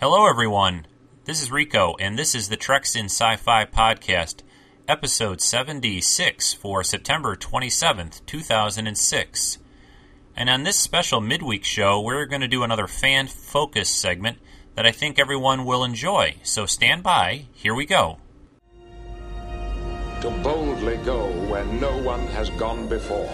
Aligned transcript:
Hello, 0.00 0.26
everyone. 0.26 0.86
This 1.26 1.42
is 1.42 1.52
Rico, 1.52 1.94
and 2.00 2.18
this 2.18 2.34
is 2.34 2.48
the 2.48 2.56
Treks 2.56 2.96
in 2.96 3.04
Sci 3.04 3.36
Fi 3.36 3.66
podcast, 3.66 4.36
episode 4.88 5.42
76 5.42 6.54
for 6.54 6.82
September 6.82 7.36
27th, 7.36 8.24
2006. 8.24 9.58
And 10.34 10.48
on 10.48 10.62
this 10.62 10.78
special 10.78 11.20
midweek 11.20 11.66
show, 11.66 12.00
we're 12.00 12.24
going 12.24 12.40
to 12.40 12.48
do 12.48 12.62
another 12.62 12.86
fan 12.86 13.26
focus 13.26 13.90
segment 13.90 14.38
that 14.74 14.86
I 14.86 14.90
think 14.90 15.18
everyone 15.18 15.66
will 15.66 15.84
enjoy. 15.84 16.36
So 16.44 16.64
stand 16.64 17.02
by. 17.02 17.44
Here 17.52 17.74
we 17.74 17.84
go. 17.84 18.20
To 20.22 20.30
boldly 20.42 20.96
go 21.04 21.26
where 21.50 21.66
no 21.66 21.98
one 21.98 22.26
has 22.28 22.48
gone 22.48 22.88
before. 22.88 23.28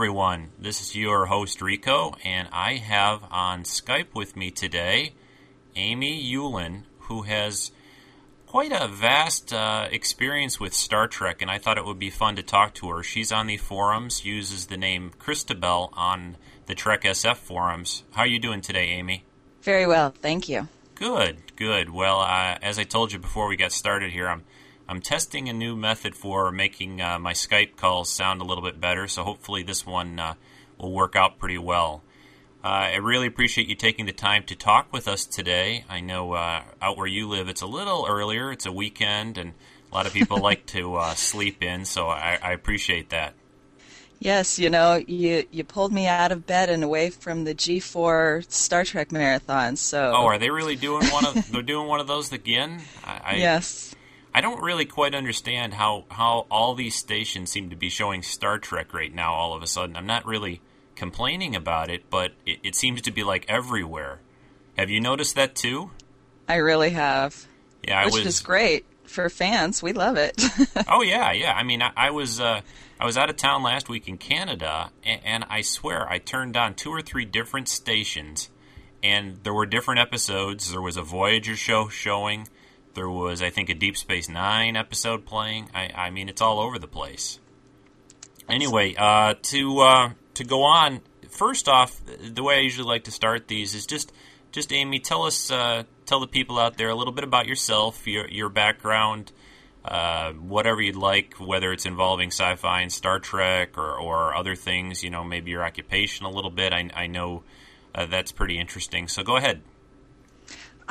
Everyone. 0.00 0.48
This 0.58 0.80
is 0.80 0.96
your 0.96 1.26
host, 1.26 1.60
Rico, 1.60 2.14
and 2.24 2.48
I 2.52 2.76
have 2.76 3.22
on 3.30 3.64
Skype 3.64 4.14
with 4.14 4.34
me 4.34 4.50
today 4.50 5.12
Amy 5.76 6.24
Ulen, 6.32 6.84
who 7.00 7.24
has 7.24 7.70
quite 8.46 8.72
a 8.72 8.88
vast 8.88 9.52
uh, 9.52 9.88
experience 9.90 10.58
with 10.58 10.72
Star 10.72 11.06
Trek, 11.06 11.42
and 11.42 11.50
I 11.50 11.58
thought 11.58 11.76
it 11.76 11.84
would 11.84 11.98
be 11.98 12.08
fun 12.08 12.34
to 12.36 12.42
talk 12.42 12.72
to 12.76 12.88
her. 12.88 13.02
She's 13.02 13.30
on 13.30 13.46
the 13.46 13.58
forums, 13.58 14.24
uses 14.24 14.68
the 14.68 14.78
name 14.78 15.10
Christabel 15.18 15.92
on 15.92 16.38
the 16.64 16.74
Trek 16.74 17.02
SF 17.02 17.36
forums. 17.36 18.02
How 18.12 18.22
are 18.22 18.26
you 18.26 18.38
doing 18.38 18.62
today, 18.62 18.86
Amy? 18.86 19.24
Very 19.60 19.86
well, 19.86 20.14
thank 20.22 20.48
you. 20.48 20.68
Good, 20.94 21.54
good. 21.56 21.90
Well, 21.90 22.20
uh, 22.20 22.56
as 22.62 22.78
I 22.78 22.84
told 22.84 23.12
you 23.12 23.18
before 23.18 23.48
we 23.48 23.56
got 23.56 23.70
started 23.70 24.12
here, 24.12 24.28
I'm 24.28 24.44
I'm 24.90 25.00
testing 25.00 25.48
a 25.48 25.52
new 25.52 25.76
method 25.76 26.16
for 26.16 26.50
making 26.50 27.00
uh, 27.00 27.20
my 27.20 27.32
Skype 27.32 27.76
calls 27.76 28.10
sound 28.10 28.40
a 28.40 28.44
little 28.44 28.64
bit 28.64 28.80
better, 28.80 29.06
so 29.06 29.22
hopefully 29.22 29.62
this 29.62 29.86
one 29.86 30.18
uh, 30.18 30.34
will 30.78 30.90
work 30.90 31.14
out 31.14 31.38
pretty 31.38 31.58
well. 31.58 32.02
Uh, 32.64 32.66
I 32.66 32.96
really 32.96 33.28
appreciate 33.28 33.68
you 33.68 33.76
taking 33.76 34.06
the 34.06 34.12
time 34.12 34.42
to 34.46 34.56
talk 34.56 34.92
with 34.92 35.06
us 35.06 35.26
today. 35.26 35.84
I 35.88 36.00
know 36.00 36.32
uh, 36.32 36.62
out 36.82 36.96
where 36.96 37.06
you 37.06 37.28
live, 37.28 37.48
it's 37.48 37.62
a 37.62 37.68
little 37.68 38.04
earlier. 38.08 38.50
It's 38.50 38.66
a 38.66 38.72
weekend, 38.72 39.38
and 39.38 39.52
a 39.92 39.94
lot 39.94 40.06
of 40.06 40.12
people 40.12 40.38
like 40.42 40.66
to 40.66 40.96
uh, 40.96 41.14
sleep 41.14 41.62
in, 41.62 41.84
so 41.84 42.08
I, 42.08 42.40
I 42.42 42.50
appreciate 42.50 43.10
that. 43.10 43.34
Yes, 44.18 44.58
you 44.58 44.70
know, 44.70 44.96
you 44.96 45.46
you 45.52 45.62
pulled 45.62 45.92
me 45.92 46.08
out 46.08 46.32
of 46.32 46.48
bed 46.48 46.68
and 46.68 46.82
away 46.82 47.10
from 47.10 47.44
the 47.44 47.54
G4 47.54 48.50
Star 48.50 48.84
Trek 48.84 49.12
marathon. 49.12 49.76
So 49.76 50.12
Oh, 50.16 50.26
are 50.26 50.38
they 50.38 50.50
really 50.50 50.74
doing 50.74 51.06
one 51.10 51.24
of 51.24 51.48
they're 51.52 51.62
doing 51.62 51.86
one 51.86 52.00
of 52.00 52.08
those 52.08 52.32
again? 52.32 52.82
I, 53.04 53.20
I, 53.24 53.34
yes, 53.36 53.94
I 54.34 54.40
don't 54.40 54.62
really 54.62 54.84
quite 54.84 55.14
understand 55.14 55.74
how, 55.74 56.04
how 56.10 56.46
all 56.50 56.74
these 56.74 56.94
stations 56.94 57.50
seem 57.50 57.70
to 57.70 57.76
be 57.76 57.90
showing 57.90 58.22
Star 58.22 58.58
Trek 58.58 58.94
right 58.94 59.12
now 59.12 59.34
all 59.34 59.54
of 59.54 59.62
a 59.62 59.66
sudden. 59.66 59.96
I'm 59.96 60.06
not 60.06 60.24
really 60.24 60.60
complaining 60.94 61.56
about 61.56 61.90
it, 61.90 62.10
but 62.10 62.32
it, 62.46 62.58
it 62.62 62.74
seems 62.76 63.02
to 63.02 63.10
be 63.10 63.24
like 63.24 63.44
everywhere. 63.48 64.20
Have 64.78 64.90
you 64.90 65.00
noticed 65.00 65.34
that 65.34 65.54
too? 65.54 65.90
I 66.48 66.56
really 66.56 66.90
have. 66.90 67.46
Yeah, 67.86 68.00
I 68.00 68.04
which 68.06 68.24
was. 68.24 68.26
is 68.26 68.40
great 68.40 68.84
for 69.04 69.28
fans. 69.28 69.82
We 69.82 69.92
love 69.92 70.16
it. 70.16 70.42
oh 70.88 71.02
yeah, 71.02 71.32
yeah. 71.32 71.52
I 71.52 71.62
mean, 71.62 71.82
I, 71.82 71.90
I 71.96 72.10
was 72.10 72.40
uh, 72.40 72.60
I 72.98 73.04
was 73.04 73.16
out 73.16 73.30
of 73.30 73.36
town 73.36 73.62
last 73.62 73.88
week 73.88 74.08
in 74.08 74.18
Canada, 74.18 74.90
and, 75.04 75.20
and 75.24 75.44
I 75.48 75.62
swear 75.62 76.08
I 76.08 76.18
turned 76.18 76.56
on 76.56 76.74
two 76.74 76.90
or 76.90 77.02
three 77.02 77.24
different 77.24 77.68
stations, 77.68 78.50
and 79.02 79.38
there 79.42 79.54
were 79.54 79.66
different 79.66 80.00
episodes. 80.00 80.70
There 80.70 80.82
was 80.82 80.96
a 80.96 81.02
Voyager 81.02 81.56
show 81.56 81.88
showing. 81.88 82.48
There 82.94 83.08
was, 83.08 83.42
I 83.42 83.50
think, 83.50 83.68
a 83.68 83.74
Deep 83.74 83.96
Space 83.96 84.28
Nine 84.28 84.76
episode 84.76 85.24
playing. 85.24 85.70
I, 85.74 85.90
I 85.94 86.10
mean, 86.10 86.28
it's 86.28 86.40
all 86.40 86.58
over 86.60 86.78
the 86.78 86.88
place. 86.88 87.38
Anyway, 88.48 88.94
uh, 88.96 89.34
to 89.42 89.80
uh, 89.80 90.10
to 90.34 90.44
go 90.44 90.62
on. 90.62 91.00
First 91.28 91.68
off, 91.68 92.00
the 92.04 92.42
way 92.42 92.56
I 92.56 92.60
usually 92.60 92.88
like 92.88 93.04
to 93.04 93.12
start 93.12 93.46
these 93.46 93.74
is 93.74 93.86
just 93.86 94.12
just 94.52 94.72
Amy, 94.72 94.98
tell 94.98 95.22
us, 95.22 95.50
uh, 95.50 95.84
tell 96.06 96.20
the 96.20 96.26
people 96.26 96.58
out 96.58 96.76
there 96.76 96.88
a 96.88 96.94
little 96.94 97.12
bit 97.12 97.24
about 97.24 97.46
yourself, 97.46 98.06
your 98.06 98.28
your 98.28 98.48
background, 98.48 99.32
uh, 99.84 100.32
whatever 100.32 100.82
you'd 100.82 100.96
like, 100.96 101.34
whether 101.34 101.72
it's 101.72 101.86
involving 101.86 102.28
sci-fi 102.28 102.80
and 102.80 102.92
Star 102.92 103.20
Trek 103.20 103.78
or, 103.78 103.94
or 103.96 104.34
other 104.34 104.56
things. 104.56 105.04
You 105.04 105.10
know, 105.10 105.22
maybe 105.22 105.52
your 105.52 105.64
occupation 105.64 106.26
a 106.26 106.30
little 106.30 106.50
bit. 106.50 106.72
I, 106.72 106.90
I 106.94 107.06
know 107.06 107.44
uh, 107.94 108.06
that's 108.06 108.32
pretty 108.32 108.58
interesting. 108.58 109.06
So 109.08 109.22
go 109.22 109.36
ahead. 109.36 109.62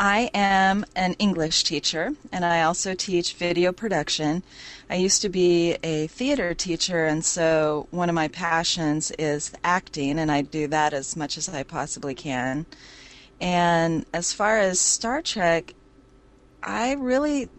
I 0.01 0.31
am 0.33 0.85
an 0.95 1.15
English 1.19 1.65
teacher, 1.65 2.13
and 2.31 2.45
I 2.45 2.61
also 2.61 2.93
teach 2.93 3.33
video 3.33 3.73
production. 3.73 4.43
I 4.89 4.95
used 4.95 5.21
to 5.23 5.29
be 5.29 5.75
a 5.83 6.07
theater 6.07 6.53
teacher, 6.53 7.05
and 7.05 7.23
so 7.23 7.85
one 7.91 8.07
of 8.07 8.15
my 8.15 8.29
passions 8.29 9.11
is 9.19 9.51
acting, 9.61 10.17
and 10.17 10.31
I 10.31 10.43
do 10.43 10.67
that 10.67 10.93
as 10.93 11.17
much 11.17 11.37
as 11.37 11.49
I 11.49 11.63
possibly 11.63 12.15
can. 12.15 12.65
And 13.41 14.05
as 14.13 14.31
far 14.31 14.57
as 14.57 14.79
Star 14.79 15.21
Trek, 15.21 15.73
I 16.63 16.93
really, 16.93 17.49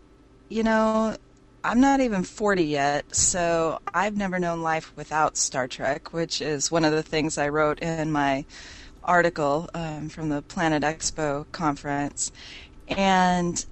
you 0.48 0.62
know, 0.62 1.18
I'm 1.62 1.80
not 1.82 2.00
even 2.00 2.22
40 2.22 2.64
yet, 2.64 3.14
so 3.14 3.80
I've 3.92 4.16
never 4.16 4.38
known 4.38 4.62
life 4.62 4.94
without 4.96 5.36
Star 5.36 5.68
Trek, 5.68 6.14
which 6.14 6.40
is 6.40 6.70
one 6.70 6.86
of 6.86 6.92
the 6.92 7.02
things 7.02 7.36
I 7.36 7.50
wrote 7.50 7.80
in 7.80 8.10
my 8.10 8.46
article 9.04 9.68
um, 9.74 10.08
from 10.08 10.28
the 10.28 10.42
Planet 10.42 10.82
Expo 10.82 11.46
conference. 11.52 12.32
And 12.88 13.64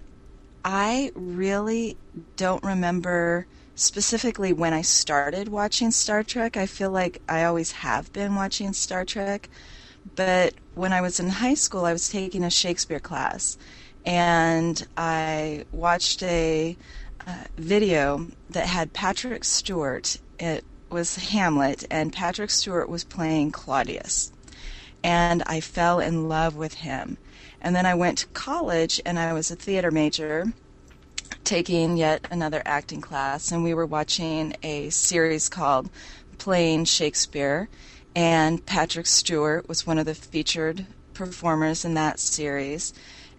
I 0.64 1.12
really 1.14 1.96
don't 2.36 2.62
remember 2.62 3.46
specifically 3.74 4.52
when 4.52 4.72
I 4.72 4.82
started 4.82 5.48
watching 5.48 5.90
Star 5.90 6.22
Trek. 6.22 6.56
I 6.56 6.66
feel 6.66 6.90
like 6.90 7.22
I 7.28 7.44
always 7.44 7.72
have 7.72 8.12
been 8.12 8.34
watching 8.34 8.72
Star 8.72 9.04
Trek. 9.04 9.48
But 10.16 10.54
when 10.74 10.92
I 10.92 11.00
was 11.00 11.20
in 11.20 11.28
high 11.28 11.54
school, 11.54 11.84
I 11.84 11.92
was 11.92 12.08
taking 12.08 12.44
a 12.44 12.50
Shakespeare 12.50 13.00
class. 13.00 13.58
And 14.04 14.86
I 14.96 15.64
watched 15.72 16.22
a 16.22 16.76
uh, 17.26 17.44
video 17.56 18.26
that 18.50 18.66
had 18.66 18.92
Patrick 18.92 19.44
Stewart. 19.44 20.18
It 20.38 20.64
was 20.90 21.16
Hamlet, 21.16 21.84
and 21.90 22.12
Patrick 22.12 22.50
Stewart 22.50 22.88
was 22.88 23.04
playing 23.04 23.50
Claudius 23.50 24.32
and 25.02 25.42
I 25.46 25.60
fell 25.60 26.00
in 26.00 26.28
love 26.28 26.56
with 26.56 26.74
him. 26.74 27.16
And 27.60 27.74
then 27.74 27.86
I 27.86 27.94
went 27.94 28.18
to 28.18 28.26
college 28.28 29.00
and 29.04 29.18
I 29.18 29.32
was 29.32 29.50
a 29.50 29.56
theater 29.56 29.90
major 29.90 30.52
taking 31.44 31.96
yet 31.96 32.26
another 32.30 32.62
acting 32.64 33.00
class 33.00 33.50
and 33.50 33.64
we 33.64 33.74
were 33.74 33.86
watching 33.86 34.54
a 34.62 34.90
series 34.90 35.48
called 35.48 35.90
Playing 36.38 36.84
Shakespeare 36.84 37.68
and 38.14 38.64
Patrick 38.64 39.06
Stewart 39.06 39.68
was 39.68 39.86
one 39.86 39.98
of 39.98 40.06
the 40.06 40.14
featured 40.14 40.86
performers 41.14 41.84
in 41.84 41.94
that 41.94 42.18
series. 42.18 42.92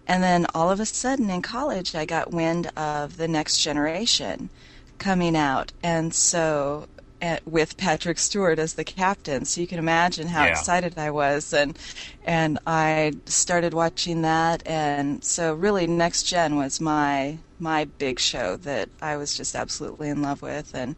And 0.06 0.22
then 0.22 0.46
all 0.54 0.70
of 0.70 0.80
a 0.80 0.86
sudden 0.86 1.30
in 1.30 1.42
college 1.42 1.94
I 1.94 2.04
got 2.04 2.30
wind 2.32 2.66
of 2.76 3.16
The 3.16 3.28
Next 3.28 3.58
Generation 3.58 4.50
coming 4.98 5.36
out. 5.36 5.72
And 5.82 6.12
so 6.14 6.88
at, 7.22 7.46
with 7.46 7.76
Patrick 7.76 8.18
Stewart 8.18 8.58
as 8.58 8.74
the 8.74 8.84
captain. 8.84 9.44
So 9.44 9.60
you 9.60 9.66
can 9.66 9.78
imagine 9.78 10.28
how 10.28 10.42
Yeah. 10.42 10.46
excited 10.46 10.98
I 10.98 11.10
was, 11.10 11.52
and 11.52 11.78
and 12.24 12.58
I 12.66 13.12
started 13.26 13.74
watching 13.74 14.22
that. 14.22 14.62
And 14.66 15.22
so 15.24 15.54
really, 15.54 15.86
Next 15.86 16.24
Gen 16.24 16.56
was 16.56 16.80
my 16.80 17.38
my 17.58 17.84
big 17.84 18.18
show 18.18 18.56
that 18.58 18.88
I 19.00 19.16
was 19.16 19.34
just 19.36 19.54
absolutely 19.54 20.08
in 20.08 20.22
love 20.22 20.42
with, 20.42 20.74
and 20.74 20.96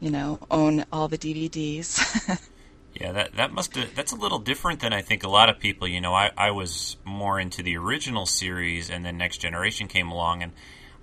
you 0.00 0.10
know, 0.10 0.40
own 0.50 0.84
all 0.92 1.08
the 1.08 1.18
DVDs. 1.18 2.38
Yeah, 2.94 3.12
that 3.12 3.36
that 3.36 3.52
must 3.52 3.72
that's 3.94 4.12
a 4.12 4.16
little 4.16 4.38
different 4.38 4.80
than 4.80 4.92
I 4.92 5.00
think 5.00 5.22
a 5.24 5.28
lot 5.28 5.48
of 5.48 5.58
people. 5.58 5.88
You 5.88 6.00
know, 6.00 6.12
I, 6.14 6.30
I 6.36 6.50
was 6.50 6.96
more 7.04 7.40
into 7.40 7.62
the 7.62 7.76
original 7.76 8.26
series, 8.26 8.90
and 8.90 9.04
then 9.04 9.16
Next 9.16 9.38
Generation 9.38 9.88
came 9.88 10.10
along, 10.10 10.42
and 10.42 10.52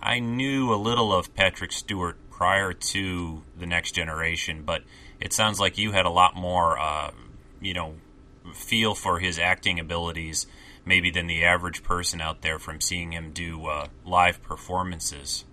I 0.02 0.20
knew 0.20 0.72
a 0.74 0.76
little 0.78 1.12
of 1.12 1.34
Patrick 1.34 1.72
Stewart 1.72 2.18
prior 2.40 2.72
to 2.72 3.44
the 3.60 3.66
Next 3.66 3.92
Generation, 3.92 4.64
but 4.66 4.82
it 5.20 5.34
sounds 5.34 5.60
like 5.60 5.78
you 5.78 5.92
had 5.92 6.06
a 6.06 6.10
lot 6.10 6.38
more, 6.38 6.80
uh, 6.80 7.12
you 7.60 7.74
know, 7.74 7.96
feel 8.54 8.96
for 8.96 9.20
his 9.20 9.38
acting 9.38 9.78
abilities 9.78 10.48
maybe 10.86 11.12
than 11.12 11.28
the 11.28 11.44
average 11.44 11.84
person 11.84 12.22
out 12.22 12.42
there 12.42 12.58
from 12.58 12.80
seeing 12.80 13.12
him 13.12 13.32
do 13.34 13.66
uh, 13.66 13.88
live 14.06 14.42
performances. 14.42 15.44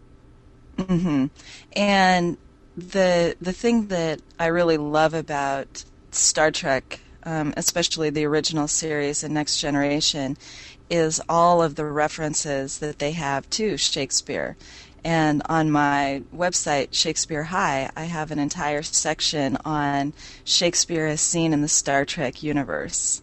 Mm-hmm. 0.76 1.26
And 1.72 2.36
the 2.76 3.34
the 3.40 3.52
thing 3.52 3.88
that 3.88 4.20
I 4.38 4.46
really 4.46 4.76
love 4.76 5.12
about 5.12 5.84
Star 6.12 6.52
Trek, 6.52 7.00
um, 7.24 7.52
especially 7.56 8.10
the 8.10 8.26
original 8.26 8.68
series 8.68 9.24
and 9.24 9.34
Next 9.34 9.58
Generation, 9.58 10.36
is 10.88 11.20
all 11.28 11.62
of 11.62 11.74
the 11.74 11.84
references 11.84 12.78
that 12.78 13.00
they 13.00 13.10
have 13.10 13.50
to 13.50 13.76
Shakespeare. 13.76 14.56
And 15.06 15.42
on 15.48 15.70
my 15.70 16.24
website, 16.34 16.88
Shakespeare 16.90 17.44
High, 17.44 17.88
I 17.94 18.06
have 18.06 18.32
an 18.32 18.40
entire 18.40 18.82
section 18.82 19.56
on 19.64 20.12
Shakespeare 20.42 21.06
as 21.06 21.20
seen 21.20 21.52
in 21.52 21.62
the 21.62 21.68
Star 21.68 22.04
Trek 22.04 22.42
universe. 22.42 23.22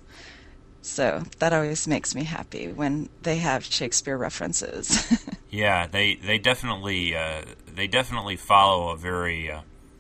So 0.82 1.24
that 1.40 1.52
always 1.52 1.86
makes 1.86 2.16
me 2.16 2.24
happy 2.24 2.72
when 2.72 3.10
they 3.24 3.36
have 3.40 3.66
Shakespeare 3.66 4.18
references. 4.18 5.12
yeah, 5.50 5.86
they 5.88 6.16
they 6.16 6.38
definitely 6.38 7.18
uh, 7.18 7.42
they 7.76 7.88
definitely 7.88 8.38
follow 8.38 8.92
a 8.92 8.96
very 8.96 9.52
uh, 9.52 9.60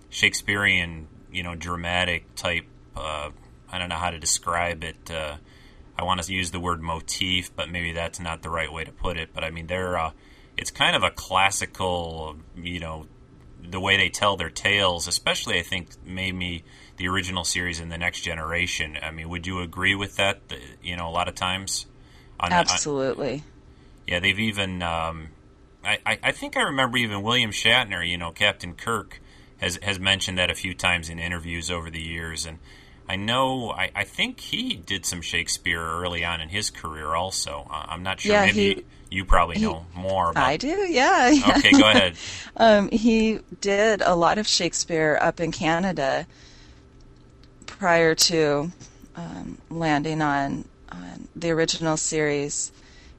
Shakespearean, 0.09 1.09
you 1.33 1.43
know, 1.43 1.53
dramatic 1.53 2.33
type. 2.35 2.63
Uh, 2.95 3.31
I 3.69 3.77
don't 3.77 3.89
know 3.89 3.95
how 3.95 4.09
to 4.09 4.19
describe 4.19 4.85
it. 4.85 5.11
Uh, 5.11 5.35
I 5.99 6.03
want 6.03 6.23
to 6.23 6.33
use 6.33 6.51
the 6.51 6.61
word 6.61 6.81
motif, 6.81 7.53
but 7.53 7.69
maybe 7.69 7.91
that's 7.91 8.21
not 8.21 8.41
the 8.41 8.49
right 8.49 8.71
way 8.71 8.85
to 8.85 8.91
put 8.93 9.17
it. 9.17 9.31
But 9.33 9.43
I 9.43 9.49
mean, 9.49 9.67
they're 9.67 9.97
uh, 9.97 10.11
it's 10.57 10.71
kind 10.71 10.95
of 10.95 11.03
a 11.03 11.11
classical, 11.11 12.37
you 12.55 12.79
know, 12.79 13.07
the 13.61 13.79
way 13.79 13.97
they 13.97 14.09
tell 14.09 14.37
their 14.37 14.49
tales. 14.49 15.07
Especially, 15.07 15.59
I 15.59 15.63
think 15.63 15.89
maybe 16.05 16.63
the 16.97 17.07
original 17.07 17.43
series 17.43 17.79
and 17.79 17.91
the 17.91 17.97
next 17.97 18.21
generation. 18.21 18.97
I 19.01 19.11
mean, 19.11 19.29
would 19.29 19.47
you 19.47 19.61
agree 19.61 19.95
with 19.95 20.17
that? 20.17 20.41
You 20.81 20.95
know, 20.95 21.07
a 21.07 21.11
lot 21.11 21.27
of 21.27 21.35
times. 21.35 21.85
On, 22.39 22.51
Absolutely. 22.51 23.33
On, 23.35 23.43
yeah, 24.07 24.19
they've 24.19 24.39
even. 24.39 24.81
Um, 24.81 25.29
I, 25.85 26.17
I 26.23 26.31
think 26.31 26.55
I 26.55 26.61
remember 26.61 26.97
even 26.97 27.23
William 27.23 27.51
Shatner, 27.51 28.07
you 28.07 28.17
know, 28.17 28.31
Captain 28.31 28.73
Kirk, 28.73 29.19
has 29.57 29.77
has 29.81 29.99
mentioned 29.99 30.37
that 30.37 30.49
a 30.49 30.55
few 30.55 30.73
times 30.73 31.09
in 31.09 31.19
interviews 31.19 31.69
over 31.69 31.89
the 31.89 32.01
years, 32.01 32.45
and 32.45 32.59
I 33.07 33.15
know 33.17 33.71
I, 33.71 33.91
I 33.93 34.03
think 34.03 34.39
he 34.39 34.75
did 34.75 35.05
some 35.05 35.21
Shakespeare 35.21 35.81
early 35.81 36.23
on 36.23 36.41
in 36.41 36.49
his 36.49 36.69
career. 36.69 37.15
Also, 37.15 37.67
I'm 37.69 38.03
not 38.03 38.21
sure. 38.21 38.33
Yeah, 38.33 38.45
Maybe 38.45 38.75
he, 38.75 38.85
you 39.13 39.25
probably 39.25 39.59
know 39.59 39.85
he, 39.93 40.01
more. 40.01 40.31
about 40.31 40.43
I 40.43 40.57
do. 40.57 40.87
Yeah. 40.89 41.33
Okay, 41.57 41.71
go 41.71 41.89
ahead. 41.89 42.15
um, 42.57 42.89
he 42.89 43.39
did 43.61 44.01
a 44.01 44.15
lot 44.15 44.37
of 44.37 44.47
Shakespeare 44.47 45.17
up 45.21 45.39
in 45.39 45.51
Canada 45.51 46.25
prior 47.65 48.15
to 48.15 48.71
um, 49.15 49.57
landing 49.69 50.21
on, 50.21 50.65
on 50.91 51.27
the 51.35 51.51
original 51.51 51.95
series. 51.95 52.71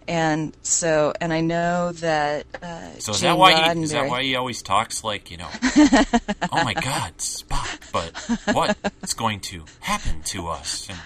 And 0.09 0.55
so, 0.63 1.15
and 1.21 1.33
I 1.33 1.41
know 1.41 1.93
that. 1.93 2.47
Uh, 2.63 2.91
so 2.99 3.13
is 3.13 3.21
Gene 3.21 3.31
that 3.31 3.39
why 3.39 3.75
he, 3.75 3.83
is 3.83 3.93
that 3.93 4.09
why 4.09 4.23
he 4.23 4.37
always 4.37 4.63
talks 4.63 5.03
like 5.03 5.31
you 5.31 5.39
know? 5.39 5.49
oh 5.63 6.65
my 6.65 6.75
God, 6.75 7.17
Spock! 7.17 7.91
But 7.91 8.55
what 8.55 8.77
is 9.03 9.15
going 9.15 9.41
to 9.41 9.65
happen 9.81 10.21
to 10.25 10.49
us? 10.49 10.89
And, 10.91 10.99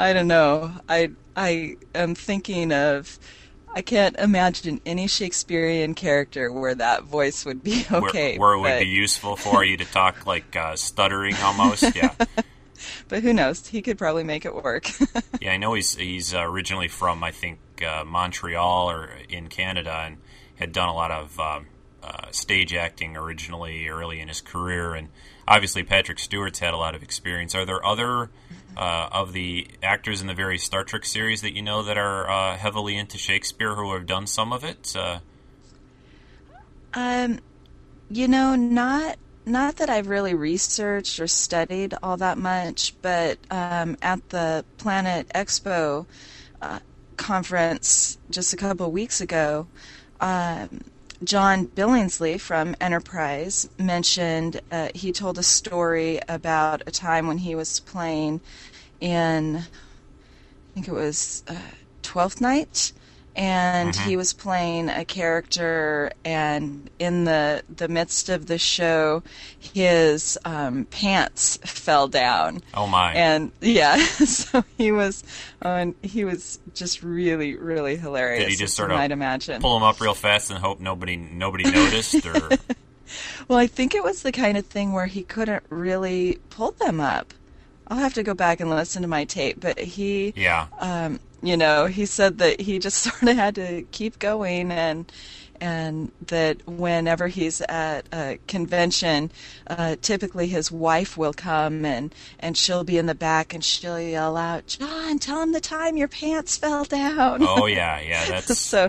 I 0.00 0.12
don't 0.12 0.26
know. 0.26 0.72
I 0.88 1.10
I 1.36 1.76
am 1.94 2.14
thinking 2.14 2.72
of. 2.72 3.20
I 3.74 3.82
can't 3.82 4.16
imagine 4.18 4.80
any 4.84 5.06
Shakespearean 5.06 5.94
character 5.94 6.52
where 6.52 6.74
that 6.74 7.04
voice 7.04 7.44
would 7.44 7.62
be 7.62 7.84
okay. 7.90 8.38
Where, 8.38 8.58
where 8.58 8.58
it 8.58 8.62
but... 8.62 8.78
would 8.78 8.84
be 8.84 8.90
useful 8.90 9.36
for 9.36 9.64
you 9.64 9.76
to 9.78 9.84
talk 9.84 10.26
like 10.26 10.54
uh, 10.54 10.76
stuttering 10.76 11.34
almost. 11.36 11.96
Yeah. 11.96 12.14
but 13.08 13.22
who 13.22 13.32
knows? 13.32 13.66
He 13.66 13.80
could 13.80 13.96
probably 13.96 14.24
make 14.24 14.44
it 14.44 14.54
work. 14.54 14.90
yeah, 15.40 15.52
I 15.52 15.56
know 15.56 15.74
he's 15.74 15.94
he's 15.94 16.34
originally 16.34 16.88
from 16.88 17.24
I 17.24 17.30
think 17.30 17.58
uh, 17.86 18.04
Montreal 18.04 18.90
or 18.90 19.10
in 19.28 19.48
Canada 19.48 20.02
and 20.06 20.18
had 20.56 20.72
done 20.72 20.88
a 20.88 20.94
lot 20.94 21.10
of 21.10 21.40
um, 21.40 21.66
uh, 22.02 22.30
stage 22.30 22.74
acting 22.74 23.16
originally 23.16 23.88
early 23.88 24.20
in 24.20 24.28
his 24.28 24.42
career, 24.42 24.94
and 24.94 25.08
obviously 25.48 25.82
Patrick 25.82 26.18
Stewart's 26.18 26.58
had 26.58 26.74
a 26.74 26.76
lot 26.76 26.94
of 26.94 27.02
experience. 27.02 27.54
Are 27.54 27.64
there 27.64 27.84
other 27.84 28.30
uh, 28.76 29.08
of 29.12 29.32
the 29.32 29.66
actors 29.82 30.20
in 30.20 30.26
the 30.26 30.34
various 30.34 30.62
Star 30.62 30.84
Trek 30.84 31.04
series 31.04 31.42
that 31.42 31.54
you 31.54 31.62
know 31.62 31.82
that 31.82 31.98
are 31.98 32.28
uh, 32.28 32.56
heavily 32.56 32.96
into 32.96 33.18
Shakespeare 33.18 33.74
who 33.74 33.92
have 33.92 34.06
done 34.06 34.26
some 34.26 34.52
of 34.52 34.64
it? 34.64 34.94
Uh, 34.96 35.18
um, 36.94 37.40
you 38.10 38.28
know, 38.28 38.54
not 38.54 39.16
not 39.44 39.76
that 39.76 39.90
I've 39.90 40.08
really 40.08 40.34
researched 40.34 41.18
or 41.18 41.26
studied 41.26 41.94
all 42.02 42.16
that 42.18 42.38
much, 42.38 42.94
but 43.02 43.38
um, 43.50 43.96
at 44.00 44.28
the 44.28 44.64
Planet 44.78 45.28
Expo 45.34 46.06
uh, 46.60 46.78
conference 47.16 48.18
just 48.30 48.52
a 48.52 48.56
couple 48.56 48.90
weeks 48.92 49.20
ago, 49.20 49.66
um, 50.20 50.82
John 51.24 51.66
Billingsley 51.66 52.40
from 52.40 52.74
Enterprise 52.80 53.68
mentioned 53.78 54.60
uh, 54.72 54.88
he 54.94 55.12
told 55.12 55.38
a 55.38 55.42
story 55.42 56.20
about 56.28 56.82
a 56.86 56.90
time 56.90 57.26
when 57.28 57.38
he 57.38 57.54
was 57.54 57.80
playing 57.80 58.40
in, 59.00 59.56
I 59.56 60.74
think 60.74 60.88
it 60.88 60.92
was 60.92 61.44
uh, 61.46 61.54
Twelfth 62.02 62.40
Night, 62.40 62.92
and 63.34 63.94
mm-hmm. 63.94 64.08
he 64.08 64.16
was 64.16 64.32
playing 64.32 64.88
a 64.88 65.04
character 65.04 66.12
and 66.24 66.90
in 66.98 67.24
the 67.24 67.62
the 67.74 67.88
midst 67.88 68.28
of 68.28 68.46
the 68.46 68.58
show 68.58 69.22
his 69.58 70.38
um, 70.44 70.84
pants 70.86 71.58
fell 71.64 72.08
down. 72.08 72.62
Oh 72.74 72.86
my. 72.86 73.12
And 73.14 73.52
yeah 73.60 73.96
so 74.04 74.64
he 74.76 74.92
was 74.92 75.24
uh, 75.62 75.86
he 76.02 76.24
was 76.24 76.58
just 76.74 77.02
really 77.02 77.56
really 77.56 77.96
hilarious. 77.96 78.44
Did 78.44 78.50
he 78.50 78.56
just 78.56 78.76
sort 78.76 78.90
of 78.90 78.98
might 78.98 79.12
imagine. 79.12 79.62
pull 79.62 79.76
him 79.76 79.82
up 79.82 80.00
real 80.00 80.14
fast 80.14 80.50
and 80.50 80.58
hope 80.58 80.80
nobody 80.80 81.16
nobody 81.16 81.64
noticed 81.70 82.26
or? 82.26 82.50
Well 83.46 83.58
i 83.58 83.66
think 83.66 83.94
it 83.94 84.02
was 84.02 84.22
the 84.22 84.32
kind 84.32 84.56
of 84.56 84.64
thing 84.64 84.92
where 84.92 85.04
he 85.04 85.22
couldn't 85.22 85.64
really 85.68 86.38
pull 86.48 86.70
them 86.70 86.98
up. 86.98 87.34
I'll 87.88 87.98
have 87.98 88.14
to 88.14 88.22
go 88.22 88.32
back 88.32 88.60
and 88.60 88.70
listen 88.70 89.02
to 89.02 89.08
my 89.08 89.24
tape, 89.24 89.60
but 89.60 89.78
he, 89.78 90.32
yeah, 90.34 90.68
um, 90.78 91.20
you 91.42 91.56
know, 91.56 91.86
he 91.86 92.06
said 92.06 92.38
that 92.38 92.60
he 92.60 92.78
just 92.78 92.98
sort 93.02 93.22
of 93.22 93.36
had 93.36 93.54
to 93.56 93.82
keep 93.90 94.18
going 94.18 94.70
and 94.72 95.10
and 95.60 96.10
that 96.26 96.66
whenever 96.66 97.28
he's 97.28 97.60
at 97.62 98.04
a 98.12 98.36
convention, 98.48 99.30
uh, 99.68 99.94
typically 100.02 100.48
his 100.48 100.72
wife 100.72 101.16
will 101.16 101.32
come 101.32 101.84
and, 101.84 102.12
and 102.40 102.56
she'll 102.56 102.82
be 102.82 102.98
in 102.98 103.06
the 103.06 103.14
back 103.14 103.54
and 103.54 103.62
she'll 103.64 104.00
yell 104.00 104.36
out, 104.36 104.66
"John, 104.66 105.20
tell 105.20 105.40
him 105.40 105.52
the 105.52 105.60
time 105.60 105.96
your 105.96 106.08
pants 106.08 106.56
fell 106.56 106.82
down." 106.84 107.44
Oh 107.46 107.66
yeah, 107.66 108.00
yeah, 108.00 108.24
that's 108.28 108.58
so. 108.58 108.88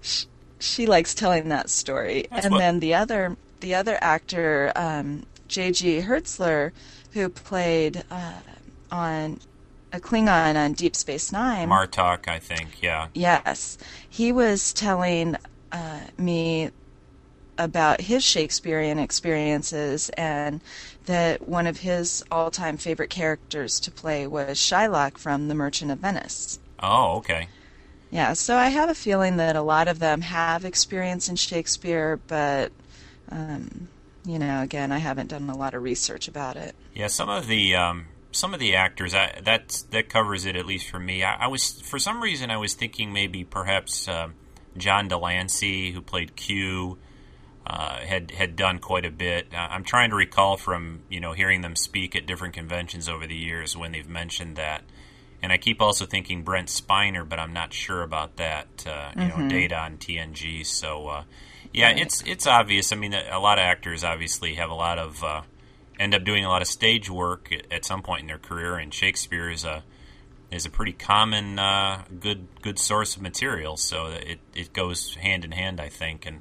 She, 0.00 0.26
she 0.58 0.86
likes 0.86 1.14
telling 1.14 1.50
that 1.50 1.68
story, 1.68 2.26
That's 2.30 2.46
and 2.46 2.52
what- 2.52 2.58
then 2.60 2.80
the 2.80 2.94
other 2.94 3.36
the 3.60 3.74
other 3.74 3.98
actor, 4.00 4.72
um, 4.76 5.24
J.G. 5.48 6.00
Hertzler, 6.02 6.72
who 7.12 7.28
played 7.28 8.02
uh, 8.10 8.32
on 8.90 9.40
a 9.94 10.00
Klingon 10.00 10.56
on 10.56 10.72
Deep 10.72 10.96
Space 10.96 11.30
Nine. 11.30 11.68
Martok, 11.68 12.26
I 12.28 12.38
think, 12.38 12.82
yeah. 12.82 13.08
Yes, 13.14 13.78
he 14.08 14.32
was 14.32 14.72
telling 14.72 15.36
uh, 15.70 16.00
me 16.18 16.70
about 17.56 18.00
his 18.00 18.24
Shakespearean 18.24 18.98
experiences 18.98 20.10
and 20.10 20.60
that 21.06 21.48
one 21.48 21.68
of 21.68 21.78
his 21.78 22.24
all-time 22.30 22.76
favorite 22.76 23.10
characters 23.10 23.78
to 23.80 23.90
play 23.92 24.26
was 24.26 24.58
Shylock 24.58 25.16
from 25.16 25.46
The 25.46 25.54
Merchant 25.54 25.92
of 25.92 25.98
Venice. 25.98 26.58
Oh, 26.80 27.18
okay. 27.18 27.46
Yeah, 28.10 28.32
so 28.32 28.56
I 28.56 28.68
have 28.68 28.90
a 28.90 28.94
feeling 28.94 29.36
that 29.36 29.54
a 29.54 29.62
lot 29.62 29.86
of 29.86 30.00
them 30.00 30.22
have 30.22 30.64
experience 30.64 31.28
in 31.28 31.36
Shakespeare, 31.36 32.18
but 32.26 32.72
um, 33.30 33.88
you 34.26 34.38
know, 34.38 34.62
again, 34.62 34.90
I 34.90 34.98
haven't 34.98 35.28
done 35.28 35.48
a 35.48 35.56
lot 35.56 35.74
of 35.74 35.82
research 35.82 36.26
about 36.28 36.56
it. 36.56 36.74
Yeah, 36.94 37.08
some 37.08 37.28
of 37.28 37.46
the 37.46 37.74
um, 37.76 38.06
some 38.34 38.52
of 38.52 38.60
the 38.60 38.74
actors 38.76 39.14
I, 39.14 39.40
that 39.44 39.82
that 39.90 40.08
covers 40.08 40.44
it 40.44 40.56
at 40.56 40.66
least 40.66 40.88
for 40.88 40.98
me. 40.98 41.22
I, 41.22 41.44
I, 41.44 41.46
was 41.46 41.80
for 41.82 41.98
some 41.98 42.20
reason 42.22 42.50
I 42.50 42.56
was 42.56 42.74
thinking 42.74 43.12
maybe 43.12 43.44
perhaps 43.44 44.08
uh, 44.08 44.28
John 44.76 45.08
de 45.08 45.16
Lancie, 45.16 45.92
who 45.92 46.02
played 46.02 46.34
Q, 46.36 46.98
uh, 47.66 47.98
had 48.00 48.32
had 48.32 48.56
done 48.56 48.78
quite 48.78 49.06
a 49.06 49.10
bit. 49.10 49.46
Uh, 49.54 49.68
I'm 49.70 49.84
trying 49.84 50.10
to 50.10 50.16
recall 50.16 50.56
from 50.56 51.02
you 51.08 51.20
know 51.20 51.32
hearing 51.32 51.60
them 51.62 51.76
speak 51.76 52.14
at 52.16 52.26
different 52.26 52.54
conventions 52.54 53.08
over 53.08 53.26
the 53.26 53.36
years 53.36 53.76
when 53.76 53.92
they've 53.92 54.08
mentioned 54.08 54.56
that. 54.56 54.82
And 55.42 55.52
I 55.52 55.58
keep 55.58 55.82
also 55.82 56.06
thinking 56.06 56.42
Brent 56.42 56.68
Spiner, 56.68 57.28
but 57.28 57.38
I'm 57.38 57.52
not 57.52 57.72
sure 57.74 58.02
about 58.02 58.36
that. 58.36 58.84
Uh, 58.86 59.10
you 59.14 59.28
Mm-hmm. 59.28 59.42
know, 59.42 59.48
Data 59.48 59.76
on 59.76 59.98
TNG. 59.98 60.64
So 60.66 61.08
uh, 61.08 61.24
yeah, 61.72 61.90
it's 61.90 62.22
it's 62.26 62.46
obvious. 62.46 62.92
I 62.92 62.96
mean, 62.96 63.12
a, 63.14 63.22
a 63.32 63.38
lot 63.38 63.58
of 63.58 63.62
actors 63.64 64.04
obviously 64.04 64.54
have 64.54 64.70
a 64.70 64.74
lot 64.74 64.98
of 64.98 65.22
uh, 65.22 65.42
end 65.98 66.14
up 66.14 66.24
doing 66.24 66.44
a 66.44 66.48
lot 66.48 66.62
of 66.62 66.68
stage 66.68 67.08
work 67.08 67.50
at, 67.70 67.84
some 67.84 68.02
point 68.02 68.22
in 68.22 68.26
their 68.26 68.38
career, 68.38 68.76
and 68.76 68.92
Shakespeare 68.92 69.50
is 69.50 69.64
a 69.64 69.84
is 70.50 70.66
a 70.66 70.70
pretty 70.70 70.92
common 70.92 71.58
uh, 71.58 72.04
good 72.20 72.46
good 72.62 72.78
source 72.78 73.16
of 73.16 73.22
material. 73.22 73.76
So 73.76 74.06
it 74.06 74.40
it 74.54 74.72
goes 74.72 75.14
hand 75.14 75.44
in 75.44 75.52
hand, 75.52 75.80
I 75.80 75.88
think, 75.88 76.26
and 76.26 76.40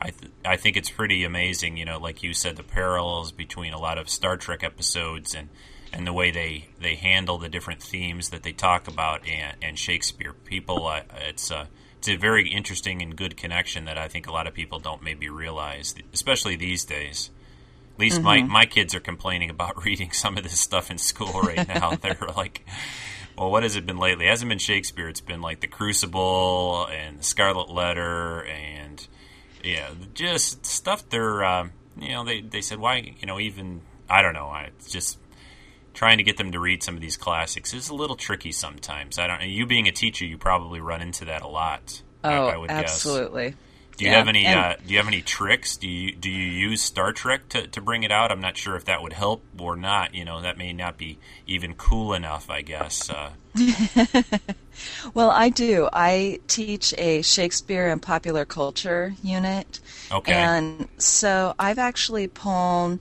I 0.00 0.10
th- 0.10 0.32
I 0.44 0.56
think 0.56 0.76
it's 0.76 0.90
pretty 0.90 1.24
amazing. 1.24 1.76
You 1.76 1.84
know, 1.84 1.98
like 1.98 2.22
you 2.22 2.34
said, 2.34 2.56
the 2.56 2.62
parallels 2.62 3.32
between 3.32 3.72
a 3.72 3.78
lot 3.78 3.98
of 3.98 4.08
Star 4.08 4.36
Trek 4.36 4.62
episodes 4.62 5.34
and 5.34 5.48
and 5.92 6.06
the 6.06 6.12
way 6.12 6.30
they, 6.30 6.68
they 6.80 6.94
handle 6.94 7.38
the 7.38 7.48
different 7.48 7.82
themes 7.82 8.30
that 8.30 8.42
they 8.42 8.52
talk 8.52 8.88
about 8.88 9.26
and, 9.26 9.56
and 9.62 9.78
Shakespeare. 9.78 10.32
People, 10.32 10.86
uh, 10.86 11.02
it's 11.28 11.50
a 11.50 11.68
it's 11.98 12.08
a 12.08 12.16
very 12.16 12.48
interesting 12.48 13.00
and 13.00 13.16
good 13.16 13.36
connection 13.36 13.86
that 13.86 13.96
I 13.96 14.08
think 14.08 14.26
a 14.26 14.32
lot 14.32 14.46
of 14.46 14.54
people 14.54 14.78
don't 14.78 15.02
maybe 15.02 15.28
realize, 15.28 15.94
especially 16.12 16.56
these 16.56 16.84
days. 16.84 17.30
At 17.96 18.00
least 18.00 18.16
mm-hmm. 18.16 18.24
my 18.24 18.42
my 18.42 18.66
kids 18.66 18.94
are 18.94 19.00
complaining 19.00 19.48
about 19.48 19.82
reading 19.84 20.12
some 20.12 20.36
of 20.36 20.42
this 20.42 20.60
stuff 20.60 20.90
in 20.90 20.98
school 20.98 21.40
right 21.40 21.66
now. 21.66 21.96
They're 22.00 22.18
like 22.36 22.62
well, 23.36 23.50
what 23.50 23.62
has 23.62 23.76
it 23.76 23.86
been 23.86 23.98
lately? 23.98 24.26
It 24.26 24.30
hasn't 24.30 24.48
been 24.48 24.58
Shakespeare. 24.58 25.08
It's 25.08 25.20
been 25.20 25.42
like 25.42 25.60
The 25.60 25.66
Crucible 25.66 26.86
and 26.90 27.20
The 27.20 27.24
Scarlet 27.24 27.70
Letter 27.70 28.44
and 28.44 29.06
yeah, 29.62 29.90
just 30.14 30.64
stuff. 30.64 31.08
They're 31.08 31.44
uh, 31.44 31.68
you 31.98 32.10
know 32.10 32.24
they 32.24 32.40
they 32.40 32.60
said 32.60 32.78
why 32.78 33.14
you 33.18 33.26
know 33.26 33.40
even 33.40 33.82
I 34.08 34.22
don't 34.22 34.34
know. 34.34 34.46
I 34.46 34.70
just 34.88 35.18
trying 35.92 36.18
to 36.18 36.24
get 36.24 36.36
them 36.36 36.52
to 36.52 36.60
read 36.60 36.82
some 36.82 36.94
of 36.94 37.00
these 37.00 37.16
classics 37.16 37.72
is 37.74 37.88
a 37.88 37.94
little 37.94 38.16
tricky 38.16 38.52
sometimes. 38.52 39.18
I 39.18 39.26
don't. 39.26 39.42
You 39.42 39.66
being 39.66 39.88
a 39.88 39.92
teacher, 39.92 40.24
you 40.24 40.38
probably 40.38 40.80
run 40.80 41.02
into 41.02 41.24
that 41.24 41.42
a 41.42 41.48
lot. 41.48 42.02
Oh, 42.22 42.28
I, 42.28 42.64
I 42.64 42.66
absolutely. 42.68 43.50
Guess. 43.50 43.58
Do 43.96 44.04
you 44.04 44.10
yeah. 44.10 44.18
have 44.18 44.28
any? 44.28 44.44
And, 44.44 44.60
uh, 44.60 44.74
do 44.86 44.92
you 44.92 44.98
have 44.98 45.08
any 45.08 45.22
tricks? 45.22 45.76
Do 45.76 45.88
you 45.88 46.12
do 46.12 46.30
you 46.30 46.68
use 46.68 46.82
Star 46.82 47.12
Trek 47.12 47.48
to, 47.50 47.66
to 47.66 47.80
bring 47.80 48.02
it 48.02 48.12
out? 48.12 48.30
I'm 48.30 48.40
not 48.40 48.56
sure 48.56 48.76
if 48.76 48.84
that 48.84 49.02
would 49.02 49.14
help 49.14 49.42
or 49.58 49.74
not. 49.74 50.14
You 50.14 50.24
know, 50.24 50.42
that 50.42 50.58
may 50.58 50.72
not 50.72 50.98
be 50.98 51.18
even 51.46 51.74
cool 51.74 52.12
enough. 52.12 52.50
I 52.50 52.60
guess. 52.60 53.08
Uh. 53.08 53.30
well, 55.14 55.30
I 55.30 55.48
do. 55.48 55.88
I 55.92 56.40
teach 56.46 56.92
a 56.98 57.22
Shakespeare 57.22 57.88
and 57.88 58.02
popular 58.02 58.44
culture 58.44 59.14
unit. 59.22 59.80
Okay. 60.12 60.34
And 60.34 60.88
so 60.98 61.54
I've 61.58 61.78
actually 61.78 62.28
pulled 62.28 63.00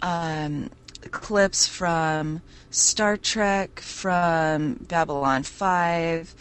um, 0.00 0.70
clips 1.10 1.66
from 1.66 2.40
Star 2.70 3.16
Trek, 3.16 3.80
from 3.80 4.74
Babylon 4.74 5.42
Five 5.42 6.34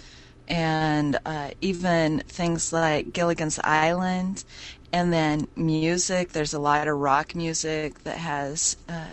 and 0.48 1.20
uh, 1.26 1.52
even 1.62 2.20
things 2.28 2.72
like 2.72 3.14
Gilligan's 3.14 3.60
Island, 3.64 4.44
and 4.92 5.12
then 5.12 5.48
music. 5.56 6.32
There's 6.32 6.54
a 6.54 6.60
lot 6.60 6.88
of 6.88 6.98
rock 6.98 7.36
music 7.36 8.04
that 8.04 8.18
has 8.18 8.78
uh, 8.88 9.06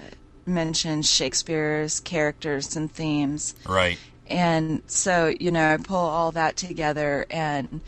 mentioned 0.47 1.07
Shakespeare's 1.07 2.01
characters 2.01 2.77
and 2.77 2.93
themes. 2.93 3.55
Right. 3.67 3.99
And 4.27 4.83
so, 4.87 5.35
you 5.41 5.51
know, 5.51 5.75
I 5.75 5.77
pull 5.77 5.97
all 5.97 6.33
that 6.33 6.57
together 6.57 7.27
and 7.31 7.81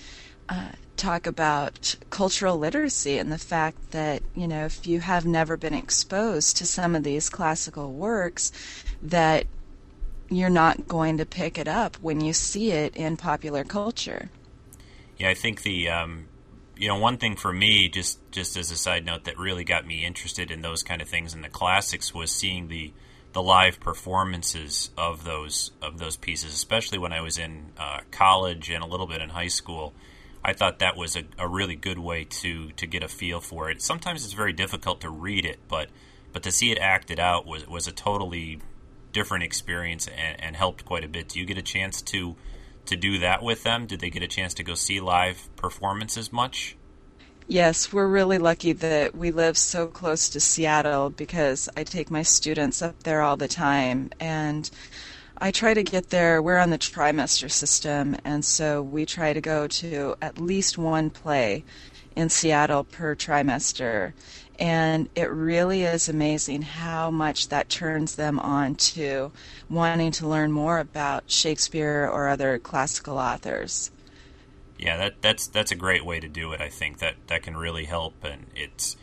uh, 0.48 0.70
talk 0.96 1.26
about 1.26 1.96
cultural 2.10 2.58
literacy 2.58 3.18
and 3.18 3.32
the 3.32 3.38
fact 3.38 3.92
that, 3.92 4.22
you 4.34 4.46
know, 4.46 4.64
if 4.66 4.86
you 4.86 5.00
have 5.00 5.24
never 5.24 5.56
been 5.56 5.74
exposed 5.74 6.56
to 6.56 6.66
some 6.66 6.94
of 6.94 7.02
these 7.02 7.30
classical 7.30 7.92
works, 7.92 8.52
that 9.02 9.46
you're 10.28 10.50
not 10.50 10.88
going 10.88 11.18
to 11.18 11.26
pick 11.26 11.58
it 11.58 11.68
up 11.68 11.96
when 11.96 12.20
you 12.20 12.32
see 12.32 12.72
it 12.72 12.96
in 12.96 13.16
popular 13.16 13.64
culture. 13.64 14.30
Yeah, 15.18 15.30
I 15.30 15.34
think 15.34 15.62
the 15.62 15.88
um, 15.90 16.26
you 16.76 16.88
know 16.88 16.98
one 16.98 17.18
thing 17.18 17.36
for 17.36 17.52
me, 17.52 17.88
just 17.88 18.18
just 18.30 18.56
as 18.56 18.70
a 18.70 18.76
side 18.76 19.04
note, 19.04 19.24
that 19.24 19.38
really 19.38 19.64
got 19.64 19.86
me 19.86 20.04
interested 20.04 20.50
in 20.50 20.62
those 20.62 20.82
kind 20.82 21.00
of 21.00 21.08
things 21.08 21.34
in 21.34 21.42
the 21.42 21.48
classics 21.48 22.12
was 22.12 22.30
seeing 22.30 22.68
the 22.68 22.92
the 23.32 23.42
live 23.42 23.80
performances 23.80 24.90
of 24.96 25.24
those 25.24 25.72
of 25.82 25.98
those 25.98 26.16
pieces, 26.16 26.54
especially 26.54 26.98
when 26.98 27.12
I 27.12 27.20
was 27.20 27.38
in 27.38 27.72
uh, 27.78 28.00
college 28.10 28.70
and 28.70 28.82
a 28.82 28.86
little 28.86 29.06
bit 29.06 29.20
in 29.20 29.30
high 29.30 29.48
school. 29.48 29.92
I 30.46 30.52
thought 30.52 30.80
that 30.80 30.96
was 30.96 31.16
a, 31.16 31.24
a 31.38 31.48
really 31.48 31.74
good 31.74 31.98
way 31.98 32.24
to 32.24 32.70
to 32.72 32.86
get 32.86 33.02
a 33.02 33.08
feel 33.08 33.40
for 33.40 33.70
it. 33.70 33.82
Sometimes 33.82 34.24
it's 34.24 34.34
very 34.34 34.52
difficult 34.52 35.00
to 35.02 35.10
read 35.10 35.44
it, 35.44 35.58
but 35.68 35.88
but 36.32 36.42
to 36.44 36.52
see 36.52 36.70
it 36.70 36.78
acted 36.78 37.18
out 37.18 37.46
was 37.46 37.66
was 37.66 37.86
a 37.86 37.92
totally 37.92 38.60
different 39.14 39.44
experience 39.44 40.06
and, 40.08 40.38
and 40.38 40.56
helped 40.56 40.84
quite 40.84 41.04
a 41.04 41.08
bit. 41.08 41.28
Do 41.28 41.40
you 41.40 41.46
get 41.46 41.56
a 41.56 41.62
chance 41.62 42.02
to 42.02 42.36
to 42.86 42.96
do 42.96 43.18
that 43.20 43.42
with 43.42 43.62
them? 43.62 43.86
Did 43.86 44.00
they 44.00 44.10
get 44.10 44.22
a 44.22 44.28
chance 44.28 44.52
to 44.54 44.62
go 44.62 44.74
see 44.74 45.00
live 45.00 45.48
performances 45.56 46.30
much? 46.30 46.76
Yes, 47.46 47.92
we're 47.92 48.08
really 48.08 48.38
lucky 48.38 48.72
that 48.72 49.14
we 49.14 49.30
live 49.30 49.56
so 49.56 49.86
close 49.86 50.28
to 50.30 50.40
Seattle 50.40 51.08
because 51.08 51.68
I 51.76 51.84
take 51.84 52.10
my 52.10 52.22
students 52.22 52.82
up 52.82 53.02
there 53.02 53.22
all 53.22 53.38
the 53.38 53.48
time 53.48 54.10
and 54.20 54.70
I 55.36 55.50
try 55.50 55.74
to 55.74 55.82
get 55.82 56.10
there. 56.10 56.40
We're 56.40 56.58
on 56.58 56.70
the 56.70 56.78
trimester 56.78 57.50
system, 57.50 58.16
and 58.24 58.44
so 58.44 58.80
we 58.82 59.04
try 59.04 59.32
to 59.32 59.40
go 59.40 59.66
to 59.66 60.14
at 60.22 60.38
least 60.38 60.78
one 60.78 61.10
play 61.10 61.64
in 62.14 62.28
Seattle 62.28 62.84
per 62.84 63.14
trimester. 63.14 64.12
And 64.58 65.08
it 65.14 65.30
really 65.30 65.82
is 65.82 66.08
amazing 66.08 66.62
how 66.62 67.10
much 67.10 67.48
that 67.48 67.68
turns 67.68 68.14
them 68.14 68.38
on 68.38 68.76
to 68.76 69.32
wanting 69.68 70.12
to 70.12 70.28
learn 70.28 70.52
more 70.52 70.78
about 70.78 71.24
Shakespeare 71.26 72.08
or 72.10 72.28
other 72.28 72.58
classical 72.58 73.18
authors. 73.18 73.90
Yeah, 74.78 74.96
that, 74.96 75.22
that's 75.22 75.46
that's 75.46 75.72
a 75.72 75.76
great 75.76 76.04
way 76.04 76.20
to 76.20 76.28
do 76.28 76.52
it. 76.52 76.60
I 76.60 76.68
think 76.68 76.98
that 76.98 77.14
that 77.28 77.42
can 77.42 77.56
really 77.56 77.84
help, 77.84 78.22
and 78.24 78.46
it's 78.54 78.96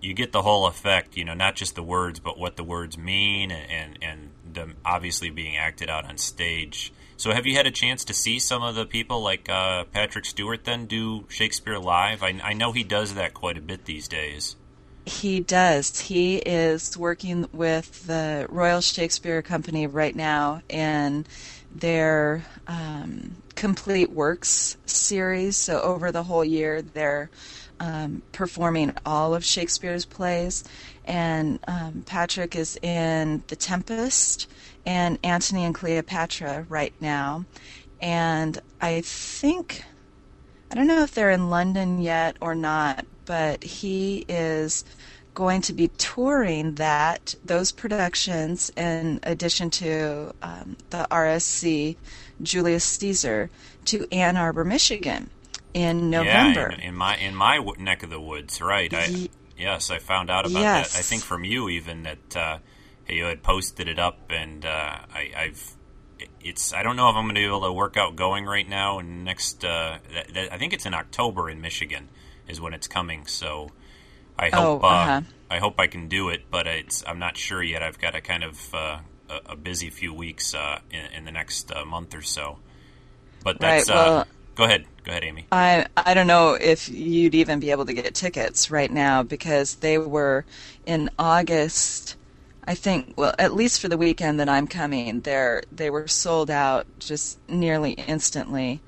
you 0.00 0.14
get 0.14 0.32
the 0.32 0.42
whole 0.42 0.66
effect. 0.66 1.16
You 1.16 1.24
know, 1.24 1.34
not 1.34 1.56
just 1.56 1.74
the 1.74 1.82
words, 1.82 2.20
but 2.20 2.38
what 2.38 2.56
the 2.56 2.64
words 2.64 2.96
mean, 2.96 3.50
and 3.50 3.98
and 4.00 4.30
them 4.44 4.76
obviously 4.84 5.30
being 5.30 5.56
acted 5.56 5.90
out 5.90 6.04
on 6.04 6.16
stage. 6.16 6.92
So, 7.18 7.32
have 7.32 7.46
you 7.46 7.56
had 7.56 7.66
a 7.66 7.72
chance 7.72 8.04
to 8.04 8.14
see 8.14 8.38
some 8.38 8.62
of 8.62 8.76
the 8.76 8.86
people 8.86 9.20
like 9.20 9.48
uh, 9.48 9.82
Patrick 9.92 10.24
Stewart 10.24 10.62
then 10.62 10.86
do 10.86 11.26
Shakespeare 11.28 11.76
live? 11.76 12.22
I, 12.22 12.40
I 12.44 12.52
know 12.52 12.70
he 12.70 12.84
does 12.84 13.14
that 13.14 13.34
quite 13.34 13.58
a 13.58 13.60
bit 13.60 13.86
these 13.86 14.06
days. 14.06 14.54
He 15.04 15.40
does. 15.40 15.98
He 15.98 16.36
is 16.36 16.96
working 16.96 17.48
with 17.52 18.06
the 18.06 18.46
Royal 18.48 18.80
Shakespeare 18.80 19.42
Company 19.42 19.88
right 19.88 20.14
now 20.14 20.62
in 20.68 21.26
their 21.74 22.44
um, 22.68 23.34
complete 23.56 24.10
works 24.10 24.76
series. 24.86 25.56
So, 25.56 25.80
over 25.80 26.12
the 26.12 26.22
whole 26.22 26.44
year, 26.44 26.82
they're 26.82 27.30
um, 27.80 28.22
performing 28.30 28.94
all 29.04 29.34
of 29.34 29.44
Shakespeare's 29.44 30.04
plays. 30.04 30.62
And 31.08 31.58
um, 31.66 32.04
Patrick 32.06 32.54
is 32.54 32.78
in 32.82 33.42
The 33.48 33.56
Tempest 33.56 34.46
and 34.86 35.18
Antony 35.24 35.64
and 35.64 35.74
Cleopatra 35.74 36.66
right 36.68 36.92
now. 37.00 37.46
And 38.00 38.60
I 38.80 39.00
think, 39.00 39.84
I 40.70 40.74
don't 40.74 40.86
know 40.86 41.02
if 41.02 41.12
they're 41.14 41.30
in 41.30 41.50
London 41.50 42.00
yet 42.00 42.36
or 42.40 42.54
not, 42.54 43.06
but 43.24 43.64
he 43.64 44.26
is 44.28 44.84
going 45.34 45.62
to 45.62 45.72
be 45.72 45.88
touring 45.98 46.74
that 46.74 47.34
those 47.44 47.72
productions 47.72 48.70
in 48.76 49.20
addition 49.22 49.70
to 49.70 50.34
um, 50.42 50.76
the 50.90 51.06
RSC 51.10 51.96
Julius 52.42 52.84
Caesar 52.84 53.48
to 53.86 54.06
Ann 54.12 54.36
Arbor, 54.36 54.64
Michigan 54.64 55.30
in 55.74 56.10
November. 56.10 56.70
Yeah, 56.72 56.74
in, 56.74 56.80
in 56.80 56.94
my 56.94 57.16
in 57.16 57.34
my 57.34 57.58
neck 57.78 58.02
of 58.02 58.10
the 58.10 58.20
woods, 58.20 58.60
right? 58.60 58.92
I, 58.92 59.28
yes, 59.58 59.90
I 59.90 59.98
found 59.98 60.30
out 60.30 60.46
about 60.46 60.60
yes. 60.60 60.92
that. 60.92 60.98
I 60.98 61.02
think 61.02 61.22
from 61.22 61.44
you 61.44 61.68
even 61.68 62.04
that 62.04 62.36
uh, 62.36 62.58
you 63.08 63.24
had 63.24 63.42
posted 63.42 63.88
it 63.88 63.98
up, 63.98 64.30
and 64.30 64.64
uh, 64.64 64.98
I, 65.12 65.30
have 65.34 65.74
it's 66.40 66.72
I 66.72 66.82
don't 66.82 66.96
know 66.96 67.08
if 67.08 67.16
I'm 67.16 67.24
going 67.24 67.34
to 67.34 67.40
be 67.40 67.46
able 67.46 67.62
to 67.62 67.72
work 67.72 67.96
out 67.96 68.16
going 68.16 68.44
right 68.44 68.68
now. 68.68 68.98
And 68.98 69.24
next, 69.24 69.64
uh, 69.64 69.98
that, 70.12 70.34
that, 70.34 70.52
I 70.52 70.58
think 70.58 70.72
it's 70.72 70.86
in 70.86 70.94
October 70.94 71.50
in 71.50 71.60
Michigan 71.60 72.08
is 72.48 72.60
when 72.60 72.74
it's 72.74 72.88
coming. 72.88 73.26
So 73.26 73.70
I 74.38 74.50
hope 74.50 74.82
oh, 74.82 74.86
uh, 74.86 74.90
uh-huh. 74.90 75.20
I 75.50 75.58
hope 75.58 75.78
I 75.78 75.86
can 75.86 76.08
do 76.08 76.28
it, 76.28 76.50
but 76.50 76.66
it's 76.66 77.04
I'm 77.06 77.18
not 77.18 77.36
sure 77.36 77.62
yet. 77.62 77.82
I've 77.82 77.98
got 77.98 78.14
a 78.14 78.20
kind 78.20 78.44
of 78.44 78.74
uh, 78.74 78.98
a, 79.28 79.52
a, 79.52 79.56
busy 79.56 79.90
few 79.90 80.14
weeks 80.14 80.54
uh, 80.54 80.80
in, 80.90 81.18
in, 81.18 81.24
the 81.24 81.32
next 81.32 81.72
month 81.86 82.14
or 82.14 82.22
so. 82.22 82.58
But 83.42 83.60
that's 83.60 83.88
right, 83.88 83.96
well, 83.96 84.26
go 84.58 84.64
ahead. 84.64 84.86
Go 85.04 85.12
ahead, 85.12 85.24
Amy. 85.24 85.48
I 85.52 85.86
I 85.96 86.14
don't 86.14 86.26
know 86.28 86.54
if 86.54 86.88
you'd 86.90 87.34
even 87.34 87.60
be 87.60 87.70
able 87.70 87.86
to 87.86 87.94
get 87.94 88.14
tickets 88.14 88.70
right 88.70 88.90
now 88.90 89.22
because 89.22 89.76
they 89.76 89.98
were 89.98 90.46
in 90.86 91.10
August 91.18 92.16
I 92.66 92.74
think, 92.74 93.14
well, 93.16 93.34
at 93.38 93.54
least 93.54 93.80
for 93.80 93.88
the 93.88 93.98
weekend 93.98 94.40
that 94.40 94.48
I'm 94.48 94.68
coming, 94.68 95.22
they 95.22 95.62
they 95.72 95.90
were 95.90 96.08
sold 96.08 96.50
out 96.50 96.86
just 97.00 97.40
nearly 97.48 97.92
instantly, 97.92 98.82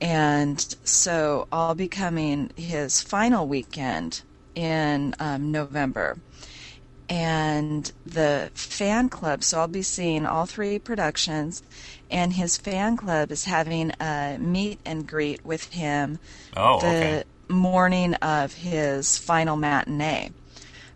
and 0.00 0.60
so 0.84 1.48
I'll 1.52 1.74
be 1.76 1.88
coming 1.88 2.52
his 2.56 3.02
final 3.02 3.48
weekend 3.48 4.22
in 4.54 5.14
um, 5.20 5.52
November, 5.52 6.18
and 7.08 7.92
the 8.06 8.50
fan 8.54 9.08
club. 9.10 9.44
So 9.44 9.60
I'll 9.60 9.68
be 9.68 9.82
seeing 9.82 10.26
all 10.26 10.46
three 10.46 10.78
productions, 10.78 11.62
and 12.10 12.32
his 12.32 12.56
fan 12.56 12.96
club 12.96 13.30
is 13.30 13.44
having 13.44 13.92
a 14.00 14.36
meet 14.38 14.80
and 14.84 15.06
greet 15.06 15.44
with 15.44 15.72
him 15.72 16.18
oh, 16.56 16.80
the 16.80 16.86
okay. 16.86 17.24
morning 17.48 18.14
of 18.14 18.54
his 18.54 19.16
final 19.18 19.56
matinee. 19.56 20.30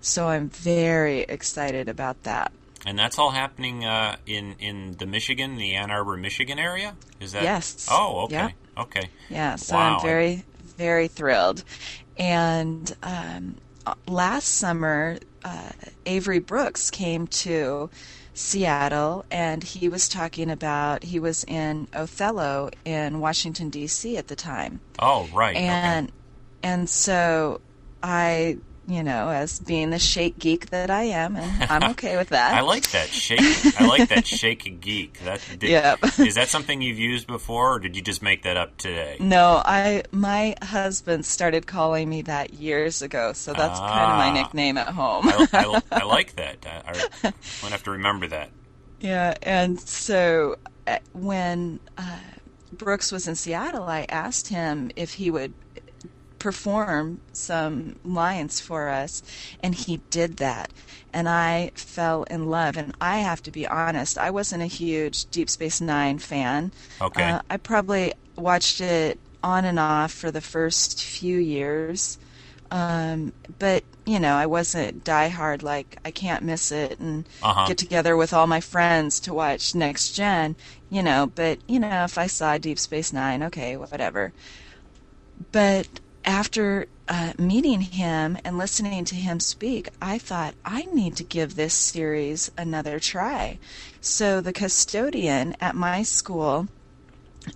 So 0.01 0.29
I'm 0.29 0.51
very 0.51 1.21
excited 1.21 1.89
about 1.89 2.23
that. 2.25 2.53
And 2.87 2.99
that's 2.99 3.19
all 3.19 3.31
happening 3.31 3.85
uh, 3.85 4.17
in 4.27 4.57
in 4.59 4.97
the 4.99 5.07
Michigan, 5.07 5.57
the 5.57 5.75
Ann 5.75 5.91
Arbor, 5.91 6.19
Michigan 6.19 6.59
area. 6.59 6.95
Is 7.21 7.33
that? 7.33 7.43
Yes. 7.43 7.89
Oh, 7.91 8.25
okay. 8.25 8.35
Yep. 8.35 8.53
Okay. 8.77 9.09
Yeah, 9.31 9.57
so 9.57 9.77
Wow. 9.77 9.97
I'm 9.97 10.03
very, 10.03 10.45
very 10.77 11.09
thrilled. 11.09 11.65
And 12.19 12.95
um, 13.03 13.57
last 14.07 14.49
summer, 14.49 15.19
uh, 15.45 15.71
Avery 16.07 16.39
Brooks 16.39 16.91
came 16.91 17.27
to 17.29 17.91
Seattle 18.35 19.25
and 19.31 19.63
he 19.63 19.89
was 19.89 20.09
talking 20.09 20.51
about, 20.51 21.05
he 21.05 21.19
was 21.19 21.45
in 21.45 21.89
Othello 21.93 22.71
in 22.85 23.21
Washington, 23.21 23.71
D.C. 23.71 24.17
at 24.17 24.27
the 24.27 24.37
time. 24.37 24.81
Oh, 24.99 25.29
right. 25.33 25.57
And, 25.57 26.09
okay. 26.09 26.15
and 26.65 26.91
so 26.91 27.61
I, 28.03 28.59
you 28.87 29.03
know, 29.03 29.31
as 29.31 29.59
being 29.61 29.91
the 29.91 29.99
shake 29.99 30.39
geek 30.39 30.71
that 30.71 30.91
I 30.91 31.05
am, 31.05 31.37
and 31.37 31.71
I'm 31.71 31.91
okay 31.93 32.17
with 32.17 32.29
that. 32.31 32.55
I 32.55 32.61
like 32.61 32.91
that 32.91 33.09
shake. 33.09 33.41
I 33.81 33.87
like 33.87 34.09
that 34.11 34.27
shake 34.27 34.81
geek. 34.81 35.21
That 35.21 35.41
did, 35.59 35.71
Yep. 35.71 35.99
is 36.21 36.35
that 36.35 36.49
something 36.49 36.83
you've 36.83 36.99
used 36.99 37.27
before, 37.27 37.75
or 37.75 37.79
did 37.79 37.97
you 37.97 38.03
just 38.03 38.23
make 38.23 38.43
that 38.43 38.57
up 38.57 38.77
today? 38.77 39.17
No, 39.21 39.63
I 39.65 40.03
my 40.13 40.55
husband 40.63 41.25
started 41.25 41.67
calling 41.67 42.09
me 42.09 42.23
that 42.23 42.55
years 42.55 43.01
ago, 43.03 43.33
so 43.33 43.53
that's 43.55 43.79
kind 43.79 44.13
of 44.13 44.19
my 44.19 44.29
Ah. 44.29 44.33
nickname 44.35 44.77
at 44.79 44.89
home. 44.89 45.29
I, 45.29 45.47
I, 45.53 45.81
I 46.01 46.05
like 46.17 46.37
that. 46.37 46.65
I, 46.67 46.91
I, 46.91 47.33
gonna 47.63 47.73
have 47.73 47.83
to 47.85 47.91
remember 47.93 48.27
that. 48.29 48.51
yeah, 49.01 49.35
and 49.43 49.81
so 49.81 50.57
uh, 50.87 50.99
when 51.13 51.81
uh, 51.97 52.19
Brooks 52.73 53.11
was 53.13 53.29
in 53.29 53.35
Seattle, 53.35 53.85
I 53.85 54.05
asked 54.09 54.49
him 54.49 54.91
if 54.97 55.15
he 55.15 55.31
would 55.31 55.55
perform 56.45 57.21
some 57.33 57.97
lines 58.05 58.61
for 58.61 58.89
us, 58.89 59.23
and 59.61 59.75
he 59.75 60.01
did 60.11 60.37
that. 60.39 60.73
And 61.13 61.29
I 61.29 61.73
fell 61.75 62.25
in 62.25 62.47
love. 62.51 62.77
And 62.77 62.95
I 63.01 63.19
have 63.19 63.43
to 63.45 63.51
be 63.51 63.67
honest, 63.67 64.19
I 64.19 64.31
wasn't 64.31 64.63
a 64.63 64.67
huge 64.67 65.27
Deep 65.31 65.49
Space 65.51 65.81
Nine 65.81 66.19
fan. 66.19 66.73
Okay. 67.01 67.37
Uh, 67.37 67.41
I 67.51 67.57
probably 67.57 68.13
watched 68.37 68.81
it 68.81 69.19
on 69.43 69.65
and 69.65 69.79
off 69.79 70.13
for 70.13 70.31
the 70.31 70.41
first 70.41 71.03
few 71.03 71.39
years. 71.39 72.19
Um, 72.71 73.33
but 73.59 73.85
you 74.07 74.19
know, 74.21 74.35
I 74.37 74.47
wasn't 74.47 75.05
diehard 75.05 75.63
like 75.63 75.97
I 76.05 76.11
can't 76.11 76.43
miss 76.45 76.73
it 76.73 76.99
and 77.01 77.27
Uh-huh. 77.43 77.65
get 77.65 77.79
together 77.79 78.17
with 78.17 78.33
all 78.35 78.47
my 78.47 78.61
friends 78.61 79.21
to 79.21 79.35
watch 79.35 79.75
Next 79.75 80.13
Gen. 80.13 80.57
You 80.91 81.03
know, 81.03 81.31
but 81.35 81.61
you 81.69 81.79
know, 81.81 82.05
if 82.05 82.19
I 82.19 82.27
saw 82.27 82.59
Deep 82.59 82.79
Space 82.79 83.13
Nine, 83.13 83.43
okay, 83.45 83.77
whatever. 83.77 84.33
But 85.53 85.89
after 86.25 86.87
uh, 87.09 87.33
meeting 87.39 87.81
him 87.83 88.39
and 88.45 88.57
listening 88.59 89.05
to 89.07 89.15
him 89.15 89.41
speak, 89.41 89.89
I 90.01 90.19
thought 90.19 90.55
I 90.65 90.83
need 90.93 91.17
to 91.17 91.25
give 91.25 91.55
this 91.55 91.75
series 91.75 92.51
another 92.57 92.99
try. 92.99 93.59
So 94.01 94.41
the 94.41 94.53
custodian 94.53 95.55
at 95.61 95.75
my 95.75 96.03
school 96.03 96.69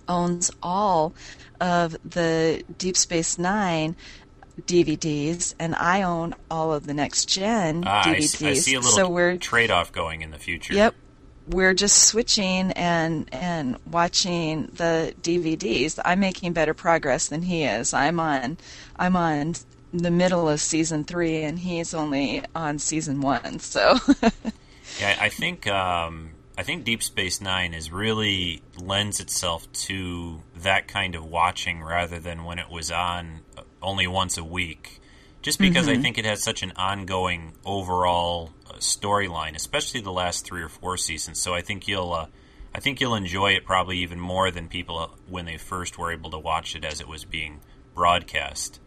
owns 0.07 0.51
all 0.61 1.13
of 1.59 1.97
the 2.07 2.63
Deep 2.77 2.95
Space 2.95 3.37
Nine 3.39 3.95
DVDs, 4.61 5.55
and 5.57 5.73
I 5.75 6.01
own 6.03 6.35
all 6.51 6.73
of 6.73 6.85
the 6.85 6.93
Next 6.93 7.25
Gen 7.25 7.83
Ah, 7.87 8.01
I, 8.09 8.15
DVDs. 8.15 8.27
see, 8.27 8.47
I 8.49 8.53
see 8.53 8.73
a 8.75 8.79
little 8.79 8.91
so 8.91 9.09
we're 9.09 9.37
trade-off 9.37 9.91
going 9.91 10.21
in 10.21 10.31
the 10.31 10.37
future. 10.37 10.73
Yep. 10.73 10.95
We're 11.49 11.73
just 11.73 12.05
switching 12.05 12.71
and 12.73 13.27
and 13.33 13.77
watching 13.89 14.67
the 14.67 15.13
DVDs. 15.21 15.99
I'm 16.05 16.19
making 16.19 16.53
better 16.53 16.73
progress 16.73 17.27
than 17.27 17.41
he 17.41 17.63
is. 17.63 17.93
I'm 17.93 18.19
on 18.19 18.57
I'm 18.97 19.15
on 19.15 19.55
the 19.91 20.11
middle 20.11 20.47
of 20.47 20.61
season 20.61 21.03
3 21.03 21.41
and 21.41 21.57
he's 21.57 21.95
only 21.95 22.43
on 22.53 22.77
season 22.77 23.21
1. 23.21 23.59
So 23.59 23.97
Yeah, 24.99 25.17
I 25.19 25.29
think 25.29 25.67
um, 25.67 26.31
I 26.57 26.63
think 26.63 26.83
Deep 26.83 27.03
Space 27.03 27.39
Nine 27.41 27.73
is 27.73 27.91
really 27.91 28.61
lends 28.77 29.19
itself 29.19 29.71
to 29.71 30.41
that 30.57 30.87
kind 30.87 31.15
of 31.15 31.25
watching 31.25 31.81
rather 31.81 32.19
than 32.19 32.43
when 32.43 32.59
it 32.59 32.69
was 32.69 32.91
on 32.91 33.41
only 33.81 34.07
once 34.07 34.37
a 34.37 34.43
week. 34.43 34.98
Just 35.41 35.57
because 35.57 35.87
I 35.87 35.95
think 35.95 36.17
it 36.17 36.25
has 36.25 36.43
such 36.43 36.63
an 36.63 36.73
ongoing 36.75 37.53
overall 37.63 38.51
uh, 38.67 38.73
storyline, 38.73 39.55
especially 39.55 40.01
the 40.01 40.11
last 40.11 40.45
three 40.45 40.61
or 40.61 40.67
four 40.67 40.97
seasons. 40.97 41.39
So 41.41 41.53
I 41.53 41.61
think 41.61 41.87
you'll 41.87 42.13
uh, 42.13 42.25
I 42.75 42.79
think 42.81 42.99
you'll 42.99 43.15
enjoy 43.15 43.51
it 43.51 43.65
probably 43.65 43.99
even 43.99 44.19
more 44.19 44.51
than 44.51 44.67
people 44.67 44.97
uh, 44.97 45.07
when 45.27 45.45
they 45.45 45.57
first 45.57 45.97
were 45.97 46.11
able 46.11 46.31
to 46.31 46.39
watch 46.39 46.75
it 46.75 46.83
as 46.83 46.99
it 46.99 47.07
was 47.07 47.23
being 47.23 47.61
broadcast. 47.95 48.79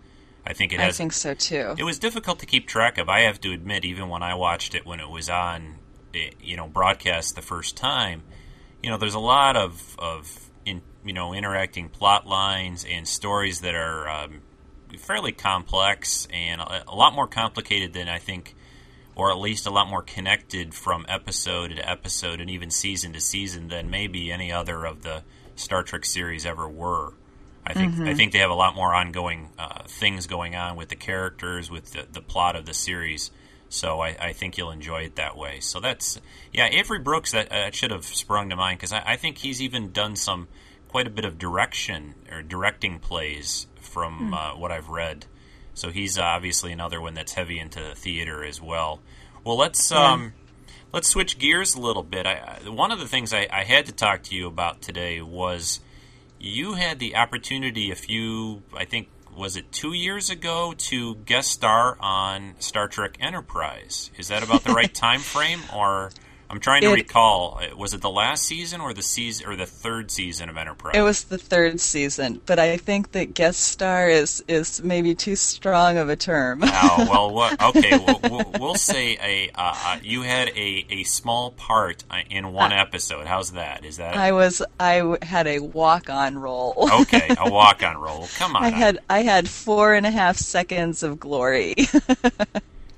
I 0.44 0.52
think 0.52 0.72
it 0.72 0.80
has. 0.80 0.94
I 0.94 0.98
think 0.98 1.12
so 1.12 1.34
too. 1.34 1.74
it 1.78 1.84
was 1.84 1.98
difficult 1.98 2.40
to 2.40 2.46
keep 2.46 2.66
track 2.66 2.98
of. 2.98 3.08
I 3.08 3.20
have 3.20 3.40
to 3.42 3.52
admit, 3.52 3.84
even 3.84 4.08
when 4.08 4.22
I 4.22 4.34
watched 4.34 4.74
it 4.74 4.84
when 4.84 5.00
it 5.00 5.08
was 5.08 5.30
on, 5.30 5.78
eh, 6.14 6.30
you 6.40 6.56
know, 6.56 6.66
broadcast 6.66 7.34
the 7.34 7.42
first 7.42 7.76
time, 7.76 8.22
you 8.82 8.90
know, 8.90 8.98
there's 8.98 9.14
a 9.14 9.20
lot 9.20 9.56
of 9.56 9.96
of 9.98 10.50
in, 10.64 10.82
you 11.04 11.12
know 11.12 11.32
interacting 11.32 11.88
plot 11.88 12.26
lines 12.26 12.84
and 12.84 13.06
stories 13.06 13.60
that 13.60 13.74
are 13.74 14.08
um, 14.08 14.42
fairly 14.98 15.32
complex 15.32 16.26
and 16.32 16.60
a, 16.60 16.84
a 16.88 16.94
lot 16.94 17.14
more 17.14 17.26
complicated 17.26 17.92
than 17.92 18.08
I 18.08 18.18
think, 18.18 18.54
or 19.14 19.30
at 19.30 19.38
least 19.38 19.66
a 19.66 19.70
lot 19.70 19.88
more 19.88 20.02
connected 20.02 20.74
from 20.74 21.06
episode 21.08 21.76
to 21.76 21.88
episode 21.88 22.40
and 22.40 22.50
even 22.50 22.70
season 22.70 23.12
to 23.12 23.20
season 23.20 23.68
than 23.68 23.90
maybe 23.90 24.32
any 24.32 24.52
other 24.52 24.84
of 24.84 25.02
the 25.02 25.22
Star 25.56 25.82
Trek 25.82 26.04
series 26.04 26.46
ever 26.46 26.68
were. 26.68 27.12
I 27.64 27.74
think 27.74 28.00
I 28.00 28.14
think 28.14 28.32
they 28.32 28.40
have 28.40 28.50
a 28.50 28.54
lot 28.54 28.74
more 28.74 28.92
ongoing 28.92 29.50
uh, 29.56 29.84
things 29.86 30.26
going 30.26 30.56
on 30.56 30.74
with 30.74 30.88
the 30.88 30.96
characters, 30.96 31.70
with 31.70 31.92
the, 31.92 32.06
the 32.10 32.20
plot 32.20 32.56
of 32.56 32.66
the 32.66 32.74
series. 32.74 33.30
So 33.68 34.00
I, 34.00 34.16
I 34.20 34.32
think 34.32 34.58
you'll 34.58 34.72
enjoy 34.72 35.02
it 35.02 35.16
that 35.16 35.36
way. 35.36 35.60
So 35.60 35.78
that's 35.78 36.20
yeah, 36.52 36.68
Avery 36.70 36.98
Brooks. 36.98 37.32
That 37.32 37.52
uh, 37.52 37.70
should 37.70 37.92
have 37.92 38.04
sprung 38.04 38.50
to 38.50 38.56
mind 38.56 38.78
because 38.78 38.92
I, 38.92 39.02
I 39.06 39.16
think 39.16 39.38
he's 39.38 39.62
even 39.62 39.92
done 39.92 40.16
some 40.16 40.48
quite 40.88 41.06
a 41.06 41.10
bit 41.10 41.24
of 41.24 41.38
direction 41.38 42.14
or 42.30 42.42
directing 42.42 42.98
plays 42.98 43.66
from 43.92 44.32
uh, 44.34 44.56
what 44.56 44.72
I've 44.72 44.88
read. 44.88 45.26
So 45.74 45.90
he's 45.90 46.18
obviously 46.18 46.72
another 46.72 47.00
one 47.00 47.14
that's 47.14 47.32
heavy 47.34 47.58
into 47.58 47.94
theater 47.94 48.44
as 48.44 48.60
well. 48.60 49.00
Well, 49.44 49.56
let's 49.56 49.90
um, 49.92 50.32
let's 50.92 51.08
switch 51.08 51.38
gears 51.38 51.74
a 51.74 51.80
little 51.80 52.02
bit. 52.02 52.26
I, 52.26 52.58
I- 52.64 52.68
one 52.68 52.90
of 52.92 52.98
the 52.98 53.08
things 53.08 53.32
I, 53.32 53.46
I 53.50 53.64
had 53.64 53.86
to 53.86 53.92
talk 53.92 54.22
to 54.24 54.34
you 54.34 54.46
about 54.46 54.82
today 54.82 55.20
was 55.22 55.80
you 56.38 56.74
had 56.74 56.98
the 56.98 57.16
opportunity 57.16 57.90
a 57.90 57.94
few, 57.94 58.62
I 58.76 58.84
think, 58.84 59.08
was 59.36 59.56
it 59.56 59.72
two 59.72 59.94
years 59.94 60.28
ago 60.28 60.74
to 60.76 61.14
guest 61.14 61.50
star 61.50 61.96
on 62.00 62.54
Star 62.58 62.86
Trek 62.88 63.16
Enterprise? 63.20 64.10
Is 64.18 64.28
that 64.28 64.42
about 64.42 64.62
the 64.64 64.72
right 64.74 64.92
time 65.06 65.20
frame, 65.20 65.60
or 65.74 66.10
I'm 66.52 66.60
trying 66.60 66.82
to 66.82 66.90
It- 66.90 66.94
recall? 66.94 67.58
uh, 67.62 67.74
Was 67.74 67.94
it 67.94 68.02
the 68.02 68.10
last 68.10 68.42
season 68.44 68.82
or 68.82 68.92
the 68.92 69.02
season 69.02 69.46
or 69.48 69.56
the 69.56 69.64
third 69.64 70.10
season 70.10 70.50
of 70.50 70.58
Enterprise? 70.58 70.92
It 70.94 71.00
was 71.00 71.24
the 71.24 71.38
third 71.38 71.80
season, 71.80 72.42
but 72.44 72.58
I 72.58 72.76
think 72.76 73.12
that 73.12 73.32
guest 73.32 73.58
star 73.60 74.06
is 74.08 74.44
is 74.46 74.82
maybe 74.82 75.14
too 75.14 75.34
strong 75.34 75.96
of 75.96 76.10
a 76.10 76.16
term. 76.16 76.60
Oh 76.62 77.06
well, 77.10 77.30
what? 77.34 77.60
Okay, 77.62 77.98
we'll, 77.98 78.20
we'll, 78.30 78.52
we'll 78.60 78.74
say 78.74 79.16
a 79.22 79.50
uh, 79.58 79.74
uh, 79.74 79.98
you 80.02 80.22
had 80.22 80.48
a, 80.50 80.86
a 80.90 81.04
small 81.04 81.52
part 81.52 82.04
uh, 82.10 82.18
in 82.28 82.52
one 82.52 82.72
episode. 82.72 83.26
How's 83.26 83.52
that? 83.52 83.86
Is 83.86 83.96
that 83.96 84.14
I 84.14 84.32
was 84.32 84.62
I 84.78 85.16
had 85.22 85.46
a 85.46 85.60
walk 85.60 86.10
on 86.10 86.36
role. 86.36 86.74
okay? 87.00 87.34
A 87.38 87.50
walk 87.50 87.82
on 87.82 87.96
role. 87.96 88.28
Come 88.36 88.56
on. 88.56 88.62
I 88.64 88.68
had 88.68 88.98
I 89.08 89.22
had 89.22 89.48
four 89.48 89.94
and 89.94 90.04
a 90.04 90.10
half 90.10 90.36
seconds 90.36 91.02
of 91.02 91.18
glory. 91.18 91.74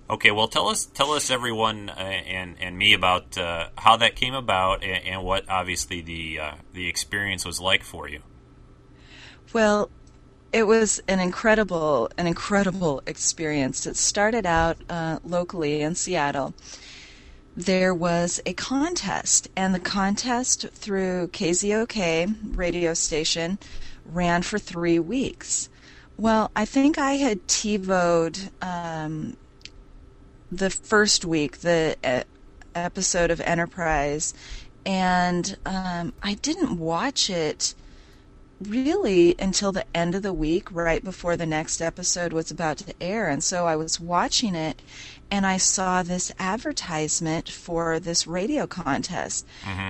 Okay, 0.09 0.31
well, 0.31 0.49
tell 0.49 0.69
us, 0.69 0.85
tell 0.85 1.13
us, 1.13 1.31
everyone, 1.31 1.89
uh, 1.89 1.93
and 1.95 2.57
and 2.61 2.77
me 2.77 2.93
about 2.93 3.39
uh, 3.39 3.69
how 3.79 3.97
that 3.97 4.17
came 4.17 4.35
about, 4.35 4.85
and, 4.85 5.03
and 5.05 5.25
what 5.25 5.49
obviously 5.49 6.03
the 6.03 6.41
uh, 6.41 6.55
the 6.75 6.89
experience 6.89 7.47
was 7.47 7.59
like 7.59 7.83
for 7.83 8.09
you. 8.09 8.21
well, 9.55 9.89
it 10.53 10.67
was 10.67 11.01
an 11.09 11.21
incredible 11.21 12.11
an 12.19 12.27
incredible 12.27 13.03
experience. 13.07 13.87
It 13.87 13.97
started 13.97 14.45
out 14.45 14.77
uh, 14.91 15.21
locally 15.25 15.81
in 15.81 15.95
Seattle. 15.95 16.55
There 17.57 17.95
was 17.95 18.43
a 18.45 18.53
contest, 18.53 19.49
and 19.57 19.75
the 19.75 19.81
contest 19.81 20.69
through 20.75 21.29
KZOK 21.29 22.57
radio 22.57 22.93
station 22.93 23.59
ran 24.05 24.43
for 24.43 24.59
three 24.59 24.99
weeks. 24.99 25.71
Well, 26.19 26.51
I 26.55 26.67
think 26.67 26.99
I 26.99 27.13
had 27.13 27.47
TiVoed 27.49 28.51
um, 28.63 29.37
the 30.51 30.71
first 30.71 31.25
week, 31.25 31.59
the 31.59 31.97
uh, 32.05 32.23
episode 32.75 33.31
of 33.31 33.41
Enterprise, 33.41 34.35
and 34.87 35.57
um, 35.65 36.13
I 36.23 36.35
didn't 36.35 36.79
watch 36.79 37.31
it 37.31 37.75
really 38.61 39.35
until 39.39 39.73
the 39.73 39.85
end 39.97 40.15
of 40.15 40.23
the 40.23 40.33
week, 40.33 40.71
right 40.73 41.03
before 41.03 41.37
the 41.37 41.47
next 41.47 41.81
episode 41.81 42.33
was 42.33 42.51
about 42.51 42.79
to 42.79 42.95
air. 43.01 43.29
And 43.29 43.43
so 43.43 43.67
I 43.67 43.77
was 43.77 44.01
watching 44.01 44.55
it 44.55 44.81
and 45.31 45.47
I 45.47 45.57
saw 45.57 46.03
this 46.03 46.33
advertisement 46.39 47.49
for 47.49 47.99
this 47.99 48.27
radio 48.27 48.67
contest. 48.67 49.47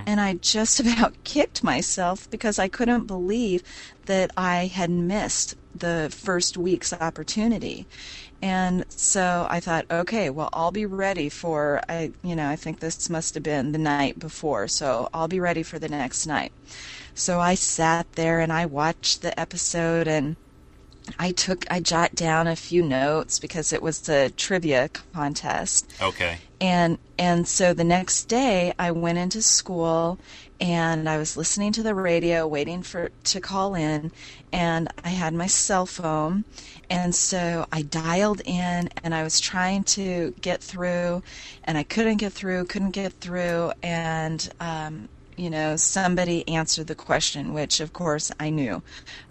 And 0.06 0.20
I 0.20 0.34
just 0.34 0.80
about 0.80 1.22
kicked 1.24 1.62
myself 1.62 2.30
because 2.30 2.58
I 2.58 2.68
couldn't 2.68 3.06
believe 3.06 3.62
that 4.06 4.30
I 4.36 4.66
had 4.66 4.90
missed 4.90 5.56
the 5.74 6.08
first 6.10 6.56
week's 6.56 6.92
opportunity. 6.92 7.86
And 8.44 8.84
so 8.90 9.46
I 9.48 9.58
thought, 9.58 9.86
okay, 9.90 10.28
well, 10.28 10.50
I'll 10.52 10.70
be 10.70 10.84
ready 10.84 11.30
for 11.30 11.80
I, 11.88 12.12
you 12.22 12.36
know, 12.36 12.46
I 12.46 12.56
think 12.56 12.78
this 12.78 13.08
must 13.08 13.32
have 13.32 13.42
been 13.42 13.72
the 13.72 13.78
night 13.78 14.18
before, 14.18 14.68
so 14.68 15.08
I'll 15.14 15.28
be 15.28 15.40
ready 15.40 15.62
for 15.62 15.78
the 15.78 15.88
next 15.88 16.26
night. 16.26 16.52
So 17.14 17.40
I 17.40 17.54
sat 17.54 18.06
there 18.12 18.40
and 18.40 18.52
I 18.52 18.66
watched 18.66 19.22
the 19.22 19.38
episode 19.40 20.06
and 20.06 20.36
I 21.18 21.32
took 21.32 21.64
I 21.70 21.80
jot 21.80 22.14
down 22.14 22.46
a 22.46 22.54
few 22.54 22.82
notes 22.82 23.38
because 23.38 23.72
it 23.72 23.80
was 23.80 24.00
the 24.00 24.30
trivia 24.36 24.90
contest. 25.14 25.90
Okay. 26.02 26.36
And 26.60 26.98
and 27.18 27.48
so 27.48 27.72
the 27.72 27.82
next 27.82 28.24
day 28.26 28.74
I 28.78 28.90
went 28.90 29.16
into 29.16 29.40
school 29.40 30.18
and 30.60 31.08
I 31.08 31.16
was 31.16 31.36
listening 31.36 31.72
to 31.72 31.82
the 31.82 31.94
radio 31.94 32.46
waiting 32.46 32.82
for 32.82 33.10
to 33.24 33.40
call 33.40 33.74
in 33.74 34.12
and 34.54 34.88
I 35.04 35.08
had 35.08 35.34
my 35.34 35.46
cell 35.48 35.84
phone 35.84 36.44
and 36.88 37.14
so 37.14 37.66
I 37.72 37.82
dialed 37.82 38.40
in 38.44 38.88
and 39.02 39.14
I 39.14 39.22
was 39.24 39.40
trying 39.40 39.82
to 39.84 40.32
get 40.40 40.62
through 40.62 41.22
and 41.64 41.76
I 41.76 41.82
couldn't 41.82 42.18
get 42.18 42.32
through, 42.32 42.64
couldn't 42.66 42.92
get 42.92 43.12
through 43.14 43.72
and 43.82 44.48
um 44.60 45.08
you 45.36 45.50
know, 45.50 45.74
somebody 45.74 46.48
answered 46.48 46.86
the 46.86 46.94
question, 46.94 47.52
which 47.54 47.80
of 47.80 47.92
course 47.92 48.30
I 48.38 48.50
knew. 48.50 48.80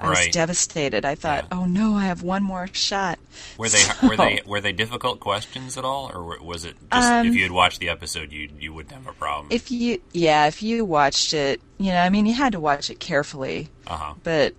I 0.02 0.10
was 0.10 0.28
devastated. 0.34 1.06
I 1.06 1.16
thought, 1.16 1.46
Yeah. 1.50 1.58
"Oh 1.60 1.64
no, 1.66 1.96
I 1.96 2.04
have 2.08 2.22
one 2.22 2.44
more 2.44 2.68
shot." 2.74 3.20
Were 3.58 3.70
they 3.70 3.78
So- 3.78 4.08
were 4.10 4.18
they 4.18 4.42
were 4.46 4.60
they 4.60 4.74
difficult 4.74 5.22
questions 5.22 5.78
at 5.78 5.86
all, 5.86 6.12
or 6.14 6.38
was 6.44 6.66
it 6.66 6.76
just 6.92 7.08
Um, 7.10 7.28
if 7.28 7.34
you 7.36 7.44
had 7.44 7.54
watched 7.54 7.80
the 7.80 7.88
episode, 7.88 8.34
you 8.34 8.50
you 8.60 8.74
wouldn't 8.74 8.94
have 8.94 9.08
a 9.08 9.14
problem? 9.14 9.48
If 9.50 9.72
you, 9.72 10.02
yeah, 10.12 10.48
if 10.48 10.62
you 10.62 10.84
watched 10.84 11.34
it, 11.34 11.62
you 11.78 11.92
know, 11.94 12.02
I 12.02 12.10
mean, 12.10 12.26
you 12.26 12.34
had 12.34 12.52
to 12.52 12.60
watch 12.60 12.90
it 12.90 13.00
carefully, 13.00 13.70
uh 13.88 13.96
huh. 13.96 14.14
but, 14.24 14.56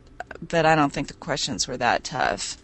but 0.47 0.67
I 0.67 0.75
don't 0.75 0.93
think 0.93 1.09
the 1.09 1.15
questions 1.15 1.67
were 1.69 1.77
that 1.77 2.05
tough. 2.05 2.57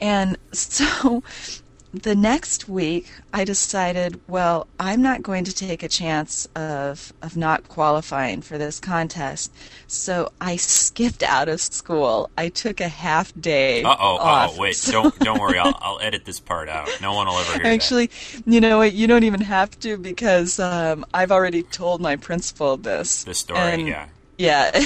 And 0.00 0.36
so, 0.52 1.22
the 1.94 2.14
next 2.14 2.68
week, 2.68 3.12
I 3.34 3.44
decided, 3.44 4.18
well, 4.26 4.66
I'm 4.80 5.02
not 5.02 5.22
going 5.22 5.44
to 5.44 5.54
take 5.54 5.82
a 5.82 5.88
chance 5.88 6.48
of 6.56 7.12
of 7.22 7.36
not 7.36 7.68
qualifying 7.68 8.40
for 8.40 8.56
this 8.58 8.80
contest. 8.80 9.52
So 9.86 10.32
I 10.40 10.56
skipped 10.56 11.22
out 11.22 11.48
of 11.48 11.60
school. 11.60 12.30
I 12.36 12.48
took 12.48 12.80
a 12.80 12.88
half 12.88 13.32
day. 13.38 13.82
Uh 13.84 13.94
oh. 13.98 14.18
Oh. 14.20 14.54
Wait. 14.58 14.74
So- 14.76 14.92
Don't 15.02 15.18
don't 15.20 15.40
worry. 15.40 15.58
I'll 15.64 15.78
I'll 15.80 16.00
edit 16.00 16.24
this 16.24 16.40
part 16.40 16.68
out. 16.68 16.88
No 17.00 17.12
one 17.14 17.26
will 17.26 17.36
ever 17.38 17.58
hear 17.62 17.66
Actually, 17.72 18.10
you 18.46 18.60
know 18.60 18.78
what? 18.78 18.92
You 18.94 19.06
don't 19.06 19.24
even 19.24 19.42
have 19.42 19.78
to 19.80 19.98
because 19.98 20.58
um, 20.58 21.04
I've 21.14 21.30
already 21.30 21.62
told 21.62 22.00
my 22.00 22.16
principal 22.16 22.76
this. 22.76 23.22
that. 23.24 23.30
This 23.30 23.38
story. 23.38 23.60
And- 23.60 23.86
yeah. 23.86 24.06
Yeah. 24.42 24.76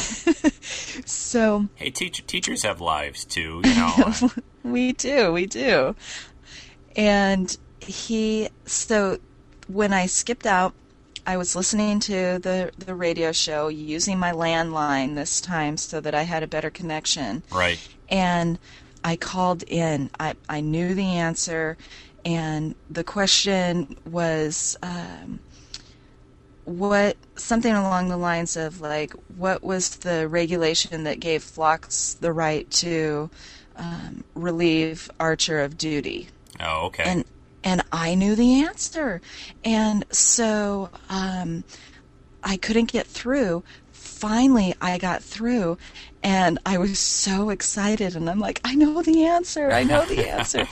so 1.07 1.67
Hey, 1.77 1.91
teacher 1.91 2.23
teachers 2.23 2.63
have 2.63 2.81
lives 2.81 3.25
too. 3.25 3.63
You 3.65 3.75
know. 3.75 4.31
we 4.63 4.93
do, 4.93 5.33
we 5.33 5.47
do. 5.47 5.95
And 6.95 7.57
he, 7.81 8.49
so 8.67 9.19
when 9.69 9.93
I 9.93 10.07
skipped 10.07 10.47
out, 10.47 10.75
I 11.27 11.37
was 11.39 11.57
listening 11.57 12.01
to 12.01 12.39
the, 12.39 12.71
the 12.79 12.95
radio 12.95 13.33
show 13.33 13.69
using 13.69 14.19
my 14.19 14.33
landline 14.33 15.15
this 15.15 15.41
time 15.41 15.77
so 15.77 16.01
that 16.01 16.15
I 16.15 16.23
had 16.23 16.43
a 16.43 16.47
better 16.47 16.71
connection. 16.71 17.43
right. 17.51 17.79
and 18.09 18.59
I 19.03 19.17
called 19.17 19.63
in. 19.65 20.11
I, 20.19 20.35
I 20.49 20.61
knew 20.61 20.95
the 20.95 21.17
answer, 21.17 21.77
and 22.25 22.75
the 22.91 23.05
question 23.05 23.97
was 24.05 24.77
um, 24.83 25.39
what 26.67 27.17
something 27.37 27.73
along 27.73 28.09
the 28.09 28.17
lines 28.17 28.57
of 28.57 28.81
like 28.81 29.13
what 29.37 29.63
was 29.63 29.97
the 29.99 30.29
regulation 30.29 31.05
that 31.05 31.21
gave 31.21 31.43
Phlox 31.43 32.15
the 32.15 32.33
right 32.33 32.69
to 32.73 33.31
um, 33.77 34.25
relieve 34.35 35.09
Archer 35.19 35.61
of 35.61 35.79
duty? 35.79 36.29
Oh, 36.61 36.87
okay. 36.87 37.05
and 37.07 37.25
and 37.63 37.83
I 37.93 38.15
knew 38.15 38.35
the 38.35 38.63
answer, 38.65 39.21
and 39.65 40.05
so 40.11 40.91
um, 41.09 41.65
I 42.43 42.57
couldn't 42.57 42.93
get 42.93 43.07
through. 43.07 43.63
Finally, 43.93 44.75
I 44.81 44.99
got 44.99 45.23
through, 45.23 45.79
and 46.23 46.59
I 46.65 46.79
was 46.79 46.99
so 46.99 47.51
excited. 47.51 48.17
And 48.17 48.31
I'm 48.31 48.39
like, 48.39 48.61
I 48.65 48.75
know 48.75 49.03
the 49.03 49.25
answer. 49.25 49.71
I 49.71 49.83
know 49.83 50.05
the 50.05 50.29
answer. 50.31 50.67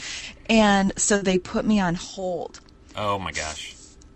and 0.49 0.93
so 0.97 1.19
they 1.19 1.39
put 1.39 1.65
me 1.65 1.79
on 1.79 1.95
hold. 1.95 2.61
oh 2.97 3.19
my 3.19 3.33
gosh. 3.33 3.74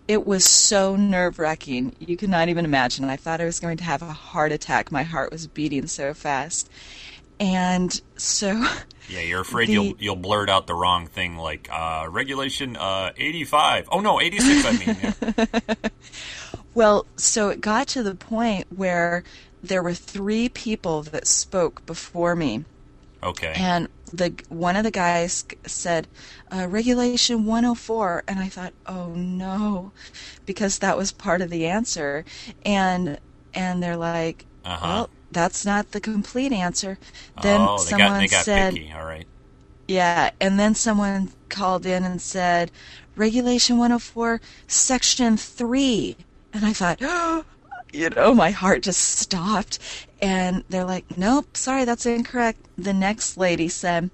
It 0.09 0.25
was 0.25 0.43
so 0.43 0.95
nerve 0.95 1.37
wracking. 1.37 1.95
You 1.99 2.17
could 2.17 2.29
not 2.31 2.49
even 2.49 2.65
imagine. 2.65 3.05
I 3.05 3.15
thought 3.15 3.39
I 3.41 3.45
was 3.45 3.59
going 3.59 3.77
to 3.77 3.83
have 3.83 4.01
a 4.01 4.11
heart 4.11 4.51
attack. 4.51 4.91
My 4.91 5.03
heart 5.03 5.31
was 5.31 5.45
beating 5.45 5.85
so 5.85 6.13
fast. 6.15 6.67
And 7.39 8.01
so 8.17 8.65
Yeah, 9.07 9.21
you're 9.21 9.41
afraid 9.41 9.67
The- 9.69 9.73
you'll 9.73 9.93
you'll 9.99 10.15
blurt 10.15 10.49
out 10.49 10.65
the 10.67 10.73
wrong 10.75 11.05
thing 11.07 11.37
like 11.37 11.69
uh, 11.71 12.07
regulation 12.09 12.75
uh, 12.75 13.11
85. 13.17 13.87
Oh 13.91 13.99
no, 14.01 14.19
86. 14.19 14.65
I 14.65 14.71
mean. 14.85 14.97
Yeah. 15.03 15.89
Well, 16.75 17.05
so 17.17 17.49
it 17.49 17.61
got 17.61 17.87
to 17.89 18.03
the 18.03 18.13
point 18.15 18.67
where 18.75 19.23
there 19.61 19.81
were 19.83 19.93
three 19.95 20.49
people 20.49 21.01
that 21.03 21.27
spoke 21.27 21.85
before 21.85 22.35
me, 22.35 22.63
Okay. 23.23 23.53
and 23.57 23.87
the 24.13 24.33
one 24.49 24.75
of 24.75 24.83
the 24.83 24.91
guys 24.91 25.45
said 25.65 26.07
uh, 26.51 26.67
regulation 26.67 27.45
104, 27.45 28.23
and 28.27 28.39
I 28.39 28.49
thought, 28.49 28.73
oh 28.85 29.13
no, 29.15 29.91
because 30.45 30.79
that 30.79 30.97
was 30.97 31.11
part 31.11 31.41
of 31.41 31.49
the 31.49 31.65
answer, 31.67 32.25
and 32.65 33.19
and 33.53 33.81
they're 33.83 33.97
like, 33.97 34.45
Uh-huh. 34.63 35.03
well, 35.03 35.09
that's 35.31 35.65
not 35.65 35.91
the 35.91 36.01
complete 36.01 36.51
answer. 36.53 36.97
Then 37.35 37.69
oh, 37.69 37.77
someone 37.77 38.27
got 38.27 38.29
got 38.29 38.45
said, 38.45 38.79
picky. 38.79 38.91
All 38.93 39.05
right. 39.05 39.27
yeah, 39.87 40.31
and 40.39 40.59
then 40.59 40.75
someone 40.75 41.29
called 41.49 41.85
in 41.85 42.03
and 42.03 42.21
said, 42.21 42.71
Regulation 43.15 43.77
104, 43.77 44.39
Section 44.67 45.35
3. 45.37 46.15
And 46.53 46.65
I 46.65 46.73
thought, 46.73 46.99
oh, 47.01 47.45
you 47.93 48.09
know, 48.11 48.33
my 48.33 48.51
heart 48.51 48.83
just 48.83 48.99
stopped. 49.01 49.79
And 50.21 50.63
they're 50.69 50.85
like, 50.85 51.17
nope, 51.17 51.55
sorry, 51.55 51.85
that's 51.85 52.05
incorrect. 52.05 52.59
The 52.77 52.93
next 52.93 53.37
lady 53.37 53.69
said, 53.69 54.09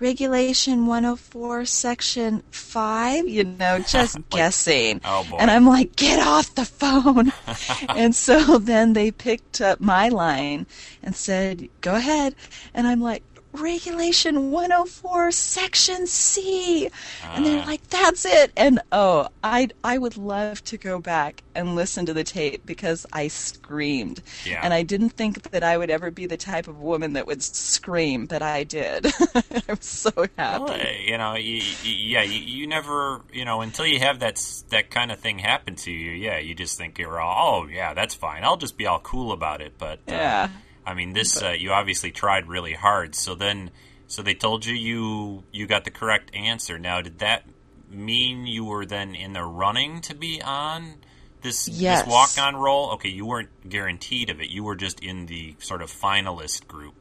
Regulation 0.00 0.86
104, 0.86 1.66
Section 1.66 2.42
5, 2.50 3.28
you 3.28 3.44
know, 3.44 3.78
just 3.86 4.16
guessing. 4.30 5.02
oh, 5.04 5.26
boy. 5.30 5.36
And 5.36 5.50
I'm 5.50 5.66
like, 5.66 5.94
get 5.94 6.26
off 6.26 6.54
the 6.54 6.64
phone. 6.64 7.32
and 7.90 8.14
so 8.14 8.56
then 8.56 8.94
they 8.94 9.10
picked 9.10 9.60
up 9.60 9.78
my 9.78 10.08
line 10.08 10.66
and 11.02 11.14
said, 11.14 11.68
go 11.82 11.96
ahead. 11.96 12.34
And 12.72 12.86
I'm 12.86 13.02
like, 13.02 13.22
Regulation 13.52 14.50
104, 14.50 15.30
Section 15.32 16.06
C. 16.06 16.88
And 17.34 17.44
they're 17.44 17.62
Ah. 17.62 17.66
like, 17.66 17.86
that's 17.88 18.24
it. 18.24 18.52
And 18.56 18.80
oh, 18.92 19.28
I 19.42 19.68
I 19.82 19.98
would 19.98 20.16
love 20.16 20.62
to 20.64 20.76
go 20.76 21.00
back 21.00 21.42
and 21.54 21.74
listen 21.74 22.06
to 22.06 22.14
the 22.14 22.22
tape 22.24 22.64
because 22.64 23.06
I 23.12 23.28
screamed. 23.28 24.22
Yeah. 24.44 24.60
And 24.62 24.72
I 24.72 24.82
didn't 24.82 25.10
think 25.10 25.50
that 25.50 25.62
I 25.64 25.76
would 25.76 25.90
ever 25.90 26.10
be 26.10 26.26
the 26.26 26.36
type 26.36 26.68
of 26.68 26.80
woman 26.80 27.14
that 27.14 27.26
would 27.26 27.42
scream, 27.42 28.26
but 28.26 28.40
I 28.42 28.64
did. 28.64 29.06
I'm 29.68 29.80
so 29.80 30.10
happy. 30.38 30.64
Well, 30.64 30.86
you 31.04 31.18
know, 31.18 31.34
you, 31.34 31.56
you, 31.82 31.94
yeah, 31.94 32.22
you, 32.22 32.38
you 32.40 32.66
never, 32.66 33.22
you 33.32 33.44
know, 33.44 33.60
until 33.62 33.86
you 33.86 33.98
have 34.00 34.20
that 34.20 34.40
that 34.70 34.90
kind 34.90 35.10
of 35.10 35.18
thing 35.18 35.38
happen 35.40 35.74
to 35.76 35.90
you. 35.90 36.12
Yeah, 36.12 36.38
you 36.38 36.54
just 36.54 36.78
think 36.78 36.98
you're 36.98 37.20
all, 37.20 37.62
oh, 37.64 37.66
yeah, 37.66 37.94
that's 37.94 38.14
fine. 38.14 38.44
I'll 38.44 38.56
just 38.56 38.76
be 38.78 38.86
all 38.86 39.00
cool 39.00 39.32
about 39.32 39.60
it. 39.60 39.74
But 39.78 39.98
uh, 40.08 40.12
Yeah. 40.12 40.48
I 40.90 40.94
mean, 40.94 41.12
this 41.12 41.40
uh, 41.40 41.50
you 41.50 41.70
obviously 41.72 42.10
tried 42.10 42.48
really 42.48 42.72
hard. 42.72 43.14
So 43.14 43.34
then, 43.34 43.70
so 44.08 44.22
they 44.22 44.34
told 44.34 44.66
you 44.66 44.74
you 44.74 45.44
you 45.52 45.66
got 45.66 45.84
the 45.84 45.90
correct 45.90 46.34
answer. 46.34 46.78
Now, 46.78 47.00
did 47.00 47.20
that 47.20 47.44
mean 47.88 48.46
you 48.46 48.64
were 48.64 48.84
then 48.84 49.14
in 49.14 49.32
the 49.32 49.44
running 49.44 50.00
to 50.02 50.14
be 50.14 50.42
on 50.42 50.94
this 51.42 51.68
Yes. 51.68 52.02
this 52.02 52.10
walk 52.10 52.30
on 52.38 52.56
role? 52.56 52.90
Okay, 52.92 53.08
you 53.08 53.24
weren't 53.24 53.68
guaranteed 53.68 54.30
of 54.30 54.40
it. 54.40 54.50
You 54.50 54.64
were 54.64 54.76
just 54.76 55.00
in 55.00 55.26
the 55.26 55.54
sort 55.60 55.80
of 55.80 55.90
finalist 55.90 56.66
group. 56.66 56.94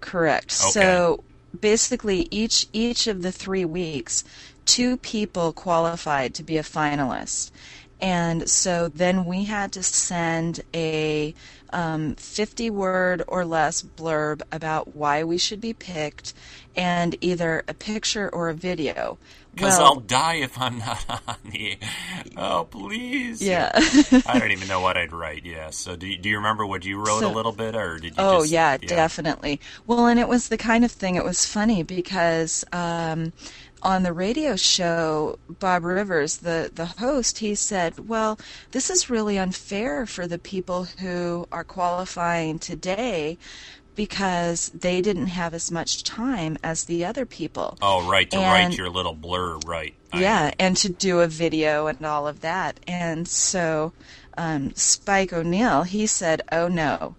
Correct. 0.00 0.52
Okay. 0.60 0.70
So 0.72 1.24
basically, 1.58 2.26
each 2.30 2.66
each 2.72 3.06
of 3.06 3.22
the 3.22 3.30
three 3.30 3.64
weeks, 3.64 4.24
two 4.64 4.96
people 4.96 5.52
qualified 5.52 6.34
to 6.34 6.42
be 6.42 6.58
a 6.58 6.62
finalist, 6.62 7.52
And 8.02 8.50
so 8.50 8.88
then 8.88 9.24
we 9.24 9.44
had 9.44 9.72
to 9.72 9.82
send 9.84 10.60
a 10.74 11.34
um, 11.72 12.16
50 12.16 12.68
word 12.68 13.22
or 13.28 13.44
less 13.44 13.80
blurb 13.80 14.42
about 14.50 14.94
why 14.96 15.22
we 15.24 15.38
should 15.38 15.60
be 15.60 15.72
picked 15.72 16.34
and 16.74 17.16
either 17.20 17.62
a 17.68 17.74
picture 17.74 18.28
or 18.28 18.48
a 18.48 18.54
video. 18.54 19.18
Because 19.54 19.78
Well- 19.78 19.86
I'll 19.86 20.00
die 20.00 20.34
if 20.36 20.58
I'm 20.60 20.78
not 20.78 21.04
on 21.28 21.36
the. 21.50 21.78
Oh, 22.36 22.64
please. 22.68 23.40
Yeah. 23.40 23.70
I 24.26 24.38
don't 24.38 24.50
even 24.50 24.66
know 24.66 24.80
what 24.80 24.96
I'd 24.96 25.12
write. 25.12 25.44
Yeah. 25.44 25.70
So 25.70 25.94
do 25.94 26.08
you, 26.08 26.18
do 26.18 26.28
you 26.28 26.36
remember 26.38 26.66
what 26.66 26.84
you 26.84 26.98
wrote 26.98 27.20
So- 27.20 27.30
a 27.30 27.34
little 27.34 27.52
bit, 27.52 27.76
or 27.76 27.96
did 27.96 28.04
you? 28.04 28.10
Just 28.10 28.18
Oh 28.20 28.40
just, 28.40 28.52
yeah, 28.52 28.76
definitely. 28.78 29.60
Well, 29.86 30.06
and 30.06 30.18
it 30.18 30.26
was 30.28 30.48
the 30.48 30.58
kind 30.58 30.84
of 30.84 30.90
thing. 30.90 31.14
It 31.14 31.24
was 31.24 31.46
funny 31.46 31.82
because 31.84 32.64
um, 32.72 33.32
on 33.82 34.02
the 34.04 34.12
radio 34.12 34.56
show, 34.56 35.38
Bob 35.48 35.84
Rivers, 35.84 36.38
the 36.38 36.70
the 36.74 36.86
host, 36.86 37.38
he 37.38 37.54
said, 37.54 38.08
"Well, 38.08 38.38
this 38.70 38.88
is 38.90 39.10
really 39.10 39.38
unfair 39.38 40.06
for 40.06 40.26
the 40.26 40.38
people 40.38 40.84
who 40.84 41.46
are 41.52 41.64
qualifying 41.64 42.58
today." 42.58 43.38
Because 43.94 44.70
they 44.70 45.02
didn't 45.02 45.26
have 45.26 45.52
as 45.52 45.70
much 45.70 46.02
time 46.02 46.56
as 46.64 46.84
the 46.84 47.04
other 47.04 47.26
people. 47.26 47.76
Oh, 47.82 48.08
right. 48.10 48.30
To 48.30 48.38
And- 48.38 48.70
write 48.70 48.78
your 48.78 48.88
little 48.88 49.14
blurb, 49.14 49.68
right? 49.68 49.94
Yeah, 50.14 50.52
and 50.58 50.78
to 50.78 50.88
do 50.88 51.20
a 51.20 51.26
video 51.26 51.88
and 51.88 52.02
all 52.06 52.26
of 52.26 52.40
that. 52.40 52.80
And 52.88 53.28
so 53.28 53.92
um, 54.38 54.74
Spike 54.74 55.34
O'Neill, 55.34 55.82
he 55.82 56.06
said, 56.06 56.40
oh 56.50 56.68
no, 56.68 57.16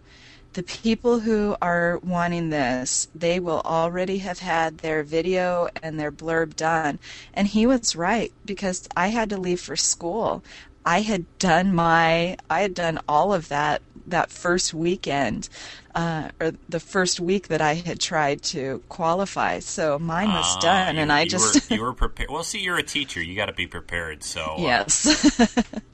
the 0.54 0.64
people 0.64 1.20
who 1.22 1.56
are 1.62 2.00
wanting 2.04 2.50
this, 2.50 3.08
they 3.16 3.40
will 3.40 3.62
already 3.66 4.20
have 4.20 4.40
had 4.40 4.80
their 4.80 5.04
video 5.04 5.68
and 5.82 6.00
their 6.00 6.12
blurb 6.12 6.56
done. 6.56 7.00
And 7.34 7.48
he 7.48 7.66
was 7.66 7.96
right 7.96 8.34
because 8.46 8.88
I 8.96 9.08
had 9.08 9.30
to 9.32 9.38
leave 9.38 9.60
for 9.62 9.76
school. 9.76 10.44
I 10.86 11.02
had 11.02 11.26
done 11.40 11.74
my, 11.74 12.38
I 12.50 12.62
had 12.62 12.74
done 12.74 13.00
all 13.08 13.34
of 13.34 13.48
that 13.50 13.82
that 14.06 14.32
first 14.32 14.74
weekend, 14.74 15.48
uh, 15.96 16.30
or 16.42 16.52
the 16.68 16.80
first 16.82 17.20
week 17.22 17.48
that 17.48 17.62
I 17.62 17.76
had 17.76 18.00
tried 18.02 18.42
to 18.44 18.84
qualify. 18.90 19.60
So 19.60 19.98
mine 19.98 20.34
was 20.34 20.56
Ah, 20.56 20.58
done, 20.58 20.98
you- 20.98 21.00
and 21.00 21.12
I 21.12 21.26
you 21.26 21.26
just 21.26 21.40
were, 21.40 21.66
you 21.70 21.80
were 21.82 21.94
prepared. 21.94 22.30
Well, 22.32 22.44
see, 22.44 22.60
you're 22.62 22.78
a 22.78 22.84
teacher. 22.84 23.22
You 23.22 23.36
got 23.36 23.46
to 23.48 23.54
be 23.54 23.68
prepared. 23.68 24.24
So 24.24 24.66
uh, 24.66 24.86
Yes. 24.86 25.40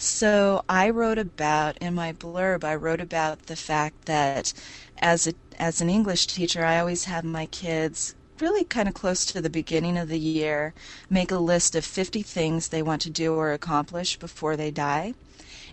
so 0.00 0.64
I 0.68 0.90
wrote 0.90 1.18
about 1.18 1.76
in 1.78 1.94
my 1.94 2.12
blurb. 2.12 2.64
I 2.64 2.74
wrote 2.74 3.00
about 3.00 3.46
the 3.46 3.56
fact 3.56 4.06
that 4.06 4.52
as 4.98 5.26
a 5.26 5.34
as 5.58 5.80
an 5.80 5.90
English 5.90 6.26
teacher, 6.26 6.64
I 6.64 6.78
always 6.80 7.04
have 7.04 7.22
my 7.24 7.46
kids 7.46 8.14
really 8.40 8.64
kind 8.64 8.88
of 8.88 8.94
close 8.94 9.26
to 9.26 9.42
the 9.42 9.50
beginning 9.50 9.98
of 9.98 10.08
the 10.08 10.18
year 10.18 10.72
make 11.10 11.30
a 11.30 11.38
list 11.38 11.74
of 11.74 11.84
50 11.84 12.22
things 12.22 12.68
they 12.68 12.80
want 12.82 13.02
to 13.02 13.10
do 13.10 13.34
or 13.34 13.52
accomplish 13.52 14.16
before 14.16 14.56
they 14.56 14.70
die. 14.70 15.12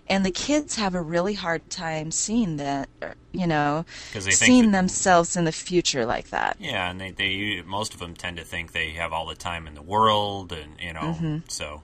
And 0.06 0.24
the 0.24 0.30
kids 0.30 0.76
have 0.76 0.94
a 0.94 1.00
really 1.02 1.34
hard 1.34 1.68
time 1.70 2.10
seeing 2.10 2.56
that, 2.58 2.88
you 3.32 3.46
know, 3.46 3.86
'Cause 4.12 4.26
they 4.26 4.32
think 4.32 4.48
seeing 4.48 4.70
that- 4.72 4.78
themselves 4.78 5.36
in 5.36 5.44
the 5.44 5.52
future 5.52 6.04
like 6.04 6.28
that. 6.28 6.56
Yeah, 6.60 6.90
and 6.90 7.00
they, 7.00 7.10
they 7.10 7.62
most 7.62 7.94
of 7.94 8.00
them 8.00 8.14
tend 8.14 8.36
to 8.36 8.44
think 8.44 8.72
they 8.72 8.90
have 8.90 9.12
all 9.14 9.26
the 9.26 9.34
time 9.34 9.66
in 9.66 9.74
the 9.74 9.82
world, 9.82 10.52
and 10.52 10.78
you 10.80 10.92
know, 10.92 11.00
Mm-hmm. 11.00 11.38
so 11.48 11.82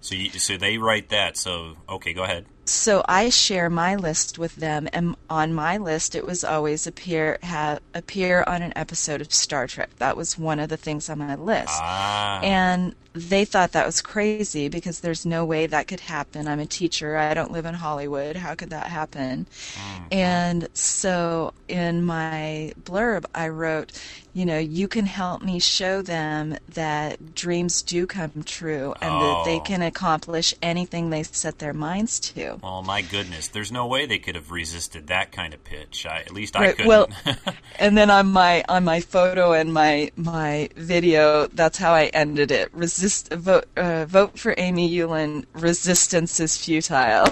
so 0.00 0.14
you, 0.14 0.30
so 0.30 0.56
they 0.56 0.78
write 0.78 1.08
that. 1.10 1.36
So 1.36 1.74
okay, 1.88 2.12
go 2.12 2.22
ahead. 2.22 2.46
So 2.64 3.02
I 3.08 3.30
share 3.30 3.70
my 3.70 3.96
list 3.96 4.38
with 4.38 4.56
them, 4.56 4.88
and 4.92 5.16
on 5.30 5.54
my 5.54 5.78
list 5.78 6.14
it 6.14 6.26
was 6.26 6.44
always 6.44 6.86
appear 6.86 7.38
have 7.42 7.80
appear 7.94 8.44
on 8.46 8.62
an 8.62 8.72
episode 8.76 9.20
of 9.20 9.32
Star 9.32 9.66
Trek. 9.66 9.90
That 9.96 10.16
was 10.16 10.38
one 10.38 10.60
of 10.60 10.68
the 10.68 10.76
things 10.76 11.08
on 11.08 11.18
my 11.18 11.34
list, 11.34 11.68
Ah, 11.70 12.40
and 12.42 12.94
they 13.18 13.44
thought 13.44 13.72
that 13.72 13.86
was 13.86 14.00
crazy 14.00 14.68
because 14.68 15.00
there's 15.00 15.26
no 15.26 15.44
way 15.44 15.66
that 15.66 15.86
could 15.88 16.00
happen. 16.00 16.46
I'm 16.48 16.60
a 16.60 16.66
teacher. 16.66 17.16
I 17.16 17.34
don't 17.34 17.52
live 17.52 17.66
in 17.66 17.74
Hollywood. 17.74 18.36
How 18.36 18.54
could 18.54 18.70
that 18.70 18.86
happen? 18.86 19.46
Mm-hmm. 19.74 20.04
And 20.12 20.68
so 20.72 21.52
in 21.68 22.04
my 22.04 22.72
blurb, 22.82 23.24
I 23.34 23.48
wrote, 23.48 23.92
you 24.32 24.46
know, 24.46 24.58
you 24.58 24.86
can 24.88 25.06
help 25.06 25.42
me 25.42 25.58
show 25.58 26.00
them 26.02 26.56
that 26.74 27.34
dreams 27.34 27.82
do 27.82 28.06
come 28.06 28.42
true 28.44 28.94
and 29.00 29.10
that 29.22 29.42
they 29.44 29.56
Oh. 29.58 29.60
can 29.60 29.82
accomplish 29.82 30.54
anything 30.62 31.10
they 31.10 31.22
set 31.24 31.58
their 31.58 31.72
minds 31.72 32.20
to. 32.20 32.58
well, 32.62 32.82
my 32.82 33.02
goodness, 33.02 33.48
there's 33.48 33.72
no 33.72 33.86
way 33.86 34.06
they 34.06 34.18
could 34.18 34.34
have 34.36 34.50
resisted 34.52 35.08
that 35.08 35.32
kind 35.32 35.52
of 35.54 35.64
pitch. 35.64 36.06
I, 36.08 36.18
at 36.20 36.32
least 36.32 36.56
I 36.56 36.60
Right, 36.66 36.76
couldn't. 36.76 36.88
well- 36.88 37.08
And 37.80 37.96
then 37.96 38.10
on 38.10 38.26
my 38.32 38.64
on 38.68 38.84
my 38.84 39.00
photo 39.00 39.52
and 39.52 39.72
my 39.72 40.10
my 40.16 40.68
video, 40.76 41.46
that's 41.48 41.78
how 41.78 41.92
I 41.94 42.06
ended 42.06 42.50
it. 42.50 42.72
Resist 42.74 43.07
vote 43.30 43.66
uh, 43.76 44.04
vote 44.06 44.38
for 44.38 44.54
Amy 44.58 44.90
Ulen. 44.98 45.44
Resistance 45.52 46.40
is 46.40 46.56
futile. 46.56 47.26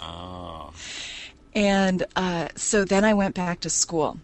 oh, 0.00 0.72
and 1.54 2.04
uh, 2.16 2.48
so 2.56 2.84
then 2.84 3.04
I 3.04 3.14
went 3.14 3.34
back 3.34 3.60
to 3.60 3.70
school, 3.70 4.18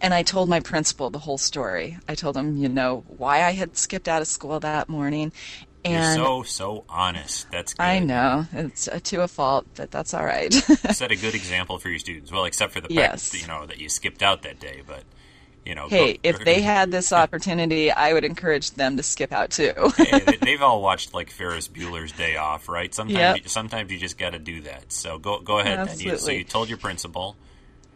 and 0.00 0.12
I 0.14 0.22
told 0.22 0.48
my 0.48 0.60
principal 0.60 1.10
the 1.10 1.20
whole 1.20 1.38
story. 1.38 1.98
I 2.08 2.14
told 2.14 2.36
him, 2.36 2.56
you 2.56 2.68
know, 2.68 3.04
why 3.08 3.42
I 3.42 3.52
had 3.52 3.76
skipped 3.76 4.08
out 4.08 4.22
of 4.22 4.28
school 4.28 4.60
that 4.60 4.88
morning, 4.88 5.32
you're 5.84 5.94
and 5.98 6.16
so 6.16 6.42
so 6.42 6.84
honest. 6.88 7.50
That's 7.50 7.74
good. 7.74 7.82
I 7.82 7.98
know 8.00 8.46
it's 8.52 8.88
uh, 8.88 8.98
to 9.04 9.22
a 9.22 9.28
fault, 9.28 9.66
but 9.76 9.90
that's 9.90 10.12
all 10.14 10.24
right. 10.24 10.52
Set 10.92 11.10
a 11.12 11.16
good 11.16 11.34
example 11.34 11.78
for 11.78 11.88
your 11.88 11.98
students. 11.98 12.30
Well, 12.32 12.44
except 12.44 12.72
for 12.72 12.80
the 12.80 12.88
fact 12.88 12.92
Yes. 12.92 13.40
you 13.40 13.46
know 13.46 13.66
that 13.66 13.78
you 13.78 13.88
skipped 13.88 14.22
out 14.22 14.42
that 14.42 14.58
day, 14.60 14.82
but 14.86 15.04
you 15.66 15.74
know, 15.74 15.88
hey, 15.88 16.18
if 16.22 16.38
they 16.44 16.62
had 16.62 16.90
this 16.92 17.12
opportunity, 17.12 17.90
I 17.90 18.12
would 18.12 18.24
encourage 18.24 18.70
them 18.70 18.96
to 18.96 19.02
skip 19.02 19.32
out 19.32 19.50
too. 19.50 19.72
Hey, 19.96 20.20
they- 20.20 20.36
they've 20.36 20.62
all 20.62 20.80
watched 20.80 21.12
like 21.12 21.28
Ferris 21.30 21.66
Bueller's 21.68 22.12
Day 22.12 22.36
Off, 22.36 22.68
right? 22.68 22.94
Sometimes, 22.94 23.18
Yep. 23.18 23.36
you, 23.42 23.48
sometimes 23.48 23.90
you 23.90 23.98
just 23.98 24.16
got 24.16 24.30
to 24.30 24.38
do 24.38 24.60
that. 24.62 24.92
So 24.92 25.18
go 25.18 25.40
go 25.40 25.58
ahead. 25.58 25.86
Then. 25.88 25.98
You, 25.98 26.16
so 26.18 26.30
you 26.30 26.44
told 26.44 26.68
your 26.68 26.78
principal. 26.78 27.36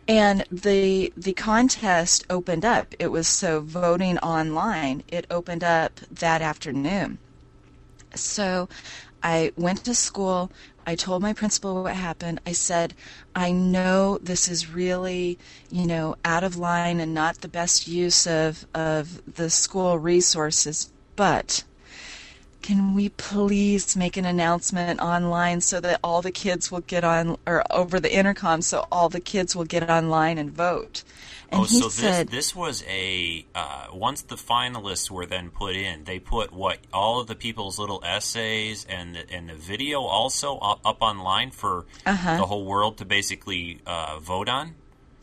And 0.09 0.44
the 0.50 1.12
the 1.16 1.33
contest 1.35 2.26
opened 2.28 2.64
up. 2.64 2.94
It 2.98 3.09
was 3.09 3.28
so 3.28 3.61
voting 3.61 4.18
online. 4.18 5.04
It 5.06 5.26
opened 5.30 5.62
up 5.62 6.00
that 6.11 6.42
afternoon. 6.42 7.18
So 8.16 8.68
I 9.22 9.52
went 9.56 9.85
to 9.85 9.94
school. 9.94 10.50
I 10.90 10.96
told 10.96 11.22
my 11.22 11.33
principal 11.33 11.85
what 11.85 11.94
happened. 11.94 12.40
I 12.44 12.50
said, 12.50 12.94
I 13.33 13.53
know 13.53 14.18
this 14.18 14.48
is 14.48 14.72
really, 14.72 15.38
you 15.70 15.87
know, 15.87 16.16
out 16.24 16.42
of 16.42 16.57
line 16.57 16.98
and 16.98 17.14
not 17.14 17.42
the 17.42 17.46
best 17.46 17.87
use 17.87 18.26
of, 18.26 18.66
of 18.74 19.22
the 19.37 19.50
school 19.50 20.00
resources, 20.00 20.90
but 21.14 21.62
can 22.61 22.96
we 22.96 23.11
please 23.11 23.96
make 23.96 24.16
an 24.16 24.24
announcement 24.24 24.98
online 24.98 25.61
so 25.61 25.79
that 25.79 26.00
all 26.03 26.22
the 26.22 26.33
kids 26.33 26.72
will 26.72 26.81
get 26.81 27.05
on, 27.05 27.37
or 27.46 27.62
over 27.70 28.00
the 28.00 28.12
intercom, 28.12 28.61
so 28.61 28.88
all 28.90 29.09
the 29.09 29.20
kids 29.20 29.55
will 29.55 29.64
get 29.64 29.88
online 29.88 30.38
and 30.38 30.50
vote? 30.50 31.05
And 31.52 31.62
oh, 31.62 31.64
he 31.64 31.78
so 31.78 31.84
this 31.86 31.94
said, 31.94 32.28
this 32.28 32.54
was 32.54 32.84
a 32.88 33.44
uh, 33.54 33.86
once 33.92 34.22
the 34.22 34.36
finalists 34.36 35.10
were 35.10 35.26
then 35.26 35.50
put 35.50 35.74
in, 35.74 36.04
they 36.04 36.18
put 36.20 36.52
what 36.52 36.78
all 36.92 37.20
of 37.20 37.26
the 37.26 37.34
people's 37.34 37.78
little 37.78 38.00
essays 38.04 38.86
and 38.88 39.16
the, 39.16 39.28
and 39.32 39.48
the 39.48 39.54
video 39.54 40.00
also 40.02 40.58
up, 40.58 40.80
up 40.84 41.02
online 41.02 41.50
for 41.50 41.86
Uh-huh. 42.06 42.36
the 42.36 42.46
whole 42.46 42.64
world 42.64 42.98
to 42.98 43.04
basically 43.04 43.80
uh, 43.84 44.18
vote 44.20 44.48
on. 44.48 44.74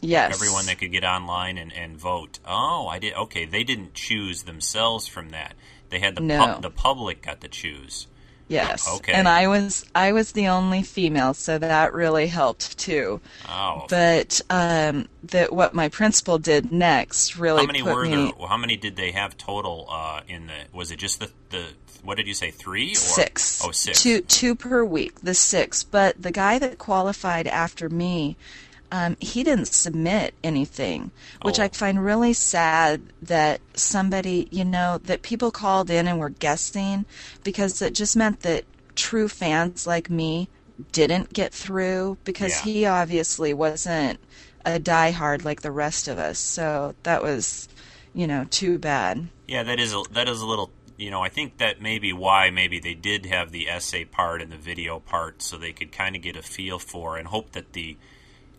yes. 0.01 0.33
Everyone 0.35 0.65
that 0.65 0.77
could 0.79 0.91
get 0.91 1.05
online 1.05 1.57
and, 1.57 1.71
and 1.73 1.97
vote. 1.97 2.39
Oh, 2.45 2.87
I 2.87 2.99
did. 2.99 3.13
Okay, 3.13 3.45
they 3.45 3.63
didn't 3.63 3.93
choose 3.93 4.43
themselves 4.43 5.07
from 5.07 5.29
that. 5.29 5.53
They 5.89 5.99
had 5.99 6.15
the 6.15 6.21
No. 6.21 6.39
pub, 6.39 6.61
the 6.61 6.69
public 6.69 7.21
got 7.21 7.39
to 7.41 7.47
choose. 7.47 8.07
Yes. 8.47 8.87
Okay. 8.97 9.11
And 9.11 9.27
I 9.27 9.47
was 9.47 9.85
I 9.93 10.13
was 10.13 10.31
the 10.31 10.47
only 10.47 10.83
female, 10.83 11.33
so 11.33 11.57
that 11.57 11.93
really 11.93 12.27
helped 12.27 12.77
too. 12.77 13.19
Oh, 13.49 13.85
But 13.89 14.41
um, 14.49 15.09
that 15.23 15.51
what 15.51 15.73
my 15.73 15.89
principal 15.89 16.37
did 16.37 16.71
next 16.71 17.37
really 17.37 17.61
how 17.61 17.67
many 17.67 17.81
were 17.81 18.05
me 18.05 18.33
there? 18.37 18.47
How 18.47 18.57
many 18.57 18.77
did 18.77 18.95
they 18.95 19.11
have 19.11 19.37
total 19.37 19.87
uh, 19.89 20.21
in 20.27 20.47
the? 20.47 20.53
Was 20.71 20.91
it 20.91 20.97
just 20.97 21.19
the 21.19 21.29
the? 21.49 21.65
What 22.03 22.15
did 22.15 22.27
you 22.27 22.33
say? 22.33 22.51
Three 22.51 22.91
or 22.91 22.95
six. 22.95 23.61
Oh, 23.65 23.71
six. 23.71 24.01
Two 24.01 24.21
two 24.21 24.55
per 24.55 24.83
week. 24.85 25.19
The 25.21 25.33
six. 25.33 25.83
But 25.83 26.21
the 26.21 26.31
guy 26.31 26.57
that 26.59 26.77
qualified 26.77 27.47
after 27.47 27.89
me, 27.89 28.37
um, 28.91 29.17
he 29.19 29.43
didn't 29.43 29.67
submit 29.67 30.33
anything, 30.43 31.11
which 31.41 31.59
Oh. 31.59 31.63
I 31.63 31.67
find 31.69 32.03
really 32.03 32.33
sad 32.33 33.01
that 33.21 33.59
somebody, 33.73 34.47
you 34.51 34.63
know, 34.65 34.99
that 35.03 35.21
people 35.21 35.51
called 35.51 35.89
in 35.89 36.07
and 36.07 36.19
were 36.19 36.29
guessing 36.29 37.05
because 37.43 37.81
it 37.81 37.93
just 37.93 38.15
meant 38.15 38.41
that 38.41 38.63
true 38.95 39.27
fans 39.27 39.85
like 39.85 40.09
me 40.09 40.47
didn't 40.91 41.33
get 41.33 41.53
through 41.53 42.17
because 42.23 42.51
Yeah. 42.57 42.63
he 42.63 42.85
obviously 42.85 43.53
wasn't 43.53 44.19
a 44.65 44.79
diehard 44.79 45.43
like 45.43 45.61
the 45.61 45.71
rest 45.71 46.07
of 46.07 46.17
us. 46.17 46.37
So 46.39 46.95
that 47.03 47.21
was, 47.23 47.67
you 48.13 48.27
know, 48.27 48.45
too 48.49 48.77
bad. 48.77 49.27
Yeah, 49.47 49.63
that 49.63 49.79
is 49.79 49.93
a, 49.93 50.03
that 50.11 50.27
is 50.29 50.41
a 50.41 50.45
little. 50.45 50.71
You 50.99 51.11
know, 51.11 51.21
I 51.21 51.29
think 51.29 51.59
that 51.59 51.79
may 51.79 51.99
be 51.99 52.11
why 52.11 52.49
maybe 52.49 52.79
they 52.79 52.95
did 52.95 53.27
have 53.27 53.51
the 53.51 53.69
essay 53.69 54.03
part 54.03 54.41
and 54.41 54.51
the 54.51 54.57
video 54.57 54.99
part, 54.99 55.43
so 55.43 55.55
they 55.55 55.71
could 55.71 55.91
kind 55.91 56.15
of 56.15 56.23
get 56.23 56.35
a 56.35 56.41
feel 56.41 56.79
for 56.79 57.17
and 57.17 57.27
hope 57.27 57.51
that 57.51 57.73
the 57.73 57.97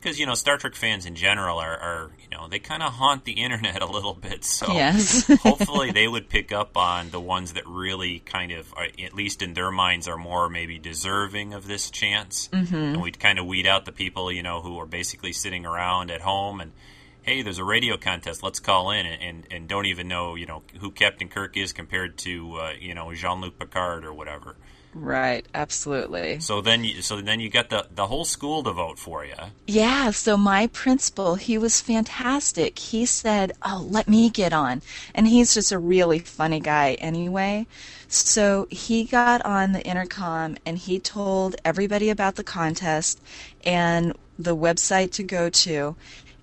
because 0.09 0.19
you 0.19 0.25
know 0.25 0.35
Star 0.35 0.57
Trek 0.57 0.75
fans 0.75 1.05
in 1.05 1.15
general 1.15 1.59
are, 1.59 1.77
are 1.77 2.11
you 2.23 2.35
know 2.35 2.49
they 2.49 2.59
kind 2.59 2.83
of 2.83 2.95
haunt 2.95 3.27
the 3.27 3.33
internet 3.33 3.83
a 3.83 3.87
little 3.87 4.15
bit. 4.15 4.43
So 4.43 4.73
Yes. 4.73 5.27
hopefully 5.43 5.93
they 5.93 6.09
would 6.09 6.31
pick 6.31 6.51
up 6.51 6.79
on 6.79 7.11
the 7.11 7.21
ones 7.21 7.53
that 7.53 7.67
really 7.67 8.21
kind 8.21 8.53
of, 8.53 8.73
are, 8.75 8.87
at 9.05 9.13
least 9.13 9.43
in 9.43 9.53
their 9.53 9.71
minds, 9.71 10.09
are 10.09 10.17
more 10.17 10.49
maybe 10.49 10.79
deserving 10.79 11.53
of 11.53 11.67
this 11.67 11.91
chance. 11.91 12.49
Mm-hmm. 12.49 12.75
And 12.75 13.03
we'd 13.03 13.21
kind 13.21 13.39
of 13.39 13.45
weed 13.45 13.67
out 13.67 13.85
the 13.85 13.93
people 13.93 14.33
you 14.33 14.43
know 14.43 14.63
who 14.63 14.79
are 14.79 14.87
basically 14.87 15.33
sitting 15.33 15.67
around 15.67 16.11
at 16.11 16.23
home 16.23 16.61
and. 16.61 16.73
Hey, 17.21 17.43
there's 17.43 17.59
a 17.59 17.65
radio 17.65 17.99
contest. 17.99 18.43
Let's 18.43 18.59
call 18.59 18.91
in 18.91 19.05
and, 19.05 19.23
and, 19.23 19.47
and 19.51 19.69
don't 19.69 19.85
even 19.85 20.09
know, 20.09 20.35
you 20.35 20.47
know, 20.47 20.63
who 20.81 20.91
Captain 20.91 21.29
Kirk 21.29 21.59
is 21.59 21.75
compared 21.75 22.17
to, 22.19 22.55
uh, 22.55 22.73
you 22.81 22.95
know, 22.95 23.13
Jean-Luc 23.13 23.59
Picard 23.59 24.07
or 24.07 24.15
whatever. 24.15 24.57
Right, 24.95 25.47
absolutely. 25.55 26.41
So 26.41 26.61
then, 26.61 26.83
you, 26.83 27.03
so 27.03 27.21
then 27.21 27.41
you 27.41 27.51
get 27.51 27.71
the 27.71 27.87
the 27.95 28.07
whole 28.07 28.25
school 28.25 28.63
to 28.63 28.73
vote 28.73 28.99
for 28.99 29.25
you. 29.25 29.35
Yeah, 29.67 30.11
so 30.11 30.37
my 30.37 30.67
principal, 30.69 31.35
he 31.35 31.59
was 31.59 31.81
fantastic. 31.81 32.79
He 32.79 33.05
said, 33.05 33.53
Oh, 33.63 33.87
let 33.89 34.09
me 34.09 34.31
get 34.31 34.53
on. 34.53 34.83
And 35.15 35.29
he's 35.29 35.55
just 35.55 35.73
a 35.73 35.79
really 35.79 36.19
funny 36.19 36.61
guy 36.61 36.95
anyway. 36.95 37.67
So 38.09 38.67
he 38.71 39.05
got 39.05 39.45
on 39.45 39.73
the 39.73 39.83
intercom 39.83 40.57
and 40.65 40.79
he 40.79 40.99
told 40.99 41.57
everybody 41.65 42.09
about 42.09 42.37
the 42.37 42.45
contest 42.45 43.21
and 43.65 44.15
the 44.39 44.57
website 44.57 45.13
to 45.13 45.23
go 45.23 45.51
to. 45.51 45.95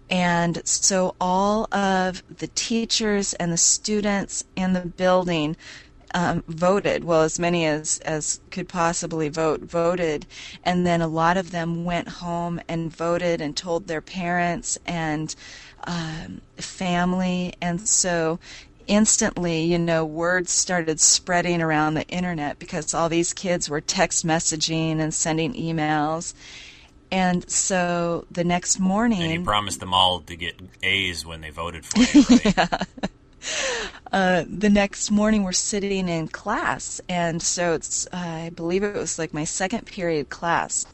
And 0.08 0.62
so 0.68 1.16
all 1.20 1.68
of 1.74 2.22
the 2.38 2.48
teachers 2.48 3.34
and 3.34 3.52
the 3.52 3.58
students 3.58 4.44
in 4.56 4.74
the 4.74 4.82
building 4.82 5.58
um, 6.16 6.44
voted. 6.48 7.04
Well, 7.04 7.22
as 7.24 7.38
many 7.38 7.66
as 7.66 8.00
as 8.00 8.40
could 8.50 8.70
possibly 8.70 9.28
vote 9.28 9.62
voted, 9.62 10.26
and 10.64 10.88
then 10.88 11.02
a 11.02 11.08
lot 11.08 11.36
of 11.36 11.52
them 11.52 11.84
went 11.84 12.08
home 12.08 12.62
and 12.70 12.92
voted 12.96 13.42
and 13.42 13.56
told 13.56 13.88
their 13.88 14.02
parents 14.02 14.80
and 14.88 15.36
um, 15.84 16.42
family, 16.56 17.54
and 17.62 17.88
so 17.88 18.40
instantly, 18.88 19.64
you 19.64 19.78
know, 19.78 20.06
words 20.06 20.52
started 20.52 21.02
spreading 21.02 21.62
around 21.62 21.96
the 21.96 22.08
internet 22.08 22.60
because 22.60 22.94
all 22.94 23.10
these 23.10 23.34
kids 23.34 23.70
were 23.70 23.82
text 23.82 24.26
messaging 24.26 25.00
and 25.00 25.14
sending 25.14 25.54
emails. 25.54 26.34
And 27.12 27.50
so 27.50 28.26
the 28.32 28.44
next 28.44 28.80
morning, 28.80 29.22
And 29.22 29.34
you 29.34 29.44
promised 29.44 29.80
them 29.80 29.94
all 29.94 30.22
to 30.22 30.36
get 30.36 30.60
A's 30.82 31.26
when 31.26 31.42
they 31.42 31.50
voted 31.50 31.86
for 31.86 32.00
you, 32.18 32.24
right? 32.56 32.88
The 34.12 34.70
next 34.70 35.12
morning 35.12 35.44
we're 35.44 35.52
sitting 35.52 36.08
in 36.10 36.28
class 36.28 37.02
and 37.10 37.42
so 37.42 37.74
it's 37.74 38.08
uh, 38.08 38.18
i 38.18 38.50
believe 38.56 38.84
it 38.84 38.96
was 38.96 39.20
like 39.20 39.34
my 39.34 39.44
second 39.44 39.86
period 39.86 40.30
class. 40.30 40.86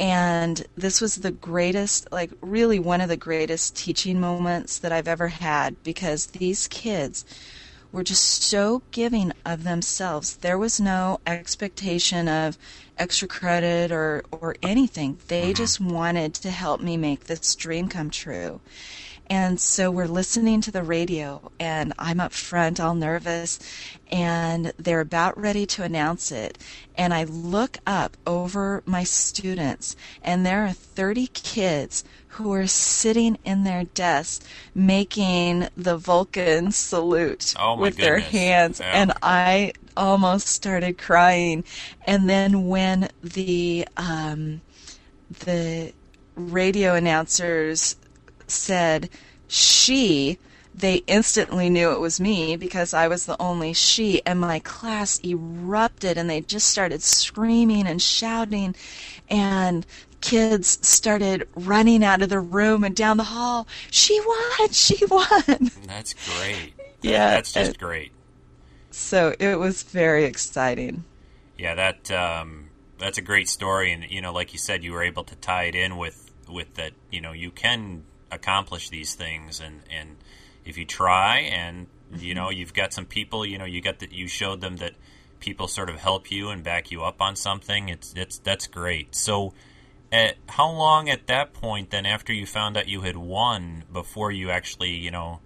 And 0.00 0.66
this 0.76 1.00
was 1.00 1.16
the 1.16 1.30
greatest 1.30 2.10
like 2.10 2.32
really 2.40 2.80
one 2.80 3.00
of 3.00 3.08
the 3.08 3.16
greatest 3.16 3.76
teaching 3.76 4.20
moments 4.20 4.78
that 4.78 4.92
i've 4.92 5.06
ever 5.06 5.28
had 5.28 5.80
because 5.84 6.26
these 6.26 6.66
kids 6.68 7.24
were 7.92 8.02
just 8.02 8.42
so 8.42 8.82
giving 8.90 9.32
of 9.46 9.62
themselves. 9.62 10.36
There 10.38 10.58
was 10.58 10.80
no 10.80 11.20
expectation 11.28 12.26
of 12.26 12.58
extra 12.98 13.28
credit 13.28 13.92
or 13.92 14.24
or 14.32 14.56
anything. 14.62 15.18
They 15.28 15.52
just 15.52 15.80
wanted 15.80 16.34
to 16.34 16.50
help 16.50 16.80
me 16.80 16.96
make 16.96 17.24
this 17.24 17.54
dream 17.54 17.88
come 17.88 18.10
true 18.10 18.60
and 19.34 19.58
so 19.60 19.90
we're 19.90 20.06
listening 20.06 20.60
to 20.60 20.70
the 20.70 20.84
radio, 20.84 21.50
and 21.58 21.92
I'm 21.98 22.20
up 22.20 22.32
front, 22.32 22.78
all 22.78 22.94
nervous, 22.94 23.58
and 24.08 24.72
they're 24.78 25.00
about 25.00 25.36
ready 25.36 25.66
to 25.66 25.82
announce 25.82 26.30
it. 26.30 26.56
And 26.94 27.12
I 27.12 27.24
look 27.24 27.78
up 27.84 28.16
over 28.28 28.84
my 28.86 29.02
students, 29.02 29.96
and 30.22 30.46
there 30.46 30.64
are 30.64 30.70
30 30.70 31.26
kids 31.26 32.04
who 32.28 32.52
are 32.52 32.68
sitting 32.68 33.36
in 33.44 33.64
their 33.64 33.82
desks 33.82 34.46
making 34.72 35.66
the 35.76 35.96
Vulcan 35.96 36.70
salute 36.70 37.54
Oh, 37.58 37.76
with 37.76 37.96
their 37.96 38.20
hands. 38.20 38.78
Yeah. 38.78 38.92
And 38.94 39.12
I 39.20 39.72
almost 39.96 40.46
started 40.46 40.96
crying. 40.96 41.64
And 42.06 42.30
then 42.30 42.68
when 42.68 43.08
the 43.20 43.88
um, 43.96 44.60
the 45.40 45.92
radio 46.36 46.94
announcers 46.94 47.96
said 48.46 49.10
she, 49.48 50.38
they 50.74 50.96
instantly 51.06 51.70
knew 51.70 51.92
it 51.92 52.00
was 52.00 52.20
me 52.20 52.56
because 52.56 52.92
I 52.92 53.08
was 53.08 53.26
the 53.26 53.40
only 53.40 53.72
she, 53.72 54.20
and 54.26 54.40
my 54.40 54.58
class 54.58 55.20
erupted 55.24 56.18
and 56.18 56.28
they 56.28 56.40
just 56.40 56.68
started 56.68 57.02
screaming 57.02 57.86
and 57.86 58.02
shouting, 58.02 58.74
and 59.30 59.86
kids 60.20 60.78
started 60.86 61.46
running 61.54 62.02
out 62.02 62.22
of 62.22 62.30
the 62.30 62.40
room 62.40 62.82
and 62.82 62.96
down 62.96 63.18
the 63.18 63.24
hall. 63.24 63.68
She 63.90 64.20
won! 64.20 64.70
She 64.72 65.04
won! 65.06 65.70
That's 65.86 66.14
great. 66.14 66.72
Yeah, 67.02 67.30
that's 67.30 67.52
just 67.52 67.70
and- 67.72 67.78
great. 67.78 68.12
So 68.90 69.34
it 69.40 69.56
was 69.58 69.82
very 69.82 70.24
exciting. 70.24 71.04
Yeah, 71.58 71.74
that 71.74 72.10
um, 72.10 72.70
that's 72.98 73.18
a 73.18 73.22
great 73.22 73.48
story, 73.48 73.92
and 73.92 74.04
you 74.10 74.20
know, 74.22 74.32
like 74.32 74.52
you 74.52 74.58
said, 74.58 74.82
you 74.82 74.92
were 74.92 75.02
able 75.02 75.24
to 75.24 75.36
tie 75.36 75.64
it 75.64 75.74
in 75.74 75.96
with 75.96 76.30
with 76.48 76.74
that. 76.74 76.92
You 77.10 77.20
know, 77.20 77.32
you 77.32 77.50
can 77.50 78.04
accomplish 78.34 78.88
these 78.88 79.14
things, 79.14 79.60
and 79.60 79.82
and 79.90 80.16
if 80.64 80.76
you 80.76 80.84
try, 80.84 81.38
and 81.40 81.86
you 82.16 82.34
know, 82.34 82.46
mm-hmm. 82.48 82.58
you've 82.58 82.74
got 82.74 82.92
some 82.92 83.06
people. 83.06 83.46
You 83.46 83.58
know, 83.58 83.64
you 83.64 83.80
got 83.80 84.00
that. 84.00 84.12
You 84.12 84.28
showed 84.28 84.60
them 84.60 84.76
that 84.76 84.94
people 85.40 85.68
sort 85.68 85.90
of 85.90 85.96
help 85.96 86.30
you 86.30 86.50
and 86.50 86.62
back 86.62 86.90
you 86.90 87.02
up 87.02 87.20
on 87.20 87.36
something. 87.36 87.88
It's 87.88 88.12
it's 88.14 88.38
that's 88.38 88.66
great. 88.66 89.14
So. 89.14 89.54
At 90.12 90.36
how 90.48 90.70
long 90.70 91.08
at 91.08 91.26
that 91.26 91.54
point 91.54 91.90
then 91.90 92.06
after 92.06 92.32
you 92.32 92.46
found 92.46 92.76
out 92.76 92.86
you 92.86 93.00
had 93.00 93.16
won 93.16 93.82
before 93.92 94.30
you 94.30 94.48
actually 94.48 94.92
you 94.92 95.10
know 95.10 95.40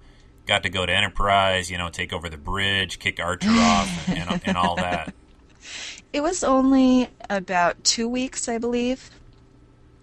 got 0.47 0.65
to 0.65 0.69
go 0.69 0.85
to 0.85 0.95
Enterprise 0.95 1.71
you 1.71 1.79
know 1.79 1.89
take 1.89 2.13
over 2.13 2.29
the 2.29 2.37
bridge 2.37 2.99
kick 2.99 3.19
Archer 3.19 3.49
off 3.51 4.09
and, 4.11 4.29
and, 4.31 4.43
and 4.45 4.57
all 4.59 4.77
that 4.77 5.15
It 6.13 6.23
was 6.23 6.43
only 6.43 7.11
about 7.29 7.85
two 7.85 8.09
weeks, 8.09 8.49
I 8.49 8.59
believe. 8.59 9.11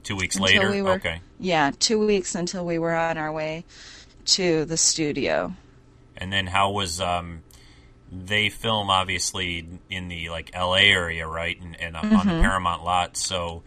Two 0.05 0.15
weeks 0.15 0.39
later. 0.39 0.71
we 0.71 0.81
were- 0.81 0.91
okay. 0.93 1.19
Yeah, 1.39 1.71
two 1.77 2.05
weeks 2.05 2.33
until 2.35 2.65
we 2.65 2.79
were 2.79 2.95
on 2.95 3.17
our 3.17 3.31
way 3.33 3.65
to 4.25 4.63
the 4.65 4.77
studio. 4.77 5.53
And 6.17 6.31
then 6.31 6.47
how 6.47 6.71
was 6.71 7.01
um 7.01 7.41
they 8.11 8.49
film 8.49 8.89
obviously 8.89 9.67
in 9.89 10.07
the 10.07 10.29
like 10.29 10.49
L.A. 10.53 10.83
area, 10.91 11.27
right, 11.27 11.59
and, 11.59 11.77
and 11.81 11.97
on 11.97 12.05
Mm-hmm. 12.05 12.29
the 12.29 12.41
Paramount 12.41 12.83
lot. 12.85 13.17
So 13.17 13.63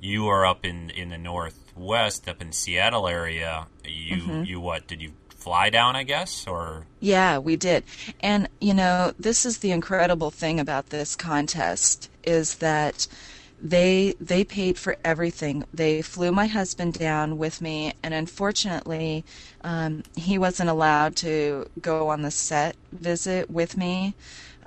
you 0.00 0.28
are 0.28 0.46
up 0.46 0.64
in 0.64 0.88
in 0.90 1.10
the 1.10 1.18
northwest, 1.18 2.26
up 2.28 2.40
in 2.40 2.52
Seattle 2.52 3.06
area. 3.06 3.66
You 3.84 4.16
Mm-hmm. 4.16 4.44
you 4.44 4.60
what 4.60 4.86
did 4.86 5.02
you 5.02 5.12
fly 5.36 5.68
down? 5.70 5.96
I 5.96 6.04
guess 6.04 6.46
or 6.46 6.86
Yeah, 7.00 7.38
we 7.38 7.56
did. 7.56 7.84
And 8.20 8.48
you 8.60 8.72
know, 8.74 9.12
this 9.18 9.44
is 9.44 9.58
the 9.58 9.72
incredible 9.72 10.30
thing 10.30 10.60
about 10.60 10.90
this 10.90 11.16
contest 11.16 12.08
is 12.24 12.56
that 12.56 13.06
they 13.62 14.14
they 14.20 14.44
paid 14.44 14.78
for 14.78 14.96
everything. 15.04 15.64
They 15.72 16.02
flew 16.02 16.32
my 16.32 16.46
husband 16.46 16.94
down 16.94 17.38
with 17.38 17.60
me, 17.60 17.92
and 18.02 18.14
unfortunately, 18.14 19.24
um, 19.62 20.02
he 20.16 20.38
wasn't 20.38 20.70
allowed 20.70 21.16
to 21.16 21.66
go 21.80 22.08
on 22.08 22.22
the 22.22 22.30
set 22.30 22.76
visit 22.92 23.50
with 23.50 23.76
me, 23.76 24.14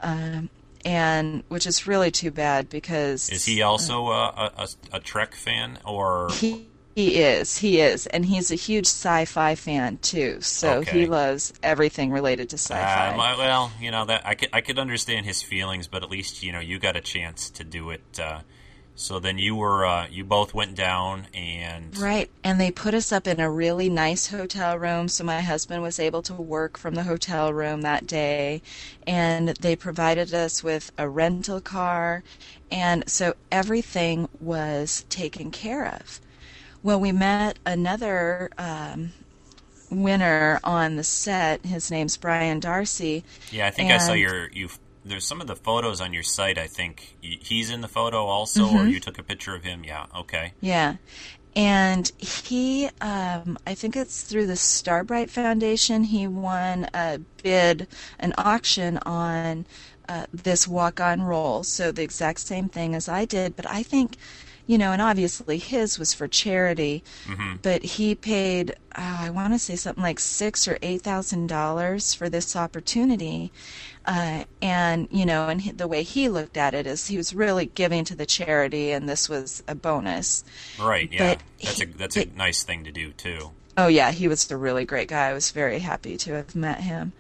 um, 0.01 0.49
and 0.86 1.43
which 1.49 1.65
is 1.67 1.88
really 1.88 2.12
too 2.12 2.32
bad 2.32 2.69
because 2.69 3.29
is 3.29 3.45
he 3.45 3.62
also 3.62 4.08
a, 4.08 4.27
a, 4.27 4.51
a, 4.58 4.67
a 4.93 4.99
Trek 4.99 5.36
fan 5.36 5.79
or 5.86 6.41
He 6.41 6.69
he 6.95 7.15
is, 7.23 7.58
he 7.60 7.79
is, 7.82 8.08
and 8.08 8.25
he's 8.25 8.51
a 8.51 8.56
huge 8.56 8.86
sci-fi 8.88 9.56
fan 9.56 9.97
too. 9.99 10.41
So 10.41 10.82
Okay. 10.82 10.91
he 10.91 11.06
loves 11.08 11.53
everything 11.63 12.12
related 12.12 12.49
to 12.49 12.58
Uh, 12.69 13.12
sci-fi. 13.12 13.15
my- 13.15 13.36
well, 13.38 13.73
you 13.79 13.91
know 13.91 14.06
that 14.06 14.25
I 14.25 14.36
could 14.36 14.49
I 14.53 14.62
could 14.62 14.79
understand 14.79 15.25
his 15.25 15.41
feelings, 15.41 15.88
but 15.88 16.01
at 16.03 16.10
least 16.10 16.41
you 16.43 16.51
know 16.51 16.60
you 16.60 16.79
got 16.79 16.95
a 16.95 17.01
chance 17.01 17.49
to 17.51 17.63
do 17.63 17.89
it. 17.91 18.19
Uh, 18.19 18.41
so 18.95 19.19
then 19.19 19.38
you 19.38 19.56
were 19.56 19.86
uh, 19.86 20.08
you 20.10 20.23
both 20.23 20.53
went 20.53 20.75
down 20.75 21.27
and 21.34 21.97
Right, 21.97 22.29
and 22.43 22.60
they 22.60 22.71
put 22.71 22.93
us 22.93 23.12
up 23.12 23.27
in 23.27 23.39
a 23.39 23.49
really 23.49 23.89
nice 23.89 24.27
hotel 24.27 24.77
room, 24.77 25.08
so 25.08 25.23
my 25.23 25.41
husband 25.41 25.82
was 25.82 25.99
able 25.99 26.21
to 26.23 26.34
work 26.34 26.77
from 26.77 26.95
the 26.95 27.03
hotel 27.03 27.51
room 27.53 27.82
that 27.82 28.06
day, 28.08 28.62
and 29.08 29.49
they 29.49 29.75
provided 29.75 30.34
us 30.34 30.63
with 30.63 30.91
a 30.97 31.10
rental 31.10 31.60
car, 31.60 32.23
and 32.71 33.10
so 33.10 33.36
everything 33.51 34.29
was 34.39 35.06
taken 35.10 35.51
care 35.51 35.86
of. 35.88 36.19
Well, 36.84 36.99
we 36.99 37.12
met 37.12 37.60
another 37.65 38.49
um, 38.58 39.13
winner 39.89 40.60
on 40.63 40.95
the 40.97 41.03
set. 41.03 41.65
His 41.65 41.89
name's 41.89 42.17
Brian 42.17 42.60
Darcy. 42.60 43.23
Yeah, 43.51 43.67
I 43.67 43.71
think 43.71 43.91
I 43.91 43.97
saw 43.97 44.13
your 44.13 44.49
you. 44.51 44.69
There's 45.06 45.26
some 45.26 45.42
of 45.42 45.48
the 45.48 45.56
photos 45.56 46.00
on 46.02 46.13
your 46.13 46.24
site. 46.24 46.58
I 46.58 46.68
think 46.68 47.16
he's 47.22 47.70
in 47.70 47.82
the 47.82 47.88
photo 47.88 48.26
also, 48.26 48.66
Mm-hmm. 48.66 48.78
or 48.78 48.86
you 48.88 49.00
took 49.00 49.20
a 49.20 49.24
picture 49.24 49.56
of 49.56 49.63
him. 49.63 49.84
Yeah, 49.84 50.06
okay. 50.18 50.54
Yeah. 50.62 50.96
And 51.56 52.12
he, 52.18 52.89
um, 53.00 53.60
I 53.68 53.76
think 53.76 53.96
it's 53.96 54.24
through 54.24 54.48
the 54.48 54.56
Starbright 54.56 55.30
Foundation, 55.30 56.06
he 56.06 56.26
won 56.28 56.89
a 56.96 57.20
bid, 57.44 57.88
an 58.20 58.34
auction 58.38 58.98
on 59.06 59.66
uh, 60.10 60.26
this 60.34 60.68
walk 60.68 61.00
on 61.00 61.22
role. 61.22 61.63
So 61.63 61.92
the 61.92 62.02
exact 62.02 62.39
same 62.39 62.70
thing 62.70 62.96
as 62.96 63.08
I 63.08 63.26
did. 63.26 63.56
But 63.56 63.70
I 63.70 63.84
think 63.84 64.18
you 64.66 64.78
know, 64.78 64.94
and 64.94 65.02
obviously 65.02 65.58
his 65.58 66.00
was 66.00 66.13
for 66.13 66.26
charity, 66.28 67.04
Mm-hmm. 67.28 67.58
but 67.62 67.84
he 67.84 68.16
paid, 68.16 68.72
uh, 68.96 69.18
I 69.24 69.30
want 69.30 69.52
to 69.54 69.60
say 69.60 69.76
something 69.76 70.02
like 70.02 70.22
six 70.22 70.70
or 70.70 70.78
eight 70.82 71.02
thousand 71.02 71.48
dollars 71.48 72.13
for 72.13 72.30
this 72.30 72.56
opportunity. 72.56 73.52
Uh, 74.06 74.44
and 74.62 75.08
you 75.12 75.26
know, 75.26 75.48
and 75.48 75.62
he, 75.62 75.72
the 75.72 75.88
way 75.88 76.04
he 76.04 76.28
looked 76.28 76.58
at 76.58 76.74
it 76.74 76.86
is 76.86 77.08
he 77.08 77.16
was 77.18 77.34
really 77.34 77.68
giving 77.68 78.04
to 78.06 78.16
the 78.16 78.26
charity, 78.26 78.92
and 78.92 79.08
this 79.08 79.30
was 79.30 79.63
a 79.67 79.75
bonus. 79.75 80.44
Right. 80.80 81.10
Yeah. 81.12 81.36
But 81.36 81.44
that's 81.62 81.77
he- 81.80 81.84
a 81.84 81.88
that's 81.88 82.17
a 82.17 82.25
but- 82.25 82.36
nice 82.36 82.63
thing 82.63 82.84
to 82.84 82.92
do 82.92 83.12
too. 83.12 83.52
Oh 83.77 83.88
yeah, 83.88 84.12
he 84.12 84.27
was 84.27 84.52
a 84.52 84.58
really 84.58 84.86
great 84.86 85.08
guy. 85.08 85.30
I 85.30 85.34
was 85.34 85.52
very 85.52 85.80
happy 85.80 86.15
to 86.17 86.34
have 86.34 86.54
met 86.56 86.82
him. 86.82 87.13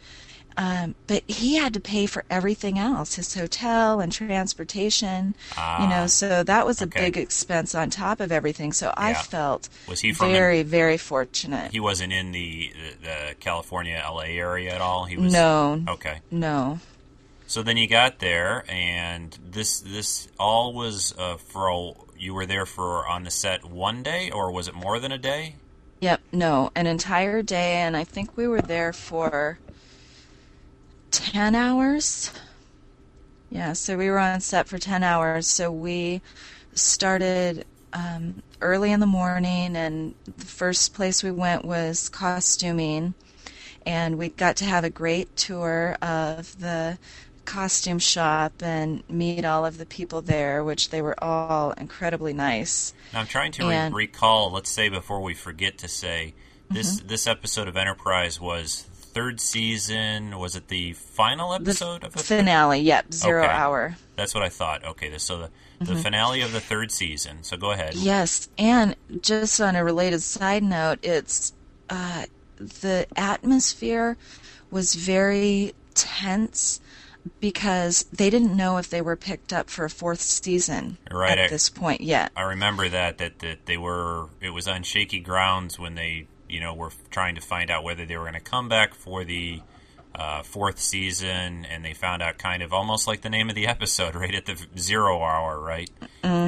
Um, 0.57 0.95
but 1.07 1.23
he 1.27 1.55
had 1.55 1.73
to 1.73 1.79
pay 1.79 2.05
for 2.05 2.23
everything 2.29 2.77
else, 2.77 3.15
his 3.15 3.33
hotel 3.33 3.99
and 3.99 4.11
transportation. 4.11 5.27
you 5.27 5.33
Ah, 5.57 5.87
know, 5.89 6.07
so 6.07 6.43
that 6.43 6.65
was 6.65 6.81
a 6.81 6.85
okay. 6.85 7.05
big 7.05 7.17
expense 7.17 7.73
on 7.75 7.89
top 7.89 8.19
of 8.19 8.31
everything. 8.31 8.71
So 8.73 8.93
I 8.95 9.13
felt 9.13 9.69
Was 9.87 10.01
he 10.01 10.11
very, 10.11 10.63
very 10.63 10.97
fortunate. 10.97 11.71
he 11.71 11.79
wasn't 11.79 12.13
in 12.13 12.31
the, 12.31 12.71
the 13.01 13.07
the 13.07 13.35
California 13.39 14.01
LA 14.05 14.21
area 14.23 14.73
at 14.73 14.81
all. 14.81 15.05
He 15.05 15.17
was. 15.17 15.33
no, 15.33 15.83
Okay. 15.87 16.19
no. 16.31 16.79
So 17.47 17.61
then 17.61 17.77
you 17.77 17.87
got 17.87 18.19
there, 18.19 18.63
and 18.67 19.37
this 19.51 19.79
this 19.81 20.27
all 20.39 20.73
was 20.73 21.13
uh, 21.17 21.37
for 21.37 21.67
a, 21.69 21.91
you 22.17 22.33
were 22.33 22.45
there 22.45 22.65
for 22.65 23.07
on 23.07 23.23
the 23.23 23.31
set 23.31 23.63
one 23.65 24.01
day, 24.01 24.31
or 24.31 24.51
was 24.51 24.67
it 24.67 24.73
more 24.73 24.99
than 24.99 25.11
a 25.11 25.17
day? 25.17 25.55
Yep, 25.99 26.21
no, 26.31 26.71
an 26.75 26.87
entire 26.87 27.41
day, 27.41 27.75
and 27.75 27.95
I 27.95 28.03
think 28.05 28.35
we 28.35 28.47
were 28.47 28.61
there 28.61 28.91
for 28.91 29.59
10 31.13 31.55
hours. 31.55 32.31
Yeah, 33.49 33.73
so 33.73 33.97
we 33.97 34.09
were 34.09 34.19
on 34.19 34.41
set 34.41 34.67
for 34.67 34.77
10 34.79 35.03
hours. 35.03 35.47
So 35.47 35.71
we 35.71 36.21
started 36.73 37.65
um, 37.93 38.41
early 38.61 38.91
in 38.91 38.99
the 38.99 39.05
morning, 39.05 39.75
and 39.75 40.15
the 40.25 40.45
first 40.45 40.93
place 40.95 41.23
we 41.23 41.31
went 41.31 41.63
was 41.63 42.09
costuming. 42.09 43.13
And 43.85 44.17
we 44.17 44.29
got 44.29 44.55
to 44.57 44.65
have 44.65 44.83
a 44.83 44.89
great 44.89 45.35
tour 45.35 45.97
of 46.01 46.59
the 46.59 46.97
costume 47.45 47.99
shop 47.99 48.53
and 48.63 49.03
meet 49.09 49.43
all 49.45 49.65
of 49.65 49.77
the 49.77 49.85
people 49.85 50.21
there, 50.21 50.63
which 50.63 50.89
they 50.89 51.01
were 51.01 51.21
all 51.23 51.71
incredibly 51.73 52.33
nice. 52.33 52.93
Now, 53.13 53.19
I'm 53.19 53.27
trying 53.27 53.51
to 53.53 53.67
re- 53.67 53.89
recall. 53.91 54.51
Let's 54.51 54.69
say 54.71 54.89
before 54.89 55.21
we 55.21 55.33
forget 55.33 55.77
to 55.79 55.87
say 55.87 56.33
this 56.71 56.99
Mm-hmm. 56.99 57.07
this 57.07 57.27
episode 57.27 57.67
of 57.67 57.75
Enterprise 57.77 58.39
was 58.39 58.85
third 59.13 59.39
season. 59.39 60.37
Was 60.39 60.55
it 60.55 60.67
the 60.67 60.93
final 60.93 61.49
The 61.51 61.55
episode 61.61 62.03
of 62.03 62.13
the 62.13 62.23
finale, 62.23 62.79
yep, 62.79 63.13
zero 63.13 63.43
Okay. 63.43 63.51
hour. 63.53 63.95
That's 64.15 64.33
what 64.33 64.43
I 64.43 64.49
thought. 64.49 64.83
Okay, 64.85 65.17
so 65.17 65.37
the 65.39 65.49
Mm-hmm. 65.81 65.95
the 65.95 66.01
finale 66.01 66.41
of 66.41 66.51
the 66.53 66.61
third 66.61 66.91
season. 66.91 67.39
So 67.43 67.57
go 67.57 67.71
ahead. 67.71 67.95
Yes, 67.95 68.47
and 68.57 68.95
just 69.21 69.59
on 69.59 69.75
a 69.75 69.83
related 69.83 70.21
side 70.21 70.63
note, 70.63 70.99
it's 71.03 71.51
uh, 71.89 72.25
the 72.57 73.07
atmosphere 73.17 74.15
was 74.71 74.93
very 74.95 75.73
tense 75.95 76.79
because 77.39 78.03
they 78.13 78.29
didn't 78.29 78.55
know 78.55 78.77
if 78.77 78.89
they 78.89 79.01
were 79.01 79.15
picked 79.15 79.51
up 79.51 79.69
for 79.69 79.85
a 79.85 79.89
fourth 79.89 80.21
season 80.21 80.97
Right, 81.11 81.37
I- 81.37 81.43
at 81.43 81.49
this 81.49 81.69
point 81.69 82.01
yet. 82.01 82.31
I 82.35 82.43
remember 82.43 82.87
that 82.89 83.17
that 83.17 83.39
that 83.39 83.65
they 83.65 83.77
were 83.77 84.27
it 84.41 84.51
was 84.51 84.67
on 84.67 84.83
shaky 84.83 85.19
grounds 85.19 85.79
when 85.79 85.95
they 85.95 86.27
you 86.53 86.59
know 86.59 86.73
were 86.73 86.91
trying 87.09 87.35
to 87.35 87.41
find 87.41 87.71
out 87.71 87.83
whether 87.83 88.05
they 88.05 88.15
were 88.15 88.23
going 88.23 88.35
to 88.35 88.39
come 88.39 88.69
back 88.69 88.93
for 88.93 89.23
the 89.23 89.61
uh, 90.15 90.43
fourth 90.43 90.79
season, 90.79 91.65
and 91.65 91.83
they 91.83 91.93
found 91.93 92.21
out 92.21 92.37
kind 92.37 92.61
of 92.61 92.71
almost 92.71 93.07
like 93.07 93.21
the 93.21 93.29
name 93.29 93.49
of 93.49 93.55
the 93.55 93.67
episode, 93.75 94.15
right 94.15 94.35
at 94.35 94.45
the 94.45 94.55
zero 94.77 95.23
hour, 95.23 95.59
right, 95.59 95.89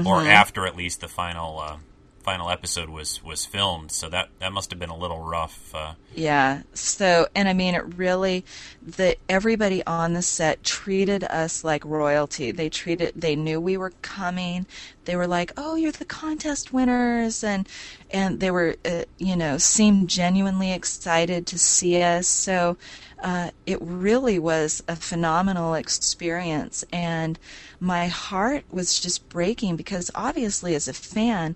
or 0.05 0.21
after 0.21 0.67
at 0.67 0.75
least 0.75 1.01
the 1.01 1.07
final 1.07 1.59
uh, 1.59 1.77
final 2.25 2.49
episode 2.49 2.89
was 2.89 3.23
was 3.23 3.45
filmed. 3.45 3.91
So 3.91 4.09
that 4.09 4.29
that 4.39 4.51
must 4.51 4.71
have 4.71 4.79
been 4.79 4.89
a 4.89 4.97
little 4.97 5.19
rough. 5.19 5.73
Uh, 5.75 5.93
Yeah. 6.15 6.63
So, 6.73 7.27
and 7.35 7.47
I 7.47 7.53
mean, 7.53 7.75
it 7.75 7.85
really, 7.95 8.43
the 8.81 9.15
everybody 9.29 9.85
on 9.85 10.13
the 10.13 10.21
set 10.23 10.63
treated 10.63 11.23
us 11.25 11.63
like 11.63 11.85
royalty. 11.85 12.51
They 12.51 12.69
treated, 12.69 13.13
they 13.15 13.35
knew 13.35 13.61
we 13.61 13.77
were 13.77 13.93
coming. 14.01 14.65
They 15.05 15.15
were 15.15 15.27
like, 15.27 15.51
"Oh, 15.55 15.75
you're 15.75 15.91
the 15.91 16.05
contest 16.23 16.73
winners," 16.73 17.43
and 17.43 17.69
and 18.09 18.39
they 18.39 18.49
were, 18.49 18.75
uh, 18.83 19.03
you 19.19 19.35
know, 19.35 19.57
seemed 19.59 20.09
genuinely 20.09 20.71
excited 20.73 21.45
to 21.47 21.57
see 21.59 22.01
us. 22.01 22.27
So. 22.27 22.77
Uh, 23.23 23.49
it 23.65 23.79
really 23.81 24.37
was 24.37 24.83
a 24.87 24.95
phenomenal 24.95 25.73
experience, 25.73 26.83
and 26.91 27.39
my 27.79 28.07
heart 28.07 28.63
was 28.69 28.99
just 28.99 29.27
breaking 29.29 29.75
because 29.77 30.11
obviously, 30.13 30.75
as 30.75 30.87
a 30.87 30.93
fan, 30.93 31.55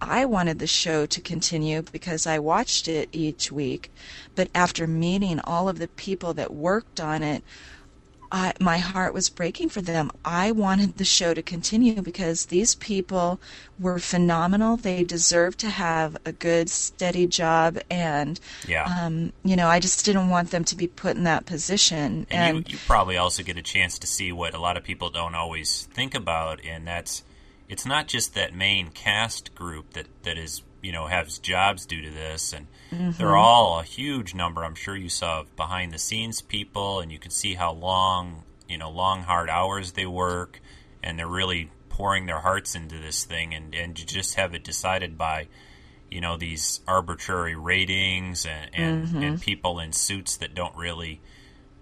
I 0.00 0.24
wanted 0.24 0.58
the 0.58 0.66
show 0.66 1.06
to 1.06 1.20
continue 1.20 1.82
because 1.82 2.26
I 2.26 2.38
watched 2.38 2.88
it 2.88 3.08
each 3.12 3.50
week. 3.50 3.90
But 4.34 4.50
after 4.54 4.86
meeting 4.86 5.40
all 5.40 5.68
of 5.68 5.78
the 5.78 5.88
people 5.88 6.34
that 6.34 6.52
worked 6.52 7.00
on 7.00 7.22
it, 7.22 7.42
I, 8.30 8.52
my 8.60 8.78
heart 8.78 9.14
was 9.14 9.28
breaking 9.28 9.68
for 9.68 9.80
them. 9.80 10.10
I 10.24 10.50
wanted 10.50 10.96
the 10.96 11.04
show 11.04 11.32
to 11.34 11.42
continue 11.42 12.02
because 12.02 12.46
these 12.46 12.74
people 12.74 13.40
were 13.78 13.98
phenomenal. 13.98 14.76
They 14.76 15.04
deserved 15.04 15.60
to 15.60 15.70
have 15.70 16.16
a 16.24 16.32
good, 16.32 16.68
steady 16.68 17.26
job, 17.26 17.78
and 17.90 18.38
yeah. 18.66 18.84
um, 18.84 19.32
you 19.44 19.56
know, 19.56 19.68
I 19.68 19.80
just 19.80 20.04
didn't 20.04 20.28
want 20.28 20.50
them 20.50 20.64
to 20.64 20.76
be 20.76 20.88
put 20.88 21.16
in 21.16 21.24
that 21.24 21.46
position. 21.46 22.26
And, 22.30 22.56
And, 22.56 22.68
you, 22.68 22.72
you 22.72 22.78
probably 22.86 23.16
also 23.16 23.42
get 23.42 23.56
a 23.56 23.62
chance 23.62 23.98
to 24.00 24.06
see 24.06 24.32
what 24.32 24.54
a 24.54 24.58
lot 24.58 24.76
of 24.76 24.84
people 24.84 25.10
don't 25.10 25.34
always 25.34 25.84
think 25.92 26.14
about, 26.14 26.64
and 26.64 26.86
that's 26.86 27.22
it's 27.68 27.86
not 27.86 28.06
just 28.06 28.34
that 28.34 28.54
main 28.54 28.90
cast 28.90 29.54
group 29.54 29.92
that, 29.94 30.06
that 30.22 30.38
is 30.38 30.62
you 30.82 30.92
know 30.92 31.06
has 31.06 31.38
jobs 31.38 31.86
due 31.86 32.02
to 32.02 32.10
this, 32.10 32.52
and 32.52 32.66
they're 33.18 33.36
all 33.36 33.80
a 33.80 33.82
huge 33.82 34.34
number. 34.34 34.64
I'm 34.64 34.74
sure 34.74 34.96
you 34.96 35.08
saw 35.08 35.44
behind 35.56 35.92
the 35.92 35.98
scenes 35.98 36.40
people, 36.40 37.00
and 37.00 37.10
you 37.10 37.18
can 37.18 37.30
see 37.30 37.54
how 37.54 37.72
long 37.72 38.44
you 38.68 38.78
know 38.78 38.90
long 38.90 39.22
hard 39.22 39.50
hours 39.50 39.92
they 39.92 40.06
work, 40.06 40.60
and 41.02 41.18
they're 41.18 41.26
really 41.26 41.70
pouring 41.88 42.26
their 42.26 42.40
hearts 42.40 42.74
into 42.74 42.98
this 42.98 43.24
thing, 43.24 43.54
and 43.54 43.74
and 43.74 43.98
you 43.98 44.06
just 44.06 44.36
have 44.36 44.54
it 44.54 44.62
decided 44.62 45.18
by 45.18 45.48
you 46.10 46.20
know 46.20 46.36
these 46.36 46.80
arbitrary 46.86 47.56
ratings 47.56 48.46
and 48.46 48.70
and, 48.74 49.24
and 49.24 49.40
people 49.40 49.80
in 49.80 49.92
suits 49.92 50.36
that 50.36 50.54
don't 50.54 50.76
really 50.76 51.20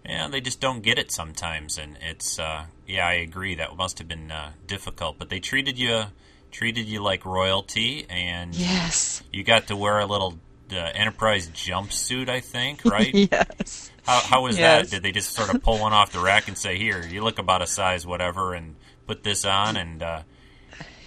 yeah 0.05 0.28
they 0.28 0.41
just 0.41 0.61
don't 0.61 0.82
get 0.82 0.99
it 0.99 1.11
sometimes 1.11 1.76
and 1.76 1.99
it's 2.01 2.39
uh, 2.39 2.64
yeah 2.87 3.07
I 3.07 3.14
agree 3.14 3.55
that 3.57 3.76
must 3.76 3.99
have 3.99 4.09
been 4.09 4.30
uh, 4.30 4.53
difficult 4.66 5.18
but 5.18 5.28
they 5.30 5.41
treated 5.41 5.78
you 5.78 6.05
treated 6.51 6.87
you 6.87 7.03
like 7.03 7.24
royalty 7.24 8.07
and 8.09 8.55
yes, 8.55 9.22
you 9.32 9.43
got 9.43 9.66
to 9.68 9.76
wear 9.76 9.99
a 9.99 10.07
little 10.07 10.39
uh, 10.72 10.76
enterprise 10.76 11.49
jumpsuit 11.51 12.28
I 12.28 12.41
think 12.41 12.85
right 12.97 13.12
yes. 13.14 13.91
how, 14.07 14.20
how 14.20 14.43
was 14.43 14.59
Yes. 14.59 14.91
that 14.91 14.91
did 14.97 15.03
they 15.03 15.12
just 15.12 15.30
sort 15.32 15.53
of 15.55 15.62
pull 15.62 15.78
one 15.80 15.93
off 15.93 16.12
the 16.12 16.20
rack 16.20 16.49
and 16.49 16.57
say 16.57 16.78
here 16.78 17.05
you 17.07 17.22
look 17.22 17.39
about 17.39 17.61
a 17.62 17.66
size 17.66 18.07
whatever 18.07 18.55
and 18.55 18.76
put 19.07 19.22
this 19.24 19.45
on 19.45 19.76
and 19.76 20.03
uh, 20.03 20.22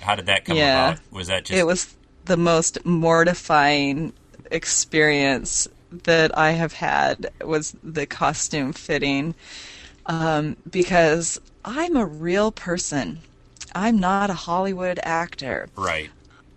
how 0.01 0.15
did 0.15 0.25
that 0.27 0.45
come 0.45 0.57
Yeah. 0.57 0.89
about 0.91 1.01
was 1.11 1.27
that 1.27 1.45
just 1.45 1.57
it 1.57 1.65
was 1.65 1.95
the 2.25 2.37
most 2.37 2.85
mortifying 2.85 4.11
experience 4.51 5.67
that 6.03 6.37
I 6.37 6.51
have 6.51 6.73
had 6.73 7.31
was 7.43 7.73
the 7.83 8.05
costume 8.05 8.73
fitting 8.73 9.33
um, 10.05 10.57
because 10.69 11.39
I'm 11.69 11.97
a 11.97 12.05
real 12.05 12.53
person. 12.53 13.19
I'm 13.75 13.99
not 13.99 14.29
a 14.29 14.33
Hollywood 14.33 15.01
actor. 15.03 15.67
right 15.75 16.09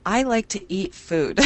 I 0.07 0.23
like 0.23 0.47
to 0.49 0.73
eat 0.73 0.95
food. 0.95 1.41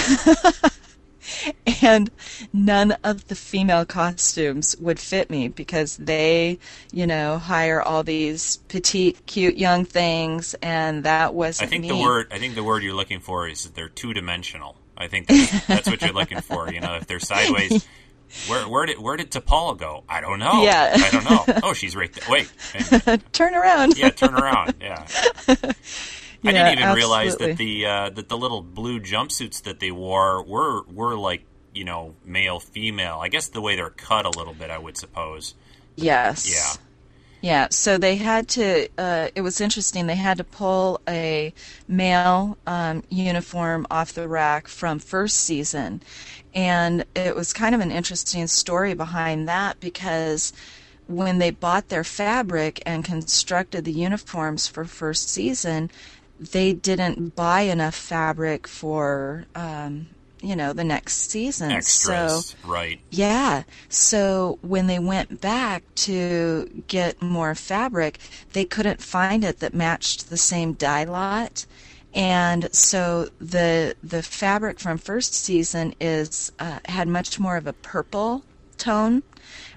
and 1.82 2.10
none 2.52 2.92
of 3.02 3.26
the 3.28 3.34
female 3.34 3.86
costumes 3.86 4.76
would 4.76 5.00
fit 5.00 5.30
me 5.30 5.48
because 5.48 5.96
they, 5.96 6.58
you 6.92 7.06
know, 7.06 7.38
hire 7.38 7.80
all 7.80 8.02
these 8.02 8.58
petite, 8.68 9.24
cute 9.24 9.56
young 9.56 9.86
things, 9.86 10.54
and 10.60 11.04
that 11.04 11.32
was. 11.32 11.62
I 11.62 11.66
think 11.66 11.82
me. 11.82 11.88
the 11.88 11.96
word 11.96 12.28
I 12.30 12.38
think 12.38 12.56
the 12.56 12.62
word 12.62 12.82
you're 12.82 12.94
looking 12.94 13.20
for 13.20 13.48
is 13.48 13.64
that 13.64 13.74
they're 13.74 13.88
two 13.88 14.12
dimensional. 14.12 14.76
I 14.96 15.08
think 15.08 15.26
that's, 15.26 15.66
that's 15.66 15.88
what 15.88 16.02
you're 16.02 16.12
looking 16.12 16.42
for. 16.42 16.70
You 16.70 16.80
know, 16.80 16.96
if 16.96 17.06
they're 17.06 17.18
sideways, 17.18 17.88
where 18.46 18.68
where 18.68 18.86
did 18.86 18.98
where 18.98 19.16
did 19.16 19.30
T'Pol 19.30 19.78
go? 19.78 20.04
I 20.08 20.20
don't 20.20 20.38
know. 20.38 20.62
Yeah. 20.62 20.92
I 20.94 21.10
don't 21.10 21.24
know. 21.24 21.44
Oh, 21.62 21.72
she's 21.72 21.96
right 21.96 22.12
there. 22.12 22.24
Wait, 22.28 22.50
Turn 23.32 23.54
around. 23.54 23.96
yeah, 23.96 24.10
turn 24.10 24.34
around. 24.34 24.74
Yeah. 24.80 25.06
I 26.46 26.52
Yeah, 26.52 26.52
didn't 26.52 26.78
even 26.78 26.94
realize 26.94 27.36
that 27.36 27.56
the 27.56 27.86
uh, 27.86 28.10
that 28.10 28.28
the 28.28 28.36
little 28.36 28.60
blue 28.62 29.00
jumpsuits 29.00 29.62
that 29.62 29.80
they 29.80 29.90
wore 29.90 30.42
were 30.44 30.82
were 30.84 31.16
like 31.16 31.44
you 31.72 31.84
know 31.84 32.14
male 32.24 32.60
female. 32.60 33.18
I 33.22 33.28
guess 33.28 33.48
the 33.48 33.60
way 33.62 33.76
they're 33.76 33.90
cut 33.90 34.26
a 34.26 34.30
little 34.30 34.54
bit, 34.54 34.70
I 34.70 34.78
would 34.78 34.96
suppose. 34.96 35.54
Yes. 35.96 36.50
Yeah. 36.50 36.80
Yeah, 37.40 37.68
so 37.70 37.98
they 37.98 38.16
had 38.16 38.48
to, 38.50 38.88
uh, 38.96 39.28
it 39.34 39.42
was 39.42 39.60
interesting, 39.60 40.06
they 40.06 40.14
had 40.16 40.38
to 40.38 40.44
pull 40.44 41.02
a 41.06 41.52
male 41.86 42.56
um, 42.66 43.02
uniform 43.10 43.86
off 43.90 44.14
the 44.14 44.26
rack 44.26 44.66
from 44.66 44.98
first 44.98 45.36
season. 45.36 46.00
And 46.54 47.04
it 47.14 47.34
was 47.34 47.52
kind 47.52 47.74
of 47.74 47.80
an 47.80 47.90
interesting 47.90 48.46
story 48.46 48.94
behind 48.94 49.48
that 49.48 49.80
because 49.80 50.52
when 51.06 51.38
they 51.38 51.50
bought 51.50 51.88
their 51.88 52.04
fabric 52.04 52.82
and 52.86 53.04
constructed 53.04 53.84
the 53.84 53.92
uniforms 53.92 54.66
for 54.68 54.84
first 54.84 55.28
season, 55.28 55.90
they 56.38 56.72
didn't 56.72 57.34
buy 57.34 57.62
enough 57.62 57.94
fabric 57.94 58.66
for 58.66 59.46
um, 59.54 60.06
you 60.44 60.54
know 60.54 60.72
the 60.72 60.84
next 60.84 61.30
season. 61.30 61.70
Extras, 61.70 62.46
so 62.46 62.68
right? 62.68 63.00
yeah, 63.10 63.62
so 63.88 64.58
when 64.62 64.86
they 64.86 64.98
went 64.98 65.40
back 65.40 65.82
to 65.94 66.84
get 66.86 67.20
more 67.22 67.54
fabric, 67.54 68.18
they 68.52 68.64
couldn't 68.64 69.00
find 69.00 69.44
it 69.44 69.60
that 69.60 69.74
matched 69.74 70.30
the 70.30 70.36
same 70.36 70.74
dye 70.74 71.04
lot. 71.04 71.66
And 72.14 72.72
so 72.74 73.28
the 73.40 73.96
the 74.02 74.22
fabric 74.22 74.78
from 74.78 74.98
first 74.98 75.34
season 75.34 75.94
is 76.00 76.52
uh, 76.58 76.78
had 76.84 77.08
much 77.08 77.40
more 77.40 77.56
of 77.56 77.66
a 77.66 77.72
purple 77.72 78.44
tone 78.78 79.22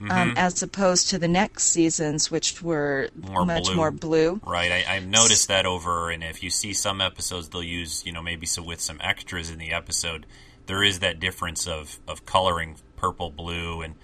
um, 0.09 0.33
as 0.37 0.61
opposed 0.61 1.09
to 1.09 1.17
the 1.19 1.27
next 1.27 1.63
seasons, 1.65 2.29
which 2.29 2.61
were 2.61 3.09
More 3.15 3.45
much 3.45 3.65
blue. 3.65 3.75
more 3.75 3.91
blue. 3.91 4.39
Right, 4.45 4.71
I, 4.71 4.95
I've 4.95 5.07
noticed 5.07 5.47
that 5.47 5.65
over, 5.65 6.09
and 6.09 6.23
if 6.23 6.43
you 6.43 6.49
see 6.49 6.73
some 6.73 7.01
episodes, 7.01 7.49
they'll 7.49 7.63
use, 7.63 8.05
you 8.05 8.11
know, 8.11 8.21
maybe 8.21 8.45
so 8.45 8.61
with 8.61 8.81
some 8.81 8.99
extras 9.01 9.49
in 9.49 9.57
the 9.57 9.71
episode, 9.71 10.25
there 10.67 10.83
is 10.83 10.99
that 10.99 11.19
difference 11.19 11.67
of, 11.67 11.99
of 12.07 12.25
coloring 12.25 12.77
purple, 12.95 13.29
blue, 13.29 13.81
and 13.81 13.95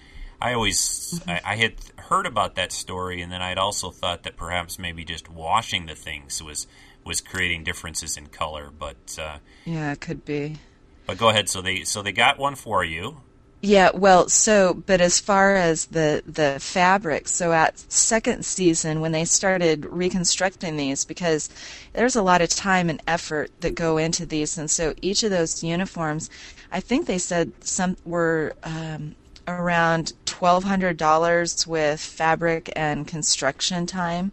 I 0.42 0.54
always, 0.54 0.80
Mm-hmm. 1.14 1.30
I, 1.30 1.42
I 1.46 1.56
had 1.56 1.76
heard 1.98 2.26
about 2.26 2.56
that 2.56 2.72
story, 2.72 3.22
and 3.22 3.32
then 3.32 3.42
I'd 3.42 3.58
also 3.58 3.92
thought 3.92 4.24
that 4.24 4.36
perhaps 4.36 4.80
maybe 4.80 5.06
just 5.06 5.30
washing 5.30 5.86
the 5.86 5.96
things 5.96 6.42
was 6.42 6.68
was 7.06 7.22
creating 7.22 7.64
differences 7.64 8.18
in 8.18 8.28
color, 8.28 8.72
but 8.78 9.18
uh, 9.20 9.38
Yeah, 9.66 9.92
it 9.92 10.02
could 10.02 10.26
be. 10.26 10.58
but 11.06 11.18
go 11.18 11.30
ahead. 11.30 11.50
So 11.50 11.62
they 11.62 11.84
so 11.84 12.02
they 12.02 12.12
got 12.12 12.38
one 12.40 12.56
for 12.56 12.84
you. 12.84 13.18
Yeah, 13.66 13.92
well, 13.94 14.28
so 14.28 14.74
but 14.74 15.00
as 15.00 15.20
far 15.22 15.56
as 15.56 15.86
the 15.86 16.22
the 16.26 16.58
fabric, 16.60 17.30
so 17.30 17.54
at 17.54 17.80
second 17.92 18.46
season 18.46 19.00
when 19.00 19.14
they 19.14 19.24
started 19.26 19.86
reconstructing 19.86 20.76
these 20.76 21.06
because 21.06 21.50
there's 21.94 22.16
a 22.18 22.22
lot 22.22 22.42
of 22.42 22.50
time 22.50 22.90
and 22.90 23.02
effort 23.08 23.52
that 23.62 23.76
go 23.76 23.98
into 23.98 24.26
these 24.26 24.58
and 24.58 24.70
so 24.70 24.94
each 25.02 25.24
of 25.24 25.32
those 25.32 25.64
uniforms, 25.64 26.30
I 26.74 26.82
think 26.82 27.06
they 27.06 27.18
said 27.18 27.52
some 27.64 27.96
were 28.06 28.54
um 28.64 29.16
around 29.48 30.14
$1200 30.26 31.68
with 31.68 32.00
fabric 32.00 32.72
and 32.76 33.08
construction 33.08 33.86
time. 33.86 34.32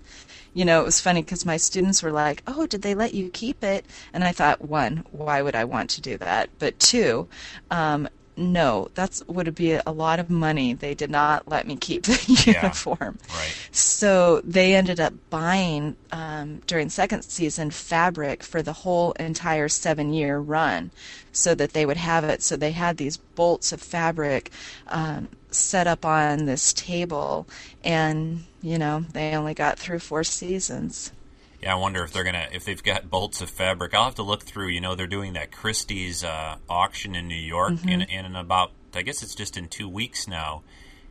You 0.53 0.65
know, 0.65 0.81
it 0.81 0.85
was 0.85 1.01
funny 1.01 1.23
because 1.23 1.47
my 1.47 1.57
students 1.57 2.03
were 2.03 2.11
like, 2.13 2.43
"Oh, 2.47 2.67
did 2.67 2.83
they 2.83 2.95
let 2.95 3.15
you 3.15 3.31
keep 3.31 3.63
it?" 3.63 3.87
And 4.13 4.25
I 4.25 4.33
thought, 4.33 4.61
one, 4.63 5.05
why 5.11 5.43
would 5.43 5.55
I 5.55 5.65
want 5.65 5.91
to 5.91 6.01
do 6.01 6.17
that? 6.19 6.51
But 6.59 6.79
two, 6.79 7.29
um, 7.71 8.09
no, 8.37 8.89
that's 8.95 9.23
would 9.27 9.55
be 9.55 9.73
a 9.75 9.91
lot 9.93 10.19
of 10.19 10.31
money. 10.31 10.73
They 10.73 10.95
did 10.95 11.11
not 11.11 11.49
let 11.49 11.67
me 11.67 11.77
keep 11.77 12.05
the 12.05 12.23
Yeah. 12.47 12.55
uniform. 12.63 13.19
Right. 13.29 13.55
So 13.73 14.41
they 14.45 14.75
ended 14.75 14.99
up 15.01 15.13
buying 15.29 15.97
um, 16.13 16.63
during 16.67 16.89
second 16.89 17.23
season 17.23 17.71
fabric 17.71 18.43
for 18.43 18.63
the 18.63 18.73
whole 18.73 19.13
entire 19.13 19.69
seven 19.69 20.13
year 20.13 20.39
run, 20.39 20.91
so 21.33 21.55
that 21.55 21.73
they 21.73 21.85
would 21.85 21.99
have 21.99 22.25
it. 22.25 22.43
So 22.43 22.57
they 22.57 22.73
had 22.73 22.97
these 22.97 23.17
bolts 23.17 23.73
of 23.73 23.83
fabric 23.83 24.51
um, 24.89 25.29
set 25.51 25.87
up 25.87 26.05
on 26.05 26.47
this 26.47 26.73
table, 26.73 27.47
and 27.85 28.45
you 28.63 28.79
know 28.79 29.05
they 29.13 29.35
only 29.35 29.55
got 29.55 29.79
through 29.79 29.99
four 29.99 30.25
seasons. 30.25 31.13
Yeah, 31.63 31.73
I 31.73 31.77
wonder 31.77 32.03
if 32.03 32.13
they're 32.13 32.25
gonna 32.25 32.49
if 32.53 32.65
they've 32.65 32.83
got 32.83 33.11
bolts 33.11 33.41
of 33.43 33.51
fabric. 33.51 33.95
I'll 33.95 34.05
have 34.05 34.15
to 34.17 34.23
look 34.23 34.43
through. 34.45 34.69
You 34.69 34.81
know, 34.81 34.95
they're 34.95 35.07
doing 35.07 35.35
that 35.35 35.53
Christie's 35.53 36.25
uh, 36.25 36.57
auction 36.69 37.15
in 37.15 37.29
New 37.29 37.35
York, 37.35 37.73
Mm-hmm. 37.75 37.89
in, 37.89 38.01
in 38.03 38.37
about 38.37 38.73
I 38.95 39.03
guess 39.03 39.23
it's 39.23 39.35
just 39.35 39.57
in 39.57 39.69
two 39.69 39.89
weeks 39.89 40.27
now. 40.27 40.63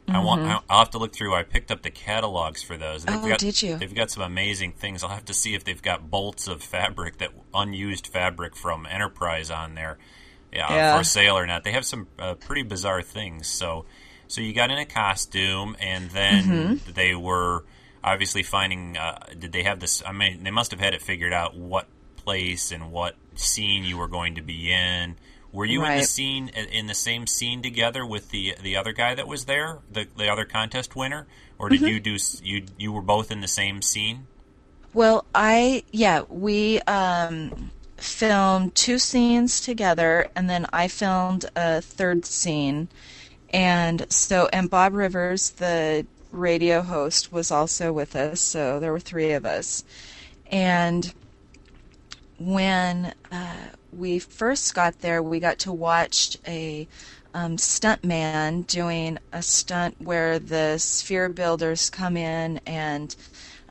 I 0.08 0.14
Mm-hmm. 0.14 0.24
want. 0.26 0.42
I- 0.42 0.60
I'll 0.70 0.80
have 0.80 0.90
to 0.92 0.98
look 0.98 1.14
through. 1.14 1.36
I 1.36 1.44
picked 1.44 1.70
up 1.70 1.84
the 1.84 1.92
catalogs 1.92 2.64
for 2.64 2.78
those. 2.78 3.06
They've 3.06 3.16
Oh, 3.16 3.28
got, 3.28 3.38
did 3.40 3.62
you? 3.62 3.78
They've 3.78 3.94
got 3.94 4.10
some 4.10 4.24
amazing 4.24 4.72
things. 4.72 5.04
I'll 5.04 5.10
have 5.12 5.26
to 5.26 5.36
see 5.36 5.54
if 5.54 5.64
they've 5.64 5.82
got 5.82 6.10
bolts 6.10 6.48
of 6.48 6.64
fabric 6.64 7.20
that 7.20 7.30
unused 7.54 8.08
fabric 8.08 8.56
from 8.56 8.88
Enterprise 8.88 9.52
on 9.52 9.76
there, 9.76 10.00
yeah, 10.52 10.74
Yeah. 10.74 10.98
for 10.98 11.04
sale 11.04 11.38
or 11.38 11.46
not. 11.46 11.64
They 11.64 11.74
have 11.74 11.86
some 11.86 12.08
uh, 12.18 12.34
pretty 12.34 12.64
bizarre 12.64 13.04
things. 13.04 13.48
So, 13.48 13.86
so 14.28 14.42
you 14.42 14.52
got 14.54 14.72
in 14.72 14.80
a 14.80 14.86
costume, 14.86 15.78
and 15.80 16.10
then 16.10 16.44
Mm-hmm. 16.44 16.92
they 16.94 17.14
were 17.14 17.66
obviously 18.04 18.44
finding. 18.44 18.98
Uh, 18.98 19.20
did 19.38 19.52
they 19.52 19.64
have 19.64 19.80
this? 19.80 20.02
I 20.06 20.12
mean, 20.12 20.44
they 20.44 20.52
must 20.52 20.72
have 20.72 20.80
had 20.80 20.94
it 20.94 21.02
figured 21.02 21.34
out 21.34 21.56
what 21.56 21.88
place 22.16 22.72
and 22.72 22.92
what 22.92 23.16
scene 23.36 23.84
you 23.84 23.98
were 23.98 24.08
going 24.08 24.36
to 24.36 24.42
be 24.42 24.72
in. 24.72 25.16
Were 25.52 25.66
you 25.66 25.84
in 25.84 25.98
the 25.98 26.04
scene 26.04 26.50
in 26.50 26.86
the 26.88 26.94
same 26.94 27.26
scene 27.26 27.62
together 27.64 28.06
with 28.06 28.30
the 28.30 28.56
the 28.62 28.76
other 28.76 28.92
guy 28.92 29.16
that 29.16 29.28
was 29.28 29.46
there, 29.46 29.80
the 29.92 30.08
the 30.16 30.30
other 30.32 30.46
contest 30.46 30.96
winner, 30.96 31.26
or 31.58 31.70
Mm-hmm. 31.70 31.86
did 31.86 31.92
you 31.92 32.00
do 32.00 32.18
you 32.44 32.66
you 32.78 32.92
were 32.92 33.02
both 33.02 33.32
in 33.32 33.42
the 33.42 33.48
same 33.48 33.82
scene? 33.82 34.28
Well, 34.94 35.26
I 35.34 35.84
yeah, 35.92 36.22
we 36.30 36.82
um, 36.82 37.72
filmed 37.98 38.76
two 38.76 39.00
scenes 39.00 39.60
together, 39.62 40.30
and 40.36 40.48
then 40.50 40.68
I 40.72 40.88
filmed 40.88 41.46
a 41.56 41.82
third 41.82 42.26
scene, 42.26 42.88
and 43.52 44.06
so 44.12 44.50
and 44.54 44.70
Bob 44.70 44.94
Rivers, 44.94 45.52
the 45.52 46.06
radio 46.32 46.82
host, 46.82 47.32
was 47.32 47.52
also 47.52 47.92
with 47.92 48.16
us. 48.16 48.40
So 48.40 48.80
there 48.80 48.92
were 48.92 49.00
three 49.00 49.32
of 49.32 49.46
us, 49.46 49.84
and 50.52 51.14
when 52.38 53.14
uh, 53.32 53.56
we 53.92 54.20
first 54.20 54.74
got 54.74 55.02
there, 55.02 55.22
we 55.22 55.40
got 55.40 55.60
to 55.60 55.72
watch 55.74 56.38
a 56.48 56.88
um, 57.34 57.58
stunt 57.58 58.04
man 58.04 58.64
doing 58.64 59.18
a 59.32 59.42
stunt 59.42 59.96
where 60.02 60.40
the 60.40 60.78
sphere 60.78 61.30
builders 61.30 61.90
come 61.90 62.18
in 62.18 62.60
and 62.66 63.16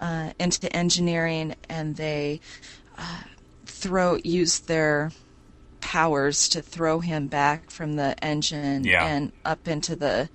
uh, 0.01 0.33
into 0.39 0.75
engineering 0.75 1.55
and 1.69 1.97
they 1.97 2.41
uh, 2.97 3.23
throw 3.67 4.17
use 4.23 4.61
their 4.61 5.11
powers 5.81 6.49
to 6.51 6.61
throw 6.63 7.01
him 7.01 7.27
back 7.27 7.71
from 7.71 7.97
the 7.97 8.15
engine 8.23 8.85
Yeah. 8.85 9.07
and 9.07 9.33
up 9.45 9.67
into 9.67 9.97
the 9.97 10.29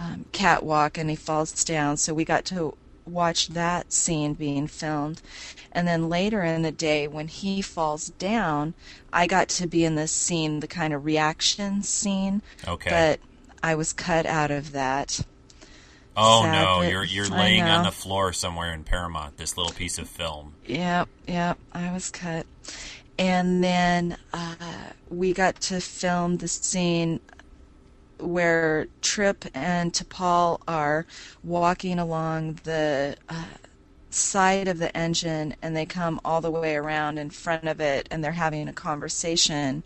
um, 0.00 0.24
catwalk 0.32 0.96
and 0.96 1.10
he 1.10 1.16
falls 1.16 1.62
down. 1.64 1.98
So 1.98 2.14
we 2.14 2.24
got 2.24 2.46
to 2.46 2.74
watch 3.04 3.48
that 3.48 3.92
scene 3.92 4.34
being 4.34 4.66
filmed. 4.66 5.20
And 5.72 5.86
then 5.86 6.08
later 6.08 6.42
in 6.42 6.62
the 6.62 6.72
day, 6.72 7.06
when 7.06 7.28
he 7.28 7.60
falls 7.60 8.08
down, 8.10 8.74
I 9.12 9.26
got 9.26 9.48
to 9.50 9.66
be 9.66 9.84
in 9.84 9.96
this 9.96 10.12
scene, 10.12 10.60
the 10.60 10.66
kind 10.66 10.94
of 10.94 11.04
reaction 11.04 11.82
scene. 11.82 12.40
Okay. 12.66 12.90
But 12.90 13.20
I 13.62 13.74
was 13.74 13.92
cut 13.92 14.26
out 14.26 14.50
of 14.50 14.72
that. 14.72 15.20
oh 16.16 16.42
sad, 16.42 16.52
no, 16.52 16.78
but 16.80 16.90
you're 16.90 17.04
you're 17.04 17.28
laying 17.28 17.62
on 17.62 17.84
the 17.84 17.92
floor 17.92 18.32
somewhere 18.32 18.72
in 18.72 18.84
Paramount. 18.84 19.36
This 19.36 19.56
little 19.56 19.72
piece 19.72 19.98
of 19.98 20.08
film. 20.08 20.54
Yep, 20.66 21.08
yep, 21.26 21.58
I 21.72 21.92
was 21.92 22.10
cut. 22.10 22.46
And 23.18 23.62
then 23.62 24.16
uh, 24.32 24.54
we 25.10 25.34
got 25.34 25.60
to 25.62 25.80
film 25.80 26.38
the 26.38 26.48
scene 26.48 27.20
where 28.22 28.86
Trip 29.00 29.44
and 29.54 29.92
T'Pol 29.92 30.60
are 30.68 31.06
walking 31.42 31.98
along 31.98 32.60
the 32.64 33.16
uh, 33.28 33.44
side 34.10 34.68
of 34.68 34.78
the 34.78 34.96
engine 34.96 35.54
and 35.62 35.76
they 35.76 35.86
come 35.86 36.20
all 36.24 36.40
the 36.40 36.50
way 36.50 36.76
around 36.76 37.18
in 37.18 37.30
front 37.30 37.64
of 37.64 37.80
it 37.80 38.08
and 38.10 38.22
they're 38.22 38.32
having 38.32 38.68
a 38.68 38.72
conversation. 38.72 39.84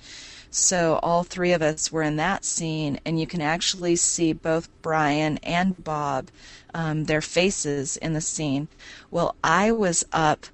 So 0.51 1.01
all 1.03 1.25
three 1.25 1.53
of 1.53 1.63
us 1.63 1.91
were 1.91 2.05
in 2.05 2.15
that 2.17 2.45
scene, 2.45 3.01
and 3.05 3.19
you 3.19 3.27
can 3.27 3.41
actually 3.41 3.97
see 3.97 4.33
both 4.33 4.69
Brian 4.83 5.39
and 5.43 5.83
Bob, 5.83 6.29
um, 6.73 7.07
their 7.07 7.21
faces 7.21 7.97
in 7.97 8.13
the 8.13 8.21
scene. 8.21 8.69
Well, 9.11 9.35
I 9.43 9.73
was 9.73 10.05
up 10.13 10.47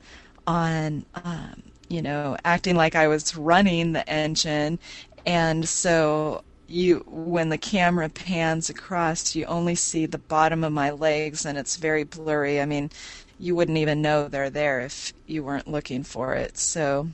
on, 0.47 1.05
um, 1.23 1.65
you 1.89 2.01
know, 2.01 2.39
acting 2.47 2.77
like 2.77 2.95
I 2.95 3.09
was 3.09 3.37
running 3.37 3.93
the 3.93 4.09
engine, 4.09 4.79
and 5.27 5.69
so 5.69 6.45
you 6.71 7.05
when 7.07 7.49
the 7.49 7.59
camera 7.59 8.09
pans 8.09 8.71
across 8.71 9.35
you 9.35 9.45
only 9.47 9.75
see 9.75 10.07
the 10.07 10.19
bottom 10.19 10.63
of 10.65 10.73
my 10.73 10.91
legs 10.91 11.45
and 11.45 11.59
it's 11.59 11.77
very 11.77 12.05
blurry. 12.05 12.61
I 12.61 12.65
mean 12.65 12.91
you 13.39 13.55
wouldn't 13.57 13.79
even 13.79 14.03
know 14.03 14.29
they're 14.29 14.51
there 14.51 14.81
if 14.81 15.13
you 15.27 15.43
weren't 15.43 15.69
looking 15.69 16.03
for 16.03 16.35
it. 16.35 16.59
So 16.59 17.09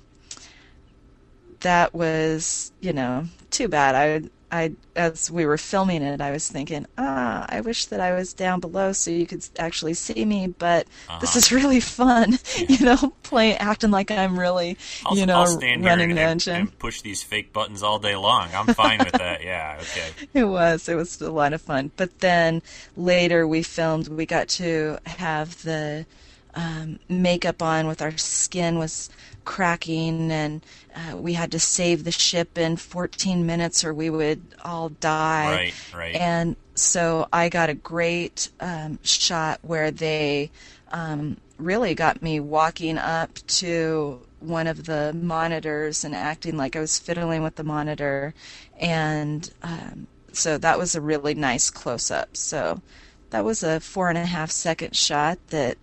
that 1.60 1.94
was 1.94 2.72
you 2.80 2.92
know 2.92 3.26
too 3.50 3.68
bad. 3.68 3.94
I 3.94 4.28
i 4.52 4.72
as 4.94 5.30
we 5.30 5.44
were 5.44 5.58
filming 5.58 6.02
it 6.02 6.20
i 6.20 6.30
was 6.30 6.48
thinking 6.48 6.86
ah 6.98 7.44
i 7.48 7.60
wish 7.60 7.86
that 7.86 8.00
i 8.00 8.14
was 8.14 8.32
down 8.32 8.60
below 8.60 8.92
so 8.92 9.10
you 9.10 9.26
could 9.26 9.44
actually 9.58 9.94
see 9.94 10.24
me 10.24 10.46
but 10.46 10.86
this 11.20 11.30
Uh-huh. 11.30 11.38
is 11.38 11.52
really 11.58 11.80
fun 11.80 12.38
you 12.68 12.84
know 12.84 13.12
playing 13.22 13.56
acting 13.56 13.90
like 13.90 14.10
i'm 14.10 14.38
really 14.38 14.76
I'll, 15.04 15.16
you 15.16 15.26
know 15.26 15.40
I'll 15.40 15.46
stand 15.46 15.82
here 15.82 15.90
running 15.90 16.14
the 16.14 16.20
engine 16.20 16.54
and 16.56 16.78
push 16.78 17.00
these 17.02 17.22
fake 17.22 17.52
buttons 17.52 17.82
all 17.82 17.98
day 17.98 18.16
long. 18.16 18.48
I'm 18.54 18.66
fine 18.66 19.00
with 19.04 19.14
that. 19.14 19.42
Yeah. 19.46 19.78
Okay. 19.82 20.10
It 20.34 20.44
was. 20.44 20.88
It 20.88 20.94
was 20.96 21.20
a 21.20 21.30
lot 21.30 21.52
of 21.52 21.60
fun. 21.62 21.90
But 21.96 22.18
then 22.20 22.62
later 22.96 23.46
we 23.46 23.62
filmed, 23.62 24.08
we 24.08 24.26
got 24.26 24.48
to 24.60 24.98
have 25.06 25.62
the 25.62 26.06
um, 26.54 26.98
makeup 27.08 27.62
on 27.62 27.86
with 27.86 28.00
our 28.02 28.16
skin 28.16 28.78
was 28.78 29.10
cracking 29.46 30.30
and 30.30 30.62
uh, 30.94 31.16
we 31.16 31.32
had 31.32 31.52
to 31.52 31.58
save 31.58 32.04
the 32.04 32.12
ship 32.12 32.58
in 32.58 32.76
14 32.76 33.46
minutes 33.46 33.82
or 33.84 33.94
we 33.94 34.10
would 34.10 34.42
all 34.62 34.90
die. 34.90 35.52
Right. 35.54 35.74
Right. 35.94 36.14
And 36.16 36.56
so 36.74 37.26
I 37.32 37.48
got 37.48 37.70
a 37.70 37.74
great 37.74 38.50
um, 38.60 38.98
shot 39.02 39.60
where 39.62 39.90
they 39.90 40.50
um, 40.92 41.38
really 41.58 41.94
got 41.94 42.22
me 42.22 42.40
walking 42.40 42.98
up 42.98 43.34
to 43.46 44.20
one 44.40 44.66
of 44.66 44.84
the 44.84 45.12
monitors 45.14 46.04
and 46.04 46.14
acting 46.14 46.56
like 46.56 46.76
I 46.76 46.80
was 46.80 46.98
fiddling 46.98 47.42
with 47.42 47.56
the 47.56 47.64
monitor, 47.64 48.34
and 48.78 49.50
um, 49.62 50.06
so 50.32 50.58
that 50.58 50.78
was 50.78 50.94
a 50.94 51.00
really 51.00 51.34
nice 51.34 51.70
close 51.70 52.10
up. 52.10 52.36
So 52.36 52.82
that 53.30 53.44
was 53.44 53.62
a 53.62 53.80
four 53.80 54.08
and 54.08 54.18
a 54.18 54.26
half 54.26 54.50
second 54.50 54.94
shot 54.94 55.38
that 55.48 55.78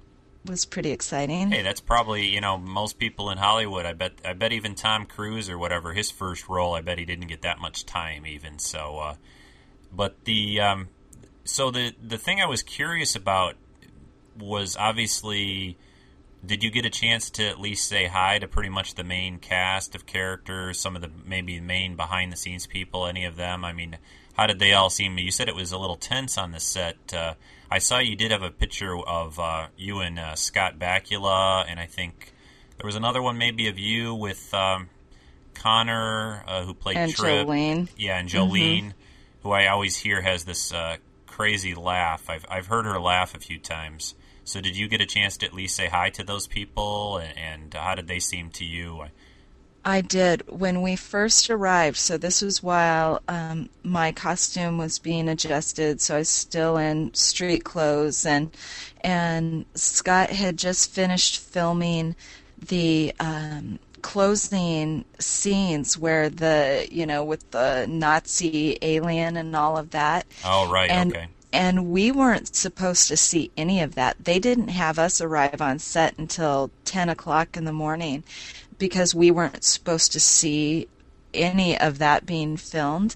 was 0.45 0.65
pretty 0.65 0.91
exciting. 0.91 1.51
Hey, 1.51 1.61
that's 1.61 1.81
probably 1.81 2.27
you 2.27 2.41
know 2.41 2.57
most 2.57 2.99
people 2.99 3.29
in 3.29 3.37
Hollywood. 3.37 3.85
I 3.85 3.93
bet 3.93 4.13
I 4.25 4.33
bet 4.33 4.51
even 4.51 4.75
Tom 4.75 5.05
Cruise 5.05 5.49
or 5.49 5.57
whatever 5.57 5.93
his 5.93 6.11
first 6.11 6.49
role. 6.49 6.73
I 6.73 6.81
bet 6.81 6.99
he 6.99 7.05
didn't 7.05 7.27
get 7.27 7.41
that 7.43 7.59
much 7.59 7.85
time 7.85 8.25
even. 8.25 8.59
So, 8.59 8.99
uh, 8.99 9.15
but 9.91 10.25
the 10.25 10.59
um, 10.59 10.89
so 11.43 11.71
the 11.71 11.93
the 12.01 12.17
thing 12.17 12.41
I 12.41 12.45
was 12.45 12.63
curious 12.63 13.15
about 13.15 13.55
was 14.37 14.75
obviously. 14.77 15.77
Did 16.45 16.61
you 16.61 16.71
get 16.71 16.85
a 16.85 16.89
chance 16.89 17.29
to 17.29 17.47
at 17.47 17.57
least 17.57 17.87
say 17.87 18.07
hi 18.07 18.37
to 18.37 18.49
pretty 18.49 18.67
much 18.67 18.95
the 18.95 19.05
main 19.05 19.39
cast 19.39 19.95
of 19.95 20.05
characters, 20.05 20.77
some 20.77 20.97
of 20.97 21.01
the 21.01 21.09
maybe 21.25 21.61
main 21.61 21.95
behind 21.95 22.33
the 22.33 22.35
scenes 22.35 22.67
people, 22.67 23.05
any 23.07 23.23
of 23.23 23.37
them? 23.37 23.63
I 23.63 23.71
mean, 23.71 23.95
how 24.33 24.47
did 24.47 24.59
they 24.59 24.73
all 24.73 24.89
seem? 24.89 25.17
You 25.17 25.31
said 25.31 25.47
it 25.47 25.55
was 25.55 25.71
a 25.71 25.77
little 25.77 25.95
tense 25.95 26.37
on 26.37 26.51
the 26.51 26.59
set. 26.59 27.13
Uh, 27.13 27.35
I 27.73 27.79
saw 27.79 27.97
you 27.97 28.15
did 28.15 28.29
have 28.29 28.43
a 28.43 28.51
picture 28.51 28.95
of 28.95 29.39
uh, 29.39 29.65
you 29.75 30.01
and 30.01 30.19
uh, 30.19 30.35
Scott 30.35 30.77
Bakula, 30.77 31.65
and 31.67 31.79
I 31.79 31.87
think 31.87 32.31
there 32.77 32.85
was 32.85 32.95
another 32.95 33.19
one 33.19 33.39
maybe 33.39 33.67
of 33.67 33.79
you 33.79 34.13
with 34.13 34.53
um, 34.53 34.89
Connor, 35.55 36.43
uh, 36.45 36.65
who 36.65 36.75
played 36.75 36.97
and 36.97 37.11
Trip. 37.11 37.47
Jolene. 37.47 37.89
Yeah, 37.97 38.19
and 38.19 38.29
Jolene, 38.29 38.93
who 39.41 39.49
I 39.49 39.69
always 39.69 39.97
hear 39.97 40.21
has 40.21 40.43
this 40.43 40.71
uh, 40.71 40.97
crazy 41.25 41.73
laugh. 41.73 42.29
I've 42.29 42.45
I've 42.47 42.67
heard 42.67 42.85
her 42.85 42.99
laugh 42.99 43.33
a 43.33 43.39
few 43.39 43.57
times. 43.57 44.13
So 44.43 44.61
did 44.61 44.77
you 44.77 44.87
get 44.87 45.01
a 45.01 45.07
chance 45.07 45.37
to 45.37 45.47
at 45.47 45.53
least 45.53 45.75
say 45.75 45.87
hi 45.87 46.11
to 46.11 46.23
those 46.23 46.45
people, 46.45 47.17
and, 47.17 47.35
and 47.35 47.73
how 47.73 47.95
did 47.95 48.07
they 48.07 48.19
seem 48.19 48.51
to 48.51 48.65
you? 48.65 49.01
I 49.01 49.09
did 50.01 50.43
when 50.47 50.81
we 50.81 50.95
first 50.95 51.49
arrived. 51.49 51.97
So 51.97 52.17
this 52.17 52.41
was 52.41 52.63
while 52.63 53.21
um, 53.27 53.69
my 53.83 54.11
costume 54.11 54.77
was 54.77 54.99
being 54.99 55.27
adjusted. 55.27 55.99
So 55.99 56.15
I 56.15 56.19
was 56.19 56.29
still 56.29 56.77
in 56.77 57.13
street 57.13 57.63
clothes, 57.63 58.25
and 58.25 58.55
and 59.01 59.65
Scott 59.75 60.29
had 60.29 60.57
just 60.57 60.91
finished 60.91 61.39
filming 61.39 62.15
the 62.67 63.13
um, 63.19 63.79
closing 64.01 65.03
scenes 65.19 65.97
where 65.97 66.29
the 66.29 66.87
you 66.89 67.05
know 67.05 67.23
with 67.23 67.51
the 67.51 67.85
Nazi 67.89 68.77
alien 68.81 69.35
and 69.35 69.55
all 69.55 69.77
of 69.77 69.91
that. 69.91 70.25
Oh 70.45 70.71
right, 70.71 70.89
and, 70.89 71.13
okay. 71.13 71.27
And 71.51 71.91
we 71.91 72.11
weren't 72.11 72.55
supposed 72.55 73.07
to 73.09 73.17
see 73.17 73.51
any 73.55 73.79
of 73.81 73.93
that. 73.93 74.17
They 74.19 74.39
didn't 74.39 74.69
have 74.69 74.97
us 74.97 75.21
arrive 75.21 75.61
on 75.61 75.77
set 75.77 76.17
until 76.17 76.71
10 76.85 77.09
o'clock 77.09 77.55
in 77.55 77.65
the 77.65 77.71
morning 77.71 78.23
because 78.77 79.15
we 79.15 79.31
weren't 79.31 79.63
supposed 79.63 80.11
to 80.13 80.19
see 80.19 80.87
any 81.33 81.77
of 81.79 81.99
that 81.99 82.25
being 82.25 82.57
filmed. 82.57 83.15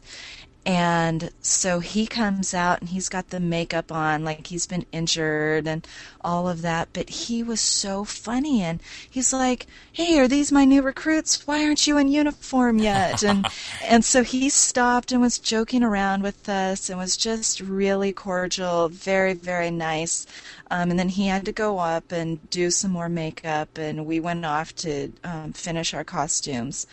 And 0.68 1.32
so 1.42 1.80
he 1.80 2.06
comes 2.08 2.54
out 2.54 2.82
and 2.82 2.90
he's 2.90 3.08
got 3.08 3.30
the 3.30 3.40
makeup 3.40 3.90
on, 3.90 4.26
like 4.26 4.48
he's 4.48 4.68
been 4.68 4.86
injured 4.92 5.66
and 5.66 5.88
all 6.20 6.50
of 6.50 6.62
that. 6.62 6.90
But 6.92 7.10
he 7.10 7.42
was 7.42 7.62
so 7.62 8.04
funny. 8.04 8.62
And 8.64 8.82
he's 9.10 9.32
like, 9.32 9.66
Hey, 9.94 10.20
are 10.20 10.28
these 10.28 10.52
my 10.52 10.66
new 10.66 10.82
recruits? 10.82 11.48
Why 11.48 11.64
aren't 11.64 11.88
you 11.88 11.98
in 11.98 12.10
uniform 12.10 12.80
yet? 12.80 13.24
And, 13.24 13.48
and 13.86 14.04
so 14.04 14.24
he 14.24 14.50
stopped 14.50 15.14
and 15.14 15.22
was 15.22 15.40
joking 15.40 15.84
around 15.84 16.22
with 16.22 16.50
us 16.50 16.90
and 16.90 17.00
was 17.00 17.16
just 17.16 17.62
really 17.62 18.12
cordial, 18.12 18.90
very, 18.90 19.36
very 19.36 19.72
nice. 19.72 20.28
Um, 20.70 20.92
and 20.92 21.00
then 21.00 21.10
he 21.10 21.28
had 21.28 21.46
to 21.46 21.54
go 21.54 21.80
up 21.80 22.12
and 22.12 22.50
do 22.50 22.72
some 22.72 22.92
more 22.92 23.08
makeup, 23.08 23.78
and 23.78 24.06
we 24.06 24.20
went 24.20 24.46
off 24.46 24.76
to 24.76 25.14
um, 25.24 25.54
finish 25.54 25.94
our 25.94 26.04
costumes. 26.04 26.88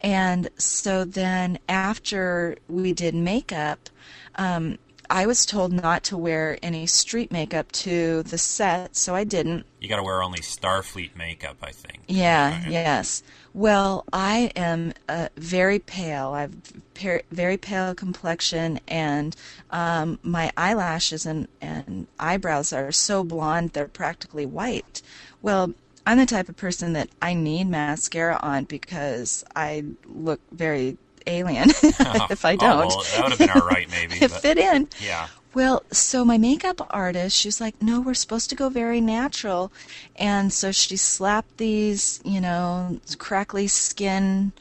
And 0.00 0.48
so 0.58 1.04
then 1.04 1.58
after 1.68 2.56
we 2.68 2.92
did 2.92 3.14
makeup, 3.14 3.88
um, 4.36 4.78
I 5.08 5.26
was 5.26 5.46
told 5.46 5.72
not 5.72 6.02
to 6.04 6.16
wear 6.16 6.58
any 6.62 6.86
street 6.86 7.30
makeup 7.30 7.70
to 7.72 8.22
the 8.24 8.38
set, 8.38 8.96
so 8.96 9.14
I 9.14 9.24
didn't. 9.24 9.64
You 9.80 9.88
got 9.88 9.96
to 9.96 10.02
wear 10.02 10.22
only 10.22 10.40
Starfleet 10.40 11.16
makeup, 11.16 11.58
I 11.62 11.70
think. 11.70 12.00
Yeah, 12.08 12.62
Right. 12.62 12.70
yes. 12.70 13.22
Well, 13.54 14.04
I 14.12 14.50
am 14.56 14.92
uh, 15.08 15.28
very 15.36 15.78
pale. 15.78 16.30
I 16.30 16.40
have 16.42 16.54
per- 16.94 17.22
very 17.30 17.56
pale 17.56 17.94
complexion, 17.94 18.80
and 18.88 19.34
um, 19.70 20.18
my 20.22 20.52
eyelashes 20.56 21.24
and, 21.24 21.46
and 21.60 22.06
eyebrows 22.18 22.72
are 22.72 22.90
so 22.92 23.22
blonde 23.22 23.70
they're 23.70 23.88
practically 23.88 24.44
white. 24.44 25.02
Well, 25.40 25.72
I'm 26.06 26.18
the 26.18 26.26
type 26.26 26.48
of 26.48 26.56
person 26.56 26.92
that 26.94 27.08
I 27.20 27.34
need 27.34 27.68
mascara 27.68 28.38
on 28.42 28.64
because 28.64 29.44
I 29.56 29.84
look 30.06 30.40
very 30.52 30.96
alien 31.26 31.70
if 32.30 32.44
I 32.44 32.56
Oh, 32.58 32.76
don't. 32.76 32.88
well, 32.88 33.02
that 33.02 33.22
would 33.22 33.32
have 33.32 33.38
been 33.38 33.50
all 33.50 33.66
right, 33.66 33.88
maybe. 33.90 34.20
But, 34.20 34.30
fit 34.30 34.58
in. 34.58 34.88
yeah. 34.98 35.28
Well, 35.54 35.84
so 35.90 36.24
my 36.24 36.38
makeup 36.38 36.86
artist, 36.90 37.36
she 37.36 37.48
was 37.48 37.60
like, 37.60 37.80
no, 37.82 38.00
we're 38.00 38.14
supposed 38.14 38.50
to 38.50 38.56
go 38.56 38.68
very 38.68 39.00
natural. 39.00 39.72
And 40.16 40.52
so 40.52 40.70
she 40.70 40.96
slapped 40.96 41.56
these, 41.56 42.20
you 42.24 42.40
know, 42.40 43.00
crackly 43.18 43.66
skin 43.66 44.52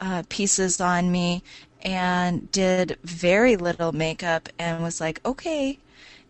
uh, 0.00 0.22
pieces 0.28 0.80
on 0.80 1.10
me 1.12 1.42
and 1.82 2.50
did 2.52 2.98
very 3.04 3.56
little 3.56 3.92
makeup 3.92 4.48
and 4.58 4.82
was 4.82 5.00
like, 5.00 5.20
okay. 5.24 5.78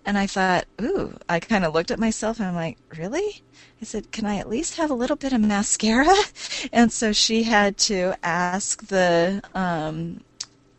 And 0.05 0.19
I 0.19 0.27
thought, 0.27 0.67
ooh, 0.83 1.17
I 1.29 1.41
kind 1.41 1.65
of 1.65 1.75
looked 1.75 1.91
at 1.91 1.99
myself 1.99 2.39
and 2.39 2.49
I'm 2.49 2.55
like, 2.55 2.79
really? 2.97 3.43
I 3.85 3.87
said, 3.87 4.13
can 4.13 4.25
I 4.25 4.39
at 4.39 4.49
least 4.49 4.77
have 4.77 4.91
a 4.91 4.95
little 4.95 5.15
bit 5.15 5.35
of 5.35 5.43
mascara? 5.43 6.07
And 6.73 6.91
so 6.91 7.13
she 7.13 7.43
had 7.43 7.77
to 7.91 8.15
ask 8.23 8.87
the 8.87 9.43
um, 9.55 10.23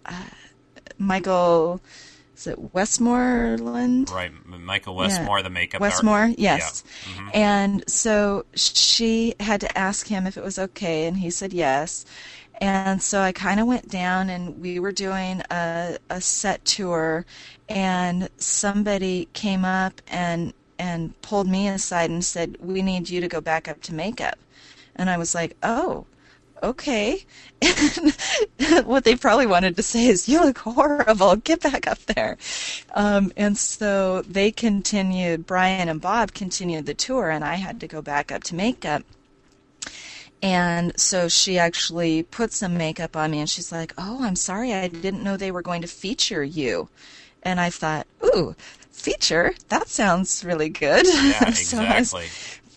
uh, 0.04 0.24
Michael, 0.98 1.82
is 2.36 2.48
it 2.48 2.74
Westmoreland? 2.74 4.10
Right. 4.10 4.32
Michael 4.48 4.96
Westmore, 4.96 5.44
the 5.44 5.52
makeup 5.52 5.82
Westmore, 5.82 6.34
yes. 6.36 6.84
Yeah. 6.84 7.14
Mhm. 7.14 7.36
And 7.36 7.84
so 7.88 8.46
she 8.56 9.36
had 9.40 9.62
to 9.62 9.78
ask 9.78 10.08
him 10.08 10.26
if 10.26 10.36
it 10.36 10.44
was 10.44 10.58
okay, 10.58 11.06
and 11.06 11.18
he 11.18 11.30
said 11.30 11.54
yes. 11.54 12.06
And 12.60 13.04
so 13.04 13.22
I 13.22 13.32
kind 13.32 13.60
of 13.60 13.68
went 13.68 13.88
down, 13.88 14.32
and 14.32 14.60
we 14.60 14.80
were 14.80 14.92
doing 14.92 15.44
a, 15.52 16.00
a 16.10 16.22
set 16.22 16.66
tour, 16.66 17.24
and 17.70 18.30
somebody 18.38 19.28
came 19.34 19.64
up 19.64 20.02
and 20.08 20.54
and 20.80 21.20
pulled 21.22 21.48
me 21.48 21.68
aside 21.68 22.10
and 22.10 22.24
said, 22.24 22.58
"We 22.60 22.82
need 22.82 23.10
you 23.10 23.22
to 23.22 23.28
go 23.28 23.42
back 23.42 23.68
up 23.68 23.82
to 23.84 23.94
makeup." 23.94 24.38
And 24.96 25.10
I 25.10 25.18
was 25.18 25.36
like, 25.36 25.56
"Oh, 25.64 26.06
okay." 26.64 27.26
What 28.86 29.04
they 29.04 29.16
probably 29.16 29.46
wanted 29.46 29.76
to 29.78 29.84
say 29.84 30.08
is, 30.08 30.28
"You 30.30 30.42
look 30.42 30.60
horrible. 30.60 31.36
Get 31.38 31.62
back 31.62 31.88
up 31.88 32.00
there." 32.06 32.38
Um, 32.94 33.32
and 33.38 33.58
so 33.58 34.22
they 34.24 34.52
continued. 34.52 35.46
Brian 35.46 35.90
and 35.90 36.02
Bob 36.02 36.34
continued 36.34 36.86
the 36.86 36.94
tour, 36.94 37.30
and 37.30 37.44
I 37.44 37.56
had 37.56 37.80
to 37.82 37.88
go 37.88 38.02
back 38.02 38.32
up 38.32 38.44
to 38.46 38.56
makeup. 38.56 39.04
And 40.42 40.98
so 41.00 41.28
she 41.28 41.58
actually 41.58 42.24
put 42.24 42.54
some 42.54 42.78
makeup 42.78 43.16
on 43.16 43.32
me, 43.32 43.40
and 43.40 43.50
she's 43.50 43.72
like, 43.72 43.94
"Oh, 43.98 44.24
I'm 44.24 44.36
sorry. 44.36 44.74
I 44.74 44.88
didn't 44.88 45.24
know 45.24 45.38
they 45.38 45.52
were 45.52 45.62
going 45.62 45.82
to 45.82 45.88
feature 45.88 46.44
you." 46.44 46.90
And 47.44 47.60
I 47.60 47.70
thought, 47.70 48.08
"Ooh, 48.24 48.56
feature? 49.06 49.54
That 49.70 49.88
sounds 49.88 50.44
really 50.44 50.70
good." 50.70 51.06
Yeah, 51.06 51.50
so 51.54 51.82
exactly. 51.82 52.28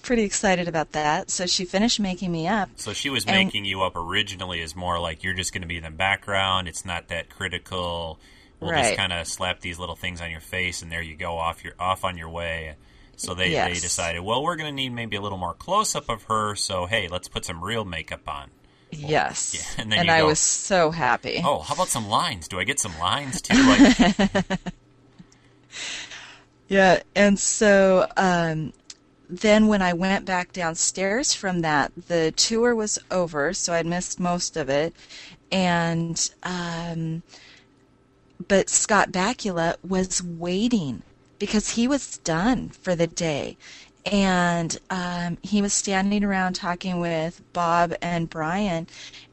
pretty 0.02 0.22
excited 0.24 0.68
about 0.68 0.92
that. 0.92 1.30
So 1.30 1.46
she 1.46 1.64
finished 1.64 1.98
making 2.00 2.30
me 2.30 2.46
up. 2.46 2.68
So 2.76 2.92
she 2.92 3.10
was 3.10 3.24
And- 3.24 3.34
making 3.36 3.64
you 3.64 3.82
up 3.82 3.96
originally 3.96 4.62
as 4.62 4.76
more 4.76 4.98
like 5.00 5.24
you're 5.24 5.34
just 5.34 5.52
going 5.52 5.62
to 5.62 5.68
be 5.68 5.76
in 5.78 5.82
the 5.84 5.90
background. 5.90 6.68
It's 6.68 6.84
not 6.84 7.08
that 7.08 7.28
critical. 7.30 8.18
We'll 8.60 8.72
just 8.72 8.96
kind 8.96 9.12
of 9.12 9.26
slap 9.28 9.60
these 9.60 9.78
little 9.78 9.94
things 9.94 10.20
on 10.20 10.32
your 10.32 10.40
face, 10.40 10.82
and 10.82 10.90
there 10.90 11.00
you 11.02 11.14
go 11.14 11.38
off 11.38 11.62
your 11.62 11.74
off 11.78 12.04
on 12.04 12.18
your 12.18 12.28
way. 12.28 12.74
So 13.16 13.34
they, 13.34 13.50
they 13.52 13.74
decided, 13.74 14.20
well, 14.22 14.42
we're 14.44 14.56
going 14.56 14.68
to 14.68 14.74
need 14.74 14.90
maybe 14.90 15.16
a 15.16 15.20
little 15.20 15.38
more 15.38 15.54
close 15.54 15.94
up 15.96 16.08
of 16.08 16.24
her. 16.24 16.54
So 16.56 16.86
hey, 16.86 17.06
let's 17.08 17.28
put 17.28 17.44
some 17.44 17.62
real 17.62 17.84
makeup 17.84 18.28
on. 18.28 18.50
Yes. 18.90 19.54
yeah, 19.76 19.82
and 19.82 19.92
then 19.92 20.06
you 20.06 20.12
I 20.12 20.20
go- 20.20 20.26
was 20.26 20.40
so 20.40 20.90
happy. 20.90 21.40
Oh, 21.44 21.60
how 21.60 21.74
about 21.74 21.88
some 21.88 22.08
lines? 22.08 22.48
Do 22.48 22.58
I 22.58 22.64
get 22.64 22.80
some 22.80 22.98
lines 22.98 23.40
too? 23.42 23.54
Like, 23.54 23.96
Yeah, 26.68 27.02
and 27.14 27.38
so 27.38 28.08
um, 28.16 28.72
then 29.28 29.68
when 29.68 29.80
I 29.82 29.94
went 29.94 30.26
back 30.26 30.52
downstairs 30.52 31.32
from 31.32 31.60
that, 31.62 31.92
the 32.08 32.32
tour 32.32 32.74
was 32.74 32.98
over, 33.10 33.54
so 33.54 33.72
I'd 33.72 33.86
missed 33.86 34.20
most 34.20 34.56
of 34.56 34.68
it, 34.68 34.94
and 35.50 36.30
um, 36.42 37.22
but 38.46 38.68
Scott 38.68 39.12
Bakula 39.12 39.76
was 39.86 40.22
waiting 40.22 41.02
because 41.38 41.70
he 41.70 41.88
was 41.88 42.18
done 42.18 42.68
for 42.70 42.94
the 42.94 43.06
day. 43.06 43.56
And 44.06 44.78
um, 44.88 45.36
he 45.42 45.60
was 45.60 45.74
standing 45.74 46.24
around 46.24 46.54
talking 46.54 46.98
with 46.98 47.42
Bob 47.52 47.94
and 48.00 48.30
Brian, 48.30 48.86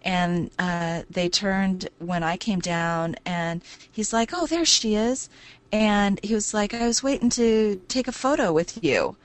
and 0.04 0.52
uh, 0.60 1.04
they 1.10 1.30
turned 1.30 1.88
when 2.00 2.24
I 2.24 2.36
came 2.36 2.60
down, 2.60 3.16
and 3.26 3.62
he's 3.90 4.12
like, 4.12 4.32
"Oh, 4.34 4.48
there 4.48 4.66
she 4.66 4.96
is," 4.96 5.30
and 5.76 6.20
he 6.24 6.34
was 6.34 6.54
like, 6.54 6.74
"I 6.74 6.88
was 6.88 7.04
waiting 7.04 7.30
to 7.32 7.82
take 7.90 8.08
a 8.08 8.12
photo 8.12 8.54
with 8.54 8.84
you." 8.84 9.18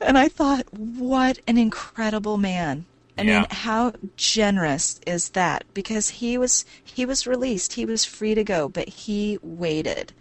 and 0.00 0.16
I 0.18 0.28
thought, 0.28 0.66
what 0.72 1.38
an 1.48 1.58
incredible 1.58 2.36
man. 2.38 2.86
I 3.18 3.22
Yeah. 3.22 3.40
mean, 3.40 3.46
how 3.50 3.92
generous 4.16 5.00
is 5.06 5.30
that? 5.30 5.64
Because 5.74 6.08
he 6.20 6.38
was 6.38 6.64
he 6.84 7.04
was 7.06 7.26
released, 7.26 7.72
he 7.74 7.84
was 7.84 8.04
free 8.04 8.34
to 8.34 8.44
go, 8.44 8.68
but 8.68 8.88
he 8.88 9.38
waited. 9.42 10.12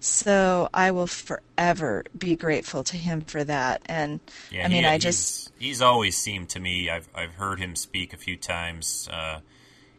So 0.00 0.68
I 0.72 0.90
will 0.92 1.06
forever 1.08 2.04
be 2.16 2.36
grateful 2.36 2.84
to 2.84 2.96
him 2.96 3.20
for 3.22 3.44
that. 3.44 3.82
And 3.86 4.20
Yeah, 4.50 4.64
I 4.64 4.68
mean, 4.68 4.84
he- 4.84 4.88
I 4.88 4.98
just 4.98 5.50
he's, 5.58 5.68
he's 5.68 5.82
always 5.82 6.16
seemed 6.16 6.48
to 6.50 6.60
me. 6.60 6.88
I've 6.88 7.08
I've 7.14 7.34
heard 7.34 7.58
him 7.58 7.74
speak 7.76 8.12
a 8.12 8.16
few 8.16 8.36
times 8.36 9.08
uh, 9.12 9.40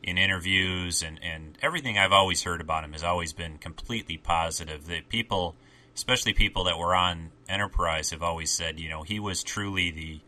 in 0.01 0.17
interviews, 0.17 1.03
and 1.03 1.19
and 1.23 1.57
everything 1.61 1.97
I've 1.97 2.11
always 2.11 2.43
heard 2.43 2.61
about 2.61 2.83
him 2.83 2.93
has 2.93 3.03
always 3.03 3.33
been 3.33 3.57
completely 3.57 4.17
positive. 4.17 4.87
That 4.87 5.09
people, 5.09 5.55
especially 5.95 6.33
people 6.33 6.63
that 6.65 6.77
were 6.77 6.95
on 6.95 7.31
Enterprise, 7.47 8.11
have 8.11 8.23
always 8.23 8.51
said, 8.51 8.79
you 8.79 8.89
know, 8.89 9.03
he 9.03 9.19
was 9.19 9.43
truly 9.43 9.91
the 9.91 10.19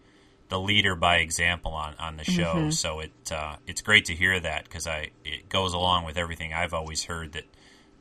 the 0.50 0.60
leader 0.60 0.96
by 0.96 1.18
example 1.18 1.72
on, 1.72 1.96
on 1.98 2.18
the 2.18 2.26
show. 2.26 2.54
Mm-hmm. 2.56 2.70
So 2.72 3.00
it 3.00 3.12
uh, 3.32 3.56
it's 3.66 3.82
great 3.82 4.06
to 4.06 4.14
hear 4.14 4.40
that 4.40 4.66
because 4.66 4.86
I 4.86 5.12
it 5.24 5.50
goes 5.50 5.74
along 5.74 6.06
with 6.06 6.18
everything 6.18 6.54
I've 6.54 6.74
always 6.74 7.06
heard 7.06 7.32
that 7.32 7.46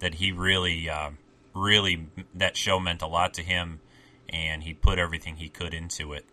that 0.00 0.14
he 0.14 0.32
really 0.32 0.90
uh, 0.90 1.10
really 1.54 2.08
that 2.34 2.56
show 2.56 2.80
meant 2.80 3.02
a 3.02 3.06
lot 3.06 3.34
to 3.34 3.42
him, 3.42 3.80
and 4.28 4.64
he 4.64 4.74
put 4.74 4.98
everything 4.98 5.36
he 5.36 5.48
could 5.48 5.72
into 5.72 6.12
it. 6.12 6.24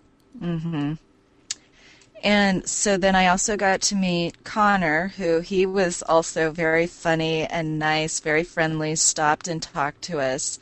And 2.24 2.68
so 2.68 2.98
then 2.98 3.16
I 3.16 3.28
also 3.28 3.56
got 3.56 3.82
to 3.84 3.96
meet 3.96 4.44
Connor, 4.44 5.10
who 5.18 5.40
he 5.40 5.66
was 5.66 6.02
also 6.04 6.52
very 6.52 6.88
funny 6.88 7.46
and 7.46 7.78
nice, 7.80 8.20
very 8.20 8.44
friendly, 8.44 8.96
stopped 8.96 9.48
and 9.48 9.62
talked 9.62 10.02
to 10.04 10.20
us. 10.20 10.60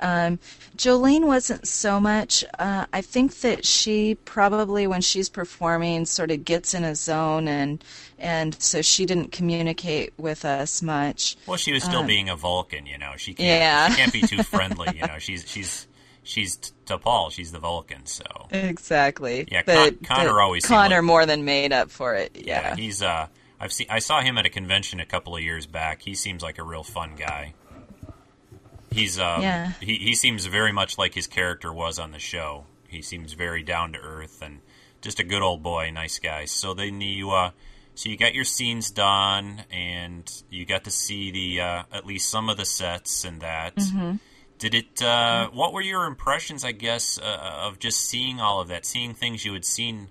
Um, 0.00 0.38
Jolene 0.76 1.26
wasn't 1.26 1.68
so 1.68 2.00
much. 2.00 2.44
Uh, 2.58 2.86
I 2.92 3.02
think 3.02 3.40
that 3.40 3.64
she 3.64 4.16
probably, 4.24 4.86
when 4.86 5.00
she's 5.00 5.28
performing, 5.28 6.06
sort 6.06 6.30
of 6.32 6.44
gets 6.44 6.74
in 6.74 6.82
a 6.82 6.94
zone, 6.94 7.46
and 7.46 7.84
and 8.18 8.60
so 8.60 8.82
she 8.82 9.06
didn't 9.06 9.30
communicate 9.32 10.12
with 10.18 10.44
us 10.44 10.82
much. 10.82 11.36
Well, 11.46 11.56
she 11.56 11.72
was 11.72 11.84
still 11.84 12.04
being 12.04 12.28
a 12.28 12.36
Vulcan, 12.36 12.86
you 12.86 12.98
know. 12.98 13.12
She 13.16 13.34
can't, 13.34 13.48
Um, 13.52 13.58
Yeah. 13.60 13.88
she 13.90 13.96
can't 13.96 14.12
be 14.12 14.22
too 14.22 14.42
friendly, 14.54 14.96
you 14.96 15.04
know. 15.04 15.18
She's 15.18 15.48
she's 15.48 15.86
she's 16.24 16.56
T'Pol. 16.98 17.30
She's 17.32 17.52
the 17.52 17.58
Vulcan, 17.58 18.06
so 18.06 18.24
Exactly. 18.50 19.46
Yeah, 19.50 19.62
Con- 19.62 19.74
but, 20.00 20.08
Connor 20.08 20.40
always 20.40 20.64
Connor 20.66 20.96
like- 20.96 21.04
more 21.04 21.26
than 21.26 21.44
made 21.44 21.72
up 21.72 21.90
for 21.90 22.14
it. 22.14 22.32
yeah. 22.34 22.60
Yeah. 22.60 22.76
He's 22.76 23.02
uh, 23.02 23.26
I've 23.60 23.72
seen 23.72 23.86
I 23.90 23.98
saw 24.00 24.20
him 24.20 24.38
at 24.38 24.46
a 24.46 24.50
convention 24.50 25.00
a 25.00 25.06
couple 25.06 25.36
of 25.36 25.42
years 25.42 25.66
back. 25.66 26.02
He 26.02 26.14
seems 26.14 26.42
like 26.42 26.58
a 26.58 26.62
real 26.64 26.82
fun 26.84 27.12
guy. 27.16 27.54
He's 28.90 29.18
um, 29.18 29.40
Yeah. 29.42 29.72
he 29.80 29.96
he 29.96 30.14
seems 30.14 30.44
very 30.46 30.72
much 30.72 30.98
like 30.98 31.14
his 31.14 31.26
character 31.26 31.72
was 31.72 31.98
on 31.98 32.10
the 32.12 32.18
show. 32.18 32.64
He 32.88 33.00
seems 33.02 33.32
very 33.32 33.62
down 33.62 33.92
to 33.94 33.98
earth 33.98 34.42
and 34.42 34.60
just 35.00 35.18
a 35.18 35.24
good 35.24 35.42
old 35.42 35.62
boy, 35.62 35.90
nice 35.92 36.18
guy. 36.18 36.44
So 36.44 36.74
then 36.74 37.00
you 37.00 37.30
uh, 37.30 37.50
so 37.94 38.08
you 38.10 38.16
got 38.18 38.34
your 38.34 38.44
scenes 38.44 38.90
done 38.90 39.62
and 39.70 40.30
you 40.50 40.66
got 40.66 40.84
to 40.84 40.90
see 40.90 41.30
the 41.30 41.60
uh, 41.62 41.82
at 41.92 42.04
least 42.06 42.28
some 42.30 42.48
of 42.50 42.56
the 42.58 42.64
sets 42.66 43.24
and 43.24 43.40
that. 43.40 43.74
Did 44.62 44.76
it? 44.76 45.02
Uh, 45.02 45.48
what 45.50 45.72
were 45.72 45.80
your 45.80 46.04
impressions? 46.04 46.64
I 46.64 46.70
guess 46.70 47.18
uh, 47.18 47.64
of 47.66 47.80
just 47.80 47.98
seeing 48.00 48.40
all 48.40 48.60
of 48.60 48.68
that, 48.68 48.86
seeing 48.86 49.12
things 49.12 49.44
you 49.44 49.54
had 49.54 49.64
seen. 49.64 50.06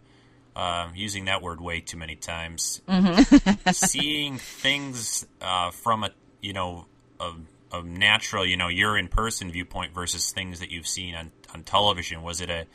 Uh, 0.53 0.89
using 0.93 1.23
that 1.23 1.41
word 1.41 1.61
way 1.61 1.79
too 1.79 1.95
many 1.95 2.17
times. 2.17 2.81
seeing 3.71 4.37
things 4.37 5.25
uh, 5.39 5.71
from 5.71 6.03
a 6.03 6.09
you 6.41 6.51
know 6.51 6.85
a, 7.21 7.31
a 7.71 7.81
natural 7.81 8.45
you 8.45 8.57
know 8.57 8.67
your 8.67 8.97
in 8.97 9.07
person 9.07 9.49
viewpoint 9.49 9.93
versus 9.93 10.33
things 10.33 10.59
that 10.59 10.69
you've 10.69 10.85
seen 10.85 11.15
on 11.15 11.31
on 11.53 11.63
television. 11.63 12.21
Was 12.21 12.41
it 12.41 12.49
a 12.49 12.65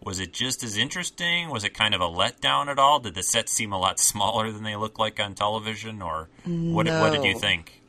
was 0.00 0.20
it 0.20 0.32
just 0.32 0.62
as 0.62 0.76
interesting? 0.76 1.50
Was 1.50 1.64
it 1.64 1.74
kind 1.74 1.92
of 1.92 2.00
a 2.00 2.06
letdown 2.06 2.68
at 2.68 2.78
all? 2.78 3.00
Did 3.00 3.16
the 3.16 3.24
sets 3.24 3.50
seem 3.50 3.72
a 3.72 3.80
lot 3.80 3.98
smaller 4.12 4.52
than 4.52 4.62
they 4.62 4.76
look 4.76 5.00
like 5.00 5.18
on 5.18 5.34
television, 5.34 6.02
or 6.02 6.28
what? 6.44 6.86
What 6.86 7.12
did 7.12 7.24
you 7.24 7.36
think? 7.36 7.82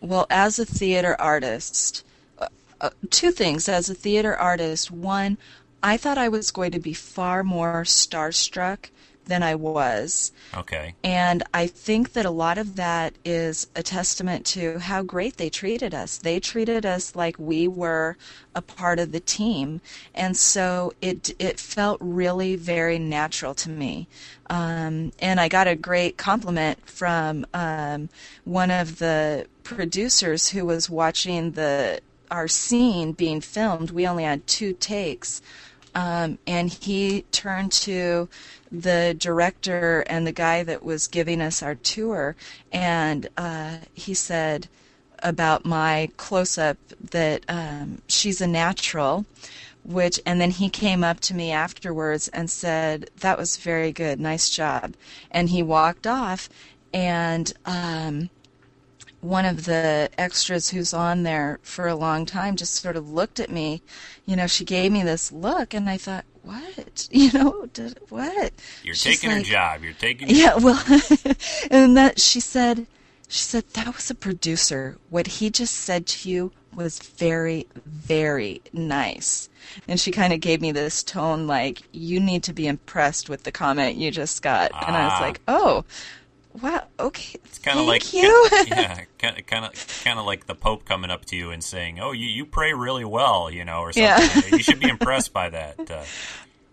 Well, 0.00 0.26
as 0.30 0.58
a 0.58 0.64
theater 0.64 1.14
artist, 1.20 2.04
uh, 2.80 2.90
two 3.10 3.30
things. 3.30 3.68
As 3.68 3.88
a 3.88 3.94
theater 3.94 4.36
artist, 4.36 4.90
one, 4.90 5.38
I 5.82 5.96
thought 5.96 6.18
I 6.18 6.28
was 6.28 6.50
going 6.50 6.72
to 6.72 6.78
be 6.78 6.94
far 6.94 7.44
more 7.44 7.82
starstruck 7.82 8.90
than 9.26 9.42
I 9.42 9.54
was. 9.54 10.32
Okay, 10.54 10.94
And 11.02 11.42
I 11.52 11.66
think 11.66 12.12
that 12.12 12.26
a 12.26 12.30
lot 12.30 12.58
of 12.58 12.76
that 12.76 13.14
is 13.24 13.68
a 13.74 13.82
testament 13.82 14.44
to 14.46 14.78
how 14.78 15.02
great 15.02 15.36
they 15.36 15.50
treated 15.50 15.94
us. 15.94 16.18
They 16.18 16.40
treated 16.40 16.84
us 16.86 17.16
like 17.16 17.38
we 17.38 17.66
were 17.66 18.16
a 18.54 18.62
part 18.62 18.98
of 18.98 19.12
the 19.12 19.20
team. 19.20 19.80
And 20.14 20.36
so 20.36 20.92
it, 21.00 21.34
it 21.38 21.58
felt 21.58 21.98
really 22.00 22.56
very 22.56 22.98
natural 22.98 23.54
to 23.54 23.70
me. 23.70 24.08
Um, 24.50 25.12
and 25.18 25.40
I 25.40 25.48
got 25.48 25.68
a 25.68 25.74
great 25.74 26.16
compliment 26.16 26.86
from 26.88 27.46
um, 27.54 28.10
one 28.44 28.70
of 28.70 28.98
the 28.98 29.46
producers 29.62 30.50
who 30.50 30.66
was 30.66 30.90
watching 30.90 31.52
the 31.52 32.00
our 32.30 32.48
scene 32.48 33.12
being 33.12 33.40
filmed. 33.40 33.90
We 33.90 34.06
only 34.06 34.24
had 34.24 34.46
two 34.46 34.72
takes. 34.74 35.42
Um, 35.94 36.38
and 36.46 36.72
he 36.72 37.22
turned 37.30 37.70
to 37.72 38.28
the 38.72 39.14
director 39.16 40.00
and 40.08 40.26
the 40.26 40.32
guy 40.32 40.64
that 40.64 40.82
was 40.82 41.06
giving 41.06 41.40
us 41.40 41.62
our 41.62 41.76
tour, 41.76 42.34
and 42.72 43.28
uh, 43.36 43.76
he 43.94 44.12
said 44.12 44.68
about 45.22 45.64
my 45.64 46.10
close 46.16 46.58
up 46.58 46.76
that 47.10 47.44
um, 47.48 48.02
she's 48.08 48.40
a 48.40 48.46
natural. 48.46 49.24
Which, 49.84 50.18
and 50.24 50.40
then 50.40 50.50
he 50.50 50.70
came 50.70 51.04
up 51.04 51.20
to 51.20 51.34
me 51.34 51.50
afterwards 51.52 52.28
and 52.28 52.50
said, 52.50 53.10
That 53.20 53.36
was 53.36 53.58
very 53.58 53.92
good, 53.92 54.18
nice 54.18 54.48
job. 54.48 54.94
And 55.30 55.50
he 55.50 55.62
walked 55.62 56.06
off, 56.06 56.48
and 56.94 57.52
um, 57.66 58.30
one 59.24 59.46
of 59.46 59.64
the 59.64 60.10
extras 60.18 60.68
who's 60.68 60.92
on 60.92 61.22
there 61.22 61.58
for 61.62 61.88
a 61.88 61.94
long 61.94 62.26
time 62.26 62.56
just 62.56 62.74
sort 62.74 62.94
of 62.94 63.10
looked 63.10 63.40
at 63.40 63.50
me. 63.50 63.80
You 64.26 64.36
know, 64.36 64.46
she 64.46 64.64
gave 64.66 64.92
me 64.92 65.02
this 65.02 65.32
look, 65.32 65.72
and 65.72 65.88
I 65.88 65.96
thought, 65.96 66.24
what? 66.42 67.08
You 67.10 67.32
know, 67.32 67.66
did, 67.72 67.98
what? 68.10 68.52
you're 68.82 68.94
She's 68.94 69.20
taking 69.20 69.30
her 69.30 69.42
job. 69.42 69.82
You're 69.82 69.94
taking. 69.94 70.28
Yeah, 70.28 70.56
well, 70.56 70.82
and 71.70 71.96
that 71.96 72.20
she 72.20 72.38
said, 72.40 72.86
she 73.26 73.38
said 73.42 73.64
that 73.72 73.94
was 73.96 74.10
a 74.10 74.14
producer. 74.14 74.98
What 75.08 75.26
he 75.26 75.48
just 75.48 75.74
said 75.74 76.06
to 76.08 76.28
you 76.28 76.52
was 76.74 76.98
very, 76.98 77.66
very 77.86 78.60
nice. 78.74 79.48
And 79.88 79.98
she 79.98 80.10
kind 80.10 80.32
of 80.34 80.40
gave 80.40 80.60
me 80.60 80.70
this 80.72 81.02
tone 81.02 81.46
like, 81.46 81.82
you 81.92 82.20
need 82.20 82.42
to 82.42 82.52
be 82.52 82.66
impressed 82.66 83.30
with 83.30 83.44
the 83.44 83.52
comment 83.52 83.96
you 83.96 84.10
just 84.10 84.42
got. 84.42 84.70
And 84.86 84.94
I 84.94 85.04
was 85.04 85.12
Ah. 85.16 85.20
like, 85.22 85.40
oh, 85.48 85.84
wow, 86.62 86.84
okay, 87.00 87.38
It's 87.44 87.58
kind 87.58 87.78
of 87.78 87.86
like 87.86 88.12
you. 88.12 88.48
yeah, 88.66 89.04
kind 89.18 89.38
of, 89.38 89.46
kind 89.46 89.64
of, 89.64 90.00
kind 90.04 90.20
like 90.20 90.46
the 90.46 90.54
Pope 90.54 90.84
coming 90.84 91.10
up 91.10 91.24
to 91.26 91.36
you 91.36 91.50
and 91.50 91.62
saying, 91.62 92.00
"Oh, 92.00 92.12
you, 92.12 92.26
you 92.26 92.46
pray 92.46 92.72
really 92.72 93.04
well," 93.04 93.50
you 93.50 93.64
know, 93.64 93.80
or 93.80 93.92
something. 93.92 94.42
Yeah. 94.50 94.56
you 94.56 94.62
should 94.62 94.80
be 94.80 94.88
impressed 94.96 95.32
by 95.32 95.50
that. 95.50 95.90
Uh, 95.90 96.04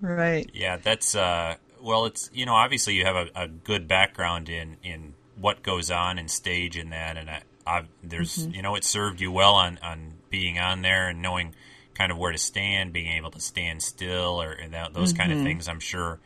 right. 0.02 0.50
yeah, 0.54 0.78
that's 0.78 1.16
uh, 1.16 1.56
well, 1.82 2.06
it's 2.06 2.30
you 2.34 2.46
know, 2.46 2.54
obviously 2.56 2.94
you 2.96 3.06
have 3.06 3.16
a, 3.16 3.28
a 3.44 3.48
good 3.48 3.88
background 3.88 4.50
in 4.50 4.78
in 4.84 5.14
what 5.40 5.64
goes 5.64 5.90
on 5.92 6.20
in 6.20 6.28
stage 6.28 6.78
and 6.78 6.92
that, 6.92 7.18
and 7.18 7.30
I, 7.30 7.42
I 7.66 7.84
there's 8.04 8.38
Mm-hmm. 8.38 8.52
you 8.56 8.62
know, 8.62 8.76
it 8.76 8.84
served 8.84 9.20
you 9.22 9.32
well 9.32 9.56
on 9.56 9.80
on 9.84 10.14
being 10.30 10.60
on 10.60 10.82
there 10.82 11.10
and 11.10 11.22
knowing 11.22 11.56
kind 11.94 12.12
of 12.12 12.18
where 12.18 12.32
to 12.32 12.38
stand, 12.38 12.94
being 12.94 13.12
able 13.14 13.32
to 13.32 13.40
stand 13.42 13.82
still, 13.82 14.42
or 14.42 14.52
and 14.52 14.74
that, 14.74 14.94
those 14.94 15.14
kind 15.14 15.32
Mm-hmm. 15.32 15.42
of 15.42 15.46
things. 15.46 15.68
I'm 15.68 15.80
sure 15.80 16.20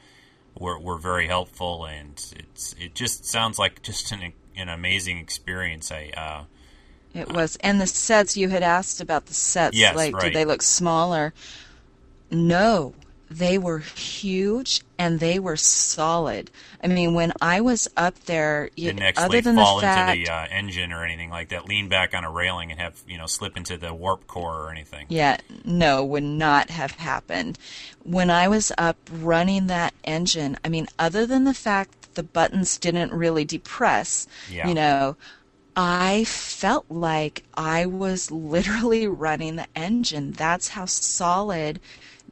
were 0.57 0.79
were 0.79 0.97
very 0.97 1.27
helpful, 1.27 1.85
and 1.85 2.13
it's 2.35 2.73
it 2.79 2.95
just 2.95 3.25
sounds 3.25 3.59
like 3.59 3.81
just 3.81 4.11
an 4.11 4.33
an 4.55 4.69
amazing 4.69 5.17
experience. 5.19 5.91
I 5.91 6.11
uh, 6.15 6.43
It 7.13 7.31
was. 7.31 7.57
And 7.57 7.79
the 7.79 7.87
sets, 7.87 8.37
you 8.37 8.49
had 8.49 8.63
asked 8.63 9.01
about 9.01 9.25
the 9.27 9.33
sets. 9.33 9.77
Yes, 9.77 9.95
like, 9.95 10.13
right. 10.13 10.23
did 10.23 10.33
they 10.33 10.45
look 10.45 10.61
smaller? 10.61 11.33
No, 12.31 12.93
they 13.29 13.57
were 13.57 13.79
huge 13.79 14.81
and 14.99 15.19
they 15.19 15.39
were 15.39 15.57
solid. 15.57 16.51
I 16.83 16.87
mean, 16.87 17.13
when 17.13 17.33
I 17.41 17.61
was 17.61 17.87
up 17.97 18.17
there, 18.25 18.69
you, 18.75 18.95
other 19.17 19.41
than 19.41 19.55
fall 19.55 19.77
the 19.77 19.81
fact, 19.81 20.17
into 20.17 20.25
the 20.25 20.33
uh, 20.33 20.45
engine 20.47 20.91
or 20.91 21.03
anything 21.03 21.29
like 21.29 21.49
that. 21.49 21.67
Lean 21.67 21.89
back 21.89 22.13
on 22.13 22.23
a 22.23 22.31
railing 22.31 22.71
and 22.71 22.79
have 22.79 23.01
you 23.07 23.17
know 23.17 23.25
slip 23.25 23.57
into 23.57 23.77
the 23.77 23.93
warp 23.93 24.27
core 24.27 24.65
or 24.65 24.71
anything. 24.71 25.05
Yeah, 25.09 25.37
no, 25.63 26.05
would 26.05 26.23
not 26.23 26.69
have 26.69 26.91
happened. 26.91 27.57
When 28.03 28.29
I 28.29 28.47
was 28.47 28.71
up 28.77 28.97
running 29.11 29.67
that 29.67 29.93
engine, 30.03 30.57
I 30.63 30.69
mean, 30.69 30.87
other 30.99 31.25
than 31.25 31.43
the 31.43 31.53
fact 31.53 32.01
that 32.01 32.15
the 32.15 32.23
buttons 32.23 32.77
didn't 32.77 33.11
really 33.11 33.43
depress, 33.45 34.27
Yeah. 34.49 34.67
you 34.67 34.73
know, 34.75 35.17
I 35.75 36.23
felt 36.23 36.85
like 36.89 37.43
I 37.55 37.85
was 37.85 38.31
literally 38.31 39.07
running 39.07 39.55
the 39.57 39.67
engine. 39.75 40.31
That's 40.31 40.69
how 40.69 40.85
solid 40.85 41.79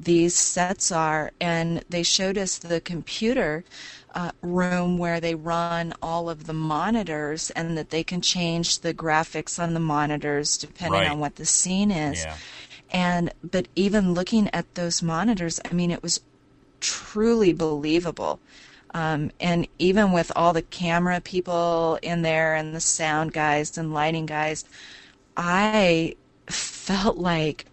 these 0.03 0.35
sets 0.35 0.91
are. 0.91 1.31
And 1.41 1.83
they 1.89 2.03
showed 2.03 2.37
us 2.37 2.57
the 2.57 2.81
computer 2.81 3.63
uh, 4.15 4.31
room 4.41 4.97
where 4.97 5.19
they 5.19 5.35
run 5.35 5.93
all 6.01 6.29
of 6.29 6.45
the 6.45 6.53
monitors 6.53 7.49
and 7.51 7.77
that 7.77 7.89
they 7.89 8.03
can 8.03 8.21
change 8.21 8.79
the 8.79 8.93
graphics 8.93 9.59
on 9.61 9.73
the 9.73 9.79
monitors 9.79 10.57
depending 10.57 11.01
Right. 11.01 11.07
on 11.07 11.19
what 11.19 11.35
the 11.35 11.45
scene 11.45 11.91
is. 11.91 12.25
Yeah. 12.25 12.37
And 12.91 13.33
but 13.43 13.67
even 13.75 14.13
looking 14.13 14.49
at 14.53 14.75
those 14.75 15.01
monitors, 15.01 15.59
I 15.69 15.73
mean, 15.73 15.91
it 15.91 16.03
was 16.03 16.21
truly 16.81 17.53
believable. 17.53 18.39
Um, 18.93 19.31
and 19.39 19.67
even 19.79 20.11
with 20.11 20.31
all 20.35 20.53
the 20.53 20.61
camera 20.61 21.19
people 21.21 21.97
in 22.03 22.21
there 22.21 22.55
and 22.55 22.75
the 22.75 22.79
sound 22.81 23.33
guys 23.33 23.77
and 23.77 23.93
lighting 23.93 24.25
guys, 24.27 24.65
I 25.37 26.15
felt 26.47 27.17
like 27.17 27.65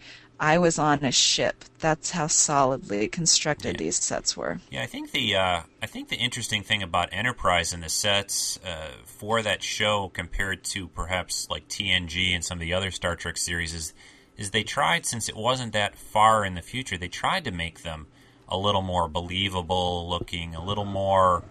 I 0.43 0.57
was 0.57 0.79
on 0.79 1.05
a 1.05 1.13
ship. 1.13 1.67
That's 1.81 2.11
how 2.13 2.27
solidly 2.27 3.09
constructed 3.09 3.75
Yeah. 3.75 3.85
these 3.85 3.97
sets 4.03 4.37
were. 4.39 4.59
Yeah, 4.71 4.83
I 4.83 4.87
think 4.87 5.11
the 5.13 5.37
uh, 5.37 5.61
I 5.83 5.87
think 5.87 6.09
the 6.09 6.17
interesting 6.17 6.63
thing 6.63 6.83
about 6.83 7.11
Enterprise 7.13 7.75
and 7.75 7.83
the 7.83 7.91
sets 7.91 8.59
uh, 8.65 8.93
for 9.05 9.43
that 9.43 9.63
show 9.63 10.09
compared 10.09 10.65
to 10.65 10.89
perhaps 10.89 11.47
like 11.51 11.69
TNG 11.69 12.35
and 12.35 12.43
some 12.43 12.57
of 12.57 12.61
the 12.63 12.73
other 12.73 12.91
Star 12.91 13.17
Trek 13.17 13.37
series 13.37 13.75
is 13.75 13.93
is 14.39 14.51
they 14.53 14.63
tried 14.63 15.05
since 15.05 15.29
it 15.29 15.37
wasn't 15.37 15.75
that 15.75 15.95
far 15.97 16.45
in 16.47 16.55
the 16.55 16.63
future, 16.63 16.97
they 16.97 17.09
tried 17.09 17.45
to 17.45 17.51
make 17.51 17.83
them 17.83 18.07
a 18.49 18.57
little 18.57 18.83
more 18.83 19.07
believable 19.09 20.09
looking, 20.09 20.55
a 20.55 20.65
little 20.65 20.87
more 20.87 21.45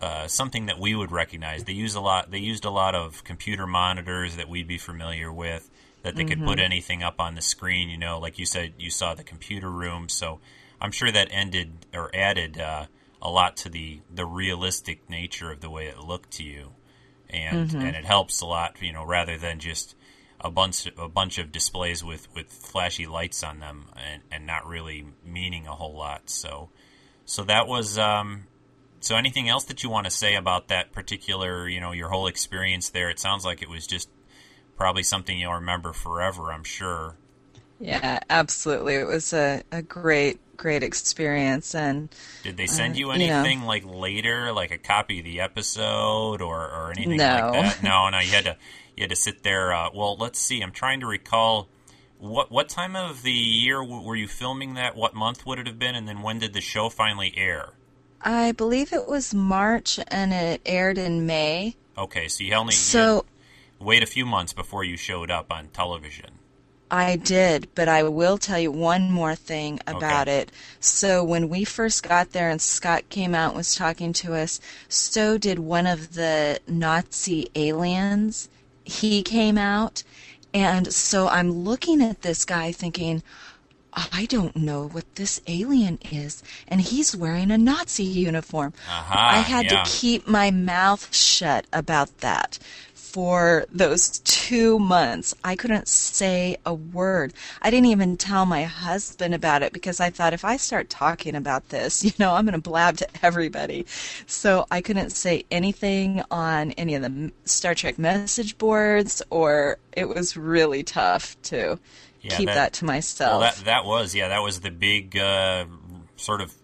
uh, 0.00 0.26
something 0.26 0.66
that 0.66 0.78
we 0.80 0.94
would 0.94 1.12
recognize. 1.12 1.64
They 1.64 1.74
use 1.74 1.94
a 1.94 2.00
lot. 2.00 2.30
They 2.30 2.38
used 2.38 2.64
a 2.64 2.70
lot 2.70 2.94
of 2.94 3.22
computer 3.24 3.66
monitors 3.66 4.36
that 4.36 4.48
we'd 4.48 4.66
be 4.66 4.78
familiar 4.78 5.30
with. 5.32 5.70
That 6.02 6.16
they 6.16 6.24
could 6.24 6.44
put 6.44 6.58
anything 6.58 7.02
up 7.02 7.20
on 7.20 7.36
the 7.36 7.42
screen. 7.42 7.88
You 7.88 7.98
know, 7.98 8.18
like 8.18 8.38
you 8.38 8.46
said, 8.46 8.74
you 8.78 8.90
saw 8.90 9.14
the 9.14 9.22
computer 9.22 9.70
room. 9.70 10.08
So 10.08 10.40
I'm 10.80 10.90
sure 10.90 11.12
that 11.12 11.28
ended 11.30 11.86
or 11.94 12.10
added 12.14 12.58
uh, 12.58 12.86
a 13.20 13.30
lot 13.30 13.56
to 13.58 13.68
the 13.68 14.00
the 14.12 14.26
realistic 14.26 15.08
nature 15.08 15.52
of 15.52 15.60
the 15.60 15.70
way 15.70 15.86
it 15.86 15.98
looked 15.98 16.32
to 16.32 16.42
you, 16.44 16.72
and 17.30 17.72
and 17.72 17.96
it 17.96 18.04
helps 18.04 18.40
a 18.40 18.46
lot. 18.46 18.82
You 18.82 18.92
know, 18.92 19.04
rather 19.04 19.38
than 19.38 19.60
just 19.60 19.94
a 20.40 20.50
bunch 20.50 20.88
a 20.98 21.08
bunch 21.08 21.38
of 21.38 21.52
displays 21.52 22.02
with 22.02 22.26
with 22.34 22.48
flashy 22.50 23.06
lights 23.06 23.44
on 23.44 23.60
them 23.60 23.86
and 23.96 24.22
and 24.30 24.46
not 24.46 24.66
really 24.66 25.06
meaning 25.24 25.66
a 25.66 25.72
whole 25.72 25.96
lot. 25.96 26.28
So 26.28 26.70
so 27.24 27.44
that 27.44 27.68
was 27.68 27.96
um, 27.96 28.44
so 29.00 29.16
anything 29.16 29.48
else 29.48 29.64
that 29.64 29.82
you 29.82 29.90
want 29.90 30.06
to 30.06 30.10
say 30.10 30.34
about 30.34 30.68
that 30.68 30.92
particular, 30.92 31.68
you 31.68 31.80
know, 31.80 31.92
your 31.92 32.08
whole 32.08 32.26
experience 32.26 32.90
there? 32.90 33.10
It 33.10 33.18
sounds 33.18 33.44
like 33.44 33.62
it 33.62 33.68
was 33.68 33.86
just 33.86 34.08
probably 34.76 35.02
something 35.02 35.38
you'll 35.38 35.54
remember 35.54 35.92
forever, 35.92 36.52
I'm 36.52 36.64
sure. 36.64 37.16
Yeah, 37.80 38.20
absolutely. 38.30 38.94
It 38.94 39.06
was 39.06 39.32
a, 39.32 39.62
a 39.72 39.82
great, 39.82 40.38
great 40.56 40.82
experience. 40.82 41.74
And 41.74 42.08
Did 42.42 42.56
they 42.56 42.66
send 42.66 42.94
Uh, 42.94 42.98
you 42.98 43.12
you 43.12 43.26
know. 43.26 43.42
anything 43.42 43.62
like 43.62 43.84
later, 43.84 44.52
like 44.52 44.70
a 44.70 44.78
copy 44.78 45.18
of 45.18 45.24
the 45.24 45.40
episode 45.40 46.40
or, 46.40 46.60
or 46.68 46.92
anything 46.92 47.16
No. 47.16 47.24
like 47.26 47.52
that? 47.52 47.82
No, 47.82 48.08
no, 48.10 48.18
you 48.20 48.30
had 48.30 48.44
to 48.44 48.56
you 48.96 49.02
had 49.04 49.10
to 49.10 49.16
sit 49.16 49.42
there. 49.42 49.72
Uh, 49.72 49.90
well, 49.94 50.16
let's 50.16 50.38
see. 50.38 50.60
I'm 50.60 50.70
trying 50.72 51.00
to 51.00 51.06
recall 51.06 51.68
what 52.18 52.52
what 52.52 52.68
time 52.68 52.94
of 52.94 53.22
the 53.22 53.32
year 53.32 53.78
w- 53.82 54.02
were 54.02 54.16
you 54.16 54.28
filming 54.28 54.74
that? 54.74 54.94
What 54.94 55.14
month 55.14 55.44
would 55.46 55.58
it 55.58 55.66
have 55.66 55.78
been? 55.78 55.94
And 55.96 56.06
then 56.06 56.22
when 56.22 56.38
did 56.38 56.52
the 56.52 56.60
show 56.60 56.88
finally 56.88 57.32
air? 57.36 57.70
I 58.20 58.52
believe 58.52 58.92
it 58.92 59.08
was 59.08 59.34
March 59.34 59.98
and 60.08 60.32
it 60.32 60.60
aired 60.64 60.98
in 60.98 61.26
May. 61.26 61.74
Okay, 61.98 62.28
so 62.28 62.44
you 62.44 62.54
only 62.54 62.72
So 62.74 63.24
wait 63.82 64.02
a 64.02 64.06
few 64.06 64.24
months 64.24 64.52
before 64.52 64.84
you 64.84 64.96
showed 64.96 65.30
up 65.30 65.52
on 65.52 65.68
television. 65.68 66.30
I 66.92 67.16
did, 67.16 67.68
but 67.74 67.88
I 67.88 68.02
will 68.02 68.36
tell 68.36 68.58
you 68.58 68.70
one 68.70 69.10
more 69.10 69.34
thing 69.34 69.80
about 69.86 70.28
Okay. 70.28 70.40
it. 70.40 70.52
So 70.78 71.24
when 71.24 71.48
we 71.48 71.64
first 71.64 72.06
got 72.06 72.32
there 72.32 72.50
and 72.50 72.60
Scott 72.60 73.08
came 73.08 73.34
out 73.34 73.48
and 73.50 73.56
was 73.56 73.74
talking 73.74 74.12
to 74.14 74.34
us, 74.34 74.60
so 74.90 75.38
did 75.38 75.58
one 75.58 75.86
of 75.86 76.12
the 76.12 76.60
Nazi 76.68 77.50
aliens. 77.54 78.50
He 78.84 79.22
came 79.22 79.56
out, 79.56 80.02
and 80.52 80.92
so 80.92 81.28
I'm 81.28 81.50
looking 81.50 82.02
at 82.02 82.20
this 82.20 82.44
guy 82.44 82.72
thinking, 82.72 83.22
I 83.94 84.26
don't 84.26 84.56
know 84.56 84.88
what 84.88 85.14
this 85.14 85.40
alien 85.46 85.98
is, 86.10 86.42
and 86.68 86.80
he's 86.82 87.16
wearing 87.16 87.50
a 87.50 87.58
Nazi 87.58 88.04
uniform. 88.04 88.74
Aha, 88.86 89.30
I 89.32 89.38
had 89.40 89.66
yeah. 89.66 89.82
to 89.82 89.90
keep 89.90 90.26
my 90.26 90.50
mouth 90.50 91.14
shut 91.14 91.66
about 91.72 92.18
that 92.18 92.58
for 93.12 93.66
those 93.70 94.20
two 94.20 94.78
months. 94.78 95.34
I 95.44 95.54
couldn't 95.54 95.86
say 95.86 96.56
a 96.64 96.72
word. 96.72 97.34
I 97.60 97.68
didn't 97.68 97.90
even 97.90 98.16
tell 98.16 98.46
my 98.46 98.64
husband 98.64 99.34
about 99.34 99.62
it 99.62 99.74
because 99.74 100.00
I 100.00 100.08
thought 100.08 100.32
if 100.32 100.46
I 100.46 100.56
start 100.56 100.88
talking 100.88 101.34
about 101.34 101.68
this, 101.68 102.02
you 102.06 102.12
know, 102.18 102.34
I'm 102.34 102.46
going 102.46 102.54
to 102.54 102.70
blab 102.70 102.96
to 102.98 103.08
everybody. 103.22 103.84
So 104.26 104.66
I 104.70 104.80
couldn't 104.80 105.10
say 105.10 105.44
anything 105.50 106.22
on 106.30 106.72
any 106.72 106.94
of 106.94 107.02
the 107.02 107.32
Star 107.44 107.74
Trek 107.74 107.98
message 107.98 108.56
boards, 108.56 109.20
or 109.28 109.76
it 109.92 110.08
was 110.08 110.34
really 110.36 110.82
tough 110.82 111.36
to 111.44 111.78
Yeah, 112.22 112.36
keep 112.38 112.46
that- 112.46 112.54
that, 112.54 112.72
to 112.74 112.86
myself. 112.86 113.32
Well, 113.32 113.40
that 113.40 113.56
that 113.66 113.84
was 113.84 114.14
yeah, 114.14 114.28
that 114.28 114.42
was 114.42 114.60
the 114.60 114.70
big 114.70 115.18
uh, 115.18 115.66
sort 116.16 116.40
of 116.40 116.54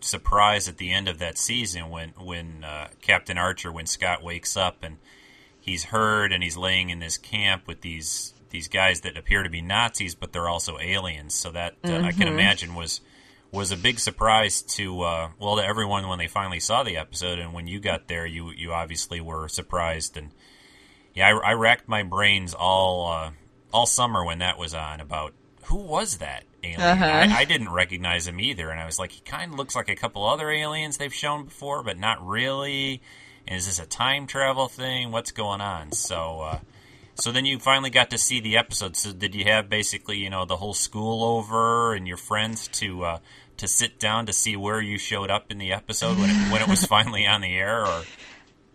surprise 0.00 0.68
at 0.68 0.76
the 0.76 0.92
end 0.92 1.08
of 1.08 1.18
that 1.20 1.38
season 1.38 1.88
when 1.88 2.10
when 2.20 2.62
uh, 2.62 2.88
Captain 3.00 3.38
Archer, 3.38 3.72
when 3.72 3.86
Scott 3.86 4.22
wakes 4.22 4.54
up 4.54 4.82
and 4.82 4.98
he's 5.64 5.84
heard 5.84 6.32
and 6.32 6.42
he's 6.42 6.56
laying 6.56 6.90
in 6.90 6.98
this 6.98 7.16
camp 7.16 7.66
with 7.66 7.80
these 7.80 8.34
these 8.50 8.68
guys 8.68 9.00
that 9.00 9.16
appear 9.16 9.42
to 9.42 9.50
be 9.50 9.60
Nazis, 9.60 10.14
but 10.14 10.32
they're 10.32 10.48
also 10.48 10.78
aliens. 10.78 11.34
So 11.34 11.50
that 11.52 11.76
uh, 11.84 12.00
I 12.00 12.12
can 12.12 12.28
imagine 12.28 12.74
was 12.74 13.00
was 13.50 13.70
a 13.72 13.76
big 13.76 13.98
surprise 13.98 14.62
to 14.62 15.02
uh, 15.02 15.28
well 15.38 15.56
to 15.56 15.64
everyone 15.64 16.08
when 16.08 16.18
they 16.18 16.28
finally 16.28 16.60
saw 16.60 16.82
the 16.82 16.96
episode, 16.96 17.38
and 17.38 17.52
when 17.52 17.66
you 17.66 17.80
got 17.80 18.08
there, 18.08 18.26
you 18.26 18.50
you 18.50 18.72
obviously 18.72 19.20
were 19.20 19.48
surprised 19.48 20.16
and. 20.16 20.30
Yeah, 21.16 21.28
I, 21.28 21.50
I 21.50 21.52
racked 21.52 21.86
my 21.86 22.02
brains 22.02 22.54
all 22.54 23.12
uh, 23.12 23.30
all 23.72 23.86
summer 23.86 24.24
when 24.24 24.40
that 24.40 24.58
was 24.58 24.74
on 24.74 25.00
about 25.00 25.32
who 25.66 25.76
was 25.76 26.18
that 26.18 26.42
alien. 26.64 26.80
Uh-huh. 26.80 27.04
I, 27.04 27.40
I 27.40 27.44
didn't 27.44 27.70
recognize 27.70 28.26
him 28.26 28.40
either, 28.40 28.70
and 28.70 28.80
I 28.80 28.86
was 28.86 28.98
like, 28.98 29.12
he 29.12 29.20
kind 29.20 29.52
of 29.52 29.58
looks 29.58 29.76
like 29.76 29.88
a 29.88 29.96
couple 29.96 30.24
other 30.24 30.50
aliens 30.50 30.96
they've 30.96 31.14
shown 31.14 31.44
before, 31.44 31.82
but 31.82 31.98
not 31.98 32.26
really. 32.26 33.00
Is 33.46 33.66
this 33.66 33.78
a 33.78 33.86
time 33.86 34.26
travel 34.26 34.68
thing? 34.68 35.10
What's 35.10 35.32
going 35.32 35.60
on? 35.60 35.92
So, 35.92 36.40
uh, 36.40 36.58
so 37.14 37.30
then 37.30 37.44
you 37.44 37.58
finally 37.58 37.90
got 37.90 38.10
to 38.10 38.18
see 38.18 38.40
the 38.40 38.56
episode. 38.56 38.96
So 38.96 39.12
did 39.12 39.34
you 39.34 39.44
have 39.44 39.68
basically, 39.68 40.18
you 40.18 40.30
know, 40.30 40.44
the 40.44 40.56
whole 40.56 40.74
school 40.74 41.22
over 41.22 41.94
and 41.94 42.08
your 42.08 42.16
friends 42.16 42.68
to 42.68 43.04
uh, 43.04 43.18
to 43.58 43.68
sit 43.68 43.98
down 43.98 44.26
to 44.26 44.32
see 44.32 44.56
where 44.56 44.80
you 44.80 44.98
showed 44.98 45.30
up 45.30 45.50
in 45.50 45.58
the 45.58 45.72
episode 45.72 46.18
when 46.18 46.30
it, 46.30 46.52
when 46.52 46.62
it 46.62 46.68
was 46.68 46.84
finally 46.86 47.26
on 47.26 47.40
the 47.40 47.54
air? 47.54 47.86
Or 47.86 48.02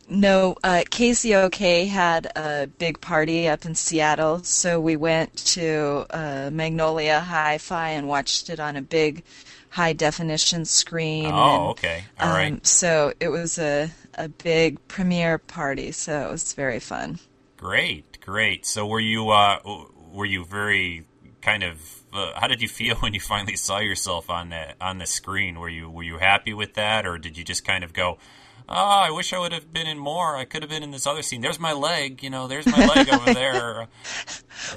No, 0.07 0.55
uh, 0.63 0.83
KZOK 0.89 1.87
had 1.87 2.31
a 2.35 2.67
big 2.67 3.01
party 3.01 3.47
up 3.47 3.65
in 3.65 3.75
Seattle, 3.75 4.43
so 4.43 4.79
we 4.79 4.95
went 4.95 5.35
to 5.47 6.05
uh, 6.11 6.49
Magnolia 6.51 7.19
Hi-Fi 7.19 7.89
and 7.89 8.07
watched 8.07 8.49
it 8.49 8.59
on 8.59 8.75
a 8.75 8.81
big 8.81 9.23
high 9.69 9.93
definition 9.93 10.65
screen. 10.65 11.25
oh, 11.25 11.29
and, 11.29 11.63
okay, 11.71 12.03
all 12.19 12.29
um, 12.29 12.35
right. 12.35 12.67
So 12.67 13.13
it 13.19 13.29
was 13.29 13.59
a 13.59 13.89
a 14.15 14.29
big 14.29 14.85
premiere 14.87 15.37
party, 15.37 15.91
so 15.91 16.27
it 16.27 16.31
was 16.31 16.53
very 16.53 16.79
fun. 16.79 17.19
Great, 17.57 18.19
great. 18.21 18.65
So 18.65 18.85
were 18.85 18.99
you 18.99 19.29
uh, 19.29 19.59
were 20.11 20.25
you 20.25 20.45
very 20.45 21.05
kind 21.41 21.63
of 21.63 22.01
uh, 22.13 22.31
how 22.39 22.47
did 22.47 22.61
you 22.61 22.67
feel 22.67 22.95
when 22.99 23.13
you 23.13 23.19
finally 23.19 23.55
saw 23.55 23.79
yourself 23.79 24.29
on 24.29 24.49
the 24.49 24.73
on 24.81 24.97
the 24.97 25.05
screen? 25.05 25.59
Were 25.59 25.69
you 25.69 25.89
were 25.89 26.03
you 26.03 26.17
happy 26.17 26.53
with 26.53 26.73
that, 26.75 27.05
or 27.05 27.17
did 27.17 27.37
you 27.37 27.43
just 27.43 27.65
kind 27.65 27.83
of 27.83 27.93
go, 27.93 28.17
"Oh, 28.67 28.75
I 28.75 29.11
wish 29.11 29.33
I 29.33 29.39
would 29.39 29.51
have 29.53 29.71
been 29.73 29.87
in 29.87 29.97
more. 29.99 30.35
I 30.37 30.45
could 30.45 30.63
have 30.63 30.69
been 30.69 30.83
in 30.83 30.91
this 30.91 31.05
other 31.07 31.21
scene. 31.21 31.41
There's 31.41 31.59
my 31.59 31.73
leg. 31.73 32.23
You 32.23 32.29
know, 32.29 32.47
there's 32.47 32.65
my 32.65 32.85
leg 32.85 33.09
over 33.09 33.33
there." 33.33 33.87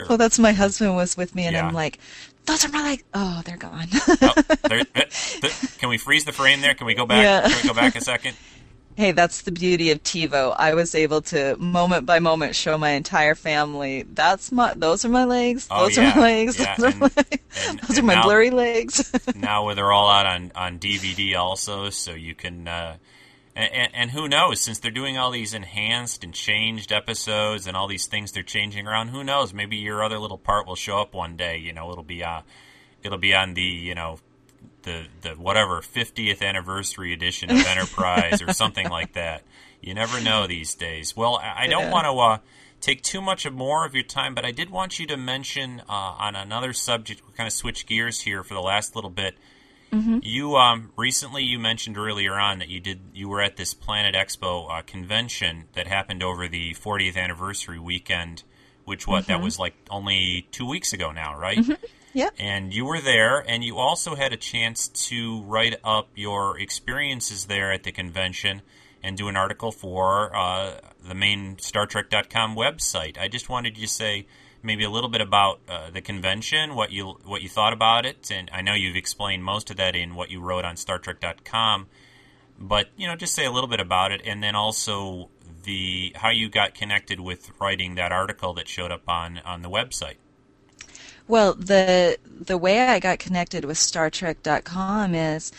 Well, 0.09 0.17
that's 0.17 0.39
my 0.39 0.53
husband 0.53 0.95
was 0.95 1.17
with 1.17 1.35
me, 1.35 1.45
and 1.45 1.55
Yeah. 1.55 1.67
I'm 1.67 1.75
like, 1.75 1.99
"Those 2.47 2.65
are 2.65 2.69
my 2.69 2.83
legs." 2.83 3.03
Oh, 3.13 3.43
they're 3.45 3.57
gone. 3.57 3.89
Oh, 4.23 4.33
there, 4.69 4.81
uh, 4.95 5.01
th- 5.11 5.79
can 5.79 5.89
we 5.89 5.99
freeze 5.99 6.25
the 6.25 6.31
frame 6.33 6.61
there? 6.61 6.75
Can 6.75 6.87
we 6.87 6.95
go 6.95 7.05
back? 7.05 7.23
Yeah. 7.23 7.49
Can 7.49 7.63
we 7.63 7.69
go 7.69 7.75
back 7.75 7.97
a 7.97 8.01
second? 8.01 8.37
Hey, 8.97 9.13
that's 9.13 9.43
the 9.43 9.53
beauty 9.53 9.91
of 9.91 10.03
TiVo. 10.03 10.55
I 10.59 10.75
was 10.75 10.95
able 10.95 11.23
to 11.23 11.57
moment 11.57 12.05
by 12.05 12.19
moment 12.19 12.55
show 12.55 12.77
my 12.77 12.91
entire 12.91 13.35
family. 13.35 14.03
That's 14.03 14.53
my. 14.53 14.75
Those 14.75 15.05
are 15.05 15.09
my 15.09 15.25
legs. 15.25 15.67
Oh, 15.71 15.85
Those 15.85 15.97
yeah. 15.97 16.13
are 16.13 16.17
my 16.17 16.21
legs. 16.23 16.59
Yeah, 16.61 16.77
Those, 16.77 16.93
and- 16.95 17.03
are, 17.03 17.11
my, 17.17 17.25
and- 17.69 17.81
those 17.89 17.99
are 17.99 18.03
my 18.03 18.15
now- 18.15 18.23
blurry 18.25 18.51
legs. 18.51 19.11
now 19.35 19.65
where 19.65 19.75
they're 19.75 19.93
all 19.93 20.11
out 20.11 20.27
on, 20.27 20.53
on 20.55 20.79
DVD 20.79 21.37
also, 21.37 21.89
so 21.91 22.13
you 22.13 22.35
can. 22.35 22.69
Uh, 22.69 22.97
and, 23.55 23.91
and 23.95 24.11
who 24.13 24.29
knows? 24.29 24.61
Since 24.61 24.79
they're 24.79 24.91
doing 24.91 25.19
all 25.19 25.31
these 25.31 25.53
enhanced 25.53 26.25
and 26.25 26.33
changed 26.33 26.91
episodes 26.93 27.67
and 27.67 27.77
all 27.77 27.87
these 27.87 28.07
things 28.07 28.33
they're 28.33 28.43
changing 28.43 28.87
around, 28.87 29.09
who 29.09 29.23
knows? 29.23 29.53
Maybe 29.53 29.77
your 29.77 30.03
other 30.03 30.19
little 30.19 30.39
part 30.39 30.67
will 30.67 30.75
show 30.77 31.01
up 31.01 31.13
one 31.15 31.37
day. 31.37 31.59
You 31.59 31.73
know, 31.75 31.91
it'll 31.93 32.03
be 32.03 32.25
uh, 32.25 32.43
it'll 33.03 33.19
be 33.19 33.35
on 33.35 33.55
the 33.55 33.63
you 33.63 33.95
know 33.95 34.19
the 34.83 35.05
the 35.23 35.31
whatever 35.31 35.81
50th 35.81 36.43
anniversary 36.43 37.13
edition 37.13 37.51
of 37.51 37.65
Enterprise 37.67 38.41
or 38.43 38.53
something 38.53 38.89
like 38.89 39.13
that. 39.15 39.43
You 39.81 39.95
never 39.95 40.21
know 40.21 40.47
these 40.47 40.75
days. 40.75 41.17
Well, 41.17 41.37
I, 41.37 41.65
I 41.65 41.67
don't 41.67 41.85
Yeah. 41.85 41.91
want 41.91 42.07
to 42.07 42.19
uh, 42.19 42.39
take 42.81 43.03
too 43.03 43.21
much 43.21 43.47
of 43.47 43.53
more 43.53 43.85
of 43.85 43.95
your 43.95 44.05
time, 44.05 44.35
but 44.35 44.45
I 44.45 44.51
did 44.53 44.71
want 44.71 44.99
you 45.01 45.07
to 45.09 45.17
mention 45.17 45.81
uh, 45.89 45.93
on 45.93 46.37
another 46.37 46.73
subject. 46.73 47.23
We 47.27 47.33
kind 47.35 47.47
of 47.49 47.53
switch 47.53 47.87
gears 47.87 48.21
here 48.21 48.45
for 48.45 48.55
the 48.55 48.61
last 48.61 48.95
little 48.95 49.11
bit. 49.11 49.35
You 50.23 50.57
um, 50.57 50.91
recently 50.97 51.43
you 51.43 51.59
mentioned 51.59 51.99
earlier 51.99 52.35
on 52.39 52.61
that 52.61 52.69
you 52.71 52.81
did 52.81 53.01
you 53.13 53.29
were 53.29 53.43
at 53.43 53.57
this 53.59 53.75
Planet 53.75 54.15
Xpo 54.15 54.71
uh, 54.79 54.83
convention 54.83 55.65
that 55.75 55.87
happened 55.87 56.23
over 56.23 56.49
the 56.49 56.73
40th 56.75 57.17
anniversary 57.17 57.79
weekend, 57.79 58.43
which 58.87 59.07
what 59.07 59.27
that 59.27 59.43
was 59.43 59.59
like 59.59 59.75
only 59.91 60.47
two 60.51 60.67
weeks 60.67 60.95
ago 60.95 61.13
now, 61.13 61.37
right? 61.39 61.59
Yep. 62.15 62.35
And 62.39 62.75
you 62.75 62.85
were 62.85 63.01
there, 63.01 63.39
and 63.49 63.65
you 63.65 63.79
also 63.79 64.15
had 64.15 64.33
a 64.33 64.37
chance 64.37 64.89
to 64.89 65.43
write 65.43 65.77
up 65.83 66.09
your 66.15 66.59
experiences 66.59 67.47
there 67.47 67.73
at 67.73 67.85
the 67.85 67.93
convention 67.93 68.63
and 69.03 69.17
do 69.17 69.29
an 69.29 69.37
article 69.37 69.73
for 69.73 70.35
uh, 70.37 70.79
the 71.07 71.15
main 71.15 71.59
Star 71.59 71.87
StarTrek.com 71.87 72.55
website. 72.55 73.19
I 73.19 73.29
just 73.29 73.49
wanted 73.49 73.77
you 73.77 73.87
to 73.87 73.93
say 73.93 74.27
maybe 74.63 74.85
a 74.85 74.91
little 74.91 75.11
bit 75.11 75.21
about 75.21 75.61
uh, 75.69 75.91
the 75.91 76.01
convention, 76.01 76.75
what 76.75 76.93
you 76.93 77.19
what 77.25 77.43
you 77.43 77.49
thought 77.49 77.73
about 77.73 78.07
it, 78.07 78.31
and 78.31 78.51
I 78.53 78.63
know 78.63 78.75
you've 78.75 78.97
explained 78.97 79.45
most 79.45 79.71
of 79.71 79.77
that 79.79 79.97
in 79.97 80.15
what 80.15 80.31
you 80.31 80.41
wrote 80.41 80.65
on 80.65 80.77
Star 80.77 80.99
StarTrek.com, 80.99 81.89
but 82.59 82.89
you 82.97 83.07
know, 83.07 83.17
just 83.17 83.35
say 83.35 83.45
a 83.45 83.51
little 83.51 83.69
bit 83.69 83.81
about 83.81 84.13
it, 84.13 84.21
and 84.25 84.43
then 84.43 84.55
also 84.55 85.31
the 85.65 86.13
how 86.17 86.31
you 86.31 86.49
got 86.49 86.75
connected 86.75 87.21
with 87.21 87.51
writing 87.61 87.97
that 87.97 88.13
article 88.13 88.53
that 88.55 88.69
showed 88.69 88.93
up 88.93 89.09
on 89.09 89.39
on 89.45 89.63
the 89.63 89.71
website. 89.71 90.17
Well, 91.33 91.55
the 91.55 92.19
the 92.27 92.59
way 92.59 92.81
I 92.81 92.99
got 92.99 93.19
connected 93.19 93.65
with 93.65 93.79
Star 93.79 94.11
StarTrek.com 94.11 95.15
is 95.15 95.51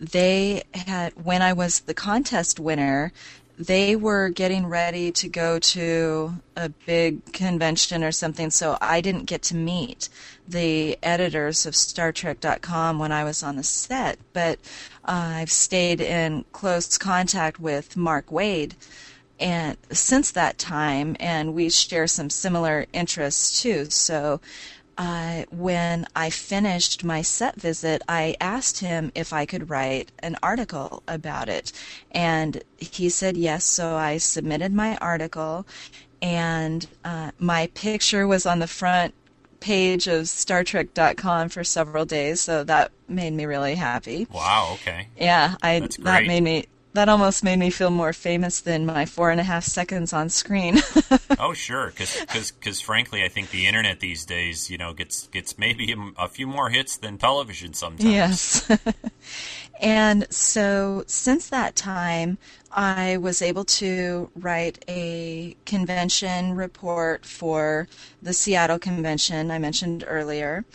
they 0.00 0.64
had 0.74 1.12
when 1.24 1.40
I 1.40 1.52
was 1.52 1.78
the 1.78 1.94
contest 1.94 2.58
winner, 2.58 3.12
they 3.56 3.94
were 3.94 4.30
getting 4.30 4.66
ready 4.66 5.12
to 5.12 5.28
go 5.28 5.60
to 5.60 6.34
a 6.56 6.70
big 6.70 7.32
convention 7.32 8.02
or 8.02 8.10
something, 8.10 8.50
so 8.50 8.76
I 8.80 9.00
didn't 9.00 9.26
get 9.26 9.42
to 9.42 9.54
meet 9.54 10.08
the 10.48 10.98
editors 11.00 11.64
of 11.64 11.76
Star 11.76 12.12
StarTrek.com 12.12 12.98
when 12.98 13.12
I 13.12 13.22
was 13.22 13.44
on 13.44 13.54
the 13.54 13.62
set. 13.62 14.18
But 14.32 14.58
uh, 15.04 15.34
I've 15.38 15.52
stayed 15.52 16.00
in 16.00 16.44
close 16.50 16.98
contact 16.98 17.60
with 17.60 17.96
Mark 17.96 18.30
Waid 18.30 18.72
and 19.40 19.78
since 19.90 20.30
that 20.32 20.58
time, 20.58 21.16
and 21.18 21.54
we 21.54 21.70
share 21.70 22.06
some 22.06 22.28
similar 22.28 22.86
interests 22.92 23.62
too. 23.62 23.86
So 23.86 24.40
uh, 24.98 25.44
when 25.50 26.06
I 26.14 26.30
finished 26.30 27.04
my 27.04 27.22
set 27.22 27.60
visit, 27.60 28.02
I 28.08 28.36
asked 28.40 28.80
him 28.80 29.12
if 29.14 29.32
I 29.32 29.46
could 29.46 29.70
write 29.70 30.12
an 30.18 30.36
article 30.42 31.02
about 31.08 31.48
it. 31.48 31.72
And 32.10 32.62
he 32.76 33.08
said 33.08 33.36
yes, 33.36 33.64
so 33.64 33.96
I 33.96 34.18
submitted 34.18 34.72
my 34.72 34.96
article, 34.98 35.66
and 36.20 36.86
uh, 37.04 37.30
my 37.38 37.68
picture 37.74 38.26
was 38.26 38.44
on 38.46 38.58
the 38.58 38.66
front 38.66 39.14
page 39.60 40.06
of 40.06 40.28
Star 40.28 40.64
StarTrek.com 40.64 41.50
for 41.50 41.64
several 41.64 42.04
days, 42.04 42.40
so 42.40 42.64
that 42.64 42.90
made 43.08 43.32
me 43.32 43.44
really 43.44 43.74
happy. 43.74 44.26
Wow, 44.32 44.70
okay. 44.74 45.08
Yeah, 45.18 45.56
I 45.62 45.86
that 46.00 46.26
made 46.26 46.42
me 46.42 46.66
that 46.92 47.08
almost 47.08 47.44
made 47.44 47.58
me 47.58 47.70
feel 47.70 47.90
more 47.90 48.12
famous 48.12 48.60
than 48.60 48.84
my 48.84 49.06
four 49.06 49.30
and 49.30 49.40
a 49.40 49.44
half 49.44 49.64
seconds 49.64 50.12
on 50.12 50.28
screen. 50.28 50.80
Oh, 51.38 51.54
sure, 51.54 51.90
because 51.96 52.80
frankly, 52.82 53.24
I 53.24 53.28
think 53.28 53.50
the 53.50 53.66
internet 53.66 54.00
these 54.00 54.26
days, 54.26 54.68
you 54.68 54.76
know, 54.76 54.92
gets 54.92 55.26
gets 55.28 55.56
maybe 55.56 55.90
a, 55.90 56.24
a 56.24 56.28
few 56.28 56.46
more 56.46 56.68
hits 56.68 56.98
than 56.98 57.16
television 57.16 57.72
sometimes. 57.72 58.04
Yes. 58.04 58.78
and 59.80 60.30
so 60.30 61.04
since 61.06 61.48
that 61.48 61.76
time, 61.76 62.36
I 62.70 63.16
was 63.16 63.40
able 63.40 63.64
to 63.64 64.30
write 64.36 64.84
a 64.86 65.56
convention 65.64 66.54
report 66.56 67.24
for 67.24 67.88
the 68.20 68.34
Seattle 68.34 68.78
convention 68.78 69.50
I 69.50 69.58
mentioned 69.58 70.04
earlier. 70.06 70.66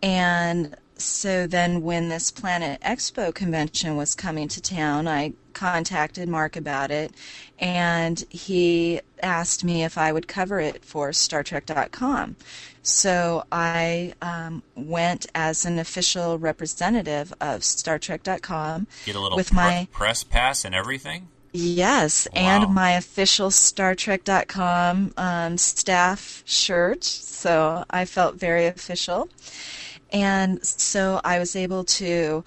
And 0.00 0.76
so 0.96 1.46
then 1.46 1.82
when 1.82 2.08
this 2.08 2.30
Planet 2.30 2.80
Xpo 2.80 3.34
convention 3.34 3.96
was 3.96 4.14
coming 4.14 4.48
to 4.48 4.60
town, 4.60 5.08
I 5.08 5.32
contacted 5.52 6.28
Mark 6.28 6.56
about 6.56 6.90
it 6.90 7.12
and 7.58 8.24
he 8.28 9.00
asked 9.22 9.64
me 9.64 9.84
if 9.84 9.96
I 9.96 10.12
would 10.12 10.26
cover 10.28 10.60
it 10.60 10.84
for 10.84 11.12
star 11.12 11.42
StarTrek.com. 11.44 12.36
So 12.82 13.44
I 13.50 14.12
um, 14.20 14.62
went 14.74 15.26
as 15.34 15.64
an 15.64 15.78
official 15.78 16.38
representative 16.38 17.32
of 17.40 17.60
StarTrek.com 17.60 18.86
Get 19.06 19.16
a 19.16 19.20
little 19.20 19.36
with 19.36 19.48
pre- 19.48 19.56
my 19.56 19.88
press 19.92 20.22
pass 20.24 20.64
and 20.64 20.74
everything. 20.74 21.28
Yes, 21.52 22.26
Wow. 22.34 22.40
and 22.42 22.74
my 22.74 22.92
official 22.92 23.50
StarTrek.com 23.50 25.14
um, 25.16 25.56
staff 25.56 26.42
shirt. 26.44 27.04
So 27.04 27.84
I 27.88 28.04
felt 28.04 28.34
very 28.34 28.66
official. 28.66 29.28
And 30.14 30.64
so 30.64 31.20
I 31.24 31.40
was 31.40 31.56
able 31.56 31.84
to 31.84 32.44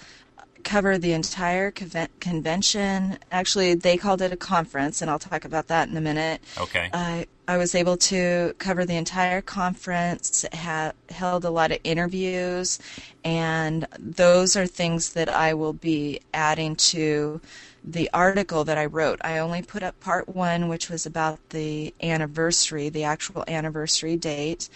cover 0.63 0.97
the 0.97 1.13
entire 1.13 1.71
conven- 1.71 2.09
convention. 2.19 3.17
Actually, 3.31 3.75
they 3.75 3.97
called 3.97 4.21
it 4.21 4.31
a 4.31 4.37
conference, 4.37 5.01
and 5.01 5.11
I'll 5.11 5.19
talk 5.19 5.45
about 5.45 5.67
that 5.67 5.89
in 5.89 5.95
a 5.95 6.01
minute. 6.01 6.41
Okay. 6.57 6.89
I 6.93 7.27
I 7.49 7.57
was 7.57 7.75
able 7.75 7.95
to 7.97 8.53
cover 8.57 8.85
the 8.85 8.97
entire 8.97 9.41
conference, 9.41 10.45
ha- 10.53 10.91
held 11.09 11.45
a 11.45 11.49
lot 11.49 11.71
of 11.71 11.79
interviews, 11.85 12.79
and 13.23 13.87
those 13.97 14.57
are 14.57 14.67
things 14.67 15.13
that 15.13 15.29
I 15.29 15.53
will 15.53 15.71
be 15.71 16.19
adding 16.33 16.75
to 16.75 17.39
the 17.85 18.09
article 18.13 18.65
that 18.65 18.77
I 18.77 18.85
wrote. 18.85 19.21
I 19.23 19.37
only 19.37 19.61
put 19.61 19.81
up 19.81 19.97
part 20.01 20.27
one, 20.27 20.67
which 20.67 20.89
was 20.89 21.05
about 21.05 21.39
the 21.51 21.93
anniversary, 22.03 22.89
the 22.89 23.05
actual 23.05 23.45
anniversary 23.47 24.17
date, 24.17 24.67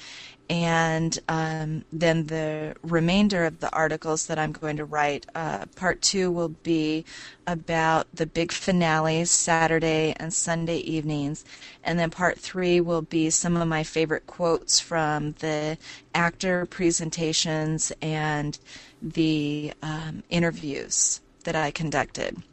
and 0.49 1.17
um, 1.29 1.85
then 1.93 2.25
the 2.25 2.75
remainder 2.83 3.45
of 3.45 3.59
the 3.59 3.71
articles 3.71 4.27
that 4.27 4.37
I'm 4.37 4.51
going 4.51 4.77
to 4.77 4.85
write, 4.85 5.25
uh, 5.33 5.65
part 5.75 6.01
two 6.01 6.29
will 6.29 6.49
be 6.49 7.05
about 7.47 8.07
the 8.13 8.25
big 8.25 8.51
finales, 8.51 9.31
Saturday 9.31 10.13
and 10.17 10.33
Sunday 10.33 10.77
evenings, 10.77 11.45
and 11.83 11.97
then 11.97 12.09
part 12.09 12.37
three 12.37 12.81
will 12.81 13.01
be 13.01 13.29
some 13.29 13.55
of 13.55 13.67
my 13.67 13.83
favorite 13.83 14.27
quotes 14.27 14.79
from 14.79 15.33
the 15.39 15.77
actor 16.13 16.65
presentations 16.65 17.93
and 18.01 18.59
the 19.01 19.73
um, 19.81 20.23
interviews 20.29 21.21
that 21.45 21.55
I 21.55 21.71
conducted. 21.71 22.43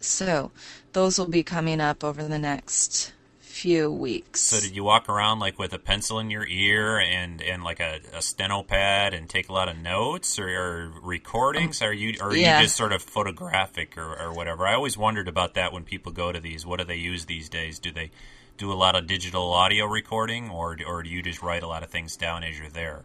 So 0.00 0.50
those 0.92 1.18
will 1.18 1.28
be 1.28 1.42
coming 1.42 1.80
up 1.80 2.04
over 2.04 2.24
the 2.24 2.38
next 2.38 3.12
few 3.54 3.90
weeks. 3.90 4.40
So 4.40 4.60
did 4.60 4.74
you 4.74 4.82
walk 4.82 5.08
around 5.08 5.38
like 5.38 5.58
with 5.58 5.72
a 5.72 5.78
pencil 5.78 6.18
in 6.18 6.30
your 6.30 6.46
ear 6.46 6.98
and, 6.98 7.40
and 7.40 7.62
like 7.62 7.80
a, 7.80 8.00
a 8.12 8.20
steno 8.20 8.62
pad 8.62 9.14
and 9.14 9.28
take 9.28 9.48
a 9.48 9.52
lot 9.52 9.68
of 9.68 9.78
notes 9.78 10.38
or, 10.38 10.48
or 10.48 10.92
recordings? 11.02 11.80
Are 11.80 11.92
you 11.92 12.16
or 12.20 12.30
are 12.30 12.36
yeah. 12.36 12.58
you 12.58 12.64
just 12.64 12.76
sort 12.76 12.92
of 12.92 13.02
photographic 13.02 13.96
or, 13.96 14.20
or 14.20 14.32
whatever? 14.32 14.66
I 14.66 14.74
always 14.74 14.98
wondered 14.98 15.28
about 15.28 15.54
that 15.54 15.72
when 15.72 15.84
people 15.84 16.10
go 16.10 16.32
to 16.32 16.40
these. 16.40 16.66
What 16.66 16.80
do 16.80 16.84
they 16.84 16.96
use 16.96 17.26
these 17.26 17.48
days? 17.48 17.78
Do 17.78 17.92
they 17.92 18.10
do 18.56 18.72
a 18.72 18.74
lot 18.74 18.96
of 18.96 19.06
digital 19.06 19.52
audio 19.52 19.86
recording 19.86 20.50
or 20.50 20.76
or 20.86 21.02
do 21.02 21.08
you 21.08 21.22
just 21.22 21.40
write 21.40 21.62
a 21.62 21.68
lot 21.68 21.82
of 21.82 21.90
things 21.90 22.16
down 22.16 22.42
as 22.42 22.58
you're 22.58 22.68
there? 22.68 23.04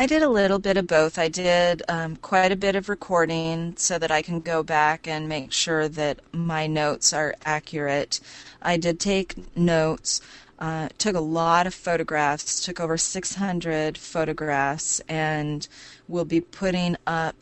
I 0.00 0.06
did 0.06 0.22
a 0.22 0.28
little 0.28 0.60
bit 0.60 0.76
of 0.76 0.86
both. 0.86 1.18
I 1.18 1.26
did 1.26 1.82
um, 1.88 2.14
quite 2.14 2.52
a 2.52 2.56
bit 2.56 2.76
of 2.76 2.88
recording 2.88 3.74
so 3.76 3.98
that 3.98 4.12
I 4.12 4.22
can 4.22 4.38
go 4.38 4.62
back 4.62 5.08
and 5.08 5.28
make 5.28 5.50
sure 5.50 5.88
that 5.88 6.20
my 6.32 6.68
notes 6.68 7.12
are 7.12 7.34
accurate. 7.44 8.20
I 8.62 8.76
did 8.76 9.00
take 9.00 9.56
notes, 9.56 10.20
uh, 10.60 10.90
took 10.98 11.16
a 11.16 11.20
lot 11.20 11.66
of 11.66 11.74
photographs, 11.74 12.64
took 12.64 12.78
over 12.78 12.96
600 12.96 13.98
photographs, 13.98 15.00
and 15.08 15.66
will 16.06 16.24
be 16.24 16.42
putting 16.42 16.96
up 17.04 17.34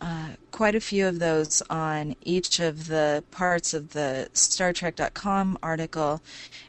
uh, 0.00 0.30
quite 0.50 0.74
a 0.74 0.80
few 0.80 1.06
of 1.06 1.18
those 1.18 1.62
on 1.68 2.16
each 2.22 2.58
of 2.58 2.86
the 2.86 3.22
parts 3.30 3.74
of 3.74 3.90
the 3.90 4.28
StarTrek.com 4.34 5.58
article. 5.62 6.22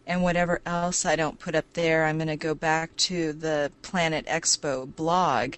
And 0.06 0.24
whatever 0.24 0.62
else 0.66 1.06
I 1.06 1.16
don't 1.16 1.40
put 1.40 1.56
up 1.56 1.66
there, 1.74 2.06
I'm 2.06 2.18
going 2.18 2.28
to 2.28 2.36
go 2.36 2.54
back 2.54 2.96
to 2.98 3.34
the 3.34 3.72
Planet 3.82 4.26
Xpo 4.26 4.94
blog 4.96 5.56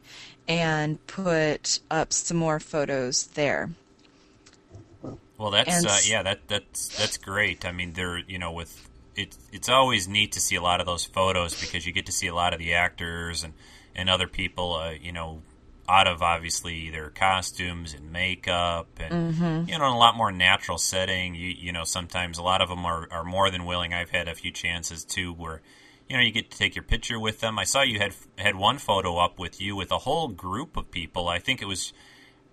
and 0.47 1.05
put 1.07 1.80
up 1.89 2.13
some 2.13 2.38
more 2.38 2.59
photos 2.59 3.28
there. 3.28 3.71
Well, 5.38 5.51
that's 5.51 5.86
uh, 5.86 5.99
yeah, 6.05 6.24
that 6.24 6.47
that's 6.47 6.89
that's 6.97 7.17
great. 7.17 7.65
I 7.65 7.71
mean, 7.71 7.93
there 7.93 8.19
you 8.19 8.38
know 8.38 8.51
with 8.51 8.88
it's 9.15 9.38
it's 9.51 9.67
always 9.67 10.07
neat 10.07 10.32
to 10.34 10.39
see 10.39 10.55
a 10.55 10.61
lot 10.61 10.80
of 10.80 10.86
those 10.86 11.05
photos 11.05 11.59
because 11.59 11.86
you 11.86 11.91
get 11.91 12.05
to 12.05 12.11
see 12.11 12.28
a 12.28 12.36
lot 12.36 12.53
of 12.53 12.59
the 12.59 12.74
actors 12.74 13.43
and 13.43 13.53
and 13.95 14.09
other 14.09 14.28
people, 14.28 14.74
uh, 14.76 14.91
you 14.91 15.11
know, 15.11 15.41
out 15.89 16.07
of 16.07 16.21
obviously 16.21 16.89
their 16.89 17.09
costumes 17.09 17.93
and 17.93 18.11
makeup 18.11 18.88
and 18.99 19.34
Mm-hmm. 19.36 19.69
you 19.69 19.77
know 19.77 19.86
in 19.88 19.93
a 19.93 19.97
lot 19.97 20.15
more 20.15 20.31
natural 20.31 20.77
setting. 20.77 21.36
You 21.36 21.49
you 21.49 21.71
know 21.71 21.84
sometimes 21.84 22.38
a 22.38 22.43
lot 22.43 22.61
of 22.61 22.69
them 22.69 22.86
are 22.86 23.07
are 23.11 23.23
more 23.23 23.49
than 23.49 23.65
willing. 23.65 23.93
I've 23.93 24.11
had 24.11 24.27
a 24.27 24.36
few 24.36 24.51
chances 24.51 25.03
too 25.05 25.34
where. 25.34 25.61
You 26.09 26.17
know, 26.17 26.23
you 26.23 26.31
get 26.31 26.51
to 26.51 26.57
take 26.57 26.75
your 26.75 26.84
picture 26.84 27.17
with 27.17 27.39
them. 27.39 27.57
I 27.57 27.63
saw 27.63 27.81
you 27.81 27.97
had 27.97 28.13
had 28.38 28.55
one 28.57 28.77
photo 28.77 29.17
up 29.17 29.39
with 29.39 29.61
you 29.61 29.73
with 29.77 29.89
a 29.89 29.99
whole 29.99 30.27
group 30.27 30.75
of 30.75 30.91
people. 30.91 31.29
I 31.29 31.39
think 31.39 31.61
it 31.61 31.65
was 31.65 31.93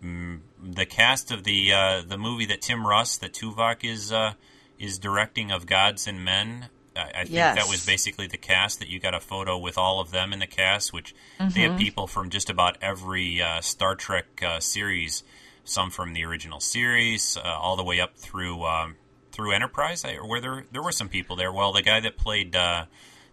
the 0.00 0.86
cast 0.88 1.30
of 1.30 1.44
the 1.44 1.72
uh, 1.72 2.02
the 2.06 2.16
movie 2.16 2.46
that 2.46 2.62
Tim 2.62 2.86
Russ, 2.86 3.18
that 3.18 3.32
Tuvok 3.32 3.84
is 3.84 4.12
uh, 4.12 4.34
is 4.78 4.98
directing 4.98 5.50
of 5.50 5.66
Gods 5.66 6.06
and 6.06 6.24
Men. 6.24 6.68
I, 6.96 7.00
I 7.20 7.24
think 7.24 7.34
that 7.34 7.68
was 7.68 7.84
basically 7.86 8.26
the 8.26 8.36
cast. 8.36 8.78
That 8.80 8.88
you 8.88 8.98
got 9.00 9.14
a 9.14 9.20
photo 9.20 9.56
with 9.58 9.78
all 9.78 10.00
of 10.00 10.10
them 10.10 10.32
in 10.32 10.38
the 10.40 10.46
cast, 10.46 10.92
which 10.92 11.14
they 11.38 11.44
Mm-hmm. 11.44 11.60
have 11.60 11.78
people 11.78 12.06
from 12.06 12.30
just 12.30 12.50
about 12.50 12.76
every 12.82 13.40
uh, 13.42 13.60
Star 13.60 13.94
Trek 13.94 14.42
uh, 14.42 14.60
series. 14.60 15.22
Some 15.62 15.90
from 15.90 16.14
the 16.14 16.24
original 16.24 16.58
series, 16.58 17.36
uh, 17.36 17.42
all 17.42 17.76
the 17.76 17.84
way 17.84 18.00
up 18.00 18.16
through 18.16 18.64
um, 18.64 18.96
through 19.30 19.52
Enterprise. 19.52 20.04
I, 20.04 20.14
where 20.16 20.40
there 20.40 20.64
there 20.72 20.82
were 20.82 20.90
some 20.90 21.08
people 21.08 21.36
there. 21.36 21.52
Well, 21.52 21.72
the 21.72 21.82
guy 21.82 22.00
that 22.00 22.16
played 22.16 22.56
uh, 22.56 22.86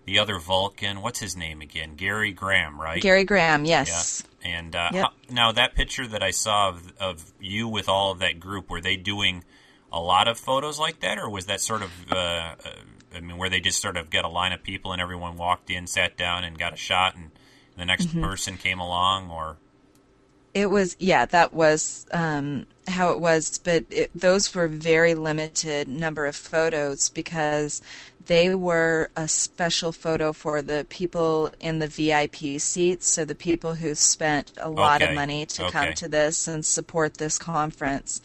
the 0.05 0.19
other 0.19 0.37
Vulcan. 0.37 1.01
What's 1.01 1.19
his 1.19 1.35
name 1.35 1.61
again? 1.61 1.95
Gary 1.95 2.33
Graham, 2.33 2.79
right? 2.79 3.01
Gary 3.01 3.23
Graham, 3.23 3.65
yes. 3.65 4.23
Yeah. 4.43 4.49
And 4.57 4.75
uh, 4.75 4.89
Yep. 4.93 5.03
how, 5.03 5.11
now 5.29 5.51
that 5.53 5.73
picture 5.73 6.05
that 6.07 6.21
I 6.21 6.31
saw 6.31 6.69
of, 6.69 6.93
of 6.99 7.33
you 7.39 7.67
with 7.67 7.89
all 7.89 8.11
of 8.11 8.19
that 8.19 8.39
group, 8.39 8.69
were 8.69 8.81
they 8.81 8.97
doing 8.97 9.43
a 9.91 9.99
lot 9.99 10.27
of 10.27 10.37
photos 10.37 10.77
like 10.79 10.99
that, 10.99 11.17
or 11.17 11.29
was 11.29 11.47
that 11.47 11.59
sort 11.61 11.81
of? 11.81 11.91
Uh, 12.11 12.15
uh, 12.15 12.55
I 13.17 13.21
mean, 13.21 13.37
where 13.37 13.49
they 13.49 13.59
just 13.61 13.81
sort 13.81 13.97
of 13.97 14.09
got 14.11 14.25
a 14.25 14.29
line 14.29 14.53
of 14.53 14.63
people 14.63 14.93
and 14.93 15.01
everyone 15.01 15.37
walked 15.37 15.69
in, 15.69 15.87
sat 15.87 16.17
down, 16.17 16.43
and 16.43 16.57
got 16.59 16.73
a 16.73 16.77
shot, 16.77 17.15
and 17.15 17.31
the 17.77 17.85
next 17.85 18.07
Mm-hmm. 18.09 18.27
person 18.27 18.57
came 18.57 18.79
along, 18.79 19.31
or 19.31 19.59
It 20.53 20.71
was, 20.71 20.95
yeah, 20.99 21.25
that 21.25 21.53
was 21.53 22.05
um, 22.11 22.65
how 22.87 23.11
it 23.11 23.19
was, 23.19 23.59
but 23.59 23.85
it, 23.91 24.09
those 24.15 24.53
were 24.55 24.67
very 24.67 25.13
limited 25.13 25.87
number 25.87 26.25
of 26.25 26.35
photos 26.35 27.09
because 27.09 27.79
they 28.25 28.55
were 28.55 29.11
a 29.15 29.27
special 29.27 29.91
photo 29.91 30.33
for 30.33 30.61
the 30.63 30.85
people 30.89 31.51
in 31.59 31.77
the 31.79 31.87
VIP 31.87 32.57
seats, 32.57 33.07
so 33.07 33.23
the 33.23 33.35
people 33.35 33.75
who 33.75 33.93
spent 33.93 34.51
a 34.57 34.69
lot 34.69 35.01
Okay, 35.01 35.03
of 35.03 35.11
money 35.11 35.45
to 35.45 35.63
okay. 35.63 35.63
come 35.63 35.93
to 35.93 36.07
this 36.09 36.47
and 36.47 36.65
support 36.65 37.15
this 37.15 37.37
conference. 37.37 38.19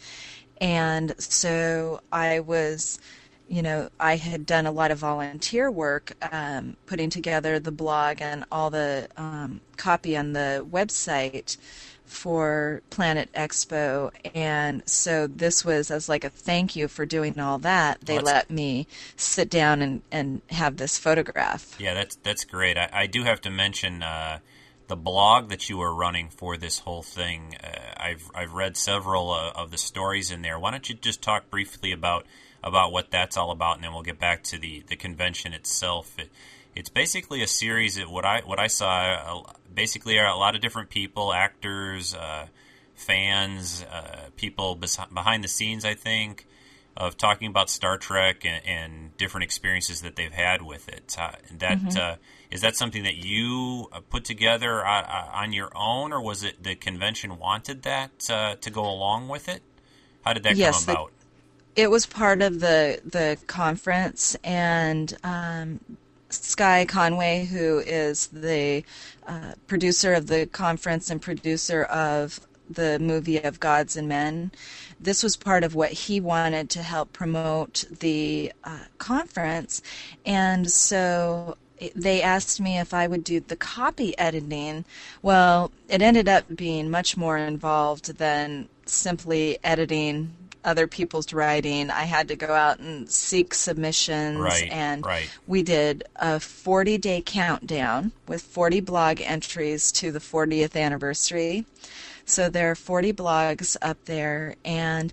And 0.59 1.13
so 1.19 2.01
I 2.11 2.39
was, 2.39 2.99
you 3.47 3.61
know, 3.61 3.89
I 3.99 4.15
had 4.15 4.45
done 4.45 4.65
a 4.65 4.71
lot 4.71 4.91
of 4.91 4.99
volunteer 4.99 5.69
work, 5.69 6.13
um, 6.31 6.77
putting 6.85 7.09
together 7.09 7.59
the 7.59 7.71
blog 7.71 8.21
and 8.21 8.45
all 8.51 8.69
the 8.69 9.07
um, 9.17 9.61
copy 9.77 10.15
on 10.17 10.33
the 10.33 10.65
website 10.69 11.57
for 12.05 12.81
Planet 12.89 13.29
Xpo. 13.33 14.11
And 14.33 14.87
so 14.87 15.27
this 15.27 15.65
was 15.65 15.91
as 15.91 16.07
like 16.07 16.23
a 16.23 16.29
thank 16.29 16.75
you 16.75 16.87
for 16.87 17.05
doing 17.05 17.39
all 17.39 17.59
that. 17.59 18.01
They 18.01 18.15
Well, 18.15 18.25
let 18.25 18.49
me 18.49 18.87
sit 19.15 19.49
down 19.49 19.81
and, 19.81 20.01
and 20.11 20.41
have 20.49 20.77
this 20.77 20.97
photograph. 20.97 21.75
Yeah, 21.79 21.93
that's 21.93 22.15
that's 22.17 22.45
great. 22.45 22.77
I, 22.77 22.89
I 22.93 23.07
do 23.07 23.23
have 23.23 23.41
to 23.41 23.49
mention 23.49 24.03
uh, 24.03 24.39
the 24.87 24.95
blog 24.95 25.49
that 25.49 25.69
you 25.69 25.77
were 25.77 25.93
running 25.93 26.29
for 26.29 26.55
this 26.57 26.79
whole 26.79 27.03
thing. 27.03 27.57
Uh, 27.63 27.67
I've 27.97 28.29
I've 28.35 28.53
read 28.53 28.77
several 28.77 29.31
uh, 29.31 29.51
of 29.55 29.71
the 29.71 29.77
stories 29.77 30.31
in 30.31 30.41
there. 30.41 30.59
Why 30.59 30.71
don't 30.71 30.87
you 30.87 30.95
just 30.95 31.21
talk 31.21 31.49
briefly 31.49 31.91
about 31.91 32.25
about 32.63 32.91
what 32.91 33.11
that's 33.11 33.35
all 33.37 33.51
about, 33.51 33.75
and 33.75 33.83
then 33.83 33.93
we'll 33.93 34.03
get 34.03 34.19
back 34.19 34.43
to 34.43 34.57
the, 34.57 34.83
the 34.87 34.95
convention 34.95 35.53
itself. 35.53 36.17
It, 36.17 36.29
it's 36.75 36.89
basically 36.89 37.43
a 37.43 37.47
series. 37.47 37.97
Of 37.97 38.09
what 38.09 38.25
I 38.25 38.41
what 38.45 38.59
I 38.59 38.67
saw 38.67 39.43
uh, 39.47 39.53
basically 39.73 40.17
are 40.19 40.27
a 40.27 40.37
lot 40.37 40.55
of 40.55 40.61
different 40.61 40.89
people, 40.89 41.33
actors, 41.33 42.15
uh, 42.15 42.47
fans, 42.95 43.83
uh, 43.91 44.29
people 44.37 44.75
bes- 44.75 44.97
behind 45.13 45.43
the 45.43 45.47
scenes. 45.47 45.85
I 45.85 45.93
think 45.93 46.45
of 46.95 47.17
talking 47.17 47.47
about 47.49 47.71
Star 47.71 47.97
Trek 47.97 48.45
and, 48.45 48.61
and 48.67 49.17
different 49.17 49.43
experiences 49.43 50.01
that 50.01 50.15
they've 50.15 50.31
had 50.31 50.61
with 50.61 50.87
it. 50.87 51.15
Uh, 51.19 51.31
that 51.57 51.97
uh, 51.97 52.15
is 52.51 52.61
that 52.61 52.75
something 52.75 53.03
that 53.03 53.15
you 53.15 53.87
uh, 53.91 53.99
put 54.09 54.23
together 54.25 54.85
on 54.85 55.53
your 55.53 55.71
own, 55.75 56.13
or 56.13 56.21
was 56.21 56.43
it 56.43 56.61
the 56.63 56.75
convention 56.75 57.39
wanted 57.39 57.81
that 57.83 58.29
uh, 58.29 58.55
to 58.61 58.69
go 58.69 58.83
along 58.83 59.27
with 59.27 59.49
it? 59.49 59.63
How 60.23 60.33
did 60.33 60.43
that 60.43 60.55
Yes, 60.55 60.85
come 60.85 60.93
the- 60.93 60.99
about? 61.01 61.11
It 61.75 61.89
was 61.89 62.05
part 62.05 62.41
of 62.41 62.59
the 62.59 63.01
the 63.05 63.37
conference 63.47 64.35
and 64.43 65.17
um, 65.23 65.79
Sky 66.29 66.85
Conway, 66.85 67.45
who 67.45 67.79
is 67.79 68.27
the 68.27 68.83
uh, 69.27 69.53
producer 69.67 70.13
of 70.13 70.27
the 70.27 70.47
conference 70.47 71.09
and 71.09 71.21
producer 71.21 71.83
of 71.83 72.39
the 72.69 72.97
movie 72.99 73.37
of 73.37 73.59
Gods 73.59 73.95
and 73.95 74.07
Men, 74.07 74.51
this 74.99 75.21
was 75.21 75.35
part 75.35 75.63
of 75.63 75.75
what 75.75 75.91
he 75.91 76.19
wanted 76.19 76.69
to 76.71 76.81
help 76.81 77.13
promote 77.13 77.85
the 77.99 78.51
uh, 78.63 78.85
conference, 78.97 79.81
and 80.25 80.69
so 80.71 81.57
they 81.95 82.21
asked 82.21 82.61
me 82.61 82.79
if 82.79 82.93
I 82.93 83.07
would 83.07 83.23
do 83.23 83.39
the 83.41 83.55
copy 83.55 84.17
editing. 84.17 84.85
Well, 85.21 85.71
it 85.89 86.01
ended 86.01 86.29
up 86.29 86.45
being 86.55 86.89
much 86.89 87.17
more 87.17 87.37
involved 87.37 88.17
than 88.17 88.69
simply 88.85 89.57
editing 89.63 90.33
other 90.63 90.87
people's 90.87 91.33
writing. 91.33 91.89
I 91.89 92.03
had 92.03 92.27
to 92.29 92.35
go 92.35 92.53
out 92.53 92.79
and 92.79 93.09
seek 93.09 93.53
submissions 93.53 94.39
Right, 94.39 94.69
and 94.71 95.05
right. 95.05 95.29
we 95.47 95.63
did 95.63 96.03
a 96.15 96.39
40 96.39 96.97
day 96.97 97.21
countdown 97.25 98.11
with 98.27 98.41
40 98.41 98.79
blog 98.81 99.21
entries 99.21 99.91
to 99.93 100.11
the 100.11 100.19
40th 100.19 100.75
anniversary. 100.79 101.65
So 102.25 102.49
there 102.49 102.71
are 102.71 102.75
40 102.75 103.13
blogs 103.13 103.75
up 103.81 104.05
there, 104.05 104.55
and 104.63 105.11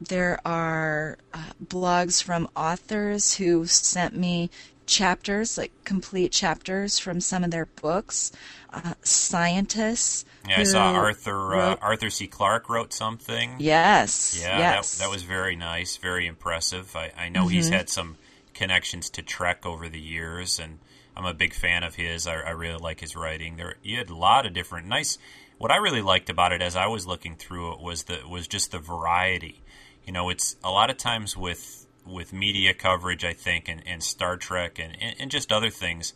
there 0.00 0.40
are 0.44 1.18
uh, 1.32 1.52
blogs 1.64 2.22
from 2.22 2.48
authors 2.56 3.34
who 3.36 3.66
sent 3.66 4.16
me 4.16 4.50
chapters, 4.86 5.58
like 5.58 5.72
complete 5.84 6.32
chapters 6.32 6.98
from 6.98 7.20
some 7.20 7.44
of 7.44 7.50
their 7.50 7.66
books, 7.66 8.32
uh, 8.72 8.94
scientists. 9.02 10.24
Yeah, 10.48 10.60
I 10.60 10.62
saw 10.64 10.92
Arthur 10.92 11.56
uh, 11.56 11.76
Arthur 11.82 12.10
C. 12.10 12.26
Clarke 12.26 12.68
wrote 12.68 12.92
something. 12.92 13.56
Yes. 13.58 14.38
Yeah, 14.40 14.58
yes. 14.58 14.98
that, 14.98 15.04
that 15.04 15.10
was 15.10 15.22
very 15.22 15.56
nice, 15.56 15.96
very 15.96 16.26
impressive. 16.26 16.94
I, 16.94 17.12
I 17.16 17.28
know 17.28 17.48
he's 17.48 17.68
had 17.68 17.88
some 17.88 18.16
connections 18.54 19.10
to 19.10 19.22
Trek 19.22 19.66
over 19.66 19.88
the 19.88 20.00
years, 20.00 20.58
and 20.58 20.78
I'm 21.16 21.26
a 21.26 21.34
big 21.34 21.54
fan 21.54 21.82
of 21.82 21.94
his. 21.94 22.26
I, 22.26 22.34
I 22.36 22.50
really 22.50 22.78
like 22.78 23.00
his 23.00 23.16
writing. 23.16 23.56
There, 23.56 23.76
you 23.82 23.98
had 23.98 24.10
a 24.10 24.16
lot 24.16 24.46
of 24.46 24.52
different 24.52 24.86
nice. 24.86 25.18
What 25.58 25.70
I 25.70 25.76
really 25.76 26.02
liked 26.02 26.28
about 26.28 26.52
it, 26.52 26.60
as 26.60 26.76
I 26.76 26.86
was 26.86 27.06
looking 27.06 27.36
through 27.36 27.72
it, 27.72 27.80
was 27.80 28.04
the 28.04 28.20
was 28.28 28.46
just 28.46 28.72
the 28.72 28.78
variety. 28.78 29.62
You 30.04 30.12
know, 30.12 30.28
it's 30.28 30.56
a 30.62 30.70
lot 30.70 30.90
of 30.90 30.96
times 30.96 31.36
with 31.36 31.85
with 32.06 32.32
media 32.32 32.74
coverage, 32.74 33.24
I 33.24 33.32
think, 33.32 33.68
and, 33.68 33.82
and 33.86 34.02
Star 34.02 34.36
Trek 34.36 34.78
and, 34.78 34.96
and, 35.18 35.30
just 35.30 35.52
other 35.52 35.70
things, 35.70 36.14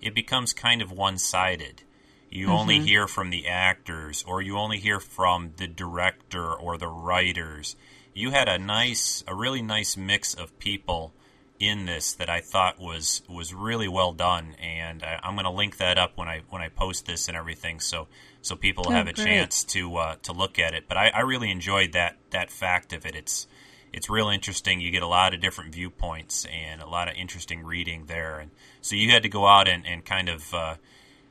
it 0.00 0.14
becomes 0.14 0.52
kind 0.52 0.82
of 0.82 0.92
one 0.92 1.18
sided. 1.18 1.82
You 2.30 2.50
only 2.50 2.80
hear 2.80 3.06
from 3.06 3.28
the 3.28 3.46
actors, 3.46 4.24
or 4.26 4.40
you 4.40 4.56
only 4.56 4.78
hear 4.78 5.00
from 5.00 5.52
the 5.58 5.66
director 5.66 6.50
or 6.52 6.78
the 6.78 6.88
writers. 6.88 7.76
You 8.14 8.30
had 8.30 8.48
a 8.48 8.58
nice, 8.58 9.22
a 9.28 9.34
really 9.34 9.60
nice 9.60 9.98
mix 9.98 10.32
of 10.32 10.58
people 10.58 11.12
in 11.58 11.86
this 11.86 12.14
that 12.14 12.28
I 12.28 12.40
thought 12.40 12.80
was 12.80 13.22
was 13.28 13.54
really 13.54 13.86
well 13.86 14.12
done, 14.12 14.56
and 14.60 15.02
I, 15.02 15.20
I'm 15.22 15.34
going 15.34 15.44
to 15.44 15.50
link 15.50 15.76
that 15.76 15.98
up 15.98 16.16
when 16.16 16.26
I 16.26 16.42
when 16.50 16.60
I 16.60 16.68
post 16.68 17.06
this 17.06 17.28
and 17.28 17.36
everything, 17.36 17.80
so 17.80 18.08
so 18.40 18.56
people 18.56 18.86
Oh, 18.88 18.90
have 18.90 19.06
a 19.06 19.12
great. 19.12 19.24
chance 19.24 19.62
to 19.64 19.96
uh, 19.96 20.16
to 20.22 20.32
look 20.32 20.58
at 20.58 20.74
it. 20.74 20.84
But 20.88 20.96
I, 20.96 21.08
I 21.08 21.20
really 21.20 21.50
enjoyed 21.50 21.92
that 21.92 22.16
that 22.30 22.50
fact 22.50 22.92
of 22.92 23.06
it. 23.06 23.14
It's 23.14 23.46
it's 23.92 24.10
real 24.10 24.28
interesting. 24.28 24.80
You 24.80 24.90
get 24.90 25.02
a 25.02 25.06
lot 25.08 25.34
of 25.34 25.40
different 25.40 25.74
viewpoints 25.74 26.46
and 26.46 26.80
a 26.82 26.88
lot 26.88 27.08
of 27.08 27.16
interesting 27.16 27.64
reading 27.64 28.06
there, 28.06 28.38
and 28.40 28.50
so 28.80 28.96
you 28.96 29.10
had 29.10 29.22
to 29.24 29.28
go 29.28 29.46
out 29.46 29.68
and, 29.68 29.86
and 29.86 30.04
kind 30.04 30.28
of 30.28 30.52
uh, 30.54 30.76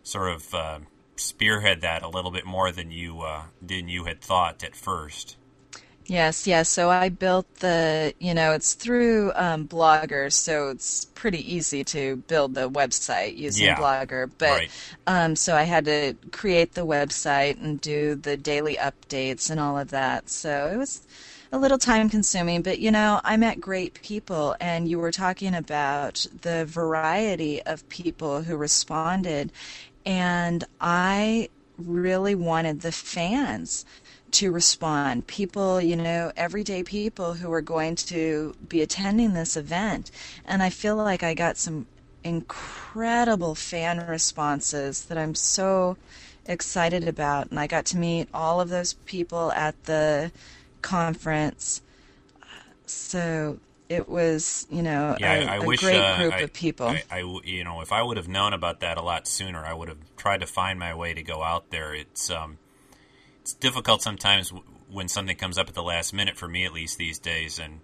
sort 0.04 0.34
of 0.34 0.54
uh, 0.56 0.80
spearhead 1.18 1.82
that 1.82 2.04
a 2.04 2.10
little 2.10 2.32
bit 2.32 2.46
more 2.46 2.72
than 2.72 2.92
you 2.92 3.22
uh, 3.22 3.44
than 3.62 3.88
you 3.88 4.06
had 4.06 4.22
thought 4.22 4.64
at 4.64 4.76
first. 4.76 5.38
Yes, 6.06 6.48
yes. 6.48 6.68
So 6.68 6.90
I 6.90 7.10
built 7.10 7.56
the, 7.56 8.14
you 8.20 8.34
know, 8.34 8.54
it's 8.54 8.74
through 8.74 9.32
um, 9.36 9.68
Blogger, 9.68 10.32
so 10.34 10.70
it's 10.70 11.06
pretty 11.06 11.54
easy 11.56 11.84
to 11.86 12.18
build 12.28 12.56
the 12.56 12.70
website 12.70 13.38
using 13.38 13.68
Yeah, 13.68 13.76
Blogger. 13.76 14.30
But 14.38 14.50
right. 14.50 14.72
um, 15.08 15.36
so 15.36 15.56
I 15.56 15.64
had 15.64 15.86
to 15.86 16.16
create 16.32 16.74
the 16.74 16.86
website 16.86 17.62
and 17.62 17.80
do 17.80 18.16
the 18.16 18.36
daily 18.36 18.76
updates 18.78 19.50
and 19.50 19.60
all 19.60 19.78
of 19.78 19.90
that. 19.92 20.30
So 20.30 20.68
it 20.74 20.78
was 20.78 21.02
a 21.52 21.58
little 21.58 21.78
time 21.78 22.10
consuming, 22.10 22.62
but 22.62 22.80
you 22.80 22.92
know, 22.92 23.20
I 23.24 23.36
met 23.36 23.60
great 23.60 24.02
people, 24.02 24.56
and 24.60 24.88
you 24.88 25.00
were 25.00 25.12
talking 25.12 25.54
about 25.54 26.26
the 26.42 26.66
variety 26.66 27.62
of 27.64 27.88
people 27.90 28.44
who 28.44 28.56
responded, 28.56 29.52
and 30.06 30.64
I 30.80 31.50
really 31.78 32.36
wanted 32.36 32.82
the 32.82 32.92
fans 32.92 33.86
to 34.32 34.52
respond. 34.52 35.28
People, 35.28 35.82
you 35.82 35.98
know, 35.98 36.32
everyday 36.38 36.84
people 36.84 37.34
who 37.34 37.52
are 37.52 37.62
going 37.62 37.96
to 37.96 38.56
be 38.70 38.82
attending 38.82 39.34
this 39.34 39.58
event. 39.58 40.10
And 40.46 40.64
I 40.64 40.70
feel 40.70 40.96
like 40.96 41.22
I 41.22 41.34
got 41.34 41.58
some 41.58 41.86
incredible 42.24 43.56
fan 43.56 44.08
responses 44.08 45.06
that 45.06 45.18
I'm 45.18 45.36
so 45.36 45.98
excited 46.46 47.08
about. 47.08 47.50
And 47.50 47.60
I 47.60 47.68
got 47.68 47.86
to 47.88 47.98
meet 47.98 48.30
all 48.34 48.62
of 48.62 48.70
those 48.70 48.94
people 48.94 49.52
at 49.52 49.84
the 49.84 50.32
conference. 50.82 51.82
So 52.86 53.60
it 53.90 54.10
was, 54.10 54.68
you 54.70 54.82
know, 54.82 55.16
Yeah, 55.20 55.34
a, 55.34 55.46
I, 55.46 55.56
I 55.56 55.60
a 55.60 55.66
wish 55.66 55.82
great 55.82 55.98
uh, 55.98 56.18
group 56.18 56.34
I, 56.34 56.40
of 56.42 56.54
people. 56.54 56.96
I, 57.10 57.20
you 57.44 57.64
know, 57.64 57.82
if 57.82 57.92
I 57.92 58.02
would 58.02 58.18
have 58.18 58.28
known 58.28 58.54
about 58.54 58.80
that 58.82 58.98
a 58.98 59.02
lot 59.02 59.28
sooner, 59.28 59.64
I 59.66 59.74
would 59.74 59.90
have 59.90 60.00
tried 60.18 60.42
to 60.42 60.48
find 60.48 60.80
my 60.80 60.94
way 60.94 61.14
to 61.14 61.22
go 61.22 61.44
out 61.44 61.70
there. 61.72 61.94
It's 61.94 62.30
um, 62.30 62.58
it's 63.42 63.54
difficult 63.54 64.02
sometimes 64.02 64.50
w- 64.50 64.66
when 64.90 65.08
something 65.08 65.36
comes 65.36 65.58
up 65.58 65.68
at 65.68 65.74
the 65.74 65.84
last 65.84 66.14
minute 66.14 66.38
for 66.38 66.48
me, 66.48 66.66
at 66.66 66.74
least 66.74 66.98
these 66.98 67.20
days. 67.20 67.60
And 67.60 67.80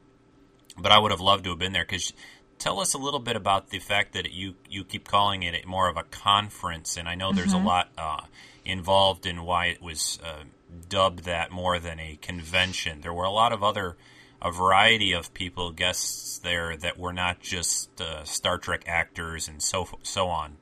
but 0.77 0.91
I 0.91 0.99
would 0.99 1.11
have 1.11 1.21
loved 1.21 1.43
to 1.45 1.51
have 1.51 1.59
been 1.59 1.73
there 1.73 1.85
because. 1.85 2.13
Tell 2.59 2.79
us 2.79 2.95
a 2.95 2.97
little 2.97 3.19
bit 3.19 3.35
about 3.35 3.69
the 3.69 3.77
fact 3.77 4.13
that 4.13 4.31
you 4.31 4.55
you 4.67 4.83
keep 4.83 5.07
calling 5.07 5.43
it 5.43 5.67
more 5.67 5.87
of 5.89 5.95
a 5.95 6.01
conference, 6.01 6.97
and 6.97 7.07
I 7.07 7.13
know 7.13 7.31
there's 7.31 7.53
a 7.53 7.57
lot 7.59 7.89
uh, 7.99 8.21
involved 8.65 9.27
in 9.27 9.43
why 9.43 9.67
it 9.67 9.79
was 9.79 10.17
uh, 10.25 10.45
dubbed 10.89 11.23
that 11.25 11.51
more 11.51 11.79
than 11.79 11.99
a 11.99 12.17
convention. 12.21 13.01
There 13.01 13.13
were 13.13 13.23
a 13.23 13.31
lot 13.31 13.53
of 13.53 13.63
other 13.63 13.97
a 14.41 14.51
variety 14.51 15.13
of 15.13 15.33
people 15.33 15.71
guests 15.71 16.37
there 16.39 16.77
that 16.77 16.97
were 16.97 17.13
not 17.13 17.39
just 17.39 17.99
uh, 17.99 18.23
Star 18.23 18.57
Trek 18.57 18.83
actors 18.87 19.47
and 19.47 19.61
so 19.61 19.87
so 20.03 20.27
on. 20.27 20.57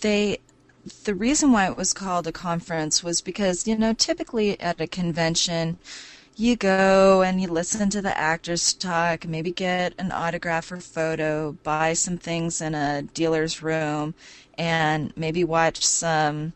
they 0.00 0.38
the 1.04 1.14
reason 1.14 1.52
why 1.52 1.68
it 1.68 1.76
was 1.76 1.92
called 1.92 2.26
a 2.26 2.32
conference 2.32 3.02
was 3.02 3.20
because 3.20 3.66
you 3.66 3.76
know 3.76 3.92
typically 3.92 4.58
at 4.60 4.80
a 4.80 4.86
convention 4.86 5.78
you 6.36 6.56
go 6.56 7.22
and 7.22 7.40
you 7.40 7.48
listen 7.48 7.88
to 7.88 8.02
the 8.02 8.18
actors 8.18 8.74
talk 8.74 9.26
maybe 9.26 9.50
get 9.50 9.94
an 9.98 10.12
autograph 10.12 10.70
or 10.72 10.80
photo 10.80 11.52
buy 11.62 11.92
some 11.92 12.18
things 12.18 12.60
in 12.60 12.74
a 12.74 13.02
dealer's 13.02 13.62
room 13.62 14.14
and 14.58 15.12
maybe 15.16 15.42
watch 15.44 15.84
some 15.84 16.52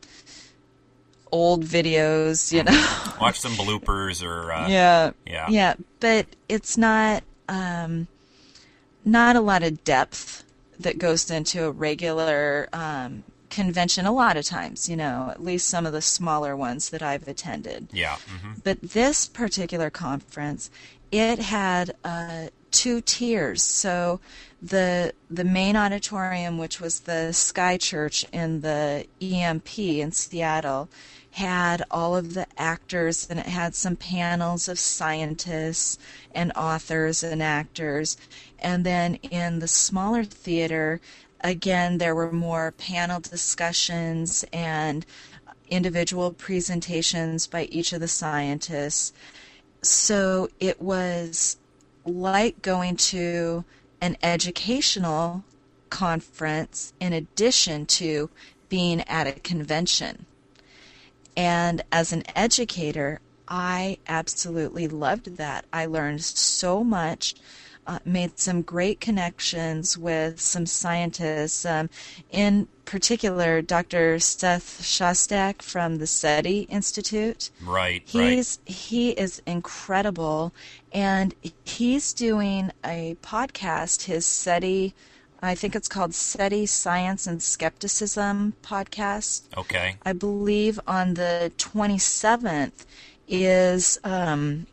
old 1.33 1.65
videos 1.65 2.53
you 2.53 2.63
know 2.63 3.15
Watch 3.21 3.41
some 3.41 3.53
bloopers 3.53 4.25
or 4.25 4.53
uh, 4.53 4.69
yeah 4.69 5.11
yeah. 5.27 5.47
yeah 5.49 5.75
but 6.01 6.27
it's 6.49 6.77
not 6.77 7.23
um 7.49 8.07
not 9.05 9.37
a 9.37 9.41
lot 9.41 9.63
of 9.63 9.83
depth 9.85 10.45
that 10.81 10.99
goes 10.99 11.31
into 11.31 11.65
a 11.65 11.71
regular 11.71 12.69
um 12.73 13.25
convention 13.51 14.07
a 14.07 14.13
lot 14.13 14.37
of 14.37 14.45
times 14.45 14.89
you 14.89 14.97
know 14.97 15.29
at 15.31 15.43
least 15.43 15.69
some 15.69 15.87
of 15.87 15.93
the 15.93 16.03
smaller 16.03 16.55
ones 16.55 16.91
that 16.91 17.03
i've 17.03 17.27
attended 17.27 17.89
yeah. 17.93 18.17
hmm 18.17 18.53
but 18.63 18.81
this 18.83 19.27
particular 19.27 19.91
conference 19.91 20.71
it 21.11 21.39
had 21.39 21.95
uh, 22.05 22.49
two 22.71 23.01
tiers 23.01 23.63
so 23.63 24.21
the 24.61 25.13
the 25.31 25.45
main 25.45 25.77
auditorium 25.77 26.59
which 26.59 26.81
was 26.81 27.01
the 27.01 27.33
sky 27.33 27.77
church 27.77 28.25
in 28.33 28.61
the 28.61 29.07
emp 29.21 29.79
in 29.79 30.13
seattle 30.13 30.89
had 31.39 31.85
all 31.89 32.17
of 32.17 32.35
the 32.35 32.47
actors 32.59 33.29
and 33.31 33.39
it 33.39 33.47
had 33.47 33.73
some 33.73 33.95
panels 33.95 34.67
of 34.69 34.77
scientists 34.77 35.97
and 36.35 36.53
authors 36.57 37.23
and 37.23 37.41
actors 37.41 38.17
and 38.59 38.85
then 38.85 39.15
in 39.17 39.61
the 39.61 39.69
smaller 39.69 40.25
theater 40.25 41.01
again 41.41 41.99
there 41.99 42.15
were 42.15 42.33
more 42.33 42.73
panel 42.73 43.21
discussions 43.21 44.45
and 44.53 45.07
individual 45.69 46.33
presentations 46.33 47.47
by 47.47 47.65
each 47.67 47.93
of 47.93 48.01
the 48.01 48.09
scientists 48.09 49.13
so 49.81 50.49
it 50.59 50.83
was 50.83 51.57
like 52.05 52.61
going 52.63 52.97
to 52.97 53.65
an 54.01 54.17
educational 54.25 55.45
conference 55.89 56.93
in 56.99 57.13
addition 57.13 57.87
to 57.87 58.29
being 58.69 59.01
at 59.03 59.27
a 59.27 59.33
convention. 59.33 60.27
And 61.39 61.83
as 61.93 62.13
an 62.13 62.25
educator, 62.35 63.21
I 63.47 63.99
absolutely 64.09 64.89
loved 64.89 65.37
that. 65.37 65.67
I 65.73 65.87
learned 65.87 66.25
so 66.25 66.83
much, 66.83 67.37
uh, 67.87 68.01
made 68.05 68.41
some 68.41 68.61
great 68.61 69.01
connections 69.01 69.97
with 69.97 70.41
some 70.41 70.67
scientists. 70.67 71.65
Um, 71.65 71.91
in 72.33 72.67
particular, 72.87 73.63
Dr. 73.63 74.19
Seth 74.19 74.83
Shostak 74.83 75.63
from 75.63 75.99
the 75.99 76.09
SETI 76.09 76.63
Institute. 76.63 77.51
Right. 77.63 78.03
right. 78.13 78.33
He's 78.33 78.59
he 78.65 79.11
is 79.11 79.41
incredible, 79.47 80.53
and 80.93 81.37
he's 81.65 82.13
doing 82.13 82.73
a 82.85 83.17
podcast. 83.23 84.07
His 84.07 84.27
SETI, 84.27 84.93
I 85.41 85.55
think 85.55 85.77
it's 85.77 85.89
called 85.89 86.15
SETI 86.15 86.67
Science 86.67 87.27
and 87.27 87.43
Skepticism 87.43 88.55
podcast. 88.63 89.43
Okay. 89.57 89.97
I 90.05 90.13
believe 90.13 90.81
on 90.87 91.15
the 91.15 91.53
27th 91.59 92.87
is 93.29 94.01
um, 94.03 94.67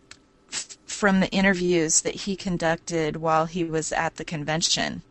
f- 0.52 0.78
from 0.86 1.20
the 1.20 1.30
interviews 1.30 2.02
that 2.02 2.16
he 2.16 2.36
conducted 2.36 3.18
while 3.18 3.46
he 3.46 3.64
was 3.64 3.92
at 3.92 4.16
the 4.16 4.26
convention. 4.26 5.04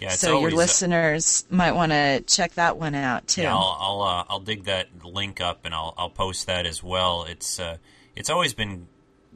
Yeah. 0.00 0.08
It's 0.12 0.20
so 0.20 0.40
your 0.40 0.50
listeners 0.50 1.44
might 1.50 1.72
want 1.72 1.92
to 1.92 2.20
check 2.20 2.54
that 2.54 2.76
one 2.78 2.94
out 2.94 3.26
too. 3.26 3.42
Yeah, 3.42 3.54
I'll 3.54 3.76
I'll, 3.80 4.02
uh, 4.02 4.24
I'll 4.28 4.40
dig 4.40 4.64
that 4.64 4.88
link 5.04 5.40
up 5.40 5.64
and 5.64 5.74
I'll 5.74 5.92
I'll 5.98 6.10
post 6.10 6.46
that 6.46 6.66
as 6.66 6.82
well. 6.84 7.24
It's 7.28 7.58
uh, 7.58 7.78
it's 8.14 8.30
always 8.30 8.54
been 8.54 8.86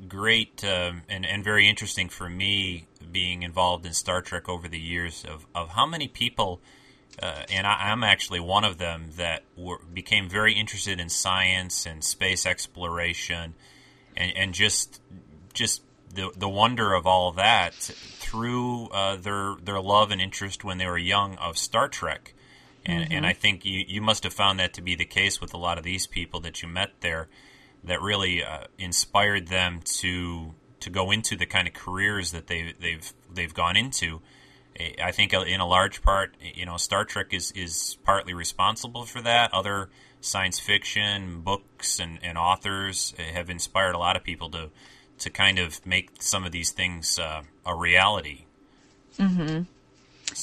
great 0.07 0.65
um, 0.65 1.03
and 1.09 1.27
and 1.27 1.43
very 1.43 1.69
interesting 1.69 2.09
for 2.09 2.29
me 2.29 2.87
being 3.11 3.43
involved 3.43 3.87
in 3.87 3.93
Star 3.93 4.21
Trek 4.23 4.49
over 4.49 4.69
the 4.69 4.79
years 4.79 5.25
of 5.29 5.47
of 5.55 5.71
how 5.71 5.87
many 5.87 6.09
people. 6.09 6.61
Uh, 7.23 7.43
and 7.51 7.67
I, 7.67 7.91
I'm 7.91 8.03
actually 8.03 8.41
one 8.41 8.65
of 8.65 8.79
them 8.79 9.11
that 9.17 9.43
were, 9.55 9.81
became 9.93 10.31
very 10.31 10.55
interested 10.55 10.99
in 10.99 11.11
science 11.11 11.85
and 11.85 12.03
space 12.03 12.47
exploration, 12.47 13.55
and, 14.17 14.33
and 14.37 14.55
just 14.55 15.03
just 15.53 15.83
the 16.15 16.31
the 16.37 16.49
wonder 16.49 16.95
of 16.95 17.07
all 17.07 17.33
that 17.33 17.75
through 17.75 18.89
uh, 18.89 19.17
their 19.17 19.57
their 19.63 19.81
love 19.81 20.11
and 20.11 20.21
interest 20.21 20.65
when 20.65 20.79
they 20.79 20.87
were 20.87 20.99
young 20.99 21.37
of 21.37 21.59
Star 21.59 21.89
Trek. 21.89 22.35
And, 22.85 23.13
and 23.13 23.27
I 23.27 23.33
think 23.33 23.65
you, 23.65 23.85
you 23.87 24.03
must 24.03 24.25
have 24.25 24.33
found 24.33 24.59
that 24.59 24.75
to 24.75 24.83
be 24.83 24.97
the 24.97 25.05
case 25.05 25.41
with 25.41 25.55
a 25.55 25.57
lot 25.59 25.79
of 25.79 25.85
these 25.85 26.09
people 26.09 26.41
that 26.41 26.63
you 26.63 26.69
met 26.69 26.91
there, 27.01 27.29
that 27.85 28.03
really 28.03 28.43
uh, 28.43 28.65
inspired 28.79 29.49
them 29.49 29.81
to 29.85 30.55
to 30.83 30.91
go 30.91 31.11
into 31.11 31.37
the 31.37 31.47
kind 31.47 31.67
of 31.67 31.75
careers 31.75 32.33
that 32.33 32.47
they 32.47 32.75
they've 32.81 33.13
they've 33.33 33.55
gone 33.55 33.77
into. 33.77 34.21
I 35.03 35.13
think 35.13 35.35
in 35.35 35.61
a 35.61 35.67
large 35.67 36.03
part, 36.03 36.35
you 36.41 36.65
know, 36.65 36.77
Star 36.77 37.05
Trek 37.05 37.33
is 37.33 37.53
is 37.53 37.97
partly 38.05 38.35
responsible 38.35 39.05
for 39.05 39.21
that. 39.23 39.53
Other 39.53 39.91
science 40.21 40.61
fiction 40.61 41.41
books 41.41 41.99
and, 41.99 42.19
and 42.23 42.39
authors 42.39 43.13
have 43.19 43.51
inspired 43.51 43.95
a 43.95 43.99
lot 43.99 44.17
of 44.17 44.23
people 44.23 44.51
to 44.51 44.71
to 45.19 45.31
kind 45.31 45.59
of 45.59 45.85
make 45.87 46.23
some 46.23 46.45
of 46.45 46.53
these 46.53 46.71
things 46.71 47.19
uh, 47.19 47.43
a 47.67 47.75
reality. 47.75 48.45
Mm-hmm. 49.19 49.63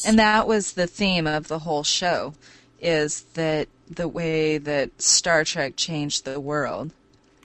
And 0.08 0.20
that 0.20 0.48
was 0.48 0.74
the 0.74 0.88
theme 0.88 1.28
of 1.28 1.48
the 1.48 1.60
whole 1.60 1.84
show 1.84 2.34
is 2.80 3.24
that 3.34 3.68
the 3.90 4.08
way 4.08 4.58
that 4.58 5.02
Star 5.02 5.44
Trek 5.44 5.76
changed 5.76 6.24
the 6.24 6.40
world. 6.40 6.92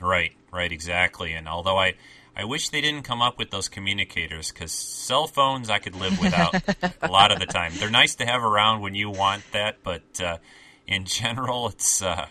Right, 0.01 0.33
right, 0.53 0.71
exactly. 0.71 1.33
And 1.33 1.49
although 1.49 1.79
I, 1.79 1.95
I 2.37 2.45
wish 2.45 2.71
they 2.71 2.81
didn't 2.81 3.03
come 3.03 3.23
up 3.23 3.39
with 3.39 3.51
those 3.51 3.69
communicators 3.69 4.51
because 4.51 4.73
cell 4.73 5.27
phones 5.27 5.71
I 5.71 5.79
could 5.79 5.95
live 5.95 6.19
without 6.21 6.55
a 7.03 7.09
lot 7.09 7.31
of 7.31 7.39
the 7.39 7.47
time. 7.47 7.73
They're 7.77 7.91
nice 7.91 8.17
to 8.17 8.27
have 8.27 8.43
around 8.43 8.81
when 8.81 8.95
you 8.95 9.09
want 9.11 9.45
that, 9.53 9.77
but 9.83 10.03
uh, 10.21 10.39
in 10.87 11.05
general, 11.05 11.69
it's 11.69 12.03
uh, 12.03 12.27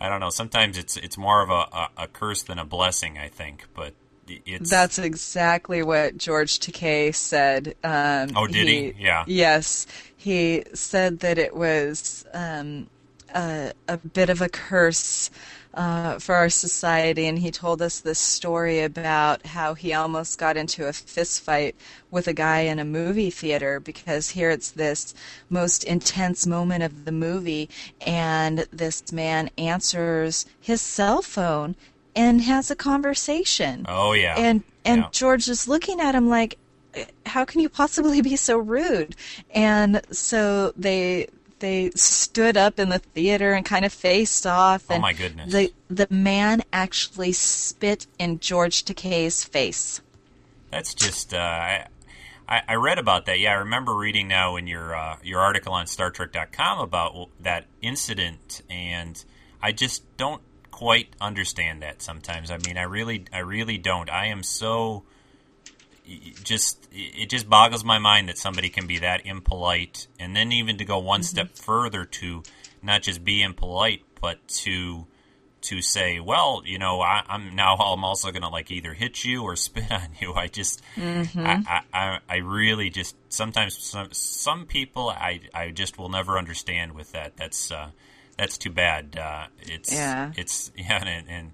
I 0.00 0.08
don't 0.08 0.20
know. 0.20 0.30
Sometimes 0.30 0.78
it's 0.78 0.96
it's 0.96 1.18
more 1.18 1.42
of 1.42 1.50
a, 1.50 1.52
a, 1.52 1.88
a 1.98 2.06
curse 2.08 2.42
than 2.42 2.58
a 2.58 2.64
blessing. 2.64 3.18
I 3.18 3.28
think, 3.28 3.66
but 3.74 3.94
it's 4.28 4.70
That's 4.70 4.98
exactly 4.98 5.82
what 5.82 6.16
George 6.16 6.58
Takei 6.58 7.14
said. 7.14 7.74
Um, 7.84 8.30
Oh, 8.36 8.46
did 8.46 8.68
he? 8.68 8.94
Yeah. 8.98 9.24
Yes, 9.26 9.86
he 10.16 10.64
said 10.72 11.20
that 11.20 11.38
it 11.38 11.54
was 11.54 12.24
um, 12.32 12.88
a, 13.34 13.72
a 13.88 13.98
bit 13.98 14.30
of 14.30 14.40
a 14.40 14.48
curse 14.48 15.30
uh, 15.74 16.18
for 16.18 16.34
our 16.34 16.48
society, 16.48 17.26
and 17.26 17.38
he 17.38 17.50
told 17.50 17.82
us 17.82 18.00
this 18.00 18.18
story 18.18 18.80
about 18.82 19.46
how 19.46 19.74
he 19.74 19.92
almost 19.92 20.38
got 20.38 20.56
into 20.56 20.86
a 20.86 20.92
fist 20.92 21.42
fight 21.42 21.74
with 22.10 22.28
a 22.28 22.32
guy 22.32 22.60
in 22.60 22.78
a 22.78 22.84
movie 22.84 23.30
theater 23.30 23.80
because 23.80 24.30
here 24.30 24.50
it's 24.50 24.70
this 24.70 25.14
most 25.50 25.84
intense 25.84 26.46
moment 26.46 26.82
of 26.82 27.04
the 27.04 27.12
movie, 27.12 27.68
and 28.06 28.66
this 28.70 29.12
man 29.12 29.50
answers 29.58 30.46
his 30.60 30.80
cell 30.80 31.22
phone 31.22 31.76
and 32.16 32.42
has 32.42 32.70
a 32.70 32.76
conversation. 32.76 33.84
Oh 33.88 34.12
yeah, 34.12 34.34
And 34.36 34.62
and 34.84 35.02
Yeah. 35.02 35.08
George 35.10 35.48
is 35.48 35.66
looking 35.66 36.00
at 36.00 36.14
him 36.14 36.28
like, 36.28 36.58
how 37.26 37.44
can 37.44 37.60
you 37.60 37.68
possibly 37.68 38.20
be 38.22 38.36
so 38.36 38.56
rude? 38.58 39.16
And 39.54 40.00
so 40.12 40.72
they 40.76 41.28
they 41.58 41.90
stood 41.94 42.56
up 42.56 42.78
in 42.78 42.88
the 42.88 42.98
theater 42.98 43.52
and 43.52 43.64
kind 43.64 43.84
of 43.84 43.92
faced 43.92 44.46
off. 44.46 44.84
Oh, 44.90 44.98
my 44.98 45.12
goodness. 45.12 45.52
The 45.52 45.72
the 45.88 46.06
man 46.10 46.62
actually 46.72 47.32
spit 47.32 48.06
in 48.18 48.40
George 48.40 48.84
Takei's 48.84 49.44
face. 49.44 50.00
That's 50.70 50.94
just. 50.94 51.32
Uh, 51.34 51.84
I, 52.48 52.62
I 52.68 52.74
read 52.74 52.98
about 52.98 53.26
that. 53.26 53.38
Yeah, 53.38 53.52
I 53.52 53.54
remember 53.54 53.94
reading 53.94 54.28
now 54.28 54.56
in 54.56 54.66
your 54.66 54.94
uh, 54.94 55.16
your 55.22 55.40
article 55.40 55.72
on 55.72 55.86
Star 55.86 56.10
StarTrek.com 56.10 56.78
about 56.78 57.28
that 57.40 57.66
incident, 57.80 58.60
and 58.68 59.24
I 59.62 59.72
just 59.72 60.16
don't 60.16 60.42
quite 60.70 61.08
understand 61.20 61.82
that 61.82 62.02
sometimes. 62.02 62.50
I 62.50 62.58
mean, 62.58 62.76
I 62.76 62.82
really, 62.82 63.24
I 63.32 63.38
really 63.38 63.78
don't. 63.78 64.10
I 64.10 64.26
am 64.26 64.42
so 64.42 65.04
just 66.42 66.86
it 66.92 67.30
just 67.30 67.48
boggles 67.48 67.84
my 67.84 67.98
mind 67.98 68.28
that 68.28 68.38
somebody 68.38 68.68
can 68.68 68.86
be 68.86 68.98
that 68.98 69.24
impolite 69.24 70.06
and 70.18 70.36
then 70.36 70.52
even 70.52 70.76
to 70.78 70.84
go 70.84 70.98
one 70.98 71.22
step 71.22 71.50
further 71.56 72.04
to 72.04 72.42
not 72.82 73.02
just 73.02 73.24
be 73.24 73.42
impolite 73.42 74.02
but 74.20 74.46
to 74.48 75.06
to 75.62 75.80
say 75.80 76.20
well 76.20 76.62
you 76.66 76.78
know 76.78 77.00
I, 77.00 77.22
i'm 77.26 77.56
now 77.56 77.74
i'm 77.76 78.04
also 78.04 78.30
gonna 78.32 78.50
like 78.50 78.70
either 78.70 78.92
hit 78.92 79.24
you 79.24 79.42
or 79.44 79.56
spit 79.66 79.90
on 79.90 80.08
you. 80.20 80.34
I 80.34 80.48
just 80.48 80.82
I, 81.46 81.82
I, 81.94 81.98
I 81.98 82.18
I 82.28 82.36
really 82.36 82.90
just 82.90 83.16
sometimes 83.30 83.78
some, 83.78 84.08
some 84.12 84.66
people 84.66 85.08
i 85.08 85.40
i 85.54 85.70
just 85.70 85.96
will 85.98 86.10
never 86.10 86.36
understand 86.36 86.92
with 86.92 87.12
that. 87.12 87.36
That's 87.38 87.72
uh 87.72 87.90
that's 88.36 88.58
too 88.58 88.70
bad. 88.70 89.16
Uh 89.18 89.46
it's 89.62 89.92
Yeah. 89.94 90.32
it's 90.36 90.70
yeah 90.76 91.02
and, 91.02 91.28
and 91.30 91.52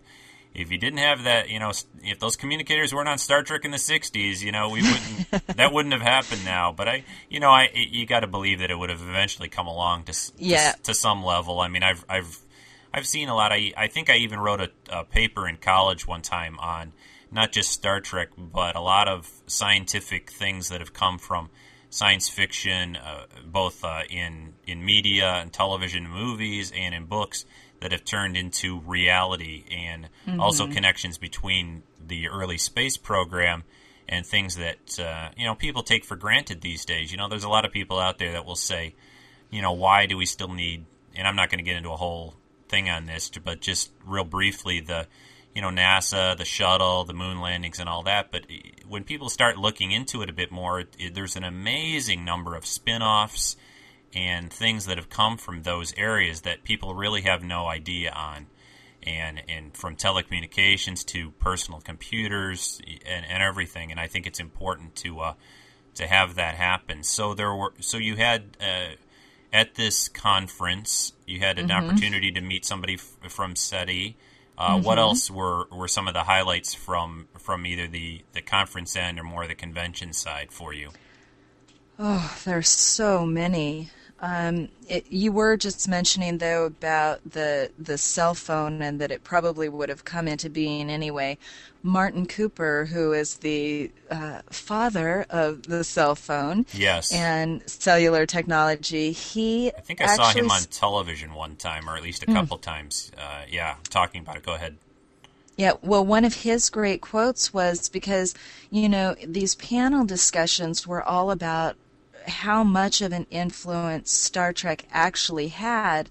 if 0.55 0.71
you 0.71 0.79
didn't 0.79 0.99
have 0.99 1.25
that, 1.25 1.49
you 1.49 1.59
know, 1.59 1.73
if 2.03 2.19
those 2.19 2.37
communicators 2.37 2.93
weren't 2.93 3.09
on 3.09 3.19
Star 3.19 3.43
Trek 3.43 3.65
in 3.65 3.71
the 3.71 3.77
'60s, 3.77 4.43
you 4.43 4.53
know, 4.53 4.69
we 4.69 4.83
wouldn't 4.83 5.47
that 5.57 5.73
wouldn't 5.73 5.93
have 5.93 6.03
happened 6.03 6.45
now. 6.45 6.73
But 6.73 6.89
I, 6.89 7.05
you 7.29 7.41
know, 7.41 7.51
I 7.51 7.71
you 7.75 8.07
got 8.07 8.21
to 8.21 8.27
believe 8.27 8.59
that 8.59 8.71
it 8.71 8.79
would 8.79 8.91
have 8.91 9.03
eventually 9.03 9.49
come 9.49 9.67
along 9.67 10.05
to, 10.05 10.33
yeah. 10.39 10.73
to, 10.73 10.83
to 10.83 10.95
some 10.95 11.25
level. 11.25 11.61
I 11.61 11.69
mean, 11.69 11.83
I've 11.83 12.05
I've 12.09 12.39
I've 12.93 13.07
seen 13.07 13.29
a 13.29 13.35
lot. 13.35 13.53
I 13.53 13.73
I 13.77 13.87
think 13.87 14.11
I 14.11 14.17
even 14.17 14.41
wrote 14.41 14.61
a, 14.61 14.71
a 14.91 15.05
paper 15.05 15.49
in 15.49 15.57
college 15.57 16.07
one 16.07 16.23
time 16.23 16.59
on 16.59 16.93
not 17.31 17.53
just 17.53 17.71
Star 17.71 18.01
Trek, 18.01 18.31
but 18.37 18.75
a 18.75 18.81
lot 18.81 19.07
of 19.07 19.31
scientific 19.47 20.31
things 20.31 20.71
that 20.71 20.81
have 20.81 20.93
come 20.93 21.19
from 21.19 21.51
science 21.91 22.29
fiction, 22.29 22.97
uh, 22.97 23.27
both 23.47 23.85
uh, 23.85 24.03
in 24.11 24.55
in 24.67 24.85
media 24.85 25.27
and 25.35 25.53
television, 25.53 26.07
and 26.07 26.15
movies, 26.15 26.73
and 26.75 26.93
in 26.93 27.05
books 27.05 27.45
that 27.81 27.93
have 27.93 28.05
turned 28.05 28.37
into 28.37 28.81
reality, 28.81 29.65
and 29.71 30.09
mm-hmm. 30.27 30.41
also 30.41 30.67
connections 30.67 31.19
between 31.19 31.83
the 32.05 32.29
early 32.29 32.59
space 32.59 32.97
program 32.97 33.65
and 34.09 34.27
things 34.27 34.57
that 34.57 34.99
uh, 34.99 35.31
you 35.37 35.47
know 35.47 35.55
people 35.55 35.83
take 35.83 36.05
for 36.05 36.17
granted 36.17 36.61
these 36.61 36.85
days. 36.85 37.11
You 37.11 37.19
know, 37.19 37.29
there's 37.29 37.45
a 37.45 37.49
lot 37.49 37.65
of 37.65 37.73
people 37.73 37.99
out 37.99 38.19
there 38.19 38.33
that 38.33 38.45
will 38.45 38.57
say, 38.57 38.95
you 39.51 39.63
know, 39.63 39.73
why 39.73 40.07
do 40.07 40.17
we 40.17 40.27
still 40.27 40.53
need? 40.53 40.85
And 41.15 41.27
I'm 41.27 41.37
not 41.37 41.51
going 41.51 41.59
to 41.59 41.65
get 41.65 41.77
into 41.77 41.91
a 41.91 41.97
whole 41.97 42.35
thing 42.69 42.89
on 42.89 43.07
this, 43.07 43.31
but 43.43 43.61
just 43.61 43.91
real 44.05 44.25
briefly, 44.25 44.81
the 44.81 45.07
you 45.55 45.63
know 45.63 45.71
NASA, 45.71 46.37
the 46.37 46.45
shuttle, 46.45 47.05
the 47.05 47.15
moon 47.15 47.41
landings, 47.41 47.79
and 47.81 47.89
all 47.89 48.03
that. 48.05 48.31
But 48.31 48.47
when 48.87 49.05
people 49.05 49.29
start 49.29 49.59
looking 49.59 49.93
into 49.93 50.23
it 50.23 50.31
a 50.31 50.33
bit 50.33 50.51
more, 50.53 50.81
it, 50.81 51.15
there's 51.15 51.37
an 51.37 51.45
amazing 51.45 52.25
number 52.25 52.55
of 52.55 52.67
spin-offs 52.67 53.57
and 54.15 54.53
things 54.53 54.87
that 54.87 54.97
have 54.97 55.09
come 55.09 55.37
from 55.37 55.63
those 55.63 55.95
areas 55.97 56.43
that 56.43 56.65
people 56.65 56.95
really 56.95 57.23
have 57.23 57.43
no 57.43 57.67
idea 57.67 58.11
on. 58.13 58.47
And, 59.03 59.43
and 59.49 59.75
from 59.75 59.97
telecommunications 59.97 61.07
to 61.07 61.31
personal 61.31 61.81
computers 61.81 62.83
and, 63.07 63.25
and 63.25 63.43
everything, 63.43 63.91
and 63.91 63.99
I 63.99 64.09
think 64.09 64.27
it's 64.27 64.41
important 64.41 64.95
to 64.97 65.21
uh, 65.21 65.35
to 65.95 66.07
have 66.07 66.35
that 66.35 66.57
happen. 66.57 67.03
So 67.03 67.33
there 67.33 67.55
were 67.55 67.73
so 67.81 67.97
you 67.97 68.17
had 68.17 68.59
uh, 68.61 68.97
at 69.55 69.75
this 69.75 70.09
conference 70.09 71.15
you 71.27 71.39
had 71.39 71.59
an 71.59 71.69
mm-hmm. 71.69 71.89
opportunity 71.89 72.31
to 72.33 72.43
meet 72.43 72.67
somebody 72.67 72.95
f- 72.95 73.17
from 73.31 73.57
SETI, 73.57 74.17
uh, 74.61 74.75
mm-hmm. 74.75 74.85
What 74.85 74.99
else 74.99 75.31
were, 75.31 75.67
were 75.73 75.89
some 75.89 76.07
of 76.07 76.13
the 76.13 76.25
highlights 76.25 76.75
from 76.75 77.29
from 77.39 77.65
either 77.65 77.89
the, 77.89 78.21
the 78.35 78.43
conference 78.43 78.95
end 78.95 79.19
or 79.19 79.25
more 79.25 79.47
the 79.47 79.55
convention 79.55 80.13
side 80.13 80.53
for 80.53 80.75
you? 80.75 80.91
Oh, 81.99 82.39
there's 82.45 82.69
so 82.69 83.25
many. 83.25 83.89
Um, 84.23 84.69
it, 84.87 85.11
you 85.11 85.33
were 85.33 85.57
just 85.57 85.89
mentioning 85.89 86.39
though 86.39 86.67
about 86.67 87.21
the 87.31 87.71
the 87.79 87.97
cell 87.97 88.35
phone 88.35 88.83
and 88.83 89.01
that 89.01 89.11
it 89.11 89.25
probably 89.25 89.69
would 89.69 89.89
have 89.89 90.05
come 90.05 90.29
into 90.29 90.51
being 90.51 90.91
anyway. 90.91 91.39
Martin 91.83 92.27
Cooper, 92.27 92.85
who 92.85 93.15
is 93.15 93.37
the 93.37 93.91
uh, 94.11 94.43
father 94.51 95.25
of 95.31 95.63
the 95.63 95.83
cell 95.83 96.15
phone, 96.15 96.67
yes, 96.75 97.11
and 97.15 97.63
cellular 97.69 98.27
technology, 98.27 99.13
he 99.13 99.73
I 99.73 99.81
think 99.81 100.03
I 100.03 100.15
saw 100.15 100.31
him 100.33 100.51
on 100.51 100.61
television 100.65 101.33
one 101.33 101.57
time, 101.57 101.89
or 101.89 101.97
at 101.97 102.03
least 102.03 102.23
a 102.23 102.27
hmm. 102.27 102.35
couple 102.35 102.59
mm. 102.59 102.63
times. 102.63 103.11
Uh, 103.17 103.45
yeah, 103.49 103.77
talking 103.89 104.21
about 104.21 104.37
it. 104.37 104.43
Go 104.43 104.55
ahead. 104.55 104.77
Yeah, 105.57 105.73
well, 105.83 106.05
one 106.05 106.25
of 106.25 106.35
his 106.35 106.71
great 106.71 107.03
quotes 107.03 107.53
was 107.53 107.91
because, 107.91 108.35
you 108.71 108.89
know, 108.89 109.15
these 109.27 109.55
panel 109.55 110.07
discussions 110.07 110.87
were 110.87 111.03
all 111.03 111.31
about 111.31 111.77
how 112.31 112.65
much 112.65 113.03
of 113.03 113.13
an 113.13 113.27
influence 113.31 114.11
Star 114.11 114.53
Trek 114.53 114.87
actually 114.91 115.49
had. 115.49 116.09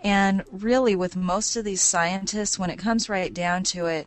And 0.00 0.44
really, 0.50 0.96
with 0.96 1.16
most 1.16 1.56
of 1.56 1.64
these 1.64 1.80
scientists, 1.80 2.58
when 2.58 2.70
it 2.70 2.78
comes 2.78 3.08
right 3.08 3.32
down 3.32 3.62
to 3.64 3.86
it, 3.86 4.06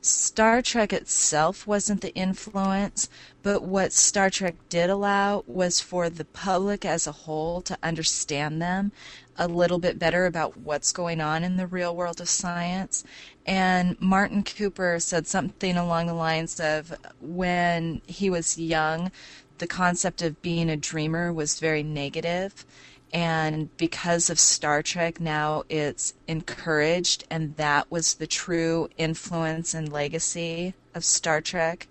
Star 0.00 0.62
Trek 0.62 0.92
itself 0.92 1.66
wasn't 1.66 2.02
the 2.02 2.14
influence, 2.14 3.08
but 3.42 3.62
what 3.62 3.92
Star 3.92 4.30
Trek 4.30 4.54
did 4.68 4.90
allow 4.90 5.42
was 5.46 5.80
for 5.80 6.08
the 6.08 6.24
public 6.24 6.84
as 6.84 7.06
a 7.06 7.12
whole 7.12 7.60
to 7.62 7.76
understand 7.82 8.62
them 8.62 8.92
a 9.36 9.48
little 9.48 9.78
bit 9.78 9.98
better 9.98 10.26
about 10.26 10.56
what's 10.56 10.92
going 10.92 11.20
on 11.20 11.44
in 11.44 11.56
the 11.56 11.66
real 11.66 11.94
world 11.94 12.20
of 12.20 12.28
science. 12.28 13.04
And 13.46 14.00
Martin 14.00 14.42
Cooper 14.42 14.98
said 15.00 15.26
something 15.26 15.76
along 15.76 16.06
the 16.06 16.14
lines 16.14 16.60
of 16.60 16.94
when 17.20 18.00
he 18.06 18.30
was 18.30 18.58
young, 18.58 19.10
the 19.58 19.66
concept 19.66 20.22
of 20.22 20.42
being 20.42 20.70
a 20.70 20.76
dreamer 20.76 21.32
was 21.32 21.60
very 21.60 21.82
negative. 21.82 22.64
And 23.12 23.74
because 23.76 24.28
of 24.28 24.38
Star 24.38 24.82
Trek 24.82 25.20
now 25.20 25.64
it's 25.68 26.14
encouraged. 26.26 27.24
And 27.30 27.56
that 27.56 27.90
was 27.90 28.14
the 28.14 28.26
true 28.26 28.88
influence 28.98 29.74
and 29.74 29.92
legacy 29.92 30.74
of 30.94 31.04
Star 31.04 31.40
Trek. 31.40 31.88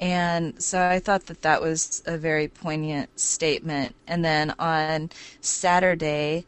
And 0.00 0.62
so 0.62 0.80
I 0.88 1.00
thought 1.00 1.26
that 1.26 1.42
that 1.42 1.60
was 1.60 2.02
a 2.06 2.16
very 2.16 2.46
poignant 2.46 3.18
statement. 3.18 3.96
And 4.06 4.24
then 4.24 4.54
on 4.58 5.10
Saturday 5.40 6.44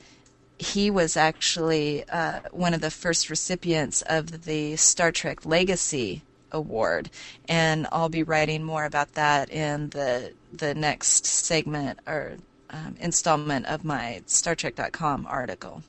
he 0.59 0.91
was 0.91 1.17
actually 1.17 2.05
uh, 2.11 2.41
one 2.53 2.75
of 2.75 2.83
the 2.83 2.91
first 2.91 3.31
recipients 3.31 4.03
of 4.03 4.45
the 4.45 4.77
Star 4.77 5.11
Trek 5.11 5.47
Legacy 5.47 6.23
award, 6.53 7.11
and 7.49 7.87
I'll 7.93 8.09
be 8.09 8.23
writing 8.23 8.65
more 8.65 8.85
about 8.85 9.15
that 9.15 9.51
in 9.51 9.91
the 9.91 10.33
the 10.53 10.75
next 10.75 11.27
segment 11.27 12.01
or 12.07 12.37
um, 12.71 12.97
installment 13.01 13.67
of 13.67 13.85
my 13.85 14.23
StarTrek.com 14.27 15.27
article. 15.27 15.83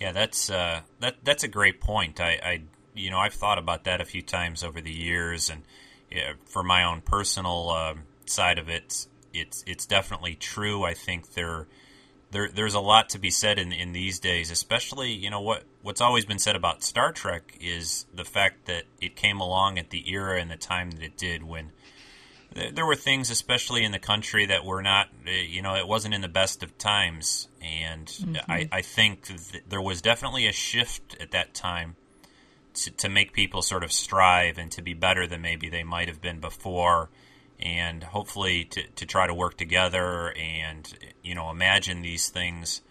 Yeah, 0.00 0.12
that's 0.12 0.50
uh, 0.50 0.80
that 1.00 1.16
that's 1.24 1.42
a 1.42 1.48
great 1.48 1.80
point. 1.80 2.20
I, 2.20 2.38
I, 2.42 2.62
you 2.94 3.10
know 3.10 3.18
I've 3.18 3.34
thought 3.34 3.58
about 3.58 3.84
that 3.84 4.00
a 4.00 4.04
few 4.04 4.22
times 4.22 4.62
over 4.62 4.80
the 4.80 4.92
years, 4.92 5.50
and 5.50 5.62
yeah, 6.10 6.32
for 6.44 6.62
my 6.62 6.84
own 6.84 7.00
personal 7.00 7.70
uh, 7.70 7.94
side 8.26 8.58
of 8.58 8.68
it, 8.68 9.06
it's 9.32 9.64
it's 9.66 9.86
definitely 9.86 10.34
true. 10.34 10.84
I 10.84 10.94
think 10.94 11.34
there 11.34 11.66
there 12.30 12.48
there's 12.48 12.74
a 12.74 12.80
lot 12.80 13.10
to 13.10 13.18
be 13.18 13.30
said 13.30 13.58
in 13.58 13.72
in 13.72 13.92
these 13.92 14.18
days, 14.18 14.50
especially 14.50 15.12
you 15.12 15.30
know 15.30 15.40
what 15.40 15.64
what's 15.82 16.00
always 16.00 16.24
been 16.24 16.38
said 16.38 16.56
about 16.56 16.82
Star 16.82 17.12
Trek 17.12 17.56
is 17.60 18.06
the 18.14 18.24
fact 18.24 18.66
that 18.66 18.84
it 19.00 19.16
came 19.16 19.40
along 19.40 19.78
at 19.78 19.90
the 19.90 20.10
era 20.10 20.40
and 20.40 20.50
the 20.50 20.56
time 20.56 20.90
that 20.92 21.02
it 21.02 21.16
did 21.16 21.42
when 21.42 21.72
there 22.74 22.86
were 22.86 22.96
things, 22.96 23.30
especially 23.30 23.84
in 23.84 23.92
the 23.92 23.98
country, 23.98 24.46
that 24.46 24.64
were 24.64 24.82
not, 24.82 25.08
eh, 25.26 25.42
you 25.48 25.62
know, 25.62 25.74
it 25.74 25.86
wasn't 25.86 26.14
in 26.14 26.20
the 26.20 26.28
best 26.28 26.62
of 26.62 26.76
times. 26.78 27.48
And 27.60 28.06
mm-hmm. 28.06 28.50
I, 28.50 28.68
I, 28.72 28.82
think 28.82 29.28
there 29.68 29.80
was 29.80 30.00
definitely 30.00 30.46
a 30.46 30.52
shift 30.52 31.16
at 31.20 31.32
that 31.32 31.54
time 31.54 31.96
to, 32.74 32.90
to, 32.90 33.08
make 33.08 33.32
people 33.32 33.62
sort 33.62 33.84
of 33.84 33.92
strive 33.92 34.58
and 34.58 34.70
to 34.72 34.82
be 34.82 34.94
better 34.94 35.26
than 35.26 35.42
maybe 35.42 35.68
they 35.68 35.82
might 35.82 36.08
have 36.08 36.20
been 36.20 36.40
before 36.40 37.10
and 37.60 38.02
hopefully 38.02 38.64
to, 38.64 38.82
to 38.96 39.06
try 39.06 39.26
to 39.26 39.34
work 39.34 39.56
together 39.56 40.32
and 40.36 40.96
you 41.22 41.34
know 41.34 41.50
imagine 41.50 42.02
these 42.02 42.28
things 42.28 42.82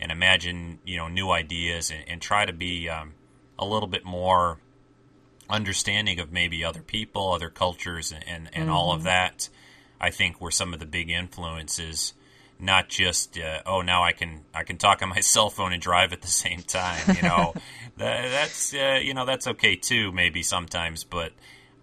and 0.00 0.10
imagine 0.10 0.78
you 0.84 0.96
know 0.96 1.08
new 1.08 1.30
ideas 1.30 1.90
and, 1.90 2.04
and 2.08 2.22
try 2.22 2.44
to 2.44 2.52
be 2.52 2.88
um, 2.88 3.14
a 3.58 3.64
little 3.64 3.88
bit 3.88 4.04
more 4.04 4.58
understanding 5.48 6.18
of 6.20 6.32
maybe 6.32 6.64
other 6.64 6.82
people, 6.82 7.32
other 7.32 7.50
cultures, 7.50 8.12
and 8.12 8.26
and, 8.26 8.50
and 8.52 8.64
mm-hmm. 8.64 8.72
all 8.72 8.92
of 8.92 9.00
mm-hmm. 9.00 9.08
that. 9.08 9.48
I 10.00 10.10
think 10.10 10.40
were 10.40 10.50
some 10.50 10.74
of 10.74 10.80
the 10.80 10.86
big 10.86 11.10
influences. 11.10 12.14
Not 12.58 12.88
just 12.88 13.38
uh, 13.38 13.62
oh 13.66 13.80
now 13.82 14.02
I 14.02 14.12
can 14.12 14.42
I 14.54 14.64
can 14.64 14.76
talk 14.76 15.02
on 15.02 15.08
my 15.08 15.20
cell 15.20 15.50
phone 15.50 15.72
and 15.72 15.82
drive 15.82 16.12
at 16.12 16.22
the 16.22 16.28
same 16.28 16.62
time. 16.62 17.16
You 17.16 17.22
know 17.22 17.54
that, 17.96 18.28
that's 18.30 18.74
uh, 18.74 19.00
you 19.02 19.14
know 19.14 19.24
that's 19.24 19.46
okay 19.46 19.76
too 19.76 20.12
maybe 20.12 20.42
sometimes, 20.42 21.04
but 21.04 21.32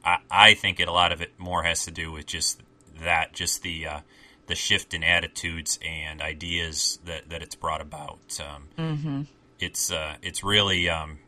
I, 0.04 0.18
I 0.30 0.54
think 0.54 0.80
it 0.80 0.88
a 0.88 0.92
lot 0.92 1.12
of 1.12 1.22
it 1.22 1.32
more 1.38 1.64
has 1.64 1.86
to 1.86 1.92
do 1.92 2.12
with 2.12 2.26
just 2.26 2.62
that, 3.04 3.34
just 3.34 3.62
the 3.64 3.88
uh, 3.88 4.00
the 4.48 4.56
shift 4.56 4.94
in 4.94 5.04
attitudes 5.04 5.80
and 5.86 6.22
ideas 6.22 7.00
that, 7.06 7.30
that 7.30 7.42
it's 7.42 7.56
brought 7.56 7.82
about. 7.82 8.40
Um, 8.40 8.68
mm-hmm. 8.78 9.22
It's 9.60 9.92
uh, 9.92 10.16
it's 10.22 10.44
really 10.44 10.90
um, 10.90 11.20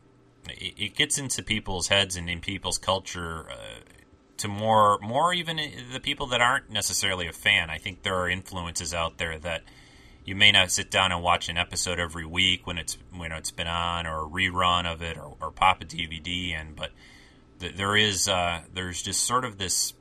it, 0.48 0.74
it, 0.76 0.94
gets 0.94 1.18
into 1.18 1.42
people's 1.42 1.88
heads 1.88 2.16
and 2.16 2.28
in 2.28 2.40
people's 2.40 2.78
culture 2.78 3.46
uh, 3.50 3.80
to 4.38 4.48
more 4.48 4.98
more 5.00 5.32
even 5.32 5.58
the 5.92 6.00
people 6.00 6.26
that 6.28 6.40
aren't 6.40 6.70
necessarily 6.70 7.26
a 7.26 7.32
fan. 7.32 7.70
I 7.70 7.78
think 7.78 8.02
there 8.02 8.16
are 8.16 8.28
influences 8.28 8.92
out 8.92 9.18
there 9.18 9.38
that 9.38 9.62
you 10.24 10.34
may 10.34 10.50
not 10.50 10.70
sit 10.70 10.90
down 10.90 11.12
and 11.12 11.22
watch 11.22 11.48
an 11.48 11.56
episode 11.56 11.98
every 11.98 12.26
week 12.26 12.66
when 12.66 12.78
it's 12.78 12.98
when 13.16 13.30
it's 13.32 13.50
been 13.50 13.66
on 13.66 14.06
or 14.06 14.24
a 14.24 14.28
rerun 14.28 14.90
of 14.90 15.02
it 15.02 15.16
or, 15.16 15.36
or 15.40 15.50
pop 15.50 15.82
a 15.82 15.84
DVD 15.84 16.60
in, 16.60 16.74
but 16.74 16.90
there 17.58 17.96
is 17.96 18.28
uh, 18.28 18.62
there's 18.72 19.02
just 19.02 19.22
sort 19.24 19.44
of 19.44 19.58
this. 19.58 19.94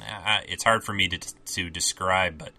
Uh, 0.00 0.40
it's 0.48 0.64
hard 0.64 0.84
for 0.84 0.92
me 0.92 1.08
to 1.08 1.18
to 1.18 1.70
describe, 1.70 2.38
but 2.38 2.52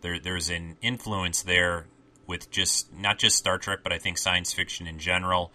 there 0.00 0.18
there's 0.18 0.50
an 0.50 0.76
influence 0.82 1.42
there 1.42 1.86
with 2.26 2.50
just 2.50 2.92
not 2.92 3.18
just 3.18 3.36
Star 3.36 3.58
Trek, 3.58 3.80
but 3.82 3.92
I 3.92 3.98
think 3.98 4.18
science 4.18 4.52
fiction 4.52 4.86
in 4.86 4.98
general, 4.98 5.52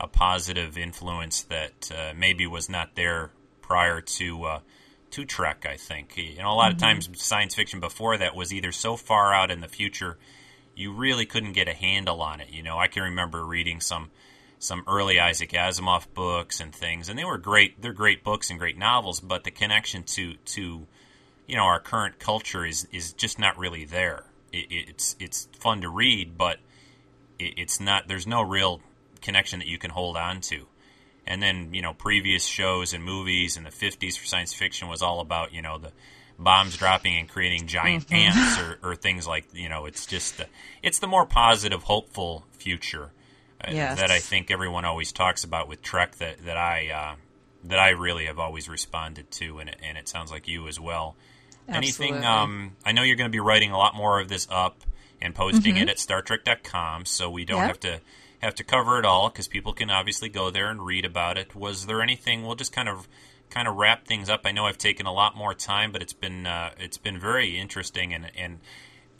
a 0.00 0.08
positive 0.08 0.76
influence 0.78 1.42
that 1.42 1.90
uh, 1.92 2.12
maybe 2.16 2.46
was 2.46 2.68
not 2.68 2.94
there 2.94 3.30
prior 3.62 4.00
to 4.00 4.44
uh, 4.44 4.60
to 5.10 5.24
Trek. 5.24 5.66
I 5.68 5.76
think 5.76 6.16
you 6.16 6.38
know 6.38 6.52
a 6.52 6.54
lot 6.54 6.66
mm-hmm. 6.66 6.76
of 6.76 6.80
times 6.80 7.08
science 7.14 7.54
fiction 7.54 7.80
before 7.80 8.16
that 8.18 8.34
was 8.34 8.52
either 8.52 8.72
so 8.72 8.96
far 8.96 9.32
out 9.32 9.50
in 9.50 9.60
the 9.60 9.68
future 9.68 10.18
you 10.76 10.92
really 10.92 11.26
couldn't 11.26 11.54
get 11.54 11.66
a 11.66 11.74
handle 11.74 12.20
on 12.20 12.40
it. 12.40 12.50
You 12.50 12.62
know, 12.62 12.78
I 12.78 12.86
can 12.86 13.02
remember 13.02 13.44
reading 13.44 13.80
some 13.80 14.10
some 14.66 14.82
early 14.86 15.18
Isaac 15.20 15.50
Asimov 15.50 16.06
books 16.14 16.60
and 16.60 16.74
things, 16.74 17.08
and 17.08 17.18
they 17.18 17.24
were 17.24 17.38
great. 17.38 17.80
They're 17.80 17.92
great 17.92 18.24
books 18.24 18.50
and 18.50 18.58
great 18.58 18.76
novels, 18.76 19.20
but 19.20 19.44
the 19.44 19.50
connection 19.50 20.02
to 20.04 20.34
to 20.34 20.86
you 21.46 21.56
know 21.56 21.64
our 21.64 21.80
current 21.80 22.18
culture 22.18 22.64
is 22.64 22.86
is 22.92 23.12
just 23.12 23.38
not 23.38 23.56
really 23.56 23.84
there. 23.84 24.24
It, 24.52 24.66
it's 24.70 25.16
it's 25.18 25.48
fun 25.58 25.80
to 25.82 25.88
read, 25.88 26.36
but 26.36 26.58
it, 27.38 27.54
it's 27.56 27.80
not. 27.80 28.08
There's 28.08 28.26
no 28.26 28.42
real 28.42 28.80
connection 29.22 29.58
that 29.60 29.68
you 29.68 29.78
can 29.78 29.90
hold 29.90 30.16
on 30.16 30.40
to. 30.42 30.66
And 31.26 31.42
then 31.42 31.72
you 31.72 31.82
know 31.82 31.92
previous 31.94 32.44
shows 32.44 32.92
and 32.92 33.02
movies 33.02 33.56
in 33.56 33.64
the 33.64 33.70
50s 33.70 34.18
for 34.18 34.26
science 34.26 34.52
fiction 34.52 34.88
was 34.88 35.02
all 35.02 35.20
about 35.20 35.52
you 35.52 35.62
know 35.62 35.78
the 35.78 35.92
bombs 36.38 36.76
dropping 36.76 37.16
and 37.16 37.28
creating 37.28 37.66
giant 37.66 38.06
Mm-hmm. 38.08 38.14
ants 38.14 38.60
or, 38.60 38.78
or 38.90 38.94
things 38.94 39.26
like 39.26 39.46
you 39.52 39.68
know 39.68 39.86
it's 39.86 40.04
just 40.06 40.36
the, 40.36 40.46
it's 40.82 40.98
the 40.98 41.06
more 41.06 41.24
positive 41.26 41.84
hopeful 41.84 42.44
future 42.52 43.10
Yes. 43.68 43.98
that 43.98 44.10
I 44.10 44.18
think 44.18 44.50
everyone 44.50 44.84
always 44.84 45.12
talks 45.12 45.44
about 45.44 45.68
with 45.68 45.82
Trek 45.82 46.16
that 46.16 46.44
that 46.44 46.56
I 46.56 46.90
uh, 46.90 47.14
that 47.64 47.78
I 47.78 47.90
really 47.90 48.26
have 48.26 48.38
always 48.38 48.68
responded 48.68 49.30
to 49.32 49.58
and 49.58 49.68
it, 49.70 49.76
and 49.82 49.96
it 49.98 50.08
sounds 50.08 50.30
like 50.30 50.46
you 50.48 50.68
as 50.68 50.78
well. 50.78 51.16
Anything 51.68 52.24
um, 52.24 52.76
I 52.84 52.92
know 52.92 53.02
you're 53.02 53.16
going 53.16 53.30
to 53.30 53.34
be 53.34 53.40
writing 53.40 53.72
a 53.72 53.78
lot 53.78 53.94
more 53.96 54.20
of 54.20 54.28
this 54.28 54.46
up 54.50 54.82
and 55.20 55.34
posting 55.34 55.76
it 55.78 55.88
at 55.88 55.96
StarTrek.com, 55.96 57.06
so 57.06 57.28
we 57.30 57.44
don't 57.44 57.58
Mm-hmm. 57.58 57.66
Yep. 57.66 57.68
have 57.68 57.80
to 57.80 58.00
have 58.42 58.54
to 58.56 58.64
cover 58.64 58.98
it 58.98 59.04
all 59.06 59.30
because 59.30 59.48
people 59.48 59.72
can 59.72 59.90
obviously 59.90 60.28
go 60.28 60.50
there 60.50 60.70
and 60.70 60.84
read 60.84 61.04
about 61.04 61.38
it. 61.38 61.54
Was 61.56 61.86
there 61.86 62.02
anything? 62.02 62.44
We'll 62.46 62.54
just 62.54 62.72
kind 62.72 62.88
of 62.88 63.08
kind 63.50 63.66
of 63.66 63.76
wrap 63.76 64.06
things 64.06 64.28
up. 64.28 64.42
I 64.44 64.52
know 64.52 64.66
I've 64.66 64.78
taken 64.78 65.06
a 65.06 65.12
lot 65.12 65.36
more 65.36 65.54
time, 65.54 65.90
but 65.90 66.02
it's 66.02 66.12
been 66.12 66.46
uh, 66.46 66.70
it's 66.78 66.98
been 66.98 67.18
very 67.18 67.58
interesting 67.58 68.12
and 68.14 68.30
and 68.36 68.58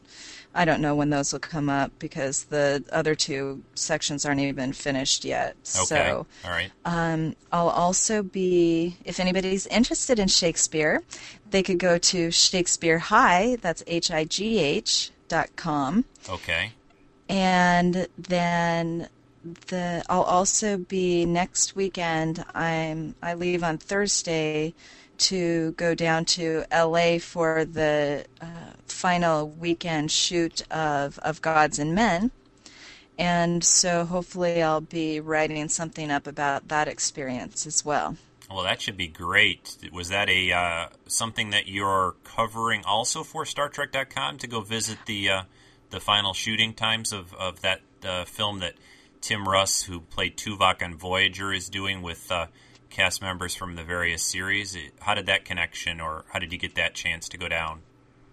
I 0.54 0.66
don't 0.66 0.82
know 0.82 0.94
when 0.94 1.08
those 1.10 1.32
will 1.32 1.40
come 1.40 1.70
up 1.70 1.90
because 1.98 2.44
the 2.44 2.84
other 2.92 3.14
two 3.14 3.62
sections 3.74 4.26
aren't 4.26 4.40
even 4.40 4.72
finished 4.74 5.24
yet. 5.24 5.56
Okay. 5.74 5.84
So 5.84 6.26
All 6.44 6.50
right. 6.50 6.70
um, 6.84 7.34
I'll 7.50 7.70
also 7.70 8.22
be, 8.22 8.96
if 9.06 9.18
anybody's 9.18 9.66
interested 9.68 10.18
in 10.18 10.28
Shakespeare, 10.28 11.02
they 11.48 11.62
could 11.62 11.78
go 11.78 11.96
to 11.98 12.30
Shakespeare 12.30 12.98
High. 12.98 13.56
That's 13.62 13.82
H 13.86 14.10
I 14.10 14.24
G 14.24 14.58
H 14.58 15.10
dot 15.28 15.48
com 15.56 16.04
Okay. 16.28 16.72
and 17.30 18.06
then 18.18 19.08
the 19.68 20.02
I'll 20.08 20.22
also 20.22 20.76
be 20.76 21.24
next 21.24 21.76
weekend. 21.76 22.44
I'm 22.54 23.14
I 23.22 23.34
leave 23.34 23.62
on 23.62 23.78
Thursday 23.78 24.74
to 25.16 25.72
go 25.72 25.94
down 25.94 26.24
to 26.24 26.64
LA 26.72 27.18
for 27.18 27.64
the 27.64 28.24
uh, 28.40 28.46
final 28.86 29.48
weekend 29.48 30.10
shoot 30.10 30.62
of 30.70 31.18
of 31.20 31.42
Gods 31.42 31.78
and 31.78 31.94
Men. 31.94 32.30
And 33.16 33.62
so 33.62 34.04
hopefully 34.04 34.62
I'll 34.62 34.80
be 34.80 35.20
writing 35.20 35.68
something 35.68 36.10
up 36.10 36.26
about 36.26 36.68
that 36.68 36.88
experience 36.88 37.64
as 37.66 37.84
well. 37.84 38.16
Well, 38.50 38.64
that 38.64 38.82
should 38.82 38.96
be 38.96 39.06
great. 39.06 39.78
Was 39.92 40.08
that 40.08 40.28
a 40.28 40.52
uh, 40.52 40.86
something 41.06 41.50
that 41.50 41.68
you're 41.68 42.16
covering 42.24 42.84
also 42.84 43.22
for 43.22 43.44
Star 43.44 43.70
StarTrek.com 43.70 44.38
to 44.38 44.46
go 44.46 44.60
visit 44.60 44.98
the 45.06 45.30
uh, 45.30 45.42
the 45.90 46.00
final 46.00 46.34
shooting 46.34 46.74
times 46.74 47.12
of 47.12 47.32
of 47.34 47.62
that 47.62 47.80
uh, 48.04 48.24
film 48.24 48.58
that 48.60 48.74
Tim 49.24 49.48
Russ, 49.48 49.84
who 49.84 50.00
played 50.00 50.36
Tuvok 50.36 50.82
on 50.82 50.96
Voyager, 50.96 51.50
is 51.50 51.70
doing 51.70 52.02
with 52.02 52.30
uh, 52.30 52.48
cast 52.90 53.22
members 53.22 53.54
from 53.54 53.74
the 53.74 53.82
various 53.82 54.22
series? 54.22 54.76
How 55.00 55.14
did 55.14 55.24
that 55.26 55.46
connection, 55.46 55.98
or 55.98 56.26
how 56.30 56.38
did 56.38 56.52
you 56.52 56.58
get 56.58 56.74
that 56.74 56.92
chance 56.92 57.30
to 57.30 57.38
go 57.38 57.48
down? 57.48 57.80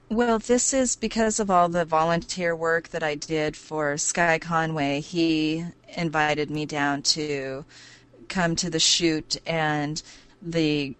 Well, 0.09 0.37
this 0.37 0.73
is 0.73 0.97
because 0.97 1.39
of 1.39 1.49
all 1.49 1.69
the 1.69 1.85
volunteer 1.85 2.53
work 2.53 2.89
that 2.89 3.03
I 3.03 3.15
did 3.15 3.55
for 3.55 3.97
Sky 3.97 4.37
Conway. 4.37 4.99
He 4.99 5.63
invited 5.95 6.51
me 6.51 6.65
down 6.65 7.03
to 7.03 7.63
come 8.27 8.57
to 8.57 8.69
the 8.69 8.77
shoot, 8.77 9.37
and 9.45 10.03
the 10.41 10.97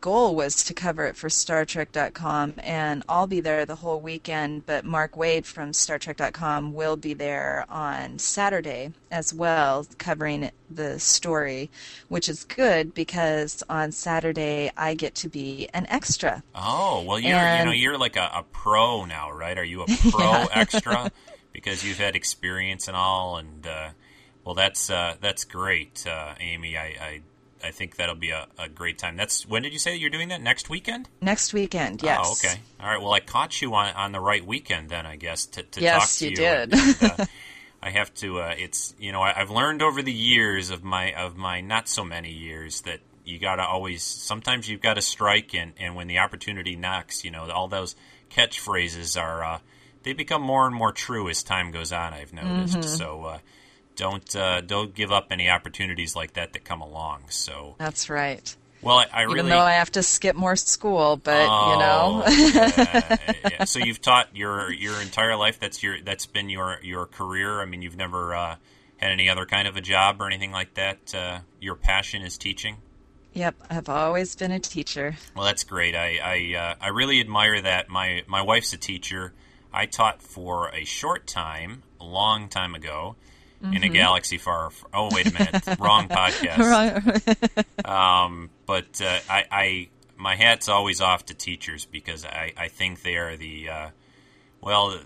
goal 0.00 0.34
was 0.34 0.64
to 0.64 0.74
cover 0.74 1.06
it 1.06 1.16
for 1.16 1.28
Star 1.30 1.64
StarTrek.com, 1.64 2.54
and 2.58 3.02
I'll 3.08 3.26
be 3.26 3.40
there 3.40 3.64
the 3.64 3.76
whole 3.76 4.00
weekend. 4.00 4.66
But 4.66 4.84
Mark 4.84 5.16
Wade 5.16 5.46
from 5.46 5.72
Star 5.72 5.98
StarTrek.com 5.98 6.74
will 6.74 6.96
be 6.96 7.14
there 7.14 7.64
on 7.68 8.18
Saturday 8.18 8.92
as 9.10 9.32
well, 9.32 9.86
covering 9.98 10.50
the 10.70 10.98
story, 10.98 11.70
which 12.08 12.28
is 12.28 12.44
good 12.44 12.94
because 12.94 13.62
on 13.68 13.92
Saturday 13.92 14.70
I 14.76 14.94
get 14.94 15.14
to 15.16 15.28
be 15.28 15.68
an 15.72 15.86
extra. 15.88 16.42
Oh, 16.54 17.02
well, 17.02 17.18
you're 17.18 17.30
you 17.30 17.64
know 17.64 17.72
you're 17.72 17.98
like 17.98 18.16
a, 18.16 18.30
a 18.34 18.44
pro 18.52 19.04
now, 19.04 19.30
right? 19.32 19.56
Are 19.56 19.64
you 19.64 19.82
a 19.82 19.86
pro 20.10 20.46
extra 20.52 21.10
because 21.52 21.84
you've 21.84 21.98
had 21.98 22.14
experience 22.14 22.88
and 22.88 22.96
all? 22.96 23.38
And 23.38 23.66
uh, 23.66 23.88
well, 24.44 24.54
that's 24.54 24.90
uh, 24.90 25.16
that's 25.20 25.44
great, 25.44 26.06
uh, 26.06 26.34
Amy. 26.40 26.76
I, 26.76 26.84
I 27.00 27.20
I 27.62 27.70
think 27.70 27.96
that'll 27.96 28.14
be 28.14 28.30
a, 28.30 28.46
a 28.58 28.68
great 28.68 28.98
time. 28.98 29.16
That's 29.16 29.46
when 29.46 29.62
did 29.62 29.72
you 29.72 29.78
say 29.78 29.92
that 29.92 29.98
you're 29.98 30.10
doing 30.10 30.28
that 30.28 30.40
next 30.42 30.70
weekend? 30.70 31.08
Next 31.20 31.52
weekend, 31.52 32.02
yes. 32.02 32.20
Oh, 32.22 32.32
okay. 32.32 32.60
All 32.80 32.88
right. 32.88 33.00
Well, 33.00 33.12
I 33.12 33.20
caught 33.20 33.60
you 33.60 33.74
on, 33.74 33.94
on 33.94 34.12
the 34.12 34.20
right 34.20 34.44
weekend 34.44 34.88
then, 34.88 35.06
I 35.06 35.16
guess, 35.16 35.46
to, 35.46 35.62
to 35.62 35.80
Yes, 35.80 35.98
talk 36.00 36.18
to 36.18 36.24
you 36.24 36.30
you. 36.30 36.36
did. 36.36 36.74
And, 36.74 37.20
uh, 37.20 37.26
I 37.82 37.90
have 37.90 38.12
to. 38.14 38.40
Uh, 38.40 38.54
it's 38.58 38.94
you 38.98 39.12
know 39.12 39.22
I, 39.22 39.40
I've 39.40 39.50
learned 39.50 39.82
over 39.82 40.02
the 40.02 40.12
years 40.12 40.70
of 40.70 40.82
my 40.82 41.12
of 41.12 41.36
my 41.36 41.60
not 41.60 41.88
so 41.88 42.04
many 42.04 42.32
years 42.32 42.80
that 42.82 43.00
you 43.24 43.38
got 43.38 43.56
to 43.56 43.62
always 43.62 44.02
sometimes 44.02 44.68
you've 44.68 44.80
got 44.80 44.94
to 44.94 45.02
strike 45.02 45.54
and 45.54 45.72
and 45.78 45.94
when 45.94 46.08
the 46.08 46.18
opportunity 46.18 46.74
knocks, 46.74 47.24
you 47.24 47.30
know 47.30 47.48
all 47.50 47.68
those 47.68 47.94
catchphrases 48.30 49.20
are 49.20 49.44
uh, 49.44 49.58
they 50.02 50.12
become 50.12 50.42
more 50.42 50.66
and 50.66 50.74
more 50.74 50.92
true 50.92 51.28
as 51.28 51.42
time 51.42 51.70
goes 51.70 51.92
on. 51.92 52.12
I've 52.12 52.32
noticed. 52.32 52.78
Mm-hmm. 52.78 52.82
So. 52.82 53.40
Don't 53.98 54.34
uh, 54.34 54.62
don't 54.62 54.94
give 54.94 55.12
up 55.12 55.26
any 55.30 55.50
opportunities 55.50 56.16
like 56.16 56.32
that 56.34 56.54
that 56.54 56.64
come 56.64 56.80
along. 56.80 57.24
So, 57.28 57.74
That's 57.78 58.08
right. 58.08 58.56
well, 58.80 58.98
I, 58.98 59.06
I 59.12 59.22
Even 59.24 59.34
really 59.34 59.50
though 59.50 59.58
I 59.58 59.72
have 59.72 59.90
to 59.92 60.02
skip 60.02 60.36
more 60.36 60.56
school, 60.56 61.16
but 61.16 61.46
Oh, 61.50 61.72
you 61.72 61.78
know, 61.78 62.24
yeah, 62.54 63.16
yeah. 63.50 63.64
So 63.66 63.80
you've 63.80 64.00
taught 64.00 64.34
your 64.34 64.72
your 64.72 65.00
entire 65.02 65.36
life. 65.36 65.58
That's 65.60 65.82
your 65.82 66.00
that's 66.02 66.26
been 66.26 66.48
your 66.48 66.78
your 66.82 67.04
career. 67.06 67.60
I 67.60 67.64
mean, 67.66 67.82
you've 67.82 67.96
never 67.96 68.34
uh, 68.34 68.56
had 68.98 69.10
any 69.10 69.28
other 69.28 69.44
kind 69.46 69.66
of 69.68 69.76
a 69.76 69.80
job 69.80 70.22
or 70.22 70.26
anything 70.28 70.52
like 70.52 70.74
that. 70.74 71.14
Uh, 71.14 71.40
your 71.60 71.74
passion 71.74 72.22
is 72.22 72.38
teaching. 72.38 72.76
yep, 73.34 73.54
I've 73.68 73.88
always 73.88 74.34
been 74.36 74.52
a 74.52 74.60
teacher. 74.60 75.16
Well, 75.34 75.44
that's 75.44 75.64
great. 75.64 75.94
I 75.96 76.18
I, 76.22 76.56
uh, 76.56 76.74
I 76.80 76.88
really 76.90 77.18
admire 77.20 77.60
that. 77.62 77.88
My 77.88 78.22
my 78.28 78.42
wife's 78.42 78.72
a 78.72 78.78
teacher. 78.78 79.32
I 79.72 79.86
taught 79.86 80.22
for 80.22 80.70
a 80.74 80.84
short 80.84 81.26
time, 81.26 81.82
a 82.00 82.04
long 82.04 82.48
time 82.48 82.74
ago, 82.74 83.16
in 83.62 83.70
Mm-hmm. 83.70 83.84
a 83.84 83.88
galaxy 83.88 84.38
far. 84.38 84.70
oh, 84.94 85.08
wait 85.12 85.26
a 85.26 85.32
minute, 85.32 85.66
wrong 85.80 86.08
podcast. 86.08 86.58
Um, 87.84 88.50
but 88.66 89.00
uh, 89.00 89.18
I, 89.30 89.44
I, 89.50 89.88
my 90.16 90.36
hat's 90.36 90.68
always 90.68 91.00
off 91.00 91.26
to 91.26 91.34
teachers 91.34 91.84
because 91.86 92.24
I, 92.24 92.52
I 92.56 92.68
think 92.68 93.02
they 93.02 93.16
are 93.16 93.36
the, 93.36 93.68
uh, 93.68 93.88
well, 94.60 94.98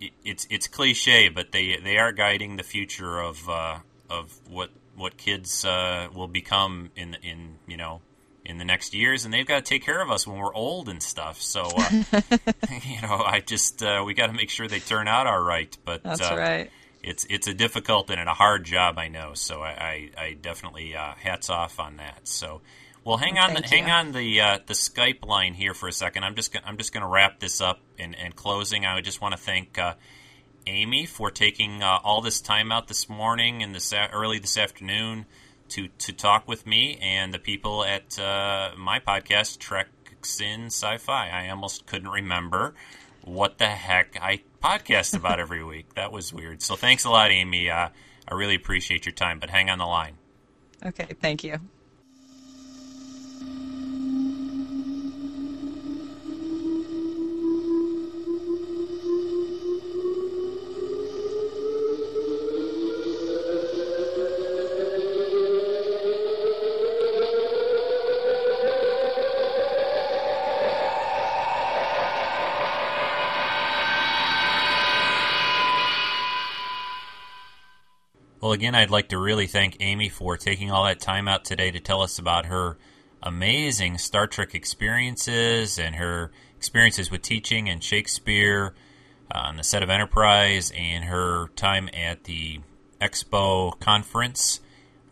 it, 0.00 0.12
it's 0.24 0.46
it's 0.50 0.66
cliche, 0.68 1.28
but 1.28 1.52
they 1.52 1.76
they 1.82 1.96
are 1.98 2.12
guiding 2.12 2.56
the 2.56 2.62
future 2.62 3.18
of 3.18 3.48
uh, 3.48 3.78
of 4.10 4.38
what 4.48 4.70
what 4.96 5.16
kids 5.16 5.64
uh, 5.64 6.08
will 6.14 6.28
become 6.28 6.90
in 6.94 7.16
in 7.22 7.56
you 7.66 7.76
know 7.76 8.00
in 8.44 8.58
the 8.58 8.64
next 8.64 8.92
years, 8.94 9.24
and 9.24 9.32
they've 9.32 9.46
got 9.46 9.64
to 9.64 9.68
take 9.68 9.82
care 9.84 10.02
of 10.02 10.10
us 10.10 10.26
when 10.26 10.36
we're 10.38 10.54
old 10.54 10.88
and 10.90 11.02
stuff. 11.02 11.40
So, 11.40 11.62
uh, 11.62 11.90
you 12.82 13.00
know, 13.00 13.22
I 13.24 13.42
just 13.44 13.82
uh, 13.82 14.02
we 14.06 14.12
got 14.12 14.26
to 14.26 14.34
make 14.34 14.50
sure 14.50 14.68
they 14.68 14.80
turn 14.80 15.08
out 15.08 15.26
all 15.26 15.40
right. 15.40 15.74
But 15.86 16.02
That's 16.02 16.20
uh, 16.20 16.36
right. 16.36 16.70
It's 17.04 17.26
it's 17.28 17.46
a 17.46 17.54
difficult 17.54 18.10
and 18.10 18.28
a 18.28 18.34
hard 18.34 18.64
job, 18.64 18.98
I 18.98 19.08
know. 19.08 19.34
So 19.34 19.62
I 19.62 20.10
I, 20.18 20.22
I 20.24 20.32
definitely 20.32 20.96
uh, 20.96 21.14
hats 21.14 21.50
off 21.50 21.78
on 21.78 21.96
that. 21.98 22.26
So. 22.28 22.60
Well, 23.06 23.18
hang 23.18 23.36
on, 23.36 23.52
the, 23.52 23.60
hang 23.60 23.90
on 23.90 24.12
the 24.12 24.40
uh, 24.40 24.58
the 24.64 24.72
Skype 24.72 25.26
line 25.26 25.52
here 25.52 25.74
for 25.74 25.90
a 25.90 25.92
second. 25.92 26.24
I'm 26.24 26.34
just 26.34 26.54
go- 26.54 26.60
I'm 26.64 26.78
just 26.78 26.90
going 26.94 27.02
to 27.02 27.06
wrap 27.06 27.38
this 27.38 27.60
up 27.60 27.80
and, 27.98 28.14
in 28.14 28.32
closing. 28.32 28.86
I 28.86 28.98
just 29.02 29.20
want 29.20 29.32
to 29.32 29.38
thank 29.38 29.78
uh, 29.78 29.92
Amy 30.66 31.04
for 31.04 31.30
taking 31.30 31.82
uh, 31.82 31.98
all 32.02 32.22
this 32.22 32.40
time 32.40 32.72
out 32.72 32.88
this 32.88 33.06
morning 33.06 33.62
and 33.62 33.74
this 33.74 33.92
early 33.92 34.38
this 34.38 34.56
afternoon 34.56 35.26
to 35.68 35.88
to 35.98 36.14
talk 36.14 36.48
with 36.48 36.66
me 36.66 36.98
and 37.02 37.34
the 37.34 37.38
people 37.38 37.84
at 37.84 38.18
uh, 38.18 38.70
my 38.78 39.00
podcast 39.00 39.58
Treks 39.58 40.40
in 40.40 40.66
Sci-Fi. 40.66 41.28
I 41.28 41.50
almost 41.50 41.84
couldn't 41.84 42.10
remember 42.10 42.74
what 43.24 43.58
the 43.58 43.66
heck 43.66 44.18
I 44.20 44.42
podcast 44.62 45.14
about 45.14 45.40
every 45.40 45.64
week. 45.72 45.94
That 45.94 46.12
was 46.12 46.32
weird. 46.32 46.62
So 46.62 46.76
thanks 46.76 47.04
a 47.04 47.10
lot, 47.10 47.30
Amy. 47.30 47.70
Uh, 47.70 47.88
I 48.28 48.34
really 48.34 48.54
appreciate 48.54 49.06
your 49.06 49.14
time. 49.14 49.38
But 49.38 49.50
hang 49.50 49.70
on 49.70 49.78
the 49.78 49.86
line. 49.86 50.18
Okay, 50.84 51.08
thank 51.20 51.44
you. 51.44 51.58
Again, 78.54 78.74
I'd 78.74 78.90
like 78.90 79.08
to 79.08 79.18
really 79.18 79.46
thank 79.46 79.76
Amy 79.80 80.08
for 80.08 80.36
taking 80.36 80.70
all 80.70 80.84
that 80.84 81.00
time 81.00 81.28
out 81.28 81.44
today 81.44 81.70
to 81.72 81.80
tell 81.80 82.00
us 82.00 82.18
about 82.18 82.46
her 82.46 82.78
amazing 83.22 83.98
Star 83.98 84.26
Trek 84.26 84.54
experiences 84.54 85.78
and 85.78 85.96
her 85.96 86.30
experiences 86.56 87.10
with 87.10 87.20
teaching 87.20 87.68
and 87.68 87.82
Shakespeare 87.82 88.72
uh, 89.34 89.38
on 89.38 89.56
the 89.56 89.64
set 89.64 89.82
of 89.82 89.90
Enterprise 89.90 90.72
and 90.76 91.04
her 91.04 91.48
time 91.56 91.90
at 91.92 92.24
the 92.24 92.60
Expo 93.00 93.78
conference. 93.80 94.60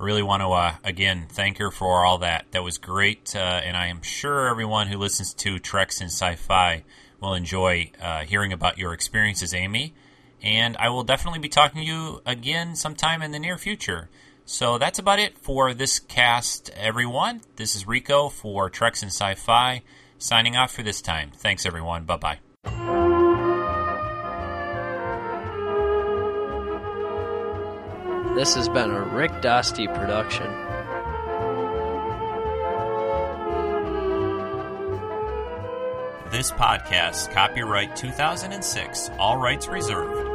I 0.00 0.04
really 0.04 0.22
want 0.22 0.42
to, 0.42 0.48
uh, 0.48 0.74
again, 0.84 1.26
thank 1.28 1.58
her 1.58 1.70
for 1.70 2.06
all 2.06 2.18
that. 2.18 2.46
That 2.52 2.62
was 2.62 2.78
great, 2.78 3.34
uh, 3.34 3.38
and 3.38 3.76
I 3.76 3.88
am 3.88 4.02
sure 4.02 4.48
everyone 4.48 4.86
who 4.86 4.98
listens 4.98 5.34
to 5.34 5.58
Treks 5.58 6.00
in 6.00 6.06
Sci 6.06 6.36
Fi 6.36 6.84
will 7.20 7.34
enjoy 7.34 7.90
uh, 8.00 8.20
hearing 8.20 8.52
about 8.52 8.78
your 8.78 8.92
experiences, 8.92 9.52
Amy 9.52 9.94
and 10.42 10.76
I 10.76 10.88
will 10.88 11.04
definitely 11.04 11.38
be 11.38 11.48
talking 11.48 11.80
to 11.80 11.86
you 11.86 12.20
again 12.26 12.74
sometime 12.74 13.22
in 13.22 13.30
the 13.30 13.38
near 13.38 13.56
future. 13.56 14.10
So 14.44 14.76
that's 14.76 14.98
about 14.98 15.20
it 15.20 15.38
for 15.38 15.72
this 15.72 16.00
cast, 16.00 16.70
everyone. 16.70 17.42
This 17.56 17.76
is 17.76 17.86
Rico 17.86 18.28
for 18.28 18.68
Treks 18.68 19.02
and 19.02 19.12
Sci 19.12 19.34
Fi, 19.36 19.82
signing 20.18 20.56
off 20.56 20.72
for 20.72 20.82
this 20.82 21.00
time. 21.00 21.30
Thanks, 21.34 21.64
everyone. 21.64 22.04
Bye 22.04 22.16
bye. 22.16 22.38
This 28.34 28.54
has 28.54 28.68
been 28.68 28.90
a 28.90 29.02
Rick 29.02 29.30
Dosty 29.42 29.86
production. 29.94 30.50
This 36.30 36.50
podcast, 36.50 37.30
copyright 37.32 37.94
2006, 37.94 39.10
all 39.18 39.36
rights 39.36 39.68
reserved. 39.68 40.31